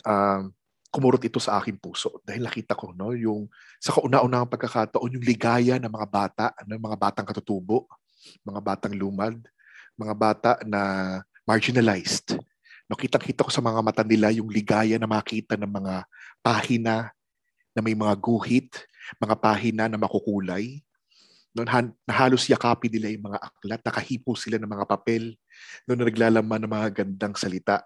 um, 0.05 0.43
kumurot 0.91 1.23
ito 1.23 1.39
sa 1.39 1.63
aking 1.63 1.79
puso 1.79 2.19
dahil 2.27 2.43
nakita 2.43 2.75
ko 2.75 2.91
no 2.91 3.15
yung 3.15 3.47
sa 3.79 3.95
kauna-unahang 3.95 4.51
pagkakataon 4.51 5.15
yung 5.15 5.23
ligaya 5.23 5.79
ng 5.79 5.87
mga 5.87 6.09
bata, 6.11 6.47
ng 6.67 6.81
mga 6.83 6.97
batang 6.99 7.27
katutubo, 7.29 7.87
mga 8.45 8.61
batang 8.61 8.95
lumad, 8.97 9.37
mga 9.97 10.15
bata 10.17 10.53
na 10.65 10.81
marginalized. 11.45 12.37
No, 12.91 12.99
kitang-kita 12.99 13.47
ko 13.47 13.51
sa 13.53 13.63
mga 13.63 13.81
mata 13.85 14.03
nila 14.03 14.35
yung 14.35 14.51
ligaya 14.51 14.99
na 14.99 15.07
makita 15.07 15.55
ng 15.55 15.71
mga 15.71 15.95
pahina 16.43 17.15
na 17.71 17.81
may 17.81 17.95
mga 17.95 18.15
guhit, 18.19 18.71
mga 19.23 19.37
pahina 19.39 19.87
na 19.87 19.99
makukulay. 20.01 20.83
No, 21.51 21.67
na 21.67 22.15
halos 22.15 22.47
yakapin 22.47 22.95
nila 22.95 23.11
yung 23.11 23.27
mga 23.27 23.39
aklat, 23.43 23.81
nakahipo 23.83 24.39
sila 24.39 24.55
ng 24.59 24.71
mga 24.71 24.87
papel, 24.87 25.35
no, 25.87 25.99
na 25.99 26.07
naglalaman 26.07 26.63
ng 26.63 26.71
mga 26.71 26.89
gandang 27.03 27.35
salita. 27.35 27.83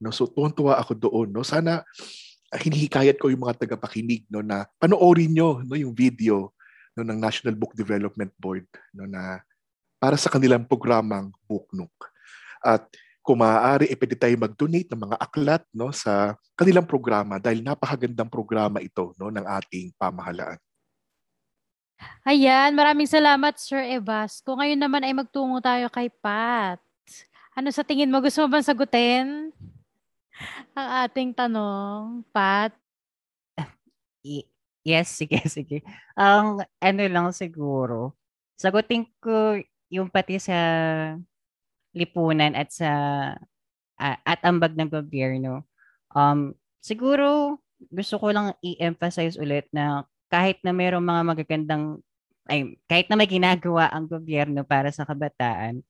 No, 0.00 0.08
so 0.08 0.24
tuwan-tuwa 0.24 0.80
ako 0.80 0.96
doon. 0.96 1.28
No? 1.28 1.44
Sana 1.44 1.84
hinihikayat 2.56 3.20
ko 3.20 3.28
yung 3.28 3.44
mga 3.44 3.62
tagapakinig 3.62 4.26
no, 4.32 4.42
na 4.42 4.66
panoorin 4.80 5.30
nyo 5.30 5.60
no, 5.62 5.76
yung 5.76 5.94
video 5.94 6.50
no, 6.96 7.06
ng 7.06 7.18
National 7.18 7.54
Book 7.54 7.76
Development 7.76 8.32
Board 8.38 8.66
no, 8.94 9.06
na 9.06 9.42
para 10.00 10.16
sa 10.16 10.32
kanilang 10.32 10.64
programang 10.64 11.30
Book 11.44 11.68
Nook. 11.76 11.92
At 12.64 12.88
kung 13.20 13.44
maaari, 13.44 13.86
e 13.92 13.94
pwede 13.94 14.16
tayo 14.16 14.34
mag-donate 14.40 14.88
ng 14.90 15.00
mga 15.06 15.16
aklat 15.20 15.62
no, 15.76 15.92
sa 15.92 16.34
kanilang 16.56 16.88
programa 16.88 17.36
dahil 17.36 17.60
napakagandang 17.60 18.32
programa 18.32 18.80
ito 18.80 19.12
no, 19.20 19.28
ng 19.28 19.44
ating 19.44 19.92
pamahalaan. 20.00 20.58
Ayan, 22.24 22.72
maraming 22.72 23.04
salamat 23.04 23.60
Sir 23.60 23.84
Evas. 23.84 24.40
Kung 24.40 24.56
ngayon 24.56 24.80
naman 24.80 25.04
ay 25.04 25.12
magtungo 25.12 25.60
tayo 25.60 25.92
kay 25.92 26.08
Pat. 26.08 26.80
Ano 27.52 27.68
sa 27.68 27.84
tingin 27.84 28.08
mo? 28.08 28.24
Gusto 28.24 28.40
mo 28.44 28.56
bang 28.56 28.64
sagutin 28.64 29.52
ang 30.72 30.88
ating 31.04 31.36
tanong, 31.36 32.24
Pat? 32.32 32.72
Y- 34.24 34.48
yes, 34.84 35.08
sige, 35.20 35.40
sige. 35.48 35.82
Ang 36.18 36.64
ano 36.80 37.02
lang 37.10 37.28
siguro, 37.34 38.16
sagutin 38.58 39.06
ko 39.22 39.58
yung 39.90 40.08
pati 40.12 40.38
sa 40.38 40.56
lipunan 41.94 42.54
at 42.54 42.70
sa 42.70 42.90
a- 44.00 44.20
at 44.24 44.40
ambag 44.46 44.74
ng 44.78 44.90
gobyerno. 44.90 45.66
Um, 46.14 46.54
siguro 46.82 47.58
gusto 47.92 48.20
ko 48.20 48.32
lang 48.34 48.54
i-emphasize 48.62 49.40
ulit 49.40 49.66
na 49.72 50.04
kahit 50.30 50.60
na 50.62 50.72
mayroong 50.74 51.04
mga 51.04 51.22
magagandang 51.26 51.84
ay 52.50 52.76
kahit 52.90 53.06
na 53.10 53.16
may 53.18 53.30
ginagawa 53.30 53.88
ang 53.94 54.10
gobyerno 54.10 54.66
para 54.66 54.90
sa 54.90 55.06
kabataan, 55.06 55.82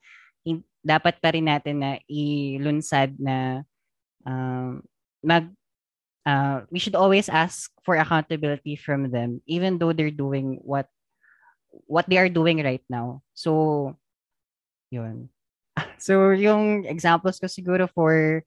dapat 0.80 1.20
pa 1.20 1.28
rin 1.32 1.48
natin 1.48 1.76
na 1.80 1.90
ilunsad 2.08 3.12
na 3.20 3.64
um, 4.24 4.80
mag 5.24 5.50
uh, 6.26 6.62
we 6.70 6.78
should 6.78 6.94
always 6.94 7.28
ask 7.28 7.70
for 7.84 7.96
accountability 7.96 8.76
from 8.76 9.10
them 9.10 9.40
even 9.46 9.78
though 9.78 9.92
they're 9.92 10.12
doing 10.14 10.58
what 10.62 10.88
what 11.86 12.08
they 12.10 12.18
are 12.18 12.28
doing 12.30 12.62
right 12.62 12.82
now. 12.90 13.22
So 13.34 13.96
yun. 14.90 15.30
So 16.00 16.32
yung 16.32 16.88
examples 16.88 17.36
ko 17.36 17.46
siguro 17.46 17.84
for 17.92 18.42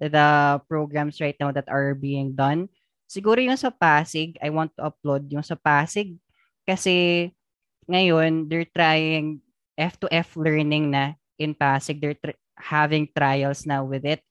the 0.00 0.58
programs 0.66 1.20
right 1.20 1.36
now 1.36 1.52
that 1.52 1.68
are 1.68 1.92
being 1.92 2.32
done, 2.32 2.72
siguro 3.06 3.38
yung 3.44 3.60
sa 3.60 3.68
Pasig, 3.68 4.40
I 4.40 4.48
want 4.48 4.72
to 4.80 4.88
upload 4.88 5.28
yung 5.28 5.44
sa 5.44 5.54
Pasig 5.54 6.16
kasi 6.64 7.28
ngayon 7.88 8.48
they're 8.48 8.68
trying 8.72 9.44
F2F 9.76 10.36
learning 10.40 10.90
na 10.90 11.14
in 11.38 11.54
Pasig. 11.54 12.00
They're 12.00 12.18
tr- 12.18 12.40
having 12.56 13.10
trials 13.12 13.66
now 13.66 13.84
with 13.84 14.04
it. 14.06 14.22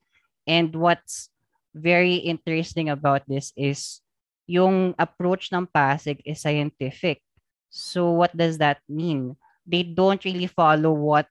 And 0.46 0.74
what's 0.74 1.30
very 1.74 2.22
interesting 2.22 2.88
about 2.88 3.26
this 3.26 3.50
is 3.58 3.98
yung 4.46 4.94
approach 4.96 5.50
ng 5.50 5.66
Pasig 5.66 6.22
is 6.22 6.40
scientific. 6.40 7.20
So 7.68 8.14
what 8.14 8.30
does 8.30 8.62
that 8.62 8.78
mean? 8.86 9.34
They 9.66 9.82
don't 9.82 10.22
really 10.22 10.46
follow 10.46 10.94
what 10.94 11.26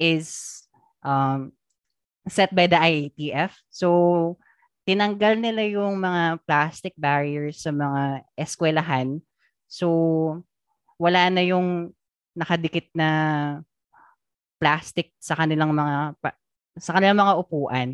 is 0.00 0.64
um, 1.04 1.52
set 2.24 2.54
by 2.56 2.66
the 2.66 2.80
IATF. 2.80 3.52
So 3.68 4.40
tinanggal 4.88 5.42
nila 5.42 5.68
yung 5.68 6.00
mga 6.00 6.40
plastic 6.48 6.94
barriers 6.96 7.60
sa 7.60 7.74
mga 7.74 8.24
eskwelahan. 8.38 9.20
So 9.68 10.40
wala 10.96 11.28
na 11.28 11.44
yung 11.44 11.92
nakadikit 12.32 12.88
na 12.96 13.10
plastic 14.56 15.12
sa 15.20 15.36
kanilang 15.36 15.76
mga 15.76 16.16
sa 16.80 16.96
kanilang 16.96 17.20
mga 17.20 17.34
upuan. 17.36 17.88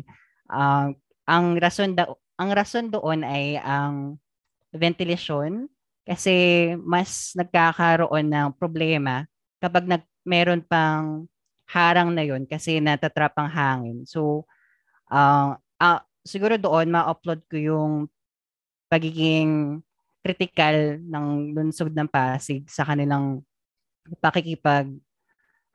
Um, 0.47 0.95
ang 1.23 1.55
rason 1.59 1.95
da 1.95 2.09
ang 2.35 2.49
rason 2.51 2.89
doon 2.89 3.23
ay 3.23 3.61
ang 3.61 4.17
ventilation 4.73 5.69
kasi 6.03 6.69
mas 6.83 7.31
nagkakaroon 7.37 8.27
ng 8.27 8.49
problema 8.59 9.23
kapag 9.63 9.87
nag 9.87 10.03
meron 10.27 10.63
pang 10.63 11.27
harang 11.67 12.11
na 12.11 12.23
yon 12.23 12.43
kasi 12.47 12.79
natatrap 12.79 13.35
ang 13.39 13.49
hangin. 13.51 13.97
So 14.07 14.47
uh, 15.11 15.55
uh, 15.79 15.99
siguro 16.23 16.55
doon 16.59 16.91
ma-upload 16.91 17.43
ko 17.47 17.55
yung 17.59 17.93
pagiging 18.91 19.79
critical 20.23 20.99
ng 21.03 21.51
lungsod 21.55 21.91
ng 21.91 22.07
Pasig 22.07 22.63
sa 22.67 22.87
kanilang 22.87 23.43
pakikipag 24.23 24.87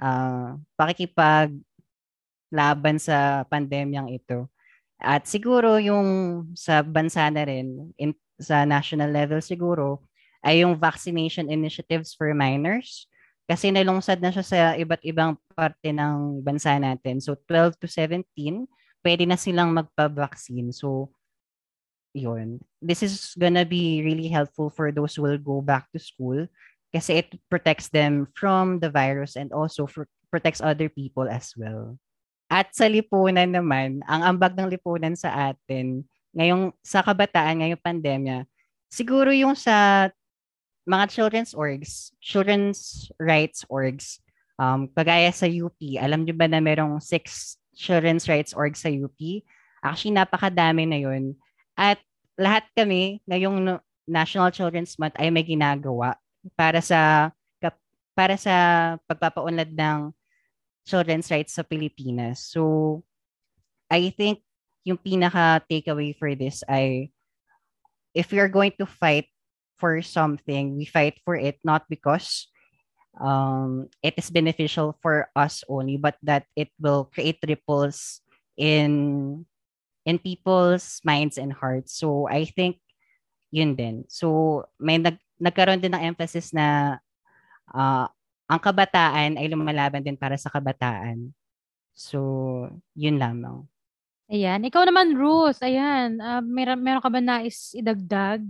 uh, 0.01 0.57
pakikipag 0.77 1.53
laban 2.49 2.97
sa 2.97 3.45
pandemyang 3.49 4.09
ito. 4.09 4.49
At 4.99 5.31
siguro 5.31 5.79
yung 5.79 6.07
sa 6.59 6.83
bansa 6.83 7.31
na 7.31 7.47
rin, 7.47 7.95
in, 7.95 8.15
sa 8.39 8.67
national 8.67 9.15
level 9.15 9.39
siguro, 9.39 10.03
ay 10.43 10.63
yung 10.63 10.79
vaccination 10.79 11.51
initiatives 11.51 12.15
for 12.15 12.31
minors. 12.35 13.07
Kasi 13.49 13.73
nalungsad 13.73 14.21
na 14.21 14.29
siya 14.29 14.45
sa 14.45 14.59
iba't 14.77 15.01
ibang 15.07 15.39
parte 15.57 15.89
ng 15.89 16.45
bansa 16.45 16.77
natin. 16.77 17.23
So 17.23 17.39
12 17.49 17.81
to 17.81 17.87
17, 17.89 18.69
pwede 19.01 19.25
na 19.25 19.41
silang 19.41 19.73
magpa-vaccine. 19.73 20.75
So 20.75 21.15
yun. 22.13 22.61
This 22.83 23.03
is 23.03 23.33
gonna 23.39 23.65
be 23.65 24.03
really 24.03 24.29
helpful 24.29 24.69
for 24.69 24.93
those 24.93 25.17
who 25.17 25.23
will 25.23 25.41
go 25.41 25.63
back 25.63 25.89
to 25.95 25.99
school 26.03 26.47
kasi 26.93 27.21
it 27.25 27.29
protects 27.53 27.89
them 27.89 28.29
from 28.33 28.81
the 28.81 28.91
virus 28.91 29.37
and 29.37 29.53
also 29.53 29.87
for, 29.87 30.09
protects 30.33 30.61
other 30.61 30.89
people 30.89 31.29
as 31.29 31.53
well. 31.57 31.97
At 32.49 32.73
sa 32.73 32.89
lipunan 32.89 33.49
naman, 33.49 34.01
ang 34.09 34.25
ambag 34.25 34.57
ng 34.57 34.73
lipunan 34.73 35.13
sa 35.13 35.53
atin, 35.53 36.01
ngayong 36.33 36.73
sa 36.81 37.05
kabataan, 37.05 37.61
ngayong 37.61 37.85
pandemya, 37.85 38.49
siguro 38.89 39.29
yung 39.33 39.53
sa 39.53 40.09
mga 40.89 41.05
children's 41.13 41.53
orgs, 41.53 42.17
children's 42.25 43.13
rights 43.21 43.69
orgs, 43.69 44.25
um, 44.57 44.89
kagaya 44.97 45.29
sa 45.29 45.45
UP, 45.45 45.77
alam 46.01 46.25
niyo 46.25 46.33
ba 46.33 46.49
na 46.49 46.65
merong 46.65 46.97
six 47.05 47.57
children's 47.77 48.25
rights 48.25 48.57
orgs 48.57 48.81
sa 48.81 48.89
UP? 48.89 49.45
Actually, 49.85 50.17
napakadami 50.17 50.89
na 50.89 50.99
yun. 50.99 51.37
At 51.77 52.01
lahat 52.41 52.65
kami, 52.73 53.21
ngayong 53.29 53.77
National 54.09 54.49
Children's 54.49 54.97
Month 54.97 55.21
ay 55.21 55.29
may 55.29 55.45
ginagawa 55.45 56.17
para 56.57 56.81
sa 56.81 57.31
para 58.19 58.35
sa 58.35 58.55
pagpapaunlad 59.07 59.71
ng 59.79 60.11
children's 60.89 61.29
rights 61.29 61.61
sa 61.61 61.63
Pilipinas. 61.63 62.41
So, 62.49 63.05
I 63.93 64.09
think 64.09 64.41
yung 64.89 64.97
pinaka 64.97 65.61
takeaway 65.69 66.17
for 66.17 66.33
this 66.33 66.65
ay 66.65 67.13
if 68.17 68.33
we 68.33 68.41
are 68.41 68.49
going 68.49 68.73
to 68.81 68.89
fight 68.89 69.29
for 69.77 70.01
something, 70.01 70.75
we 70.81 70.89
fight 70.89 71.21
for 71.23 71.37
it 71.37 71.61
not 71.63 71.85
because 71.93 72.49
um, 73.21 73.89
it 74.03 74.15
is 74.17 74.31
beneficial 74.33 74.97
for 75.03 75.29
us 75.37 75.63
only, 75.69 75.97
but 75.97 76.17
that 76.23 76.49
it 76.57 76.73
will 76.81 77.11
create 77.13 77.39
ripples 77.47 78.21
in 78.57 79.45
in 80.09 80.19
people's 80.19 81.05
minds 81.05 81.37
and 81.37 81.53
hearts. 81.53 81.95
So 81.95 82.27
I 82.27 82.49
think 82.49 82.81
yun 83.53 83.77
din. 83.77 84.05
So 84.09 84.65
may 84.81 84.99
nag, 84.99 85.21
nagkaroon 85.37 85.85
din 85.85 85.95
ng 85.95 86.05
emphasis 86.17 86.53
na 86.53 86.99
uh, 87.71 88.09
ang 88.49 88.61
kabataan 88.61 89.37
ay 89.37 89.47
lumalaban 89.53 90.01
din 90.01 90.17
para 90.17 90.35
sa 90.41 90.49
kabataan. 90.49 91.31
So 91.93 92.19
yun 92.97 93.21
lamang. 93.21 93.69
Ayan. 94.29 94.61
Ikaw 94.61 94.85
naman, 94.85 95.17
Ruth. 95.17 95.65
Ayan. 95.65 96.21
Uh, 96.21 96.45
meron, 96.45 96.81
meron 96.85 97.01
ka 97.01 97.09
ba 97.09 97.21
nais 97.21 97.73
idagdag? 97.73 98.45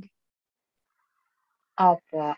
Opo. 1.78 2.34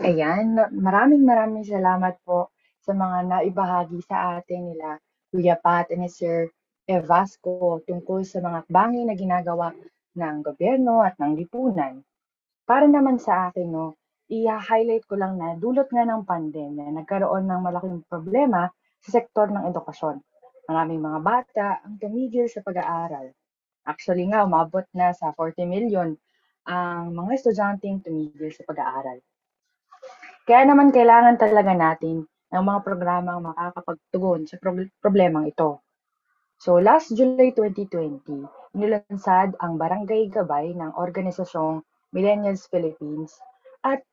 Ayan, 0.00 0.56
maraming 0.72 1.28
maraming 1.28 1.60
salamat 1.60 2.16
po 2.24 2.48
sa 2.80 2.96
mga 2.96 3.28
naibahagi 3.28 4.00
sa 4.00 4.40
atin 4.40 4.72
nila 4.72 4.96
Kuya 5.28 5.60
Pat 5.60 5.92
and 5.92 6.08
Sir 6.08 6.48
Evasco 6.88 7.84
tungkol 7.84 8.24
sa 8.24 8.40
mga 8.40 8.64
bangin 8.72 9.12
na 9.12 9.14
ginagawa 9.20 9.76
ng 10.16 10.36
gobyerno 10.40 11.04
at 11.04 11.20
ng 11.20 11.36
lipunan. 11.36 12.00
Para 12.64 12.88
naman 12.88 13.20
sa 13.20 13.52
akin, 13.52 13.68
no, 13.68 13.99
i-highlight 14.30 15.04
ko 15.10 15.18
lang 15.18 15.36
na 15.42 15.58
dulot 15.58 15.90
nga 15.90 16.06
ng 16.06 16.22
pandemya, 16.22 16.94
nagkaroon 17.02 17.50
ng 17.50 17.60
malaking 17.66 18.00
problema 18.06 18.70
sa 19.02 19.18
sektor 19.18 19.50
ng 19.50 19.66
edukasyon. 19.66 20.22
Maraming 20.70 21.02
mga 21.02 21.18
bata 21.18 21.66
ang 21.82 21.98
tumigil 21.98 22.46
sa 22.46 22.62
pag-aaral. 22.62 23.34
Actually 23.90 24.30
nga, 24.30 24.46
umabot 24.46 24.86
na 24.94 25.10
sa 25.10 25.34
40 25.34 25.66
million 25.66 26.14
ang 26.70 27.10
mga 27.10 27.42
estudyanteng 27.42 28.06
tumigil 28.06 28.54
sa 28.54 28.62
pag-aaral. 28.70 29.18
Kaya 30.46 30.62
naman 30.62 30.94
kailangan 30.94 31.34
talaga 31.34 31.74
natin 31.74 32.22
ng 32.54 32.62
mga 32.62 32.80
programang 32.86 33.42
makakapagtugon 33.50 34.46
sa 34.46 34.58
pro- 34.62 34.90
problemang 35.02 35.50
ito. 35.50 35.82
So 36.60 36.78
last 36.78 37.10
July 37.16 37.50
2020, 37.56 38.76
inilansad 38.76 39.58
ang 39.58 39.74
Barangay 39.80 40.28
Gabay 40.30 40.76
ng 40.76 40.94
organisasyong 40.94 41.82
Millennials 42.14 42.68
Philippines 42.68 43.34
at 43.80 44.04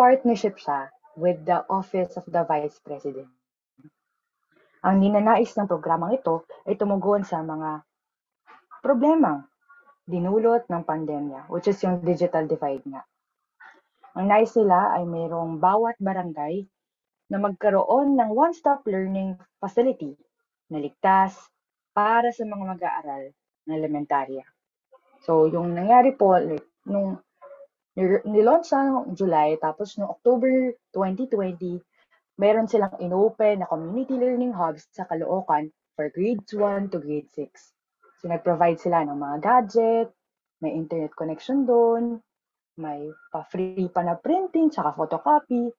partnership 0.00 0.56
siya 0.56 0.88
with 1.20 1.44
the 1.44 1.60
Office 1.68 2.16
of 2.16 2.24
the 2.24 2.40
Vice 2.48 2.80
President. 2.80 3.28
Ang 4.80 5.04
ninanais 5.04 5.52
ng 5.52 5.68
programang 5.68 6.16
ito 6.16 6.48
ay 6.64 6.80
tumugon 6.80 7.20
sa 7.20 7.44
mga 7.44 7.84
problemang 8.80 9.44
dinulot 10.08 10.64
ng 10.72 10.88
pandemya, 10.88 11.52
which 11.52 11.68
is 11.68 11.76
yung 11.84 12.00
digital 12.00 12.48
divide 12.48 12.80
nga. 12.88 13.04
Ang 14.16 14.32
nais 14.32 14.56
nila 14.56 14.96
ay 14.96 15.04
mayroong 15.04 15.60
bawat 15.60 16.00
barangay 16.00 16.64
na 17.28 17.36
magkaroon 17.36 18.16
ng 18.16 18.32
one-stop 18.32 18.80
learning 18.88 19.36
facility 19.60 20.16
na 20.72 20.80
ligtas 20.80 21.36
para 21.92 22.32
sa 22.32 22.48
mga 22.48 22.64
mag-aaral 22.72 23.36
ng 23.68 23.72
elementarya. 23.76 24.48
So, 25.28 25.44
yung 25.44 25.76
nangyari 25.76 26.16
po, 26.16 26.40
like, 26.40 26.64
nung 26.88 27.20
nilaunch 28.24 28.70
siya 28.70 28.86
noong 28.86 29.12
July, 29.18 29.58
tapos 29.60 29.96
noong 29.98 30.14
October 30.16 30.72
2020, 30.94 31.80
meron 32.40 32.66
silang 32.70 32.96
inopen 33.02 33.60
na 33.60 33.68
community 33.68 34.16
learning 34.16 34.56
hubs 34.56 34.88
sa 34.94 35.04
Caloocan 35.04 35.68
for 35.92 36.08
grades 36.08 36.50
1 36.56 36.88
to 36.88 36.98
grade 37.02 37.28
6. 37.32 37.52
So, 38.20 38.28
nag-provide 38.28 38.80
sila 38.80 39.04
ng 39.04 39.16
mga 39.16 39.36
gadget, 39.40 40.08
may 40.60 40.76
internet 40.76 41.12
connection 41.16 41.64
doon, 41.64 42.20
may 42.80 43.08
pa-free 43.32 43.88
pa 43.92 44.04
na 44.04 44.16
printing 44.16 44.72
tsaka 44.72 44.96
photocopy, 44.96 45.72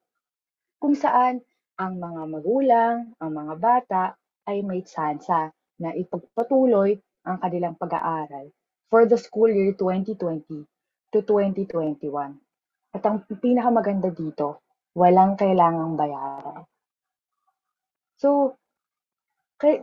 kung 0.81 0.97
saan 0.97 1.41
ang 1.77 1.97
mga 1.97 2.21
magulang, 2.29 3.13
ang 3.17 3.31
mga 3.33 3.53
bata 3.57 4.03
ay 4.49 4.65
may 4.65 4.81
tsansa 4.85 5.53
na 5.81 5.93
ipagpatuloy 5.97 6.97
ang 7.25 7.37
kanilang 7.41 7.77
pag-aaral 7.77 8.49
for 8.89 9.05
the 9.05 9.17
school 9.17 9.49
year 9.49 9.73
2020 9.77 10.70
to 11.11 11.21
2021. 11.23 12.39
At 12.91 13.03
ang 13.07 13.23
pinakamaganda 13.27 14.11
dito, 14.11 14.63
walang 14.95 15.35
kailangang 15.39 15.95
bayaran. 15.95 16.63
So, 18.19 18.59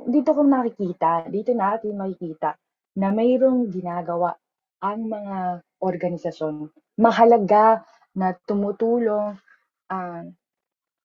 dito 0.09 0.31
kung 0.35 0.51
nakikita, 0.51 1.31
dito 1.31 1.55
natin 1.55 1.97
makikita 1.97 2.59
na 2.99 3.15
mayroong 3.15 3.71
ginagawa 3.71 4.35
ang 4.83 5.07
mga 5.07 5.63
organisasyon 5.79 6.71
mahalaga 6.99 7.87
na 8.19 8.35
tumutulong 8.47 9.39
ang 9.87 10.35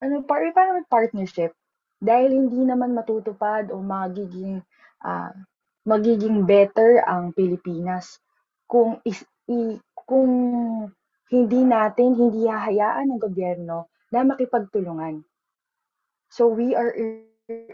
ano 0.01 0.15
par 0.25 0.41
parang 0.51 0.83
partnership 0.89 1.53
dahil 2.01 2.33
hindi 2.33 2.65
naman 2.65 2.97
matutupad 2.97 3.69
o 3.69 3.79
magiging 3.79 4.59
ah, 5.05 5.31
magiging 5.85 6.43
better 6.43 7.05
ang 7.05 7.31
Pilipinas 7.31 8.17
kung 8.65 8.97
is, 9.05 9.21
i, 9.47 9.77
kung 10.05 10.31
hindi 11.33 11.61
natin 11.65 12.13
hindi 12.13 12.45
hahayaan 12.45 13.09
ng 13.09 13.21
gobyerno 13.21 13.89
na 14.13 14.21
makipagtulungan. 14.21 15.25
So 16.29 16.49
we 16.49 16.77
are 16.77 16.93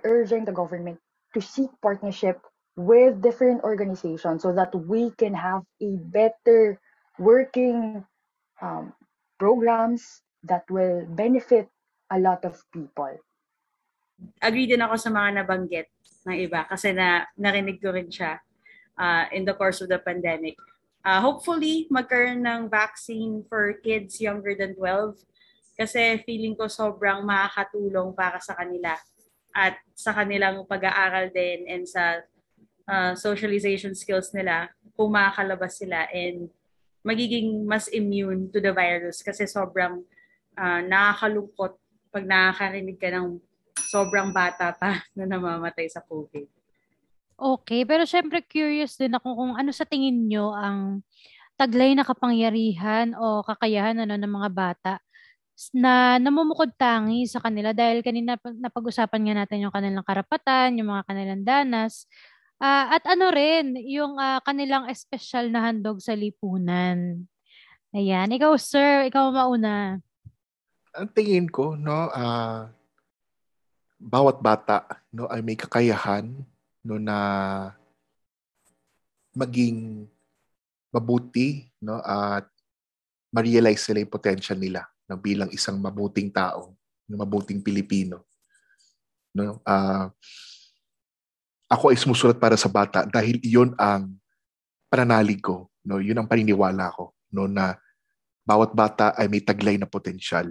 urging 0.04 0.48
the 0.48 0.56
government 0.56 1.00
to 1.36 1.40
seek 1.44 1.70
partnership 1.84 2.40
with 2.80 3.20
different 3.20 3.64
organizations 3.64 4.44
so 4.44 4.56
that 4.56 4.72
we 4.72 5.12
can 5.20 5.36
have 5.36 5.68
a 5.84 6.00
better 6.00 6.80
working 7.20 8.04
um, 8.64 8.96
programs 9.36 10.24
that 10.48 10.64
will 10.72 11.04
benefit 11.12 11.68
a 12.12 12.20
lot 12.20 12.44
of 12.48 12.56
people. 12.72 13.20
Agree 14.40 14.68
din 14.68 14.84
ako 14.84 14.96
sa 14.96 15.12
mga 15.12 15.44
nabanggit 15.44 15.88
ng 16.28 16.36
iba 16.40 16.68
kasi 16.68 16.92
na 16.92 17.28
narinig 17.40 17.80
ko 17.80 17.92
rin 17.92 18.12
siya 18.12 18.40
uh, 19.00 19.28
in 19.32 19.48
the 19.48 19.56
course 19.56 19.80
of 19.80 19.88
the 19.88 20.00
pandemic. 20.00 20.56
Uh, 21.00 21.24
hopefully, 21.24 21.88
magkaroon 21.88 22.44
ng 22.44 22.68
vaccine 22.68 23.44
for 23.48 23.80
kids 23.80 24.20
younger 24.20 24.52
than 24.52 24.76
12 24.76 25.16
kasi 25.80 26.20
feeling 26.28 26.60
ko 26.60 26.68
sobrang 26.68 27.24
makakatulong 27.24 28.12
para 28.12 28.36
sa 28.44 28.52
kanila 28.52 29.00
at 29.56 29.80
sa 29.96 30.12
kanilang 30.12 30.68
pag-aaral 30.68 31.32
din 31.32 31.64
and 31.72 31.88
sa 31.88 32.20
uh, 32.84 33.16
socialization 33.16 33.96
skills 33.96 34.36
nila 34.36 34.68
kung 35.00 35.16
makakalabas 35.16 35.80
sila 35.80 36.04
and 36.12 36.52
magiging 37.00 37.64
mas 37.64 37.88
immune 37.96 38.52
to 38.52 38.60
the 38.60 38.76
virus 38.76 39.24
kasi 39.24 39.48
sobrang 39.48 40.04
uh, 40.60 40.82
nakakalungkot 40.84 41.80
pag 42.12 42.26
nakakarinig 42.28 43.00
ka 43.00 43.08
ng 43.16 43.40
sobrang 43.88 44.36
bata 44.36 44.76
pa 44.76 45.00
na 45.18 45.24
namamatay 45.24 45.88
sa 45.88 46.04
COVID. 46.04 46.59
Okay, 47.40 47.88
pero 47.88 48.04
syempre 48.04 48.44
curious 48.44 49.00
din 49.00 49.16
ako 49.16 49.32
kung 49.32 49.54
ano 49.56 49.72
sa 49.72 49.88
tingin 49.88 50.28
nyo 50.28 50.52
ang 50.52 51.00
taglay 51.56 51.96
na 51.96 52.04
kapangyarihan 52.04 53.16
o 53.16 53.48
kakayahan 53.48 54.04
ano, 54.04 54.20
ng 54.20 54.34
mga 54.36 54.50
bata 54.52 54.94
na 55.76 56.20
namumukod 56.20 56.72
tangi 56.76 57.28
sa 57.28 57.40
kanila 57.40 57.72
dahil 57.76 58.04
kanina 58.04 58.36
napag-usapan 58.40 59.22
nga 59.24 59.36
natin 59.44 59.64
yung 59.68 59.76
kanilang 59.76 60.08
karapatan, 60.08 60.80
yung 60.80 60.92
mga 60.92 61.04
kanilang 61.08 61.44
danas. 61.44 62.08
Uh, 62.60 62.92
at 62.96 63.04
ano 63.08 63.32
rin, 63.32 63.76
yung 63.88 64.20
uh, 64.20 64.40
kanilang 64.44 64.88
espesyal 64.92 65.48
na 65.48 65.64
handog 65.64 66.00
sa 66.04 66.16
lipunan. 66.16 67.24
Ayan. 67.96 68.32
Ikaw, 68.36 68.56
sir, 68.60 69.08
ikaw 69.08 69.32
mauna. 69.32 70.00
Ang 70.96 71.08
tingin 71.12 71.48
ko, 71.48 71.76
no, 71.76 72.08
uh, 72.12 72.68
bawat 74.00 74.40
bata 74.40 74.88
no, 75.12 75.28
ay 75.28 75.44
may 75.44 75.60
kakayahan 75.60 76.48
no, 76.90 76.98
na 76.98 77.18
maging 79.38 80.10
mabuti 80.90 81.70
no 81.86 82.02
at 82.02 82.50
ma-realize 83.30 83.86
nila 83.94 84.02
yung 84.02 84.16
potential 84.18 84.58
nila 84.58 84.82
no, 85.06 85.22
bilang 85.22 85.54
isang 85.54 85.78
mabuting 85.78 86.34
tao, 86.34 86.74
no, 87.06 87.16
mabuting 87.22 87.62
Pilipino. 87.62 88.26
No, 89.38 89.62
ah 89.70 90.10
ako 91.70 91.94
ay 91.94 92.02
sumusulat 92.02 92.42
para 92.42 92.58
sa 92.58 92.66
bata 92.66 93.06
dahil 93.06 93.38
iyon 93.46 93.78
ang 93.78 94.18
pananalig 94.90 95.38
ko, 95.38 95.70
no, 95.86 96.02
yun 96.02 96.18
ang 96.18 96.26
paniniwala 96.26 96.90
ko, 96.98 97.14
no, 97.30 97.46
na 97.46 97.78
bawat 98.42 98.74
bata 98.74 99.14
ay 99.14 99.30
may 99.30 99.46
taglay 99.46 99.78
na 99.78 99.86
potensyal. 99.86 100.50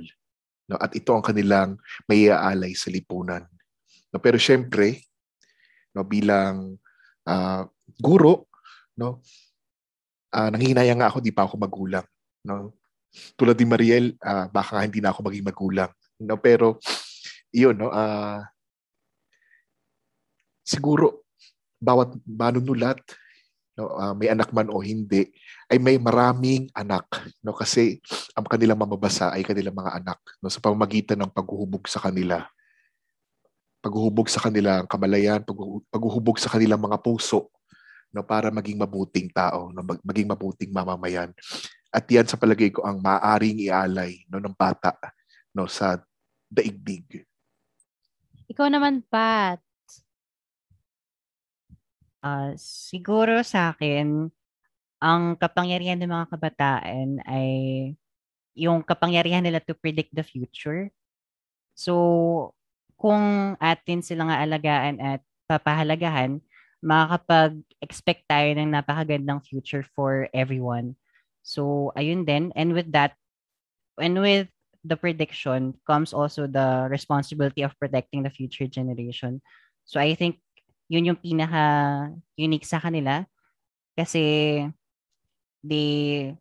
No, 0.71 0.79
at 0.79 0.95
ito 0.95 1.11
ang 1.11 1.25
kanilang 1.25 1.75
may 2.07 2.31
sa 2.77 2.93
lipunan. 2.93 3.43
No, 4.15 4.23
pero 4.23 4.39
syempre, 4.39 5.03
no, 5.99 6.07
bilang 6.07 6.79
ah, 7.27 7.67
guro, 7.99 8.47
no, 8.95 9.19
ah 10.31 10.55
nangihinayang 10.55 11.03
nga 11.03 11.11
ako, 11.11 11.19
di 11.19 11.35
pa 11.35 11.51
ako 11.51 11.59
magulang. 11.59 12.07
No? 12.47 12.79
Tulad 13.35 13.59
ni 13.59 13.67
Mariel, 13.67 14.07
ah, 14.23 14.47
baka 14.47 14.79
hindi 14.87 15.03
na 15.03 15.11
ako 15.11 15.27
maging 15.27 15.47
magulang. 15.51 15.91
No? 16.23 16.39
Pero, 16.39 16.79
yun, 17.51 17.75
no, 17.75 17.91
ah, 17.91 18.47
siguro, 20.63 21.27
bawat 21.83 22.15
manunulat, 22.23 23.03
no, 23.75 23.91
ah, 23.99 24.15
may 24.15 24.31
anak 24.31 24.55
man 24.55 24.71
o 24.71 24.79
hindi, 24.79 25.27
ay 25.67 25.83
may 25.83 25.99
maraming 25.99 26.71
anak. 26.77 27.09
No? 27.43 27.57
Kasi 27.57 27.99
ang 28.39 28.47
kanilang 28.47 28.79
mamabasa 28.79 29.35
ay 29.35 29.43
kanilang 29.43 29.75
mga 29.75 29.99
anak. 29.99 30.21
No? 30.39 30.53
Sa 30.53 30.63
pamamagitan 30.63 31.19
ng 31.19 31.33
paghuhubog 31.35 31.91
sa 31.91 31.99
kanila. 31.99 32.47
Paghuhubog 33.79 34.27
sa 34.27 34.43
kanilang 34.43 34.85
kamalayan, 34.91 35.43
paghu- 35.47 35.85
paghuhubog 35.89 36.37
sa 36.43 36.51
kanilang 36.51 36.83
mga 36.83 36.99
puso 36.99 37.51
no 38.09 38.25
para 38.25 38.49
maging 38.49 38.81
mabuting 38.81 39.29
tao, 39.29 39.69
no 39.69 39.85
mag- 39.85 40.01
maging 40.01 40.29
mabuting 40.33 40.73
mamamayan. 40.73 41.31
At 41.93 42.09
yan 42.09 42.25
sa 42.25 42.41
palagay 42.41 42.73
ko 42.73 42.85
ang 42.85 43.01
maaring 43.01 43.61
ialay 43.69 44.25
no 44.29 44.41
ng 44.41 44.57
bata 44.57 44.97
no 45.53 45.69
sa 45.69 46.01
daigdig. 46.49 47.25
Ikaw 48.49 48.67
naman, 48.73 49.05
Pat. 49.05 49.61
Ah, 52.25 52.57
siguro 52.57 53.45
sa 53.45 53.77
akin, 53.77 54.33
ang 54.99 55.23
kapangyarihan 55.39 56.01
ng 56.01 56.11
mga 56.11 56.27
kabataan 56.35 57.23
ay 57.23 57.51
yung 58.59 58.83
kapangyarihan 58.83 59.45
nila 59.45 59.63
to 59.63 59.77
predict 59.77 60.11
the 60.11 60.27
future. 60.27 60.91
So, 61.79 62.51
kung 62.99 63.55
atin 63.63 64.03
silang 64.03 64.29
aalagaan 64.29 64.99
at 64.99 65.23
papahalagahan, 65.47 66.43
makakapag-expect 66.83 68.27
tayo 68.27 68.51
ng 68.55 68.75
napakagandang 68.75 69.43
future 69.43 69.87
for 69.95 70.27
everyone. 70.35 70.99
So, 71.47 71.95
ayun 71.95 72.27
din. 72.27 72.51
And 72.59 72.75
with 72.75 72.91
that, 72.93 73.15
and 73.97 74.19
with 74.19 74.51
the 74.85 74.99
prediction 74.99 75.75
comes 75.87 76.13
also 76.13 76.47
the 76.47 76.87
responsibility 76.91 77.63
of 77.63 77.75
protecting 77.79 78.23
the 78.23 78.35
future 78.35 78.67
generation. 78.67 79.43
So, 79.87 79.99
I 79.99 80.15
think 80.15 80.43
yun 80.91 81.07
yung 81.07 81.23
pinaka-unique 81.23 82.67
sa 82.67 82.83
kanila 82.83 83.27
kasi 83.99 84.67
they, 85.63 86.35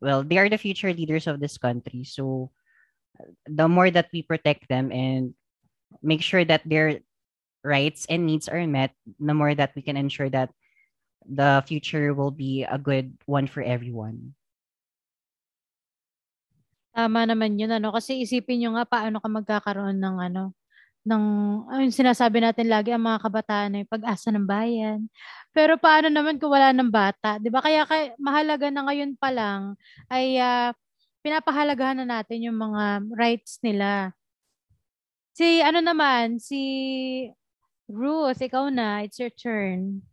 well, 0.00 0.24
they 0.24 0.38
are 0.38 0.48
the 0.48 0.60
future 0.60 0.92
leaders 0.92 1.26
of 1.26 1.40
this 1.40 1.58
country. 1.58 2.04
So, 2.04 2.52
the 3.44 3.68
more 3.68 3.90
that 3.90 4.08
we 4.12 4.22
protect 4.22 4.68
them 4.68 4.92
and 4.92 5.34
make 6.02 6.22
sure 6.22 6.44
that 6.44 6.62
their 6.64 7.00
rights 7.64 8.06
and 8.08 8.26
needs 8.26 8.48
are 8.48 8.66
met, 8.66 8.94
the 9.20 9.34
more 9.34 9.54
that 9.54 9.74
we 9.76 9.82
can 9.82 9.96
ensure 9.96 10.30
that 10.30 10.50
the 11.26 11.62
future 11.66 12.14
will 12.14 12.32
be 12.32 12.64
a 12.64 12.78
good 12.78 13.14
one 13.26 13.46
for 13.46 13.62
everyone. 13.62 14.34
Tama 16.92 17.24
naman 17.24 17.56
yun, 17.56 17.72
ano? 17.72 17.88
Kasi 17.88 18.20
isipin 18.20 18.60
nyo 18.60 18.76
nga 18.76 18.84
paano 18.84 19.16
ka 19.16 19.28
magkakaroon 19.32 19.96
ng 19.96 20.16
ano, 20.28 20.52
ng, 21.04 21.24
ayun, 21.72 21.92
sinasabi 21.92 22.40
natin 22.40 22.68
lagi 22.72 22.92
ang 22.96 23.04
mga 23.04 23.20
kabataan 23.28 23.76
ay 23.80 23.84
pag-asa 23.88 24.32
ng 24.32 24.48
bayan. 24.48 25.08
Pero 25.52 25.76
paano 25.80 26.08
naman 26.12 26.40
kung 26.40 26.52
wala 26.52 26.72
ng 26.72 26.88
bata? 26.92 27.36
'Di 27.40 27.48
ba 27.52 27.60
Kaya, 27.64 27.84
kaya 27.88 28.16
mahalaga 28.20 28.68
na 28.72 28.88
ngayon 28.88 29.12
pa 29.20 29.30
lang 29.32 29.76
ay 30.12 30.40
ah, 30.40 30.72
pinapahalagahan 31.24 32.04
na 32.04 32.08
natin 32.20 32.44
yung 32.48 32.58
mga 32.58 33.04
rights 33.16 33.60
nila. 33.64 34.12
Si, 35.36 35.64
ano 35.64 35.80
naman, 35.80 36.36
si 36.36 36.60
Ruth, 37.88 38.36
ikaw 38.44 38.68
na, 38.68 39.00
it's 39.00 39.16
your 39.16 39.32
turn. 39.32 40.04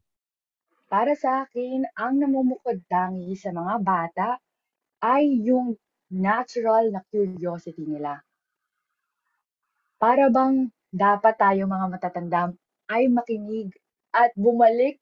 Para 0.88 1.12
sa 1.12 1.44
akin, 1.44 1.84
ang 2.00 2.24
namumukod 2.24 2.80
tangi 2.88 3.36
sa 3.36 3.52
mga 3.52 3.84
bata 3.84 4.40
ay 5.04 5.44
yung 5.44 5.76
natural 6.08 6.96
na 6.96 7.04
curiosity 7.12 7.84
nila. 7.84 8.24
Para 10.00 10.32
bang 10.32 10.72
dapat 10.88 11.36
tayo 11.36 11.68
mga 11.68 11.88
matatanda 11.91 12.56
ay 12.88 13.12
makinig 13.12 13.76
at 14.16 14.32
bumalik 14.40 14.96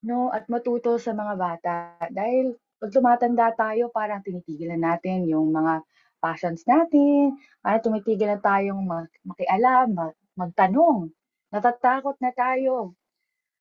no 0.00 0.32
at 0.32 0.48
matuto 0.48 0.96
sa 0.96 1.12
mga 1.12 1.34
bata 1.36 1.76
dahil 2.08 2.56
pag 2.80 2.90
tumatanda 2.90 3.52
tayo 3.52 3.92
parang 3.92 4.24
tinitigilan 4.24 4.80
natin 4.80 5.28
yung 5.28 5.52
mga 5.52 5.84
passions 6.20 6.62
natin, 6.68 7.34
parang 7.64 7.82
tumitigilan 7.82 8.40
tayong 8.44 8.84
mag- 8.84 9.20
makialam, 9.26 9.96
mag- 9.96 10.20
magtanong. 10.36 11.10
Natatakot 11.50 12.16
na 12.22 12.30
tayo. 12.36 12.94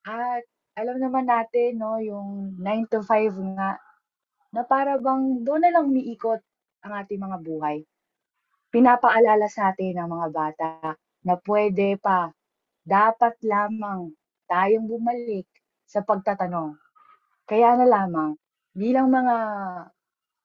At 0.05 0.43
alam 0.79 1.01
naman 1.01 1.27
natin 1.27 1.79
no 1.81 1.99
yung 1.99 2.55
9 2.59 2.91
to 2.91 3.03
5 3.03 3.35
nga 3.57 3.75
na 4.55 4.61
para 4.63 4.95
bang 4.95 5.43
doon 5.43 5.61
na 5.61 5.71
lang 5.75 5.91
umiikot 5.91 6.39
ang 6.85 6.93
ating 7.03 7.19
mga 7.19 7.37
buhay. 7.43 7.77
Pinapaalala 8.69 9.49
sa 9.49 9.73
atin 9.73 9.97
ng 9.99 10.09
mga 10.09 10.27
bata 10.31 10.69
na 11.25 11.33
pwede 11.43 11.99
pa, 11.99 12.31
dapat 12.85 13.35
lamang 13.43 14.13
tayong 14.47 14.87
bumalik 14.87 15.45
sa 15.83 16.01
pagtatanong. 16.05 16.77
Kaya 17.49 17.75
na 17.75 17.85
lamang, 17.89 18.37
bilang 18.77 19.09
mga 19.09 19.35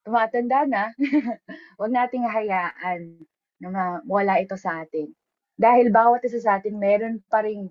tumatanda 0.05 0.69
na, 0.69 0.93
huwag 1.81 1.93
nating 1.93 2.29
hayaan 2.29 3.25
na 3.59 3.69
mawala 4.05 4.39
ito 4.41 4.55
sa 4.61 4.85
atin. 4.85 5.11
Dahil 5.57 5.89
bawat 5.89 6.23
isa 6.29 6.39
sa 6.43 6.61
atin, 6.61 6.77
meron 6.77 7.23
pa 7.31 7.41
ring 7.43 7.71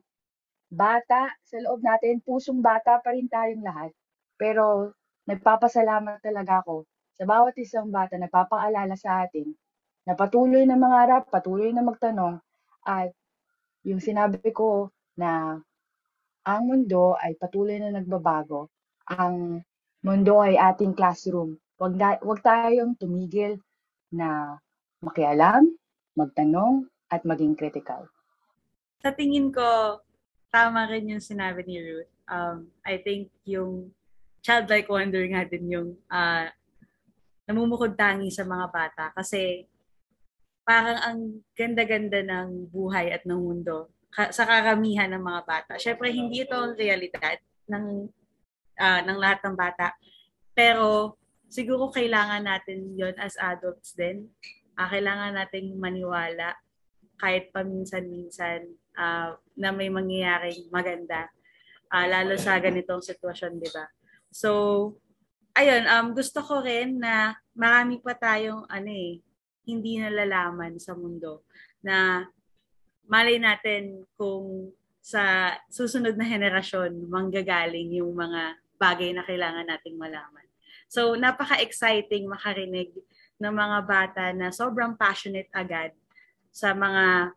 bata 0.74 1.30
sa 1.46 1.58
loob 1.62 1.86
natin, 1.86 2.24
pusong 2.26 2.64
bata 2.64 2.98
pa 3.04 3.14
rin 3.14 3.30
tayong 3.30 3.62
lahat. 3.62 3.92
Pero 4.40 4.96
nagpapasalamat 5.30 6.20
talaga 6.26 6.66
ako 6.66 6.90
sa 7.14 7.24
bawat 7.30 7.54
isang 7.62 7.94
bata 7.94 8.18
na 8.18 8.28
papaalala 8.28 8.98
sa 8.98 9.24
atin 9.24 9.54
na 10.04 10.18
patuloy 10.18 10.66
na 10.66 10.76
mangarap, 10.76 11.30
patuloy 11.30 11.72
na 11.72 11.86
magtanong, 11.86 12.42
at 12.84 13.14
yung 13.88 14.04
sinabi 14.04 14.52
ko 14.52 14.92
na 15.16 15.62
ang 16.44 16.62
mundo 16.68 17.16
ay 17.16 17.40
patuloy 17.40 17.80
na 17.80 17.96
nagbabago. 17.96 18.68
Ang 19.08 19.64
mundo 20.04 20.44
ay 20.44 20.60
ating 20.60 20.92
classroom. 20.92 21.56
Huwag, 21.84 22.00
na, 22.00 22.16
huwag 22.24 22.40
tayong 22.40 22.96
tumigil 22.96 23.60
na 24.08 24.56
makialam, 25.04 25.68
magtanong, 26.16 26.88
at 27.12 27.28
maging 27.28 27.60
critical. 27.60 28.08
Sa 29.04 29.12
tingin 29.12 29.52
ko, 29.52 30.00
tama 30.48 30.88
rin 30.88 31.12
yung 31.12 31.20
sinabi 31.20 31.68
ni 31.68 31.84
Ruth. 31.84 32.08
Um, 32.32 32.72
I 32.88 33.04
think 33.04 33.36
yung 33.44 33.92
childlike 34.40 34.88
wonder 34.88 35.28
nga 35.28 35.44
din 35.44 35.68
yung 35.68 35.90
uh, 36.08 36.48
namumukod 37.52 38.00
tangi 38.00 38.32
sa 38.32 38.48
mga 38.48 38.72
bata 38.72 39.12
kasi 39.12 39.68
parang 40.64 40.96
ang 41.04 41.20
ganda-ganda 41.52 42.24
ng 42.24 42.72
buhay 42.72 43.12
at 43.12 43.28
ng 43.28 43.36
mundo 43.36 43.92
sa 44.32 44.48
karamihan 44.48 45.12
ng 45.12 45.20
mga 45.20 45.42
bata. 45.44 45.74
Syempre, 45.76 46.16
hindi 46.16 46.48
ito 46.48 46.56
ang 46.56 46.80
realidad 46.80 47.44
ng, 47.68 48.08
uh, 48.80 49.02
ng 49.04 49.18
lahat 49.20 49.44
ng 49.44 49.56
bata. 49.60 49.92
Pero 50.56 51.20
siguro 51.54 51.94
kailangan 51.94 52.50
natin 52.50 52.98
yon 52.98 53.14
as 53.22 53.38
adults 53.38 53.94
din. 53.94 54.26
Uh, 54.74 54.90
kailangan 54.90 55.38
nating 55.38 55.78
maniwala 55.78 56.58
kahit 57.22 57.54
paminsan-minsan 57.54 58.66
uh, 58.98 59.38
na 59.54 59.70
may 59.70 59.94
mangyayaring 59.94 60.66
maganda. 60.74 61.30
Uh, 61.94 62.10
lalo 62.10 62.34
sa 62.42 62.58
ganitong 62.58 63.06
sitwasyon, 63.06 63.62
di 63.62 63.70
ba? 63.70 63.86
So, 64.34 64.50
ayun, 65.54 65.86
um, 65.86 66.18
gusto 66.18 66.42
ko 66.42 66.66
rin 66.66 66.98
na 66.98 67.38
marami 67.54 68.02
pa 68.02 68.18
tayong 68.18 68.66
ano 68.66 68.90
eh, 68.90 69.22
hindi 69.70 70.02
nalalaman 70.02 70.82
sa 70.82 70.98
mundo 70.98 71.46
na 71.86 72.26
malay 73.06 73.38
natin 73.38 74.10
kung 74.18 74.74
sa 75.04 75.54
susunod 75.70 76.18
na 76.18 76.26
henerasyon 76.26 77.12
manggagaling 77.12 77.94
yung 78.02 78.16
mga 78.18 78.58
bagay 78.82 79.14
na 79.14 79.22
kailangan 79.22 79.70
nating 79.70 80.00
malaman. 80.02 80.43
So, 80.94 81.18
napaka-exciting 81.18 82.30
makarinig 82.30 82.94
ng 83.41 83.49
mga 83.49 83.80
bata 83.90 84.30
na 84.30 84.53
sobrang 84.53 84.94
passionate 84.94 85.49
agad 85.49 85.90
sa 86.53 86.78
mga 86.78 87.34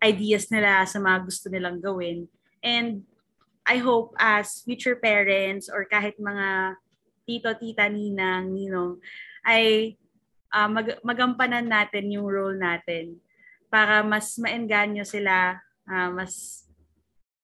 ideas 0.00 0.48
nila, 0.48 0.80
sa 0.88 0.96
mga 0.96 1.28
gusto 1.28 1.52
nilang 1.52 1.76
gawin. 1.76 2.24
And 2.64 3.04
I 3.68 3.84
hope 3.84 4.16
as 4.16 4.64
future 4.64 4.96
parents 4.96 5.68
or 5.68 5.84
kahit 5.84 6.16
mga 6.16 6.80
tito, 7.28 7.52
tita, 7.60 7.84
ninang, 7.84 8.56
ninong, 8.56 8.96
ay 9.44 9.92
ah, 10.48 10.64
mag- 10.72 11.02
magampanan 11.04 11.68
natin 11.68 12.08
yung 12.08 12.24
role 12.24 12.56
natin 12.56 13.20
para 13.68 14.00
mas 14.00 14.40
maengganyo 14.40 15.04
sila, 15.04 15.60
ah, 15.84 16.08
mas 16.08 16.64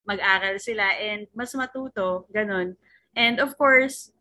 mag-aral 0.08 0.56
sila, 0.56 0.96
and 0.96 1.28
mas 1.36 1.52
matuto, 1.52 2.24
ganun. 2.32 2.72
And 3.12 3.36
of 3.36 3.52
course, 3.60 4.16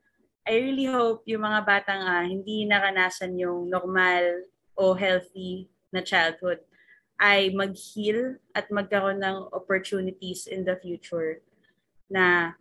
I 0.45 0.57
really 0.57 0.89
hope 0.89 1.21
yung 1.29 1.45
mga 1.45 1.61
batang 1.63 2.01
ah, 2.01 2.25
hindi 2.25 2.65
naranasan 2.65 3.37
yung 3.37 3.69
normal 3.69 4.49
o 4.73 4.97
healthy 4.97 5.69
na 5.93 6.01
childhood 6.01 6.57
ay 7.21 7.53
mag-heal 7.53 8.41
at 8.57 8.65
magkaroon 8.73 9.21
ng 9.21 9.53
opportunities 9.53 10.49
in 10.49 10.65
the 10.65 10.73
future 10.81 11.45
na 12.09 12.57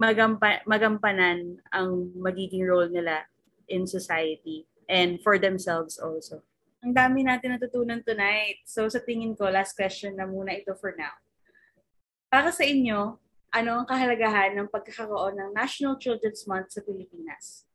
magampa- 0.00 0.64
magampanan 0.64 1.60
ang 1.68 2.08
magiging 2.16 2.64
role 2.64 2.88
nila 2.88 3.28
in 3.68 3.84
society 3.84 4.64
and 4.88 5.20
for 5.20 5.36
themselves 5.36 6.00
also. 6.00 6.40
Ang 6.82 6.96
dami 6.96 7.22
natin 7.22 7.54
natutunan 7.54 8.02
tonight. 8.02 8.64
So 8.66 8.88
sa 8.88 8.98
tingin 8.98 9.38
ko, 9.38 9.46
last 9.46 9.76
question 9.78 10.18
na 10.18 10.26
muna 10.26 10.56
ito 10.56 10.74
for 10.80 10.96
now. 10.98 11.14
Para 12.26 12.50
sa 12.50 12.64
inyo, 12.66 13.21
ano 13.52 13.84
ang 13.84 13.86
kahalagahan 13.86 14.56
ng 14.56 14.72
pagkakaroon 14.72 15.36
ng 15.36 15.50
National 15.52 16.00
Children's 16.00 16.48
Month 16.48 16.72
sa 16.72 16.80
Pilipinas? 16.80 17.68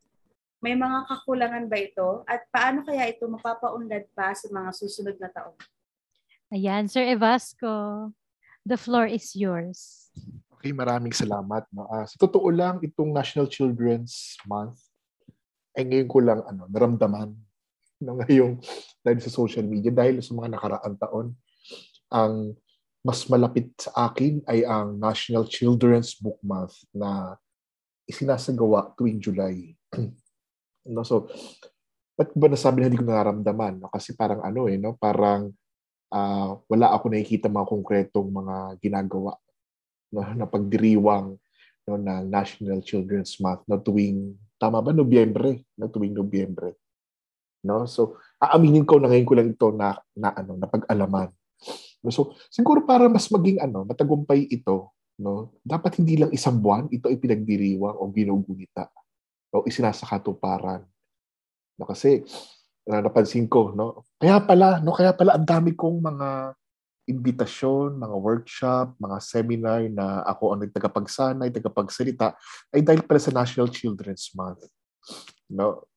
May 0.58 0.74
mga 0.74 1.06
kakulangan 1.06 1.70
ba 1.70 1.78
ito? 1.78 2.26
At 2.26 2.50
paano 2.50 2.82
kaya 2.82 3.06
ito 3.06 3.30
mapapaunlad 3.30 4.10
pa 4.18 4.34
sa 4.34 4.50
mga 4.50 4.74
susunod 4.74 5.22
na 5.22 5.30
taon? 5.30 5.54
Ayan, 6.50 6.90
Sir 6.90 7.06
Evasco, 7.06 8.10
the 8.66 8.74
floor 8.74 9.06
is 9.06 9.38
yours. 9.38 10.10
Okay, 10.58 10.74
maraming 10.74 11.14
salamat. 11.14 11.70
No? 11.70 11.86
Ah, 11.94 12.10
sa 12.10 12.18
totoo 12.18 12.50
lang, 12.50 12.82
itong 12.82 13.14
National 13.14 13.46
Children's 13.46 14.34
Month, 14.50 14.82
ay 15.78 15.86
ngayon 15.86 16.10
ko 16.10 16.18
lang 16.26 16.42
ano, 16.42 16.66
naramdaman 16.74 17.38
no, 18.02 18.18
ngayong 18.26 18.58
dahil 19.06 19.20
sa 19.22 19.30
social 19.30 19.70
media, 19.70 19.94
dahil 19.94 20.26
sa 20.26 20.34
mga 20.34 20.58
nakaraang 20.58 20.98
taon, 20.98 21.28
ang 22.10 22.58
mas 23.08 23.24
malapit 23.32 23.72
sa 23.80 24.12
akin 24.12 24.44
ay 24.52 24.68
ang 24.68 25.00
National 25.00 25.48
Children's 25.48 26.20
Book 26.20 26.36
Month 26.44 26.84
na 26.92 27.40
isinasagawa 28.04 28.92
tuwing 29.00 29.24
July. 29.24 29.72
no, 30.92 31.08
so, 31.08 31.32
ba't 32.20 32.36
ba 32.36 32.52
nasabi 32.52 32.84
na 32.84 32.92
hindi 32.92 33.00
ko 33.00 33.08
nararamdaman? 33.08 33.80
No? 33.80 33.88
Kasi 33.88 34.12
parang 34.12 34.44
ano 34.44 34.68
eh, 34.68 34.76
no? 34.76 35.00
parang 35.00 35.56
ah, 36.12 36.60
wala 36.68 36.92
ako 36.92 37.16
nakikita 37.16 37.48
mga 37.48 37.72
konkretong 37.72 38.28
mga 38.28 38.56
ginagawa 38.84 39.40
no, 40.12 40.28
na 40.36 40.44
pagdiriwang 40.44 41.40
no, 41.88 41.96
ng 41.96 42.28
National 42.28 42.84
Children's 42.84 43.40
Month 43.40 43.64
no, 43.72 43.80
tuwing, 43.80 44.36
tama 44.60 44.84
ba, 44.84 44.92
Nobyembre? 44.92 45.64
No, 45.80 45.88
tuwing 45.88 46.12
Nobyembre. 46.12 46.76
No? 47.64 47.88
So, 47.88 48.20
aaminin 48.44 48.84
ko 48.84 49.00
na 49.00 49.08
ngayon 49.08 49.28
ko 49.28 49.34
lang 49.38 49.48
ito 49.48 49.68
na, 49.72 49.96
na, 50.12 50.36
ano, 50.36 50.60
na 50.60 50.68
pag-alaman. 50.68 51.32
No, 51.32 51.37
so, 52.10 52.36
siguro 52.52 52.84
para 52.84 53.08
mas 53.08 53.28
maging 53.30 53.62
ano, 53.62 53.84
matagumpay 53.88 54.48
ito, 54.50 54.92
no, 55.18 55.58
dapat 55.66 55.98
hindi 55.98 56.22
lang 56.22 56.32
isang 56.32 56.62
buwan 56.62 56.88
ito 56.94 57.10
ay 57.10 57.18
pinagdiriwang 57.18 57.98
o 57.98 58.10
ginugunita 58.14 58.90
o 59.54 59.66
isinasakatuparan. 59.66 60.86
No, 61.78 61.86
kasi 61.86 62.26
na 62.88 63.04
napansin 63.04 63.46
ko, 63.52 63.76
no, 63.76 64.08
kaya 64.16 64.40
pala, 64.40 64.80
no, 64.80 64.96
kaya 64.96 65.12
pala 65.12 65.36
ang 65.36 65.44
dami 65.44 65.76
kong 65.76 66.00
mga 66.00 66.56
imbitasyon, 67.08 67.96
mga 67.96 68.16
workshop, 68.20 68.88
mga 69.00 69.18
seminar 69.24 69.80
na 69.88 70.24
ako 70.28 70.56
ang 70.56 70.62
nagtagapagsanay, 70.68 71.52
tagapagsalita, 71.56 72.36
ay 72.76 72.84
dahil 72.84 73.04
pala 73.08 73.20
sa 73.20 73.32
National 73.32 73.72
Children's 73.72 74.32
Month. 74.36 74.68
No? 75.48 75.88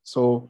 So, 0.00 0.48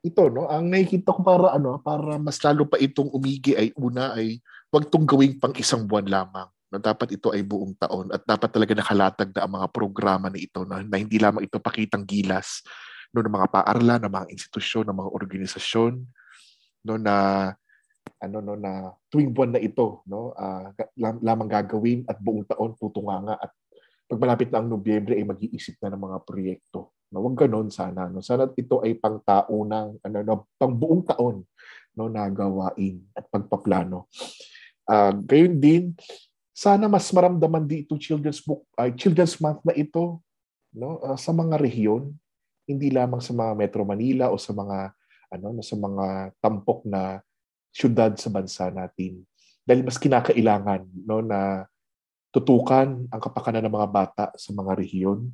ito, 0.00 0.22
no, 0.32 0.48
ang 0.48 0.64
nakikita 0.68 1.12
ko 1.12 1.20
para 1.20 1.52
ano, 1.52 1.76
para 1.80 2.16
mas 2.16 2.40
lalo 2.40 2.64
pa 2.64 2.80
itong 2.80 3.12
umigi 3.12 3.52
ay 3.52 3.68
una 3.76 4.16
ay 4.16 4.40
wag 4.72 4.88
tong 4.88 5.04
gawing 5.04 5.36
pang 5.36 5.52
isang 5.56 5.84
buwan 5.84 6.08
lamang. 6.08 6.48
No, 6.70 6.78
dapat 6.78 7.18
ito 7.18 7.34
ay 7.34 7.42
buong 7.42 7.74
taon 7.74 8.14
at 8.14 8.22
dapat 8.22 8.46
talaga 8.54 8.72
nakalatag 8.78 9.34
na 9.34 9.42
ang 9.42 9.52
mga 9.58 9.68
programa 9.74 10.30
na 10.30 10.38
ito 10.38 10.62
na, 10.62 10.86
na 10.86 10.96
hindi 11.02 11.18
lamang 11.18 11.42
ito 11.42 11.58
pakitang 11.58 12.06
gilas 12.06 12.62
no, 13.10 13.26
ng 13.26 13.34
mga 13.34 13.50
paaralan, 13.50 14.00
ng 14.06 14.12
mga 14.14 14.26
institusyon, 14.30 14.86
ng 14.86 14.94
mga 14.94 15.10
organisasyon 15.10 15.92
no, 16.86 16.94
na 16.94 17.16
ano 18.20 18.38
no 18.44 18.54
na 18.54 18.92
tuwing 19.08 19.32
buwan 19.32 19.56
na 19.56 19.60
ito 19.60 20.04
no 20.04 20.36
lam- 20.96 21.20
lamang 21.24 21.48
gagawin 21.48 22.04
at 22.04 22.20
buong 22.20 22.44
taon 22.44 22.76
tutunganga 22.76 23.36
at 23.36 23.48
pag 24.10 24.20
malapit 24.20 24.50
na 24.50 24.58
ang 24.58 24.66
Nobyembre 24.66 25.14
ay 25.14 25.22
mag-iisip 25.22 25.78
na 25.78 25.94
ng 25.94 26.02
mga 26.02 26.18
proyekto. 26.26 26.90
No, 27.10 27.26
wag 27.26 27.36
ganon 27.42 27.68
sana. 27.74 28.06
No? 28.06 28.22
Sana 28.22 28.46
ito 28.54 28.78
ay 28.86 28.94
pang 28.94 29.18
taunang, 29.22 29.98
ano, 30.02 30.16
no, 30.22 30.34
pang 30.54 30.70
buong 30.70 31.02
taon 31.02 31.42
no, 31.98 32.06
na 32.06 32.30
gawain 32.30 33.02
at 33.18 33.26
pagpaplano. 33.26 34.06
Uh, 34.86 35.14
gayon 35.26 35.58
din, 35.58 35.84
sana 36.54 36.86
mas 36.86 37.10
maramdaman 37.10 37.66
din 37.66 37.82
itong 37.82 37.98
children's 37.98 38.42
book, 38.42 38.62
ay 38.78 38.94
children's 38.94 39.38
month 39.42 39.62
na 39.66 39.74
ito 39.74 40.22
no, 40.74 41.02
ah, 41.02 41.18
sa 41.18 41.34
mga 41.34 41.58
rehiyon, 41.58 42.14
hindi 42.70 42.94
lamang 42.94 43.18
sa 43.18 43.34
mga 43.34 43.52
Metro 43.58 43.82
Manila 43.82 44.30
o 44.30 44.38
sa 44.38 44.54
mga 44.54 44.94
ano 45.30 45.46
no, 45.54 45.62
sa 45.62 45.74
mga 45.78 46.34
tampok 46.38 46.86
na 46.86 47.18
syudad 47.70 48.14
sa 48.18 48.30
bansa 48.30 48.70
natin. 48.70 49.22
Dahil 49.62 49.86
mas 49.86 49.98
kinakailangan 49.98 50.86
no, 51.06 51.22
na 51.22 51.66
tutukan 52.30 53.06
ang 53.10 53.20
kapakanan 53.22 53.66
ng 53.66 53.74
mga 53.74 53.90
bata 53.90 54.24
sa 54.38 54.50
mga 54.54 54.78
rehiyon. 54.78 55.30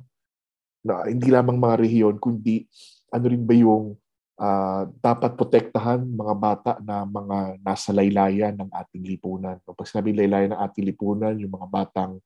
Na 0.85 1.07
hindi 1.07 1.29
lamang 1.31 1.57
mga 1.57 1.75
rehiyon, 1.81 2.15
kundi 2.21 2.67
ano 3.11 3.25
rin 3.27 3.43
ba 3.47 3.55
yung 3.55 3.95
ah, 4.37 4.85
dapat 5.01 5.33
protektahan 5.33 6.03
mga 6.03 6.35
bata 6.37 6.71
na 6.83 7.03
mga 7.07 7.61
nasa 7.63 7.89
laylayan 7.95 8.53
ng 8.53 8.69
ating 8.69 9.03
lipunan. 9.03 9.57
No, 9.65 9.73
pag 9.73 9.89
sinabi 9.89 10.13
laylayan 10.13 10.53
ng 10.53 10.61
ating 10.61 10.85
lipunan, 10.85 11.33
yung 11.39 11.53
mga 11.53 11.67
batang 11.67 12.21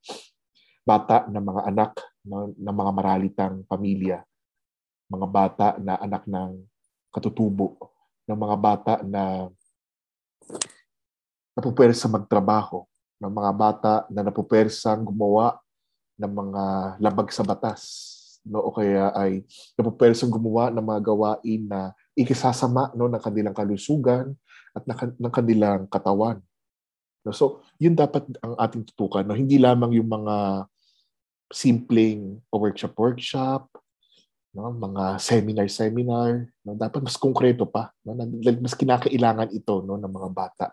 bata 0.81 1.29
na 1.29 1.39
mga 1.39 1.61
anak 1.69 1.91
no, 2.25 2.51
ng 2.57 2.75
mga 2.75 2.91
maralitang 2.91 3.55
pamilya, 3.69 4.25
mga 5.07 5.27
bata 5.29 5.67
na 5.77 5.95
anak 6.01 6.25
ng 6.25 6.51
katutubo, 7.13 7.77
ng 8.25 8.37
mga 8.37 8.55
bata 8.57 8.93
na 9.05 9.47
napupersa 11.53 12.09
magtrabaho, 12.09 12.87
ng 13.21 13.31
mga 13.31 13.51
bata 13.53 13.93
na 14.09 14.25
napupersang 14.25 15.05
gumawa 15.05 15.61
ng 16.17 16.31
mga 16.31 16.63
labag 16.97 17.29
sa 17.29 17.45
batas 17.45 18.10
no? 18.45 18.61
O 18.61 18.73
kaya 18.73 19.13
ay 19.13 19.45
napupersang 19.77 20.31
gumawa 20.31 20.73
ng 20.73 20.83
mga 20.83 21.01
gawain 21.05 21.61
na 21.67 21.93
ikisasama 22.17 22.93
no 22.97 23.07
ng 23.07 23.21
kanilang 23.21 23.55
kalusugan 23.55 24.33
at 24.75 24.83
ng, 24.87 25.19
ng 25.19 25.33
kanilang 25.33 25.85
katawan. 25.91 26.39
No 27.21 27.31
so 27.35 27.61
yun 27.77 27.93
dapat 27.93 28.25
ang 28.41 28.57
ating 28.57 28.87
tutukan 28.93 29.25
no? 29.25 29.37
Hindi 29.37 29.61
lamang 29.61 29.93
yung 29.95 30.09
mga 30.09 30.65
simpleng 31.51 32.39
workshop 32.49 32.93
workshop 32.97 33.67
no? 34.55 34.71
Mga 34.73 35.19
seminar 35.21 35.67
seminar 35.69 36.49
no? 36.65 36.73
Dapat 36.73 37.03
mas 37.05 37.19
konkreto 37.19 37.69
pa 37.69 37.93
no? 38.07 38.17
Mas 38.61 38.73
kinakailangan 38.73 39.53
ito 39.53 39.85
no 39.85 39.99
ng 39.99 40.11
mga 40.11 40.29
bata. 40.33 40.67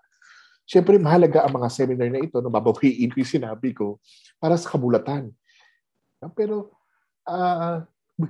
Siyempre, 0.69 1.01
mahalaga 1.01 1.49
ang 1.49 1.57
mga 1.57 1.73
seminar 1.73 2.13
na 2.13 2.21
ito, 2.21 2.45
no, 2.45 2.53
babawiin 2.53 3.09
ko 3.09 3.25
yung 3.25 3.35
sinabi 3.41 3.73
ko, 3.73 3.97
para 4.37 4.53
sa 4.61 4.69
kabulatan. 4.69 5.33
No, 6.21 6.29
pero, 6.37 6.77
uh, 7.29 7.85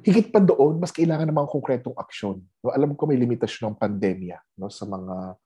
higit 0.04 0.28
pa 0.28 0.42
doon, 0.42 0.82
mas 0.82 0.92
kailangan 0.92 1.24
ng 1.24 1.38
mga 1.38 1.52
konkretong 1.54 1.96
aksyon. 1.96 2.42
No, 2.60 2.74
alam 2.74 2.92
ko 2.98 3.08
may 3.08 3.16
limitasyon 3.16 3.72
ng 3.72 3.80
pandemya 3.80 4.36
no, 4.60 4.68
sa 4.68 4.84
mga 4.84 5.38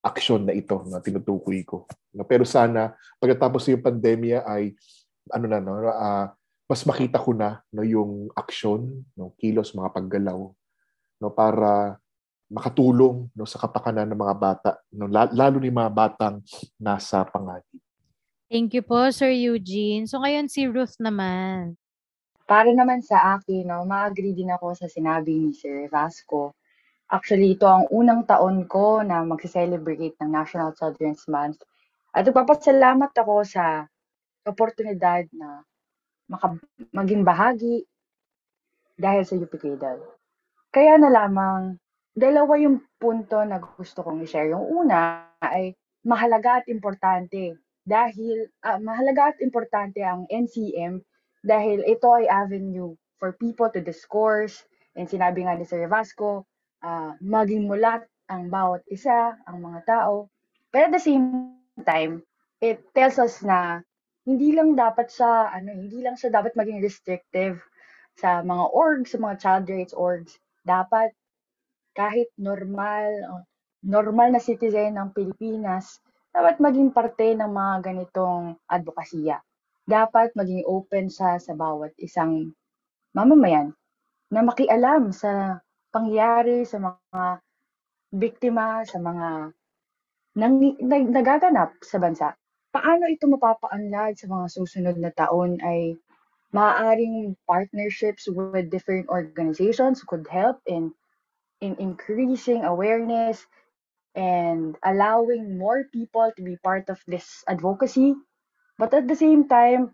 aksyon 0.00 0.48
na 0.48 0.56
ito 0.56 0.80
na 0.88 1.02
tinutukoy 1.04 1.60
ko. 1.66 1.84
No, 2.16 2.24
pero 2.24 2.48
sana, 2.48 2.96
pagkatapos 3.20 3.68
yung 3.68 3.84
pandemya 3.84 4.46
ay, 4.48 4.72
ano 5.28 5.44
na, 5.44 5.58
no, 5.60 5.76
uh, 5.84 6.32
mas 6.64 6.80
makita 6.86 7.20
ko 7.20 7.36
na 7.36 7.60
no, 7.74 7.84
yung 7.84 8.32
aksyon, 8.32 9.04
no, 9.18 9.36
kilos, 9.36 9.76
mga 9.76 9.92
paggalaw, 9.92 10.48
no, 11.20 11.28
para 11.34 12.00
makatulong 12.50 13.30
no 13.30 13.46
sa 13.46 13.62
kapakanan 13.62 14.10
ng 14.10 14.18
mga 14.18 14.34
bata 14.34 14.70
no 14.90 15.06
lalo 15.06 15.56
ni 15.62 15.70
mga 15.70 15.86
batang 15.94 16.42
nasa 16.82 17.22
panganib. 17.22 17.62
Thank 18.50 18.74
you 18.74 18.82
po 18.82 19.06
Sir 19.14 19.30
Eugene. 19.30 20.10
So 20.10 20.18
ngayon 20.18 20.50
si 20.50 20.66
Ruth 20.66 20.98
naman. 20.98 21.78
Para 22.50 22.74
naman 22.74 22.98
sa 22.98 23.38
akin, 23.38 23.62
no, 23.70 23.86
ma-agree 23.86 24.34
din 24.34 24.50
ako 24.50 24.74
sa 24.74 24.90
sinabi 24.90 25.38
ni 25.38 25.54
Sir 25.54 25.86
Vasco. 25.86 26.58
Actually, 27.06 27.54
ito 27.54 27.62
ang 27.70 27.86
unang 27.94 28.26
taon 28.26 28.66
ko 28.66 29.06
na 29.06 29.22
magse-celebrate 29.22 30.18
ng 30.18 30.34
National 30.34 30.74
Children's 30.74 31.30
Month. 31.30 31.62
At 32.10 32.26
nagpapasalamat 32.26 33.14
ako 33.14 33.46
sa 33.46 33.86
oportunidad 34.42 35.30
na 35.30 35.62
maka- 36.26 36.58
maging 36.90 37.22
bahagi 37.22 37.86
dahil 38.98 39.22
sa 39.22 39.38
UP 39.38 39.54
Cradle. 39.54 40.02
Kaya 40.74 40.98
na 40.98 41.06
lamang 41.06 41.78
dalawa 42.18 42.58
yung 42.58 42.82
punto 42.98 43.46
na 43.46 43.62
gusto 43.62 44.02
kong 44.02 44.26
i-share. 44.26 44.50
Yung 44.50 44.66
una 44.66 45.30
ay 45.38 45.78
mahalaga 46.02 46.62
at 46.62 46.66
importante 46.66 47.62
dahil 47.86 48.50
ah, 48.66 48.82
mahalaga 48.82 49.34
at 49.34 49.38
importante 49.38 50.02
ang 50.02 50.26
NCM 50.26 50.98
dahil 51.40 51.84
ito 51.84 52.08
ay 52.12 52.28
avenue 52.28 52.92
for 53.20 53.36
people 53.36 53.68
to 53.72 53.80
discourse. 53.80 54.64
And 54.96 55.08
sinabi 55.08 55.44
nga 55.44 55.56
ni 55.56 55.64
Sir 55.64 55.88
Vasco, 55.88 56.44
ah, 56.84 57.16
maging 57.20 57.68
mulat 57.68 58.04
ang 58.30 58.48
bawat 58.48 58.84
isa, 58.88 59.36
ang 59.48 59.58
mga 59.60 59.80
tao. 59.88 60.30
Pero 60.70 60.86
at 60.86 60.94
the 60.94 61.02
same 61.02 61.56
time, 61.82 62.22
it 62.62 62.80
tells 62.94 63.18
us 63.18 63.42
na 63.42 63.82
hindi 64.28 64.54
lang 64.54 64.78
dapat 64.78 65.10
siya, 65.10 65.50
ano, 65.50 65.74
hindi 65.74 66.04
lang 66.04 66.14
siya 66.14 66.30
dapat 66.30 66.54
maging 66.54 66.84
restrictive 66.84 67.58
sa 68.14 68.44
mga 68.44 68.64
orgs, 68.70 69.16
sa 69.16 69.18
mga 69.18 69.34
child 69.40 69.64
rights 69.66 69.94
orgs. 69.96 70.32
Dapat 70.62 71.10
kahit 71.96 72.30
normal, 72.38 73.10
normal 73.82 74.28
na 74.30 74.38
citizen 74.38 74.94
ng 74.94 75.10
Pilipinas, 75.10 75.98
dapat 76.30 76.62
maging 76.62 76.94
parte 76.94 77.34
ng 77.34 77.50
mga 77.50 77.74
ganitong 77.90 78.54
advokasya. 78.70 79.42
Dapat 79.90 80.38
maging 80.38 80.62
open 80.70 81.10
siya 81.10 81.42
sa 81.42 81.52
bawat 81.58 81.90
isang 81.98 82.54
mamamayan 83.10 83.74
na 84.30 84.46
makialam 84.46 85.10
sa 85.10 85.58
pangyayari 85.90 86.62
sa 86.62 86.78
mga 86.78 87.42
biktima, 88.14 88.86
sa 88.86 89.02
mga 89.02 89.50
nang, 90.38 90.54
nag, 90.62 91.04
nagaganap 91.10 91.74
sa 91.82 91.98
bansa. 91.98 92.38
Paano 92.70 93.10
ito 93.10 93.26
mapapaunlad 93.26 94.14
sa 94.14 94.30
mga 94.30 94.46
susunod 94.54 94.96
na 95.02 95.10
taon 95.10 95.58
ay 95.58 95.98
maaaring 96.54 97.34
partnerships 97.50 98.30
with 98.30 98.70
different 98.70 99.10
organizations 99.10 100.06
could 100.06 100.26
help 100.30 100.62
in 100.70 100.94
in 101.62 101.74
increasing 101.82 102.62
awareness 102.62 103.42
and 104.14 104.78
allowing 104.86 105.58
more 105.58 105.86
people 105.90 106.30
to 106.34 106.42
be 106.42 106.58
part 106.62 106.86
of 106.90 106.98
this 107.10 107.42
advocacy. 107.50 108.14
But 108.80 108.96
at 108.96 109.04
the 109.04 109.12
same 109.12 109.44
time, 109.44 109.92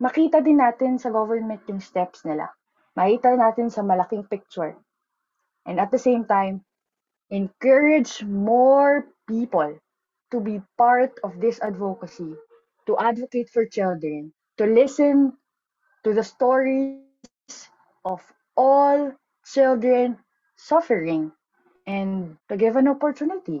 makita 0.00 0.40
din 0.40 0.56
natin 0.56 0.96
sa 0.96 1.12
government 1.12 1.68
yung 1.68 1.84
steps 1.84 2.24
nila. 2.24 2.48
Makita 2.96 3.36
natin 3.36 3.68
sa 3.68 3.84
malaking 3.84 4.24
picture. 4.24 4.72
And 5.68 5.76
at 5.76 5.92
the 5.92 6.00
same 6.00 6.24
time, 6.24 6.64
encourage 7.28 8.24
more 8.24 9.12
people 9.28 9.76
to 10.32 10.40
be 10.40 10.64
part 10.80 11.20
of 11.20 11.36
this 11.44 11.60
advocacy, 11.60 12.32
to 12.88 12.96
advocate 12.96 13.52
for 13.52 13.68
children, 13.68 14.32
to 14.56 14.64
listen 14.64 15.36
to 16.08 16.16
the 16.16 16.24
stories 16.24 17.04
of 18.08 18.24
all 18.56 19.12
children 19.44 20.16
suffering 20.56 21.36
and 21.84 22.40
to 22.48 22.56
give 22.56 22.80
an 22.80 22.88
opportunity. 22.88 23.60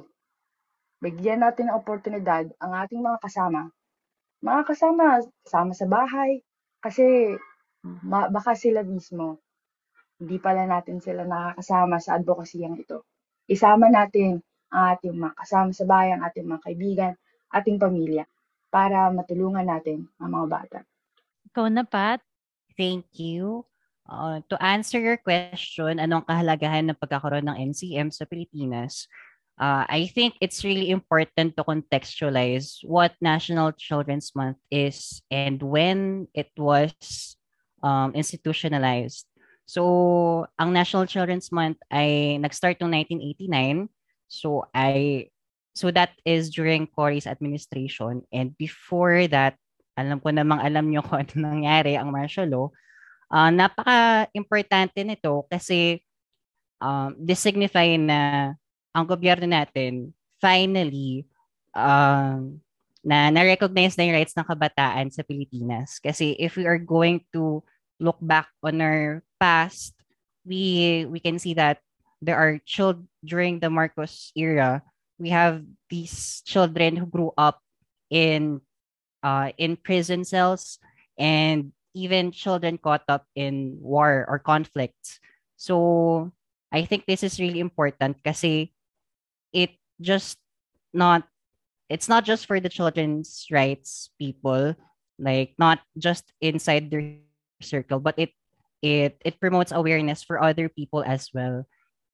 Bigyan 1.04 1.44
natin 1.44 1.68
ng 1.68 1.76
oportunidad 1.76 2.48
ang 2.64 2.72
ating 2.72 3.04
mga 3.04 3.20
kasama. 3.20 3.68
Mga 4.44 4.62
kasama, 4.68 5.24
kasama 5.40 5.72
sa 5.72 5.86
bahay, 5.88 6.44
kasi 6.84 7.32
ma- 8.04 8.28
baka 8.28 8.52
sila 8.52 8.84
mismo, 8.84 9.40
hindi 10.20 10.36
pala 10.36 10.68
natin 10.68 11.00
sila 11.00 11.24
nakakasama 11.24 11.96
sa 11.96 12.20
advokasiyang 12.20 12.76
ito. 12.76 13.08
Isama 13.48 13.88
natin 13.88 14.44
ang 14.68 14.84
ating 15.00 15.16
mga 15.16 15.34
kasama 15.40 15.70
sa 15.72 15.88
bahay, 15.88 16.12
ang 16.12 16.22
ating 16.28 16.44
mga 16.44 16.60
kaibigan, 16.60 17.12
ating 17.56 17.80
pamilya, 17.80 18.28
para 18.68 19.08
matulungan 19.08 19.64
natin 19.64 20.04
ang 20.20 20.30
mga 20.36 20.46
bata. 20.52 20.78
Ikaw 21.48 21.66
na, 21.72 21.88
Pat. 21.88 22.20
Thank 22.76 23.16
you. 23.16 23.64
Uh, 24.04 24.44
to 24.52 24.60
answer 24.60 25.00
your 25.00 25.16
question, 25.16 25.96
anong 25.96 26.28
kahalagahan 26.28 26.84
ng 26.92 27.00
pagkakaroon 27.00 27.48
ng 27.48 27.72
NCM 27.72 28.12
sa 28.12 28.28
Pilipinas? 28.28 29.08
Uh, 29.54 29.86
I 29.86 30.10
think 30.10 30.34
it's 30.42 30.64
really 30.64 30.90
important 30.90 31.56
to 31.56 31.62
contextualize 31.62 32.82
what 32.82 33.14
National 33.20 33.70
Children's 33.70 34.34
Month 34.34 34.58
is 34.70 35.22
and 35.30 35.62
when 35.62 36.26
it 36.34 36.50
was 36.58 37.36
um, 37.82 38.18
institutionalized. 38.18 39.26
So, 39.64 40.46
ang 40.58 40.74
National 40.74 41.06
Children's 41.06 41.54
Month 41.54 41.78
ay 41.88 42.36
nag-start 42.42 42.82
noong 42.82 43.06
1989. 43.22 43.88
So, 44.26 44.66
I 44.74 45.30
so 45.74 45.90
that 45.90 46.14
is 46.26 46.50
during 46.50 46.86
Cory's 46.86 47.26
administration 47.26 48.22
and 48.30 48.54
before 48.58 49.26
that, 49.30 49.58
alam 49.94 50.18
ko 50.18 50.30
namang 50.34 50.62
alam 50.62 50.90
niyo 50.90 51.02
kung 51.06 51.22
ano 51.22 51.34
nangyari 51.34 51.94
ang 51.94 52.10
martial 52.10 52.50
law. 52.50 52.66
Uh, 53.30 53.50
napaka-importante 53.54 55.02
nito 55.06 55.46
kasi 55.46 56.02
um, 56.82 57.14
this 57.18 57.42
signify 57.42 57.94
na 57.98 58.52
ang 58.94 59.04
gobyerno 59.04 59.44
natin 59.50 60.14
finally 60.38 61.26
um, 61.74 62.62
na 63.04 63.28
na-recognize 63.28 63.98
na 63.98 64.06
yung 64.06 64.16
rights 64.16 64.32
ng 64.32 64.46
kabataan 64.46 65.12
sa 65.12 65.26
Pilipinas. 65.26 66.00
Kasi 66.00 66.38
if 66.40 66.56
we 66.56 66.64
are 66.64 66.80
going 66.80 67.20
to 67.34 67.60
look 68.00 68.16
back 68.22 68.48
on 68.64 68.80
our 68.80 69.20
past, 69.36 69.92
we 70.46 71.04
we 71.10 71.20
can 71.20 71.36
see 71.36 71.52
that 71.58 71.82
there 72.22 72.38
are 72.38 72.62
children 72.64 73.08
during 73.20 73.60
the 73.60 73.68
Marcos 73.68 74.32
era. 74.32 74.80
We 75.18 75.30
have 75.30 75.62
these 75.90 76.40
children 76.48 76.96
who 76.96 77.06
grew 77.06 77.32
up 77.36 77.60
in 78.08 78.64
uh, 79.24 79.52
in 79.56 79.76
prison 79.76 80.24
cells 80.24 80.78
and 81.18 81.72
even 81.94 82.34
children 82.34 82.76
caught 82.76 83.06
up 83.06 83.24
in 83.34 83.78
war 83.78 84.26
or 84.28 84.38
conflicts. 84.38 85.20
So 85.56 86.32
I 86.74 86.84
think 86.84 87.06
this 87.06 87.22
is 87.22 87.38
really 87.38 87.62
important 87.62 88.18
kasi 88.26 88.73
it 89.54 89.78
just 90.02 90.36
not 90.92 91.22
it's 91.88 92.10
not 92.10 92.26
just 92.26 92.44
for 92.44 92.58
the 92.58 92.68
children's 92.68 93.46
rights 93.48 94.10
people 94.18 94.74
like 95.16 95.54
not 95.56 95.78
just 95.96 96.26
inside 96.42 96.90
their 96.90 97.22
circle 97.62 98.02
but 98.02 98.18
it 98.18 98.34
it 98.82 99.16
it 99.24 99.40
promotes 99.40 99.72
awareness 99.72 100.20
for 100.20 100.42
other 100.42 100.68
people 100.68 101.00
as 101.06 101.30
well. 101.32 101.64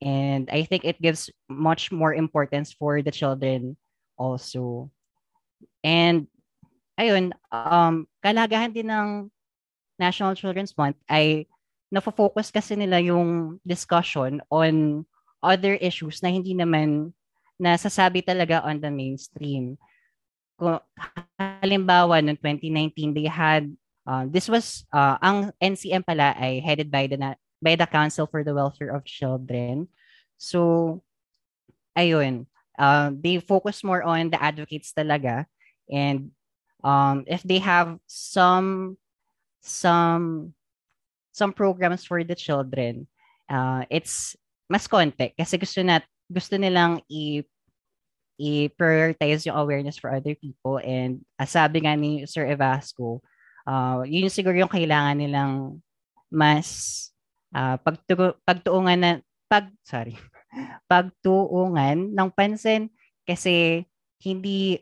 And 0.00 0.48
i 0.48 0.62
think 0.64 0.84
it 0.84 1.02
gives 1.02 1.28
much 1.48 1.90
more 1.90 2.14
importance 2.14 2.72
for 2.72 3.02
the 3.02 3.10
children 3.10 3.76
also. 4.16 4.92
And 5.82 6.28
ayun 7.00 7.32
um 7.50 8.04
kalagahan 8.20 8.76
din 8.76 8.92
ng 8.92 9.32
National 10.00 10.32
Children's 10.36 10.76
Month 10.76 10.96
ay 11.08 11.44
nafo-focus 11.92 12.48
kasi 12.48 12.76
nila 12.78 13.00
yung 13.02 13.60
discussion 13.66 14.40
on 14.48 15.04
other 15.44 15.76
issues 15.80 16.22
na 16.24 16.32
hindi 16.32 16.56
naman 16.56 17.12
nasasabi 17.60 18.24
talaga 18.24 18.64
on 18.64 18.80
the 18.80 18.88
mainstream. 18.88 19.76
Kung 20.56 20.80
halimbawa 21.36 22.24
noong 22.24 22.40
2019 22.40 23.12
they 23.12 23.28
had 23.28 23.68
uh, 24.08 24.24
this 24.24 24.48
was 24.48 24.88
uh, 24.96 25.20
ang 25.20 25.52
NCM 25.60 26.02
pala 26.02 26.32
ay 26.40 26.64
headed 26.64 26.88
by 26.88 27.04
the 27.04 27.20
by 27.60 27.76
the 27.76 27.84
Council 27.84 28.24
for 28.24 28.40
the 28.40 28.56
Welfare 28.56 28.96
of 28.96 29.04
Children. 29.04 29.92
So 30.40 31.04
ayun, 31.92 32.48
uh, 32.80 33.12
they 33.12 33.44
focus 33.44 33.84
more 33.84 34.00
on 34.00 34.32
the 34.32 34.40
advocates 34.40 34.96
talaga 34.96 35.44
and 35.92 36.32
um, 36.80 37.28
if 37.28 37.44
they 37.44 37.60
have 37.60 38.00
some 38.08 38.96
some 39.60 40.56
some 41.36 41.52
programs 41.52 42.04
for 42.08 42.24
the 42.24 42.34
children, 42.34 43.04
uh, 43.48 43.84
it's 43.92 44.36
mas 44.70 44.86
konti 44.88 45.34
kasi 45.36 45.58
gusto 45.58 45.82
nat 45.82 46.06
gusto 46.30 46.54
nilang 46.54 47.02
i 47.10 47.42
i-prioritize 48.40 49.44
yung 49.44 49.58
awareness 49.60 50.00
for 50.00 50.08
other 50.08 50.32
people 50.32 50.80
and 50.80 51.20
uh, 51.36 51.44
sabi 51.44 51.84
nga 51.84 51.92
ni 51.92 52.24
Sir 52.24 52.48
Evasco, 52.48 53.20
uh, 53.68 54.00
yun 54.08 54.32
siguro 54.32 54.56
yung 54.56 54.72
kailangan 54.72 55.20
nilang 55.20 55.76
mas 56.32 57.10
uh, 57.52 57.76
pagtu- 57.84 58.38
pagtuungan 58.48 58.96
na 58.96 59.12
pag 59.44 59.68
sorry 59.84 60.16
pagtuungan 60.90 62.16
ng 62.16 62.28
pansin 62.32 62.88
kasi 63.28 63.84
hindi 64.24 64.80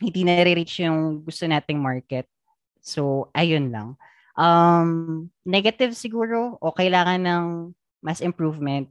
hindi 0.00 0.24
na-reach 0.24 0.80
yung 0.80 1.20
gusto 1.20 1.44
nating 1.44 1.76
market. 1.76 2.24
So, 2.80 3.28
ayun 3.36 3.68
lang. 3.68 4.00
Um, 4.32 5.28
negative 5.44 5.92
siguro 5.92 6.56
o 6.56 6.72
kailangan 6.72 7.20
ng 7.20 7.46
mas 8.00 8.24
improvement. 8.24 8.88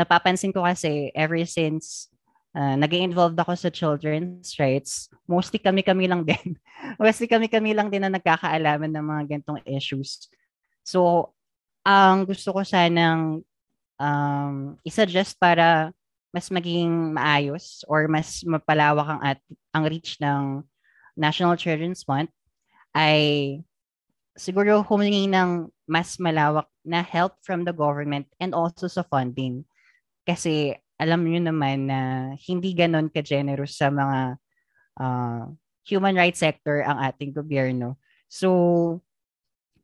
Napapansin 0.00 0.56
ko 0.56 0.64
kasi 0.64 1.12
ever 1.12 1.36
since 1.44 2.08
uh, 2.56 2.74
naging 2.80 3.12
involved 3.12 3.36
ako 3.36 3.52
sa 3.52 3.68
children's 3.68 4.56
rights, 4.56 5.12
mostly 5.28 5.60
kami-kami 5.60 6.08
lang 6.08 6.24
din. 6.24 6.56
mostly 7.02 7.28
kami-kami 7.28 7.76
lang 7.76 7.92
din 7.92 8.00
na 8.00 8.12
nagkakaalaman 8.16 8.88
ng 8.88 9.04
mga 9.04 9.22
gantong 9.36 9.60
issues. 9.68 10.32
So, 10.80 11.30
ang 11.84 12.24
gusto 12.24 12.56
ko 12.56 12.64
sanang 12.64 13.44
um, 14.00 14.80
isuggest 14.82 15.36
para 15.36 15.92
mas 16.30 16.48
maging 16.48 17.12
maayos 17.12 17.82
or 17.90 18.06
mas 18.06 18.40
mapalawak 18.46 19.06
ang, 19.06 19.20
at, 19.20 19.38
ang 19.74 19.84
reach 19.84 20.16
ng 20.22 20.62
National 21.18 21.58
Children's 21.58 22.06
Month 22.06 22.30
ay 22.94 23.60
siguro 24.38 24.82
humingi 24.86 25.26
ng 25.26 25.68
mas 25.90 26.16
malawak 26.22 26.70
na 26.86 27.02
help 27.02 27.34
from 27.42 27.66
the 27.66 27.74
government 27.74 28.30
and 28.38 28.54
also 28.54 28.86
sa 28.86 29.02
funding. 29.02 29.66
Kasi 30.30 30.78
alam 30.94 31.26
niyo 31.26 31.42
naman 31.42 31.90
na 31.90 32.00
hindi 32.46 32.70
ganon 32.70 33.10
ka-generous 33.10 33.74
sa 33.74 33.90
mga 33.90 34.38
uh, 35.02 35.50
human 35.82 36.14
rights 36.14 36.38
sector 36.38 36.86
ang 36.86 37.02
ating 37.02 37.34
gobyerno. 37.34 37.98
So, 38.30 38.48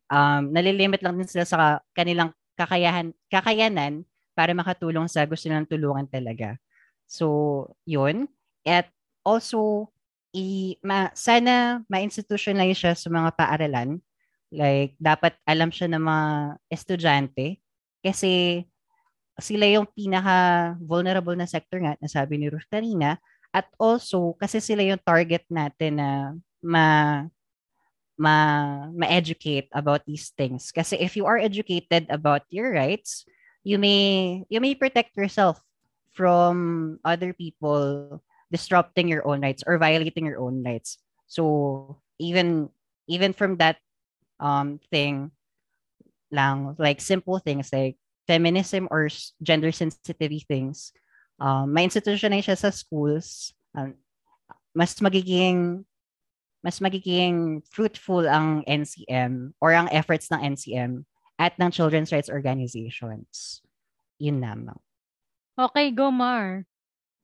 um, 0.07 0.43
nalilimit 0.55 1.03
lang 1.03 1.19
din 1.19 1.27
sila 1.27 1.43
sa 1.43 1.83
kanilang 1.91 2.31
kakayahan, 2.55 3.11
kakayanan 3.27 4.07
para 4.31 4.55
makatulong 4.55 5.11
sa 5.11 5.27
gusto 5.27 5.51
nilang 5.51 5.67
tulungan 5.67 6.07
talaga. 6.07 6.55
So, 7.11 7.75
yun. 7.83 8.31
At 8.63 8.87
also, 9.27 9.91
i, 10.31 10.79
ma, 10.79 11.11
sana 11.11 11.83
ma-institutionalize 11.91 12.79
siya 12.87 12.93
sa 12.95 13.11
mga 13.11 13.35
paaralan. 13.35 13.99
Like, 14.47 14.95
dapat 14.95 15.35
alam 15.43 15.75
siya 15.75 15.91
ng 15.91 16.03
mga 16.07 16.27
estudyante 16.71 17.59
kasi 17.99 18.63
sila 19.37 19.65
yung 19.69 19.87
pinaka-vulnerable 19.93 21.37
na 21.37 21.49
sector 21.49 21.81
nga, 21.81 21.93
nasabi 22.01 22.37
ni 22.37 22.49
Ruth 22.49 22.67
kanina. 22.69 23.21
At 23.53 23.69
also, 23.79 24.35
kasi 24.37 24.59
sila 24.61 24.83
yung 24.83 25.01
target 25.01 25.45
natin 25.49 26.01
na 26.01 26.09
ma 26.61 26.85
ma 28.17 28.35
ma-educate 28.97 29.69
about 29.71 30.01
these 30.09 30.33
things. 30.33 30.73
Kasi 30.73 30.97
if 30.97 31.13
you 31.13 31.29
are 31.29 31.37
educated 31.37 32.09
about 32.09 32.41
your 32.49 32.73
rights, 32.73 33.29
you 33.61 33.77
may 33.77 34.41
you 34.49 34.57
may 34.57 34.73
protect 34.73 35.13
yourself 35.13 35.61
from 36.17 36.97
other 37.05 37.31
people 37.31 38.17
disrupting 38.49 39.05
your 39.05 39.21
own 39.29 39.45
rights 39.45 39.61
or 39.69 39.77
violating 39.77 40.25
your 40.25 40.41
own 40.41 40.65
rights. 40.65 40.97
So 41.29 42.01
even 42.17 42.73
even 43.05 43.37
from 43.37 43.61
that 43.61 43.77
um 44.41 44.81
thing 44.89 45.29
lang 46.33 46.75
like 46.81 46.99
simple 46.99 47.39
things 47.39 47.69
like 47.71 47.95
feminism 48.27 48.91
or 48.91 49.07
gender 49.41 49.71
sensitivity 49.71 50.43
things 50.43 50.91
um 51.39 51.71
may 51.71 51.87
institutionalize 51.87 52.45
siya 52.45 52.59
sa 52.59 52.69
schools 52.69 53.55
um, 53.73 53.95
mas 54.77 54.93
magiging 55.01 55.87
mas 56.67 56.83
magiging 56.83 57.63
fruitful 57.71 58.27
ang 58.27 58.59
NCM 58.67 59.55
or 59.63 59.71
ang 59.71 59.87
efforts 59.87 60.27
ng 60.27 60.53
NCM 60.53 61.07
at 61.39 61.55
ng 61.55 61.71
children's 61.71 62.11
rights 62.11 62.27
organizations. 62.27 63.63
Yun 64.19 64.43
lamang. 64.43 64.75
Okay, 65.55 65.95
go 65.95 66.11
Mar. 66.11 66.67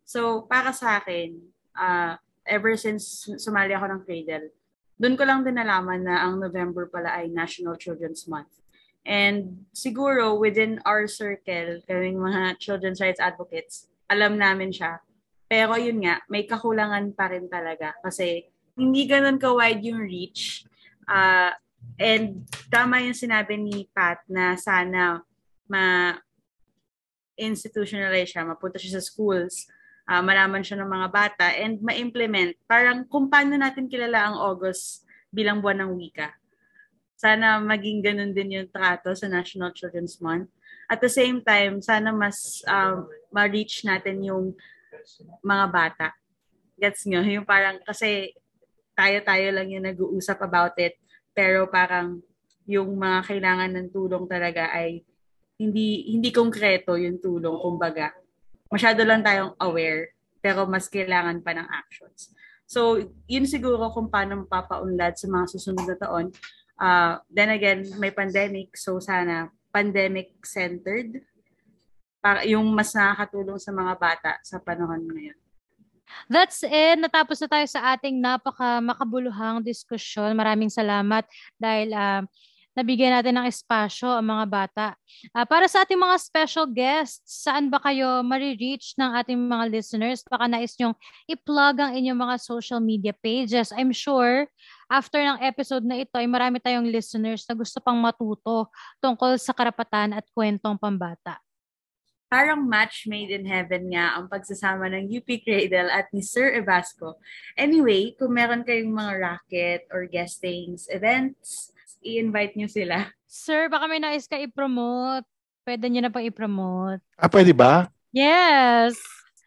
So, 0.07 0.47
para 0.47 0.71
sa 0.71 1.03
akin, 1.03 1.43
ah, 1.75 2.15
ever 2.47 2.80
since 2.80 3.27
sumali 3.35 3.75
ako 3.75 3.85
ng 3.91 4.01
Cradle, 4.07 4.47
doon 4.95 5.19
ko 5.19 5.23
lang 5.27 5.43
din 5.43 5.59
nalaman 5.59 6.07
na 6.07 6.23
ang 6.23 6.39
November 6.39 6.88
pala 6.88 7.11
ay 7.11 7.27
National 7.27 7.75
Children's 7.75 8.23
Month. 8.30 8.62
And 9.03 9.67
siguro 9.75 10.39
within 10.39 10.80
our 10.88 11.11
circle, 11.11 11.84
kaming 11.84 12.19
mga 12.19 12.59
children's 12.63 13.03
rights 13.03 13.19
advocates, 13.19 13.91
alam 14.07 14.39
namin 14.39 14.71
siya. 14.71 15.03
Pero 15.51 15.75
yun 15.75 16.01
nga, 16.07 16.23
may 16.31 16.47
kakulangan 16.47 17.11
pa 17.11 17.27
rin 17.30 17.51
talaga 17.51 17.93
kasi 17.99 18.47
hindi 18.80 19.05
ganun 19.05 19.38
ka-wide 19.38 19.84
yung 19.84 20.01
reach. 20.07 20.63
Ah, 21.05 21.53
and 21.99 22.47
tama 22.71 23.03
yung 23.03 23.13
sinabi 23.13 23.59
ni 23.59 23.85
Pat 23.91 24.23
na 24.25 24.55
sana 24.55 25.21
ma 25.67 26.15
institutionalize 27.35 28.30
siya, 28.31 28.47
mapunta 28.47 28.80
siya 28.80 28.97
sa 28.97 29.03
schools, 29.03 29.67
ah, 30.07 30.23
malaman 30.23 30.63
siya 30.63 30.80
ng 30.80 30.89
mga 30.89 31.07
bata, 31.11 31.45
and 31.59 31.81
ma-implement. 31.84 32.55
Parang 32.69 33.03
kung 33.09 33.27
paano 33.27 33.57
natin 33.57 33.89
kilala 33.89 34.31
ang 34.31 34.38
August 34.39 35.03
bilang 35.34 35.59
buwan 35.59 35.81
ng 35.84 35.91
wika. 35.97 36.30
Sana 37.23 37.63
maging 37.63 38.03
ganun 38.03 38.35
din 38.35 38.59
yung 38.59 38.67
trato 38.67 39.15
sa 39.15 39.31
National 39.31 39.71
Children's 39.71 40.19
Month. 40.19 40.51
At 40.91 40.99
the 40.99 41.07
same 41.07 41.39
time, 41.39 41.79
sana 41.79 42.11
mas 42.11 42.59
um, 42.67 43.07
ma-reach 43.31 43.87
natin 43.87 44.19
yung 44.27 44.51
mga 45.39 45.65
bata. 45.71 46.07
Gets 46.75 47.07
nyo? 47.07 47.23
Yung 47.23 47.47
parang, 47.47 47.79
kasi 47.87 48.35
tayo-tayo 48.91 49.55
lang 49.55 49.71
yung 49.71 49.87
nag-uusap 49.87 50.43
about 50.43 50.75
it, 50.83 50.99
pero 51.31 51.71
parang 51.71 52.19
yung 52.67 52.91
mga 52.99 53.19
kailangan 53.23 53.71
ng 53.71 53.87
tulong 53.95 54.27
talaga 54.27 54.71
ay 54.75 55.03
hindi 55.59 56.11
hindi 56.11 56.29
konkreto 56.31 56.99
yung 56.99 57.19
tulong 57.23 57.55
kumbaga. 57.55 58.11
Masyado 58.67 59.07
lang 59.07 59.23
tayong 59.23 59.55
aware 59.63 60.11
pero 60.43 60.67
mas 60.67 60.91
kailangan 60.91 61.39
pa 61.39 61.55
ng 61.55 61.67
actions. 61.71 62.35
So, 62.67 62.99
yun 63.27 63.47
siguro 63.47 63.91
kung 63.91 64.11
paano 64.11 64.43
mapapaunlad 64.43 65.15
sa 65.15 65.27
mga 65.29 65.45
susunod 65.55 65.85
na 65.87 65.95
taon. 65.99 66.31
Uh, 66.77 67.21
then 67.29 67.53
again, 67.53 67.85
may 68.01 68.09
pandemic, 68.09 68.73
so 68.77 68.97
sana 68.97 69.49
pandemic-centered 69.73 71.25
para 72.23 72.45
yung 72.47 72.71
mas 72.71 72.93
nakakatulong 72.95 73.59
sa 73.59 73.73
mga 73.75 73.93
bata 73.99 74.31
sa 74.45 74.61
panahon 74.61 75.03
ngayon. 75.09 75.37
That's 76.29 76.61
it. 76.63 76.97
Natapos 77.01 77.41
na 77.43 77.49
tayo 77.49 77.67
sa 77.67 77.97
ating 77.97 78.21
napaka 78.21 78.79
makabuluhang 78.79 79.65
diskusyon. 79.65 80.37
Maraming 80.37 80.69
salamat 80.69 81.25
dahil 81.57 81.89
ah, 81.91 82.21
nabigyan 82.77 83.13
natin 83.17 83.37
ng 83.37 83.47
espasyo 83.49 84.09
ang 84.17 84.29
mga 84.29 84.45
bata. 84.49 84.87
Ah, 85.33 85.45
para 85.45 85.65
sa 85.69 85.85
ating 85.85 85.97
mga 85.97 86.15
special 86.21 86.65
guests, 86.69 87.43
saan 87.43 87.69
ba 87.69 87.81
kayo 87.81 88.21
marireach 88.25 88.93
ng 88.97 89.11
ating 89.19 89.39
mga 89.39 89.65
listeners? 89.73 90.21
Baka 90.25 90.45
nais 90.49 90.77
nyong 90.77 90.95
i-plug 91.29 91.75
ang 91.81 91.91
inyong 91.97 92.19
mga 92.19 92.35
social 92.41 92.81
media 92.81 93.13
pages. 93.13 93.73
I'm 93.73 93.91
sure 93.91 94.49
after 94.89 95.19
ng 95.19 95.39
episode 95.43 95.84
na 95.84 95.99
ito 95.99 96.15
ay 96.15 96.27
marami 96.27 96.60
tayong 96.60 96.88
listeners 96.88 97.43
na 97.47 97.55
gusto 97.55 97.77
pang 97.84 97.97
matuto 97.99 98.72
tungkol 99.03 99.35
sa 99.39 99.55
karapatan 99.55 100.15
at 100.15 100.26
kwentong 100.31 100.80
pambata. 100.80 101.43
parang 102.34 102.65
match 102.65 103.05
made 103.05 103.30
in 103.30 103.45
heaven 103.45 103.93
nga 103.93 104.18
ang 104.18 104.26
pagsasama 104.26 104.89
ng 104.89 105.05
UP 105.05 105.30
Cradle 105.45 105.93
at 105.93 106.10
ni 106.10 106.26
Sir 106.26 106.57
Evasco. 106.57 107.22
Anyway, 107.53 108.18
kung 108.18 108.34
meron 108.34 108.65
kayong 108.65 108.89
mga 108.89 109.14
racket 109.22 109.81
or 109.93 110.10
guestings, 110.10 110.89
events, 110.89 111.69
i-invite 112.01 112.57
nyo 112.57 112.65
sila. 112.65 113.05
Sir, 113.30 113.69
baka 113.69 113.85
may 113.85 114.01
nais 114.01 114.26
ka 114.26 114.41
i-promote. 114.41 115.30
Pwede 115.61 115.85
nyo 115.85 116.01
na 116.01 116.10
pang 116.10 116.26
i-promote. 116.26 117.05
Ah, 117.22 117.30
pwede 117.30 117.53
ba? 117.53 117.85
Yes! 118.10 118.97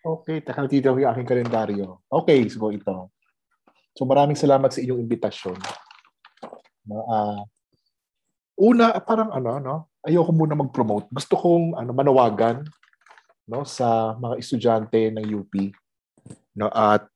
Okay, 0.07 0.39
taka 0.39 0.71
dito 0.71 0.95
yung 0.95 1.11
aking 1.11 1.27
kalendaryo. 1.27 2.07
Okay, 2.07 2.47
so 2.47 2.71
ito. 2.71 3.11
So 3.97 4.05
maraming 4.05 4.37
salamat 4.37 4.71
sa 4.71 4.85
inyong 4.85 5.03
imbitasyon. 5.03 5.59
No, 6.87 7.03
ah 7.09 7.41
una, 8.57 8.97
parang 9.05 9.33
ano, 9.33 9.61
no? 9.61 9.77
Ayoko 10.05 10.33
muna 10.33 10.57
mag-promote. 10.57 11.09
Gusto 11.13 11.37
kong 11.37 11.77
ano, 11.77 11.91
manawagan 11.93 12.65
no, 13.49 13.65
sa 13.65 14.17
mga 14.17 14.35
estudyante 14.41 15.13
ng 15.13 15.25
UP. 15.37 15.53
No, 16.57 16.73
at 16.73 17.09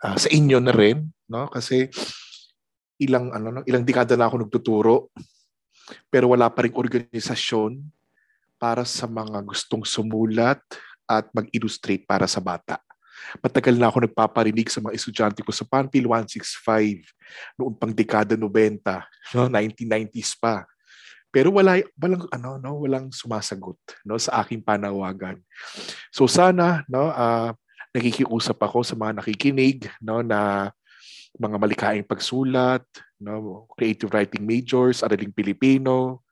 ah, 0.00 0.16
sa 0.16 0.28
inyo 0.32 0.60
na 0.60 0.72
rin, 0.72 1.08
no? 1.28 1.48
Kasi 1.52 1.88
ilang 3.02 3.34
ano 3.34 3.60
no, 3.60 3.60
ilang 3.66 3.82
dekada 3.84 4.14
na 4.14 4.30
ako 4.30 4.46
nagtuturo 4.46 5.10
pero 6.08 6.30
wala 6.32 6.48
pa 6.48 6.64
ring 6.64 6.72
organisasyon 6.72 7.82
para 8.56 8.86
sa 8.86 9.04
mga 9.04 9.44
gustong 9.44 9.84
sumulat 9.84 10.62
at 11.04 11.28
mag-illustrate 11.36 12.06
para 12.08 12.24
sa 12.24 12.40
bata. 12.40 12.80
Matagal 13.40 13.74
na 13.76 13.88
ako 13.90 14.08
nagpaparinig 14.08 14.68
sa 14.70 14.80
mga 14.80 14.94
estudyante 14.96 15.40
ko 15.40 15.50
sa 15.50 15.66
Panpil 15.66 16.06
165 16.06 17.04
noong 17.58 17.74
pang 17.76 17.92
dekada 17.92 18.36
90, 18.38 18.46
no, 19.36 19.48
1990s 19.50 20.36
pa. 20.38 20.64
Pero 21.34 21.50
wala 21.50 21.82
walang 21.98 22.30
ano 22.30 22.62
no, 22.62 22.78
walang 22.78 23.10
sumasagot 23.10 23.74
no 24.06 24.14
sa 24.22 24.38
aking 24.46 24.62
panawagan. 24.62 25.42
So 26.14 26.30
sana 26.30 26.86
no 26.86 27.10
ah, 27.10 27.50
nakikiusap 27.90 28.54
ako 28.62 28.86
sa 28.86 28.94
mga 28.94 29.18
nakikinig 29.18 29.90
no 29.98 30.22
na 30.22 30.70
mga 31.34 31.56
malikaing 31.58 32.06
pagsulat, 32.06 32.86
no, 33.18 33.66
creative 33.74 34.14
writing 34.14 34.46
majors, 34.46 35.02
araling 35.02 35.34
Pilipino, 35.34 36.22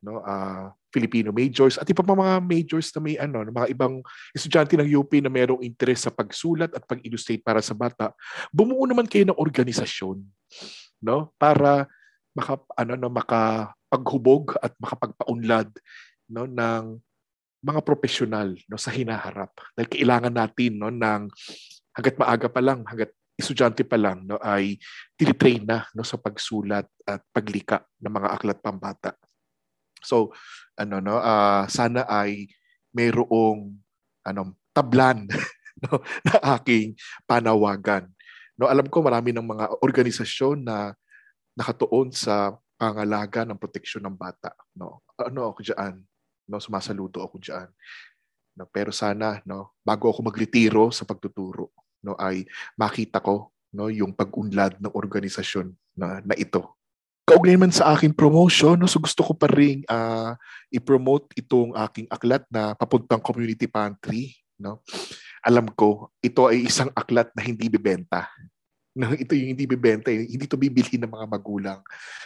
no, 0.00 0.24
ah 0.24 0.72
Filipino 0.90 1.30
majors 1.30 1.78
at 1.78 1.86
iba 1.86 2.02
pa 2.02 2.18
mga 2.18 2.42
majors 2.42 2.90
na 2.94 3.00
may 3.00 3.14
ano, 3.14 3.46
mga 3.46 3.70
ibang 3.70 4.02
estudyante 4.34 4.74
ng 4.74 4.90
UP 4.98 5.10
na 5.22 5.30
mayroong 5.30 5.62
interes 5.62 6.02
sa 6.04 6.10
pagsulat 6.10 6.74
at 6.74 6.82
pag-illustrate 6.84 7.42
para 7.42 7.62
sa 7.62 7.72
bata. 7.72 8.10
Bumuo 8.50 8.82
naman 8.84 9.06
kayo 9.06 9.22
ng 9.30 9.38
organisasyon, 9.38 10.18
no, 11.02 11.30
para 11.38 11.86
maka 12.34 12.58
ano 12.78 12.94
no 12.94 13.10
makapaghubog 13.10 14.54
at 14.62 14.74
makapagpaunlad 14.78 15.70
no 16.30 16.46
ng 16.46 16.98
mga 17.60 17.80
profesional 17.82 18.54
no 18.70 18.78
sa 18.78 18.94
hinaharap. 18.94 19.50
Dahil 19.74 19.88
kailangan 19.90 20.34
natin 20.34 20.78
no 20.78 20.90
ng 20.90 21.30
hangga't 21.94 22.16
maaga 22.18 22.48
pa 22.48 22.62
lang, 22.62 22.86
hangga't 22.86 23.12
estudyante 23.34 23.82
pa 23.88 23.96
lang 23.96 24.28
no 24.28 24.36
ay 24.40 24.76
tinitrain 25.16 25.64
na 25.64 25.88
no 25.96 26.04
sa 26.04 26.20
pagsulat 26.20 26.86
at 27.08 27.24
paglika 27.32 27.82
ng 27.98 28.12
mga 28.12 28.28
aklat 28.36 28.58
pambata. 28.60 29.16
So 30.04 30.32
ano 30.76 30.98
no 30.98 31.20
ah, 31.20 31.68
sana 31.68 32.04
ay 32.08 32.48
mayroong 32.96 33.76
ano 34.26 34.56
tablan 34.72 35.28
no 35.86 36.00
na 36.26 36.36
aking 36.60 36.96
panawagan. 37.24 38.08
No 38.60 38.68
alam 38.68 38.86
ko 38.88 39.00
marami 39.00 39.32
ng 39.32 39.46
mga 39.46 39.66
organisasyon 39.80 40.64
na 40.64 40.92
nakatuon 41.56 42.12
sa 42.12 42.54
pangalaga 42.80 43.44
ng 43.44 43.60
proteksyon 43.60 44.08
ng 44.08 44.16
bata, 44.16 44.56
no. 44.80 45.04
Ano 45.20 45.52
ako 45.52 45.60
diyan, 45.60 46.00
no 46.48 46.56
sumasaludo 46.56 47.20
ako 47.20 47.36
diyan. 47.36 47.68
No, 48.56 48.66
pero 48.68 48.90
sana 48.90 49.40
no 49.46 49.78
bago 49.84 50.10
ako 50.10 50.26
magretiro 50.26 50.90
sa 50.90 51.06
pagtuturo 51.06 51.72
no 52.04 52.16
ay 52.18 52.44
makita 52.76 53.20
ko 53.22 53.52
no 53.76 53.86
yung 53.92 54.16
pag-unlad 54.16 54.80
ng 54.82 54.92
organisasyon 54.92 55.70
na, 55.96 56.18
na 56.24 56.34
ito 56.34 56.79
kaugnay 57.30 57.54
man 57.54 57.70
sa 57.70 57.94
aking 57.94 58.10
promotion, 58.10 58.74
no, 58.74 58.90
so 58.90 58.98
gusto 58.98 59.22
ko 59.22 59.32
pa 59.38 59.46
rin 59.46 59.86
ah, 59.86 60.34
i-promote 60.74 61.30
itong 61.38 61.78
aking 61.78 62.10
aklat 62.10 62.42
na 62.50 62.74
papuntang 62.74 63.22
community 63.22 63.70
pantry. 63.70 64.34
No? 64.58 64.82
Alam 65.46 65.70
ko, 65.72 66.10
ito 66.18 66.50
ay 66.50 66.66
isang 66.66 66.90
aklat 66.92 67.30
na 67.38 67.46
hindi 67.46 67.70
bibenta. 67.70 68.26
No, 68.98 69.14
ito 69.22 69.38
yung 69.38 69.54
hindi 69.54 69.64
bibenta, 69.70 70.10
eh, 70.10 70.26
hindi 70.26 70.50
to 70.50 70.58
bibili 70.58 70.98
ng 70.98 71.06
mga 71.06 71.26
magulang 71.30 71.80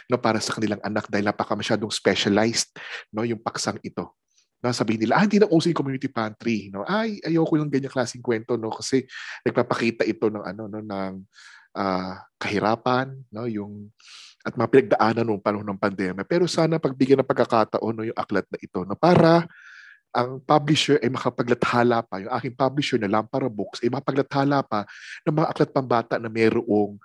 no, 0.09 0.17
para 0.17 0.41
sa 0.41 0.57
kanilang 0.57 0.81
anak 0.81 1.05
dahil 1.05 1.29
napaka 1.29 1.53
masyadong 1.53 1.93
specialized 1.93 2.73
no, 3.13 3.21
yung 3.21 3.39
paksang 3.39 3.77
ito. 3.85 4.17
No, 4.65 4.73
sabihin 4.73 5.05
nila, 5.05 5.21
ah, 5.21 5.23
hindi 5.29 5.37
na 5.37 5.45
uso 5.53 5.69
yung 5.69 5.77
community 5.77 6.09
pantry. 6.09 6.73
No? 6.73 6.81
Ay, 6.89 7.21
ayoko 7.21 7.61
yung 7.61 7.69
ganyang 7.69 7.93
klaseng 7.93 8.25
kwento 8.25 8.57
no, 8.57 8.73
kasi 8.73 9.05
nagpapakita 9.45 10.01
ito 10.01 10.25
ng 10.33 10.41
ano 10.41 10.65
no 10.65 10.81
ng 10.81 11.13
ah, 11.77 12.25
kahirapan, 12.41 13.13
no, 13.29 13.45
yung 13.45 13.93
at 14.45 14.53
mga 14.53 14.69
pinagdaanan 14.69 15.25
noong 15.25 15.41
panahon 15.41 15.65
ng 15.65 15.81
pandemya. 15.81 16.21
Pero 16.29 16.45
sana 16.45 16.77
pagbigyan 16.77 17.25
ng 17.25 17.29
pagkakataon 17.29 17.93
no, 17.97 18.05
yung 18.05 18.19
aklat 18.19 18.45
na 18.53 18.61
ito 18.61 18.85
na 18.85 18.93
para 18.93 19.49
ang 20.15 20.39
publisher 20.39 21.01
ay 21.01 21.09
makapaglathala 21.11 22.05
pa, 22.05 22.23
yung 22.23 22.31
aking 22.31 22.55
publisher 22.55 23.01
na 23.01 23.09
Lampara 23.09 23.49
Books 23.49 23.83
ay 23.83 23.89
makapaglathala 23.89 24.63
pa 24.63 24.87
ng 25.27 25.33
mga 25.33 25.49
aklat 25.49 25.69
pambata 25.73 26.15
na 26.21 26.29
mayroong 26.29 26.95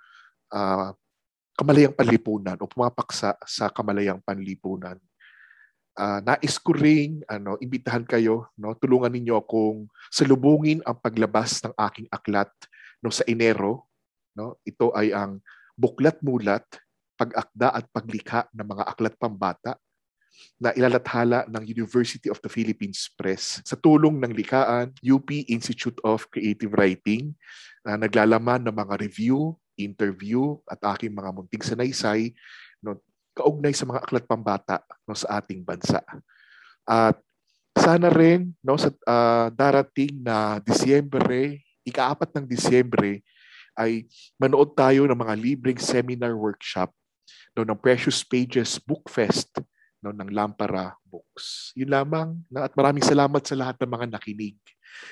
ah, 0.53 0.93
kamalayang 1.57 1.97
panlipunan 1.97 2.55
o 2.61 2.69
pumapaksa 2.69 3.35
sa 3.43 3.67
kamalayang 3.73 4.21
panlipunan. 4.23 4.95
Ah, 5.97 6.23
nais 6.23 6.55
ko 6.61 6.71
ring 6.71 7.19
ano, 7.27 7.59
imbitahan 7.59 8.07
kayo, 8.07 8.47
no, 8.55 8.77
tulungan 8.79 9.11
ninyo 9.11 9.35
akong 9.43 9.91
salubungin 10.07 10.79
ang 10.87 10.95
paglabas 11.01 11.59
ng 11.67 11.75
aking 11.75 12.07
aklat 12.07 12.53
no, 13.03 13.11
sa 13.11 13.25
Enero. 13.27 13.89
No? 14.31 14.55
Ito 14.63 14.95
ay 14.95 15.11
ang 15.11 15.43
buklat-mulat, 15.75 16.63
pag-akda 17.21 17.69
at 17.69 17.85
paglikha 17.93 18.49
ng 18.49 18.65
mga 18.65 18.83
aklat 18.89 19.13
pambata 19.21 19.77
na 20.57 20.73
ilalathala 20.73 21.45
ng 21.45 21.63
University 21.69 22.25
of 22.33 22.41
the 22.41 22.49
Philippines 22.49 23.13
Press 23.13 23.61
sa 23.61 23.77
tulong 23.77 24.17
ng 24.17 24.33
likaan 24.33 24.89
UP 25.05 25.29
Institute 25.29 25.97
of 26.01 26.25
Creative 26.33 26.73
Writing 26.73 27.37
na 27.85 28.01
naglalaman 28.01 28.65
ng 28.65 28.73
mga 28.73 28.95
review, 29.01 29.53
interview 29.77 30.57
at 30.65 30.81
aking 30.97 31.13
mga 31.13 31.29
munting 31.29 31.61
sanaysay 31.61 32.33
no, 32.81 32.97
kaugnay 33.37 33.73
sa 33.73 33.85
mga 33.85 34.01
aklat 34.01 34.25
pambata 34.25 34.81
no, 35.05 35.13
sa 35.13 35.41
ating 35.41 35.61
bansa. 35.61 36.01
At 36.85 37.21
sana 37.77 38.09
rin 38.09 38.53
no, 38.65 38.77
sa 38.77 38.89
ah, 39.05 39.49
darating 39.53 40.25
na 40.25 40.57
Disyembre, 40.61 41.61
ikaapat 41.85 42.33
ng 42.37 42.45
Disyembre, 42.45 43.21
ay 43.77 44.05
manood 44.35 44.75
tayo 44.75 45.07
ng 45.07 45.15
mga 45.15 45.35
libreng 45.39 45.79
seminar 45.79 46.35
workshop 46.35 46.91
no, 47.55 47.63
ng 47.67 47.79
Precious 47.79 48.23
Pages 48.23 48.79
Book 48.81 49.11
Fest 49.11 49.59
no, 50.01 50.11
ng 50.11 50.29
Lampara 50.33 50.97
Books. 51.05 51.75
Yun 51.77 51.91
lamang. 51.93 52.35
No, 52.49 52.65
at 52.65 52.73
maraming 52.73 53.05
salamat 53.05 53.43
sa 53.45 53.55
lahat 53.55 53.77
ng 53.81 53.91
mga 53.91 54.05
nakinig. 54.17 54.57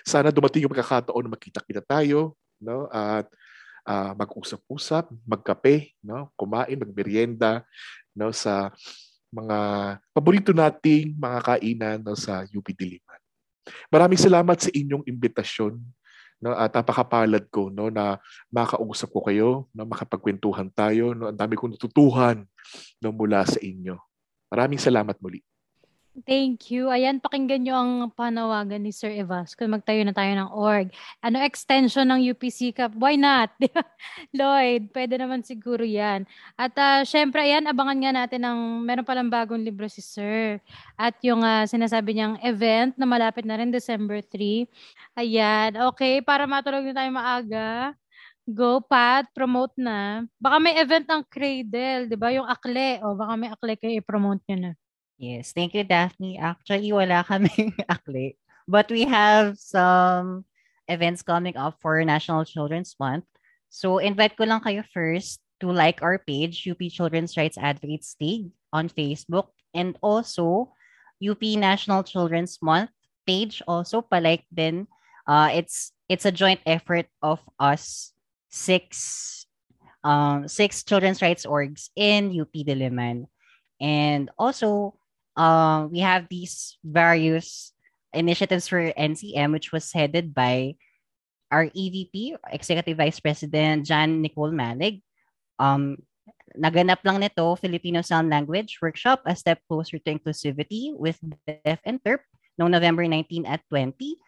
Sana 0.03 0.33
dumating 0.33 0.65
yung 0.65 0.73
pagkakataon 0.73 1.23
na 1.29 1.33
magkita-kita 1.37 1.81
tayo 1.85 2.35
no, 2.59 2.89
at 2.91 3.29
ah, 3.87 4.11
mag-usap-usap, 4.17 5.13
magkape, 5.23 5.95
no, 6.03 6.33
kumain, 6.35 6.75
magmerienda 6.75 7.63
no, 8.17 8.33
sa 8.33 8.73
mga 9.29 9.57
paborito 10.09 10.51
nating 10.51 11.13
mga 11.15 11.39
kainan 11.45 11.97
no, 12.01 12.17
sa 12.17 12.43
UP 12.49 12.65
Diliman. 12.73 13.21
Maraming 13.93 14.17
salamat 14.17 14.57
sa 14.57 14.69
inyong 14.73 15.05
imbitasyon 15.05 15.77
no? 16.40 16.56
At 16.56 16.74
napakapalad 16.76 17.48
ko 17.52 17.72
no? 17.72 17.91
Na 17.91 18.20
makausap 18.52 19.11
ko 19.11 19.20
kayo 19.24 19.49
no? 19.76 19.86
Makapagkwentuhan 19.88 20.72
tayo 20.74 21.14
no? 21.16 21.32
Ang 21.32 21.40
dami 21.40 21.56
kong 21.60 21.76
natutuhan 21.76 22.44
no? 22.99 23.11
Mula 23.14 23.45
sa 23.45 23.60
inyo. 23.60 23.95
Maraming 24.49 24.82
salamat 24.82 25.16
muli 25.22 25.45
Thank 26.18 26.73
you. 26.73 26.90
Ayan, 26.90 27.22
pakinggan 27.22 27.61
nyo 27.64 27.76
ang 27.77 27.94
panawagan 28.18 28.81
ni 28.81 28.90
Sir 28.90 29.14
Evasco. 29.14 29.61
Magtayo 29.69 30.02
na 30.03 30.11
tayo 30.11 30.34
ng 30.34 30.49
org. 30.52 30.90
Ano, 31.22 31.38
extension 31.38 32.10
ng 32.10 32.34
UPC 32.34 32.73
Cup? 32.73 32.98
Why 32.98 33.14
not? 33.14 33.53
Lloyd, 34.38 34.90
pwede 34.91 35.22
naman 35.22 35.45
siguro 35.45 35.86
yan. 35.86 36.26
At 36.57 36.73
ah, 36.81 37.06
syempre, 37.06 37.45
ayan, 37.45 37.69
abangan 37.69 37.98
nga 38.02 38.11
natin 38.26 38.41
ng, 38.41 38.60
meron 38.84 39.06
palang 39.06 39.30
bagong 39.30 39.61
libro 39.61 39.86
si 39.86 40.02
Sir. 40.02 40.57
At 40.98 41.14
yung 41.22 41.45
ah, 41.45 41.69
sinasabi 41.69 42.18
niyang 42.18 42.41
event 42.41 42.98
na 42.98 43.06
malapit 43.06 43.45
na 43.45 43.61
rin, 43.61 43.69
December 43.69 44.19
3. 44.26 44.65
Ayan, 45.14 45.77
okay, 45.94 46.26
para 46.26 46.49
matulog 46.49 46.90
na 46.90 47.06
tayo 47.06 47.11
maaga. 47.14 47.94
Go, 48.49 48.81
Pat, 48.81 49.30
promote 49.38 49.77
na. 49.77 50.26
Baka 50.41 50.57
may 50.57 50.73
event 50.81 51.06
ng 51.06 51.22
Cradle, 51.30 52.10
di 52.10 52.18
ba? 52.18 52.34
Yung 52.34 52.49
akle. 52.49 52.98
O, 53.06 53.14
baka 53.14 53.34
may 53.38 53.49
akle 53.53 53.77
kayo 53.77 53.94
i-promote 54.02 54.41
nyo 54.49 54.57
na. 54.57 54.89
Yes, 55.19 55.51
thank 55.51 55.75
you, 55.75 55.83
Daphne. 55.83 56.39
Actually, 56.39 56.91
wala 56.95 57.23
kaming 57.29 57.75
akli. 57.91 58.39
But 58.67 58.87
we 58.89 59.03
have 59.03 59.59
some 59.59 60.45
events 60.87 61.21
coming 61.21 61.57
up 61.57 61.77
for 61.83 61.99
National 62.05 62.45
Children's 62.45 62.95
Month. 62.99 63.25
So, 63.69 63.99
invite 63.99 64.37
ko 64.39 64.47
lang 64.47 64.63
kayo 64.63 64.81
first 64.87 65.43
to 65.59 65.69
like 65.69 65.99
our 66.01 66.17
page, 66.23 66.63
UP 66.63 66.79
Children's 66.87 67.35
Rights 67.35 67.59
Advocates 67.59 68.15
League 68.23 68.55
on 68.71 68.87
Facebook. 68.87 69.51
And 69.75 69.99
also, 70.01 70.71
UP 71.19 71.43
National 71.59 72.01
Children's 72.07 72.57
Month 72.63 72.95
page 73.27 73.61
also 73.69 74.01
palike 74.01 74.47
din. 74.49 74.87
Uh, 75.29 75.51
it's 75.53 75.93
it's 76.09 76.25
a 76.25 76.33
joint 76.33 76.63
effort 76.65 77.05
of 77.21 77.37
us 77.61 78.15
six 78.49 79.45
um 80.01 80.47
six 80.49 80.81
children's 80.81 81.21
rights 81.21 81.45
orgs 81.45 81.93
in 81.93 82.33
UP 82.33 82.49
Diliman. 82.55 83.29
And 83.77 84.31
also, 84.39 84.97
uh, 85.40 85.88
we 85.88 86.03
have 86.03 86.28
these 86.28 86.76
various 86.84 87.72
initiatives 88.11 88.68
for 88.68 88.91
NCM, 88.91 89.56
which 89.56 89.72
was 89.72 89.88
headed 89.95 90.36
by 90.36 90.76
our 91.48 91.72
EVP, 91.72 92.36
Executive 92.52 92.99
Vice 92.99 93.24
President 93.24 93.88
John 93.88 94.22
Nicole 94.22 94.52
Manig. 94.52 95.02
Um, 95.57 96.03
naganap 96.60 96.99
lang 97.07 97.24
nito, 97.24 97.56
Filipino 97.56 98.03
Sound 98.03 98.28
Language 98.30 98.78
Workshop, 98.84 99.24
A 99.26 99.34
Step 99.34 99.64
Closer 99.72 99.98
to 99.98 100.11
Inclusivity 100.11 100.91
with 100.91 101.18
Deaf 101.48 101.80
and 101.88 102.03
Terp 102.03 102.28
noong 102.60 102.76
November 102.76 103.07
19 103.07 103.48
at 103.48 103.64
20. 103.72 104.20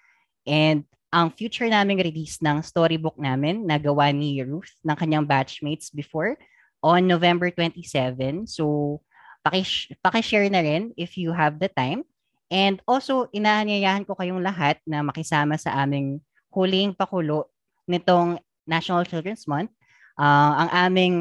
And 0.48 0.88
ang 1.12 1.36
future 1.36 1.68
naming 1.68 2.00
release 2.00 2.40
ng 2.40 2.64
storybook 2.64 3.20
namin 3.20 3.68
na 3.68 3.76
gawa 3.76 4.16
ni 4.16 4.40
Ruth 4.42 4.72
ng 4.88 4.96
kanyang 4.96 5.28
batchmates 5.28 5.92
before 5.92 6.40
on 6.80 7.06
November 7.06 7.52
27. 7.52 8.48
So, 8.48 9.04
Paki- 9.42 9.94
pakishare 10.06 10.50
na 10.50 10.62
rin 10.62 10.94
if 10.98 11.18
you 11.18 11.34
have 11.34 11.58
the 11.58 11.70
time. 11.70 12.06
And 12.52 12.84
also, 12.84 13.32
inaanyayahan 13.32 14.04
ko 14.04 14.14
kayong 14.14 14.44
lahat 14.44 14.84
na 14.84 15.00
makisama 15.02 15.56
sa 15.56 15.72
aming 15.82 16.20
huling 16.52 16.92
pakulo 16.92 17.48
nitong 17.88 18.44
National 18.68 19.08
Children's 19.08 19.48
Month. 19.48 19.72
Ah, 20.20 20.68
ang 20.68 20.70
aming 20.92 21.16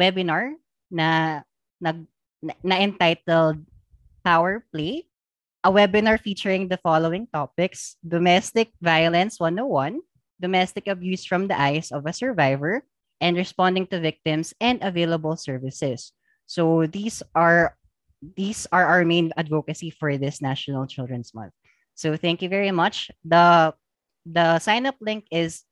webinar 0.00 0.56
na 0.88 1.40
nag 1.76 2.08
na, 2.40 2.56
na 2.64 2.76
entitled 2.80 3.60
Power 4.24 4.64
Play, 4.72 5.04
a 5.60 5.68
webinar 5.68 6.16
featuring 6.16 6.68
the 6.68 6.80
following 6.80 7.28
topics: 7.28 8.00
domestic 8.00 8.72
violence 8.80 9.36
101, 9.36 10.00
domestic 10.40 10.88
abuse 10.88 11.28
from 11.28 11.46
the 11.46 11.56
eyes 11.56 11.92
of 11.92 12.08
a 12.08 12.16
survivor, 12.16 12.82
and 13.20 13.36
responding 13.36 13.84
to 13.92 14.00
victims 14.00 14.56
and 14.60 14.80
available 14.80 15.36
services. 15.36 16.16
So 16.50 16.90
these 16.90 17.22
are 17.38 17.78
these 18.18 18.66
are 18.74 18.82
our 18.82 19.06
main 19.06 19.30
advocacy 19.38 19.94
for 19.94 20.18
this 20.18 20.42
National 20.42 20.82
Children's 20.82 21.30
Month. 21.30 21.54
So 21.94 22.18
thank 22.18 22.42
you 22.42 22.50
very 22.50 22.74
much. 22.74 23.06
The 23.22 23.70
the 24.26 24.58
sign 24.58 24.82
up 24.90 24.98
link 24.98 25.30
is 25.30 25.62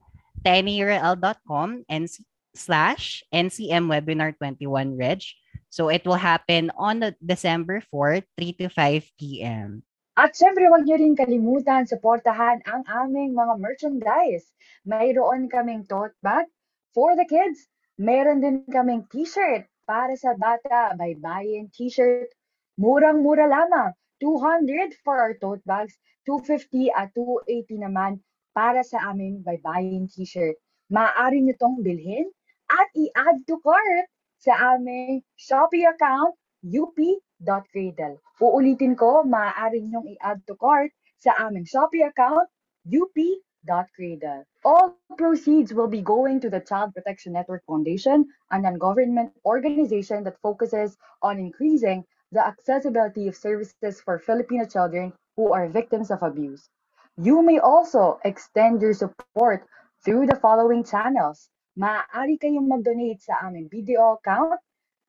tinyurl.com 0.47 1.83
and 1.91 2.07
slash 2.55 3.27
NCM 3.35 3.91
webinar 3.91 4.39
21 4.39 4.95
reg. 4.95 5.27
So 5.67 5.91
it 5.91 6.07
will 6.07 6.21
happen 6.21 6.71
on 6.79 7.03
the 7.03 7.19
December 7.19 7.83
4, 7.91 8.23
3 8.39 8.53
to 8.63 8.71
5 8.71 9.03
p.m. 9.19 9.83
At 10.15 10.39
syempre, 10.39 10.71
huwag 10.71 10.87
niyo 10.87 11.03
rin 11.03 11.19
kalimutan 11.19 11.91
supportahan 11.91 12.63
ang 12.71 12.87
aming 12.87 13.35
mga 13.35 13.55
merchandise. 13.59 14.47
Mayroon 14.87 15.51
kaming 15.51 15.91
tote 15.91 16.15
bag 16.23 16.47
for 16.95 17.19
the 17.19 17.27
kids. 17.27 17.67
Meron 17.99 18.39
din 18.39 18.63
kaming 18.71 19.11
t-shirt 19.11 19.67
para 19.89 20.13
sa 20.21 20.37
bata. 20.37 20.93
Baybayin 21.01 21.73
t-shirt. 21.73 22.29
Murang-mura 22.77 23.49
lamang. 23.49 23.97
200 24.21 24.93
for 25.01 25.17
our 25.17 25.33
tote 25.41 25.65
bags. 25.65 25.97
250 26.29 26.93
at 26.93 27.09
280 27.17 27.89
naman 27.89 28.21
para 28.53 28.85
sa 28.85 29.01
aming 29.09 29.41
baybayin 29.41 30.05
t-shirt. 30.13 30.61
Maaari 30.93 31.41
niyo 31.41 31.57
tong 31.57 31.81
bilhin 31.81 32.29
at 32.69 32.89
i-add 32.93 33.41
to 33.49 33.57
cart 33.65 34.09
sa 34.37 34.77
aming 34.77 35.25
Shopee 35.41 35.89
account 35.89 36.37
up.cradle. 36.69 38.17
Uulitin 38.43 38.99
ko, 38.99 39.23
maaari 39.25 39.85
niyong 39.85 40.11
i-add 40.17 40.43
to 40.45 40.59
cart 40.59 40.91
sa 41.23 41.33
aming 41.39 41.65
Shopee 41.65 42.05
account 42.05 42.49
up.cradle. 42.89 44.43
All 44.69 45.01
proceeds 45.17 45.73
will 45.73 45.89
be 45.89 46.03
going 46.03 46.41
to 46.45 46.51
the 46.53 46.61
Child 46.61 46.93
Protection 46.93 47.33
Network 47.33 47.65
Foundation, 47.65 48.29
a 48.51 48.61
non-government 48.61 49.33
organization 49.47 50.25
that 50.25 50.37
focuses 50.43 50.99
on 51.23 51.39
increasing 51.39 52.05
the 52.33 52.47
accessibility 52.47 53.29
of 53.29 53.35
services 53.35 54.03
for 54.05 54.19
Filipino 54.19 54.67
children 54.67 55.15
who 55.37 55.55
are 55.55 55.73
victims 55.73 56.11
of 56.11 56.23
abuse. 56.23 56.69
You 57.17 57.41
may 57.41 57.61
also 57.61 58.21
extend 58.27 58.83
your 58.83 58.93
support 58.93 59.65
through 60.05 60.27
the 60.27 60.37
following 60.37 60.85
channels. 60.85 61.49
Maaari 61.81 62.37
kayong 62.37 62.69
mag-donate 62.69 63.25
sa 63.25 63.49
aming 63.49 63.73
video 63.73 64.21
account. 64.21 64.61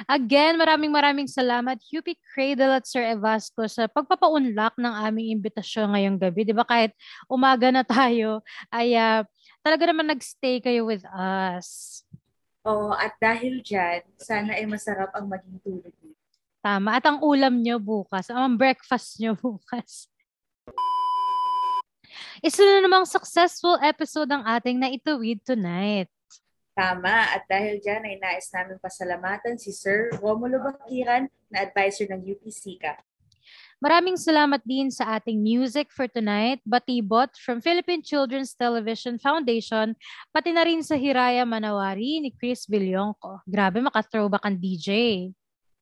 Again, 0.05 0.61
maraming 0.61 0.93
maraming 0.93 1.25
salamat 1.25 1.81
UP 1.89 2.05
Cradle 2.29 2.77
at 2.77 2.85
Sir 2.85 3.01
Evasco 3.17 3.65
sa 3.65 3.89
pagpapaunlak 3.89 4.77
ng 4.77 4.93
aming 5.09 5.33
imbitasyon 5.41 5.89
ngayong 5.89 6.17
gabi. 6.21 6.45
Di 6.45 6.53
ba 6.53 6.61
kahit 6.61 6.93
umaga 7.25 7.73
na 7.73 7.81
tayo, 7.81 8.45
ay 8.69 8.93
uh, 8.93 9.25
talaga 9.65 9.89
naman 9.89 10.13
nagstay 10.13 10.61
kayo 10.61 10.85
with 10.85 11.01
us. 11.09 12.01
Oo, 12.67 12.93
at 12.93 13.17
dahil 13.17 13.65
dyan, 13.65 14.05
sana 14.21 14.53
ay 14.59 14.69
masarap 14.69 15.09
ang 15.17 15.25
maging 15.25 15.57
tulog 15.65 15.95
niyo. 16.03 16.13
Tama. 16.61 16.99
At 16.99 17.05
ang 17.07 17.23
ulam 17.23 17.63
nyo 17.63 17.81
bukas, 17.81 18.29
ang 18.29 18.59
breakfast 18.59 19.17
nyo 19.17 19.33
bukas. 19.39 20.11
Isa 22.45 22.61
na 22.61 22.85
namang 22.85 23.09
successful 23.09 23.81
episode 23.81 24.29
ang 24.29 24.45
ating 24.45 24.77
naituwid 24.77 25.41
tonight. 25.41 26.11
Tama. 26.77 27.33
At 27.33 27.49
dahil 27.49 27.81
dyan 27.81 28.05
ay 28.05 28.21
nais 28.21 28.53
namin 28.53 28.77
pasalamatan 28.77 29.57
si 29.57 29.73
Sir 29.73 30.13
Romulo 30.21 30.61
Bakiran 30.61 31.25
na 31.49 31.65
advisor 31.65 32.05
ng 32.13 32.21
UPCCA. 32.21 33.01
Maraming 33.77 34.17
salamat 34.17 34.61
din 34.65 34.89
sa 34.89 35.17
ating 35.17 35.37
music 35.37 35.93
for 35.93 36.09
tonight, 36.09 36.61
Batibot 36.65 37.29
from 37.37 37.61
Philippine 37.61 38.01
Children's 38.01 38.57
Television 38.57 39.21
Foundation, 39.21 39.93
pati 40.33 40.49
na 40.49 40.65
rin 40.65 40.81
sa 40.81 40.97
Hiraya 40.97 41.45
Manawari 41.45 42.17
ni 42.17 42.33
Chris 42.33 42.65
Villonco. 42.65 43.37
Grabe, 43.45 43.77
maka-throwback 43.85 44.41
ang 44.49 44.57
DJ. 44.57 44.89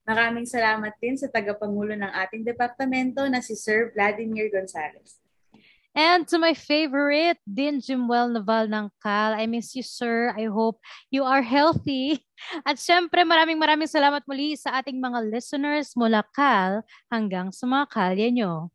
Maraming 0.04 0.44
salamat 0.44 0.92
din 1.00 1.16
sa 1.16 1.32
tagapangulo 1.32 1.96
ng 1.96 2.12
ating 2.28 2.44
departamento 2.44 3.24
na 3.32 3.40
si 3.40 3.56
Sir 3.56 3.96
Vladimir 3.96 4.52
Gonzalez. 4.52 5.25
And 5.96 6.28
to 6.28 6.36
my 6.36 6.52
favorite, 6.52 7.40
Din 7.48 7.80
Jimwell 7.80 8.28
Naval 8.28 8.68
ng 8.68 8.92
Cal. 9.00 9.32
I 9.32 9.48
miss 9.48 9.72
you, 9.80 9.82
sir. 9.82 10.36
I 10.36 10.52
hope 10.52 10.76
you 11.08 11.24
are 11.24 11.40
healthy. 11.40 12.20
At 12.68 12.76
syempre, 12.76 13.24
maraming 13.24 13.56
maraming 13.56 13.88
salamat 13.88 14.28
muli 14.28 14.60
sa 14.60 14.84
ating 14.84 15.00
mga 15.00 15.24
listeners 15.32 15.96
mula 15.96 16.28
Cal 16.36 16.84
hanggang 17.08 17.48
sa 17.56 17.64
mga 17.64 17.88
kalye 17.88 18.28
nyo. 18.28 18.68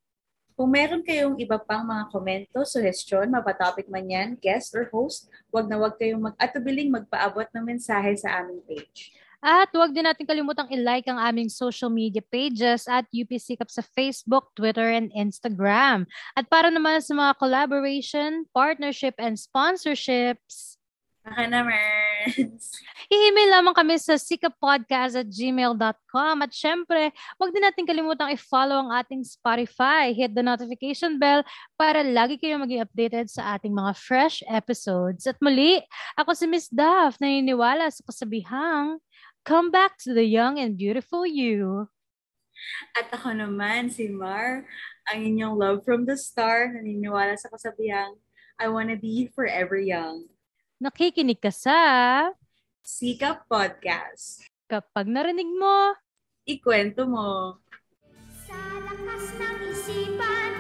Kung 0.57 0.73
meron 0.73 1.05
kayong 1.05 1.37
iba 1.37 1.61
pang 1.61 1.85
mga 1.85 2.09
komento, 2.09 2.65
suggestion, 2.65 3.29
mapatopic 3.29 3.89
man 3.93 4.09
yan, 4.09 4.29
guest 4.41 4.73
or 4.73 4.89
host, 4.89 5.29
wag 5.53 5.69
na 5.69 5.77
wag 5.77 6.01
kayong 6.01 6.25
mag-atubiling 6.25 6.89
magpaabot 6.89 7.49
ng 7.53 7.65
mensahe 7.69 8.17
sa 8.17 8.41
aming 8.41 8.65
page. 8.65 9.13
At 9.41 9.73
huwag 9.73 9.97
din 9.97 10.05
natin 10.05 10.29
kalimutang 10.29 10.69
i-like 10.69 11.09
ang 11.09 11.17
aming 11.17 11.49
social 11.49 11.89
media 11.89 12.21
pages 12.21 12.85
at 12.85 13.09
UPC 13.09 13.57
Cup 13.57 13.73
sa 13.73 13.81
Facebook, 13.97 14.53
Twitter, 14.53 14.93
and 14.93 15.09
Instagram. 15.17 16.05
At 16.37 16.53
para 16.53 16.69
naman 16.69 17.01
sa 17.01 17.17
mga 17.17 17.33
collaboration, 17.41 18.45
partnership, 18.53 19.17
and 19.17 19.41
sponsorships, 19.41 20.81
Baka 21.21 21.45
naman. 21.53 22.49
I-email 23.13 23.51
lamang 23.53 23.77
kami 23.77 24.01
sa 24.01 24.17
sikapodcast 24.17 25.21
at 25.21 25.29
gmail.com. 25.29 26.37
At 26.41 26.53
syempre, 26.57 27.13
huwag 27.37 27.53
din 27.53 27.61
natin 27.61 27.85
kalimutang 27.85 28.33
i-follow 28.33 28.89
ang 28.89 28.91
ating 28.97 29.21
Spotify. 29.29 30.17
Hit 30.17 30.33
the 30.33 30.41
notification 30.41 31.21
bell 31.21 31.45
para 31.77 32.01
lagi 32.01 32.41
kayong 32.41 32.65
maging 32.65 32.81
updated 32.81 33.29
sa 33.29 33.57
ating 33.57 33.77
mga 33.77 33.93
fresh 34.01 34.41
episodes. 34.49 35.29
At 35.29 35.37
muli, 35.45 35.85
ako 36.17 36.33
si 36.33 36.49
Miss 36.49 36.73
Duff, 36.73 37.21
naniniwala 37.21 37.93
sa 37.93 38.01
kasabihang, 38.09 38.97
Come 39.51 39.75
back 39.75 39.99
to 40.07 40.15
the 40.15 40.23
young 40.23 40.63
and 40.63 40.79
beautiful 40.79 41.27
you. 41.27 41.91
At 42.95 43.11
ako 43.11 43.35
naman, 43.35 43.91
si 43.91 44.07
Mar, 44.07 44.63
ang 45.11 45.19
inyong 45.27 45.59
love 45.59 45.83
from 45.83 46.07
the 46.07 46.15
star, 46.15 46.71
naniniwala 46.71 47.35
sa 47.35 47.51
kasabihang, 47.51 48.15
I 48.63 48.71
wanna 48.71 48.95
be 48.95 49.27
forever 49.35 49.75
young. 49.75 50.31
Nakikinig 50.79 51.43
ka 51.43 51.51
sa 51.51 51.75
Sika 52.87 53.43
Podcast. 53.51 54.47
Kapag 54.71 55.11
narinig 55.11 55.51
mo, 55.51 55.99
Ikwento 56.47 57.11
mo. 57.11 57.59
Sa 58.47 58.55
lakas 58.87 59.35
ng 59.35 59.59
isipan 59.67 60.51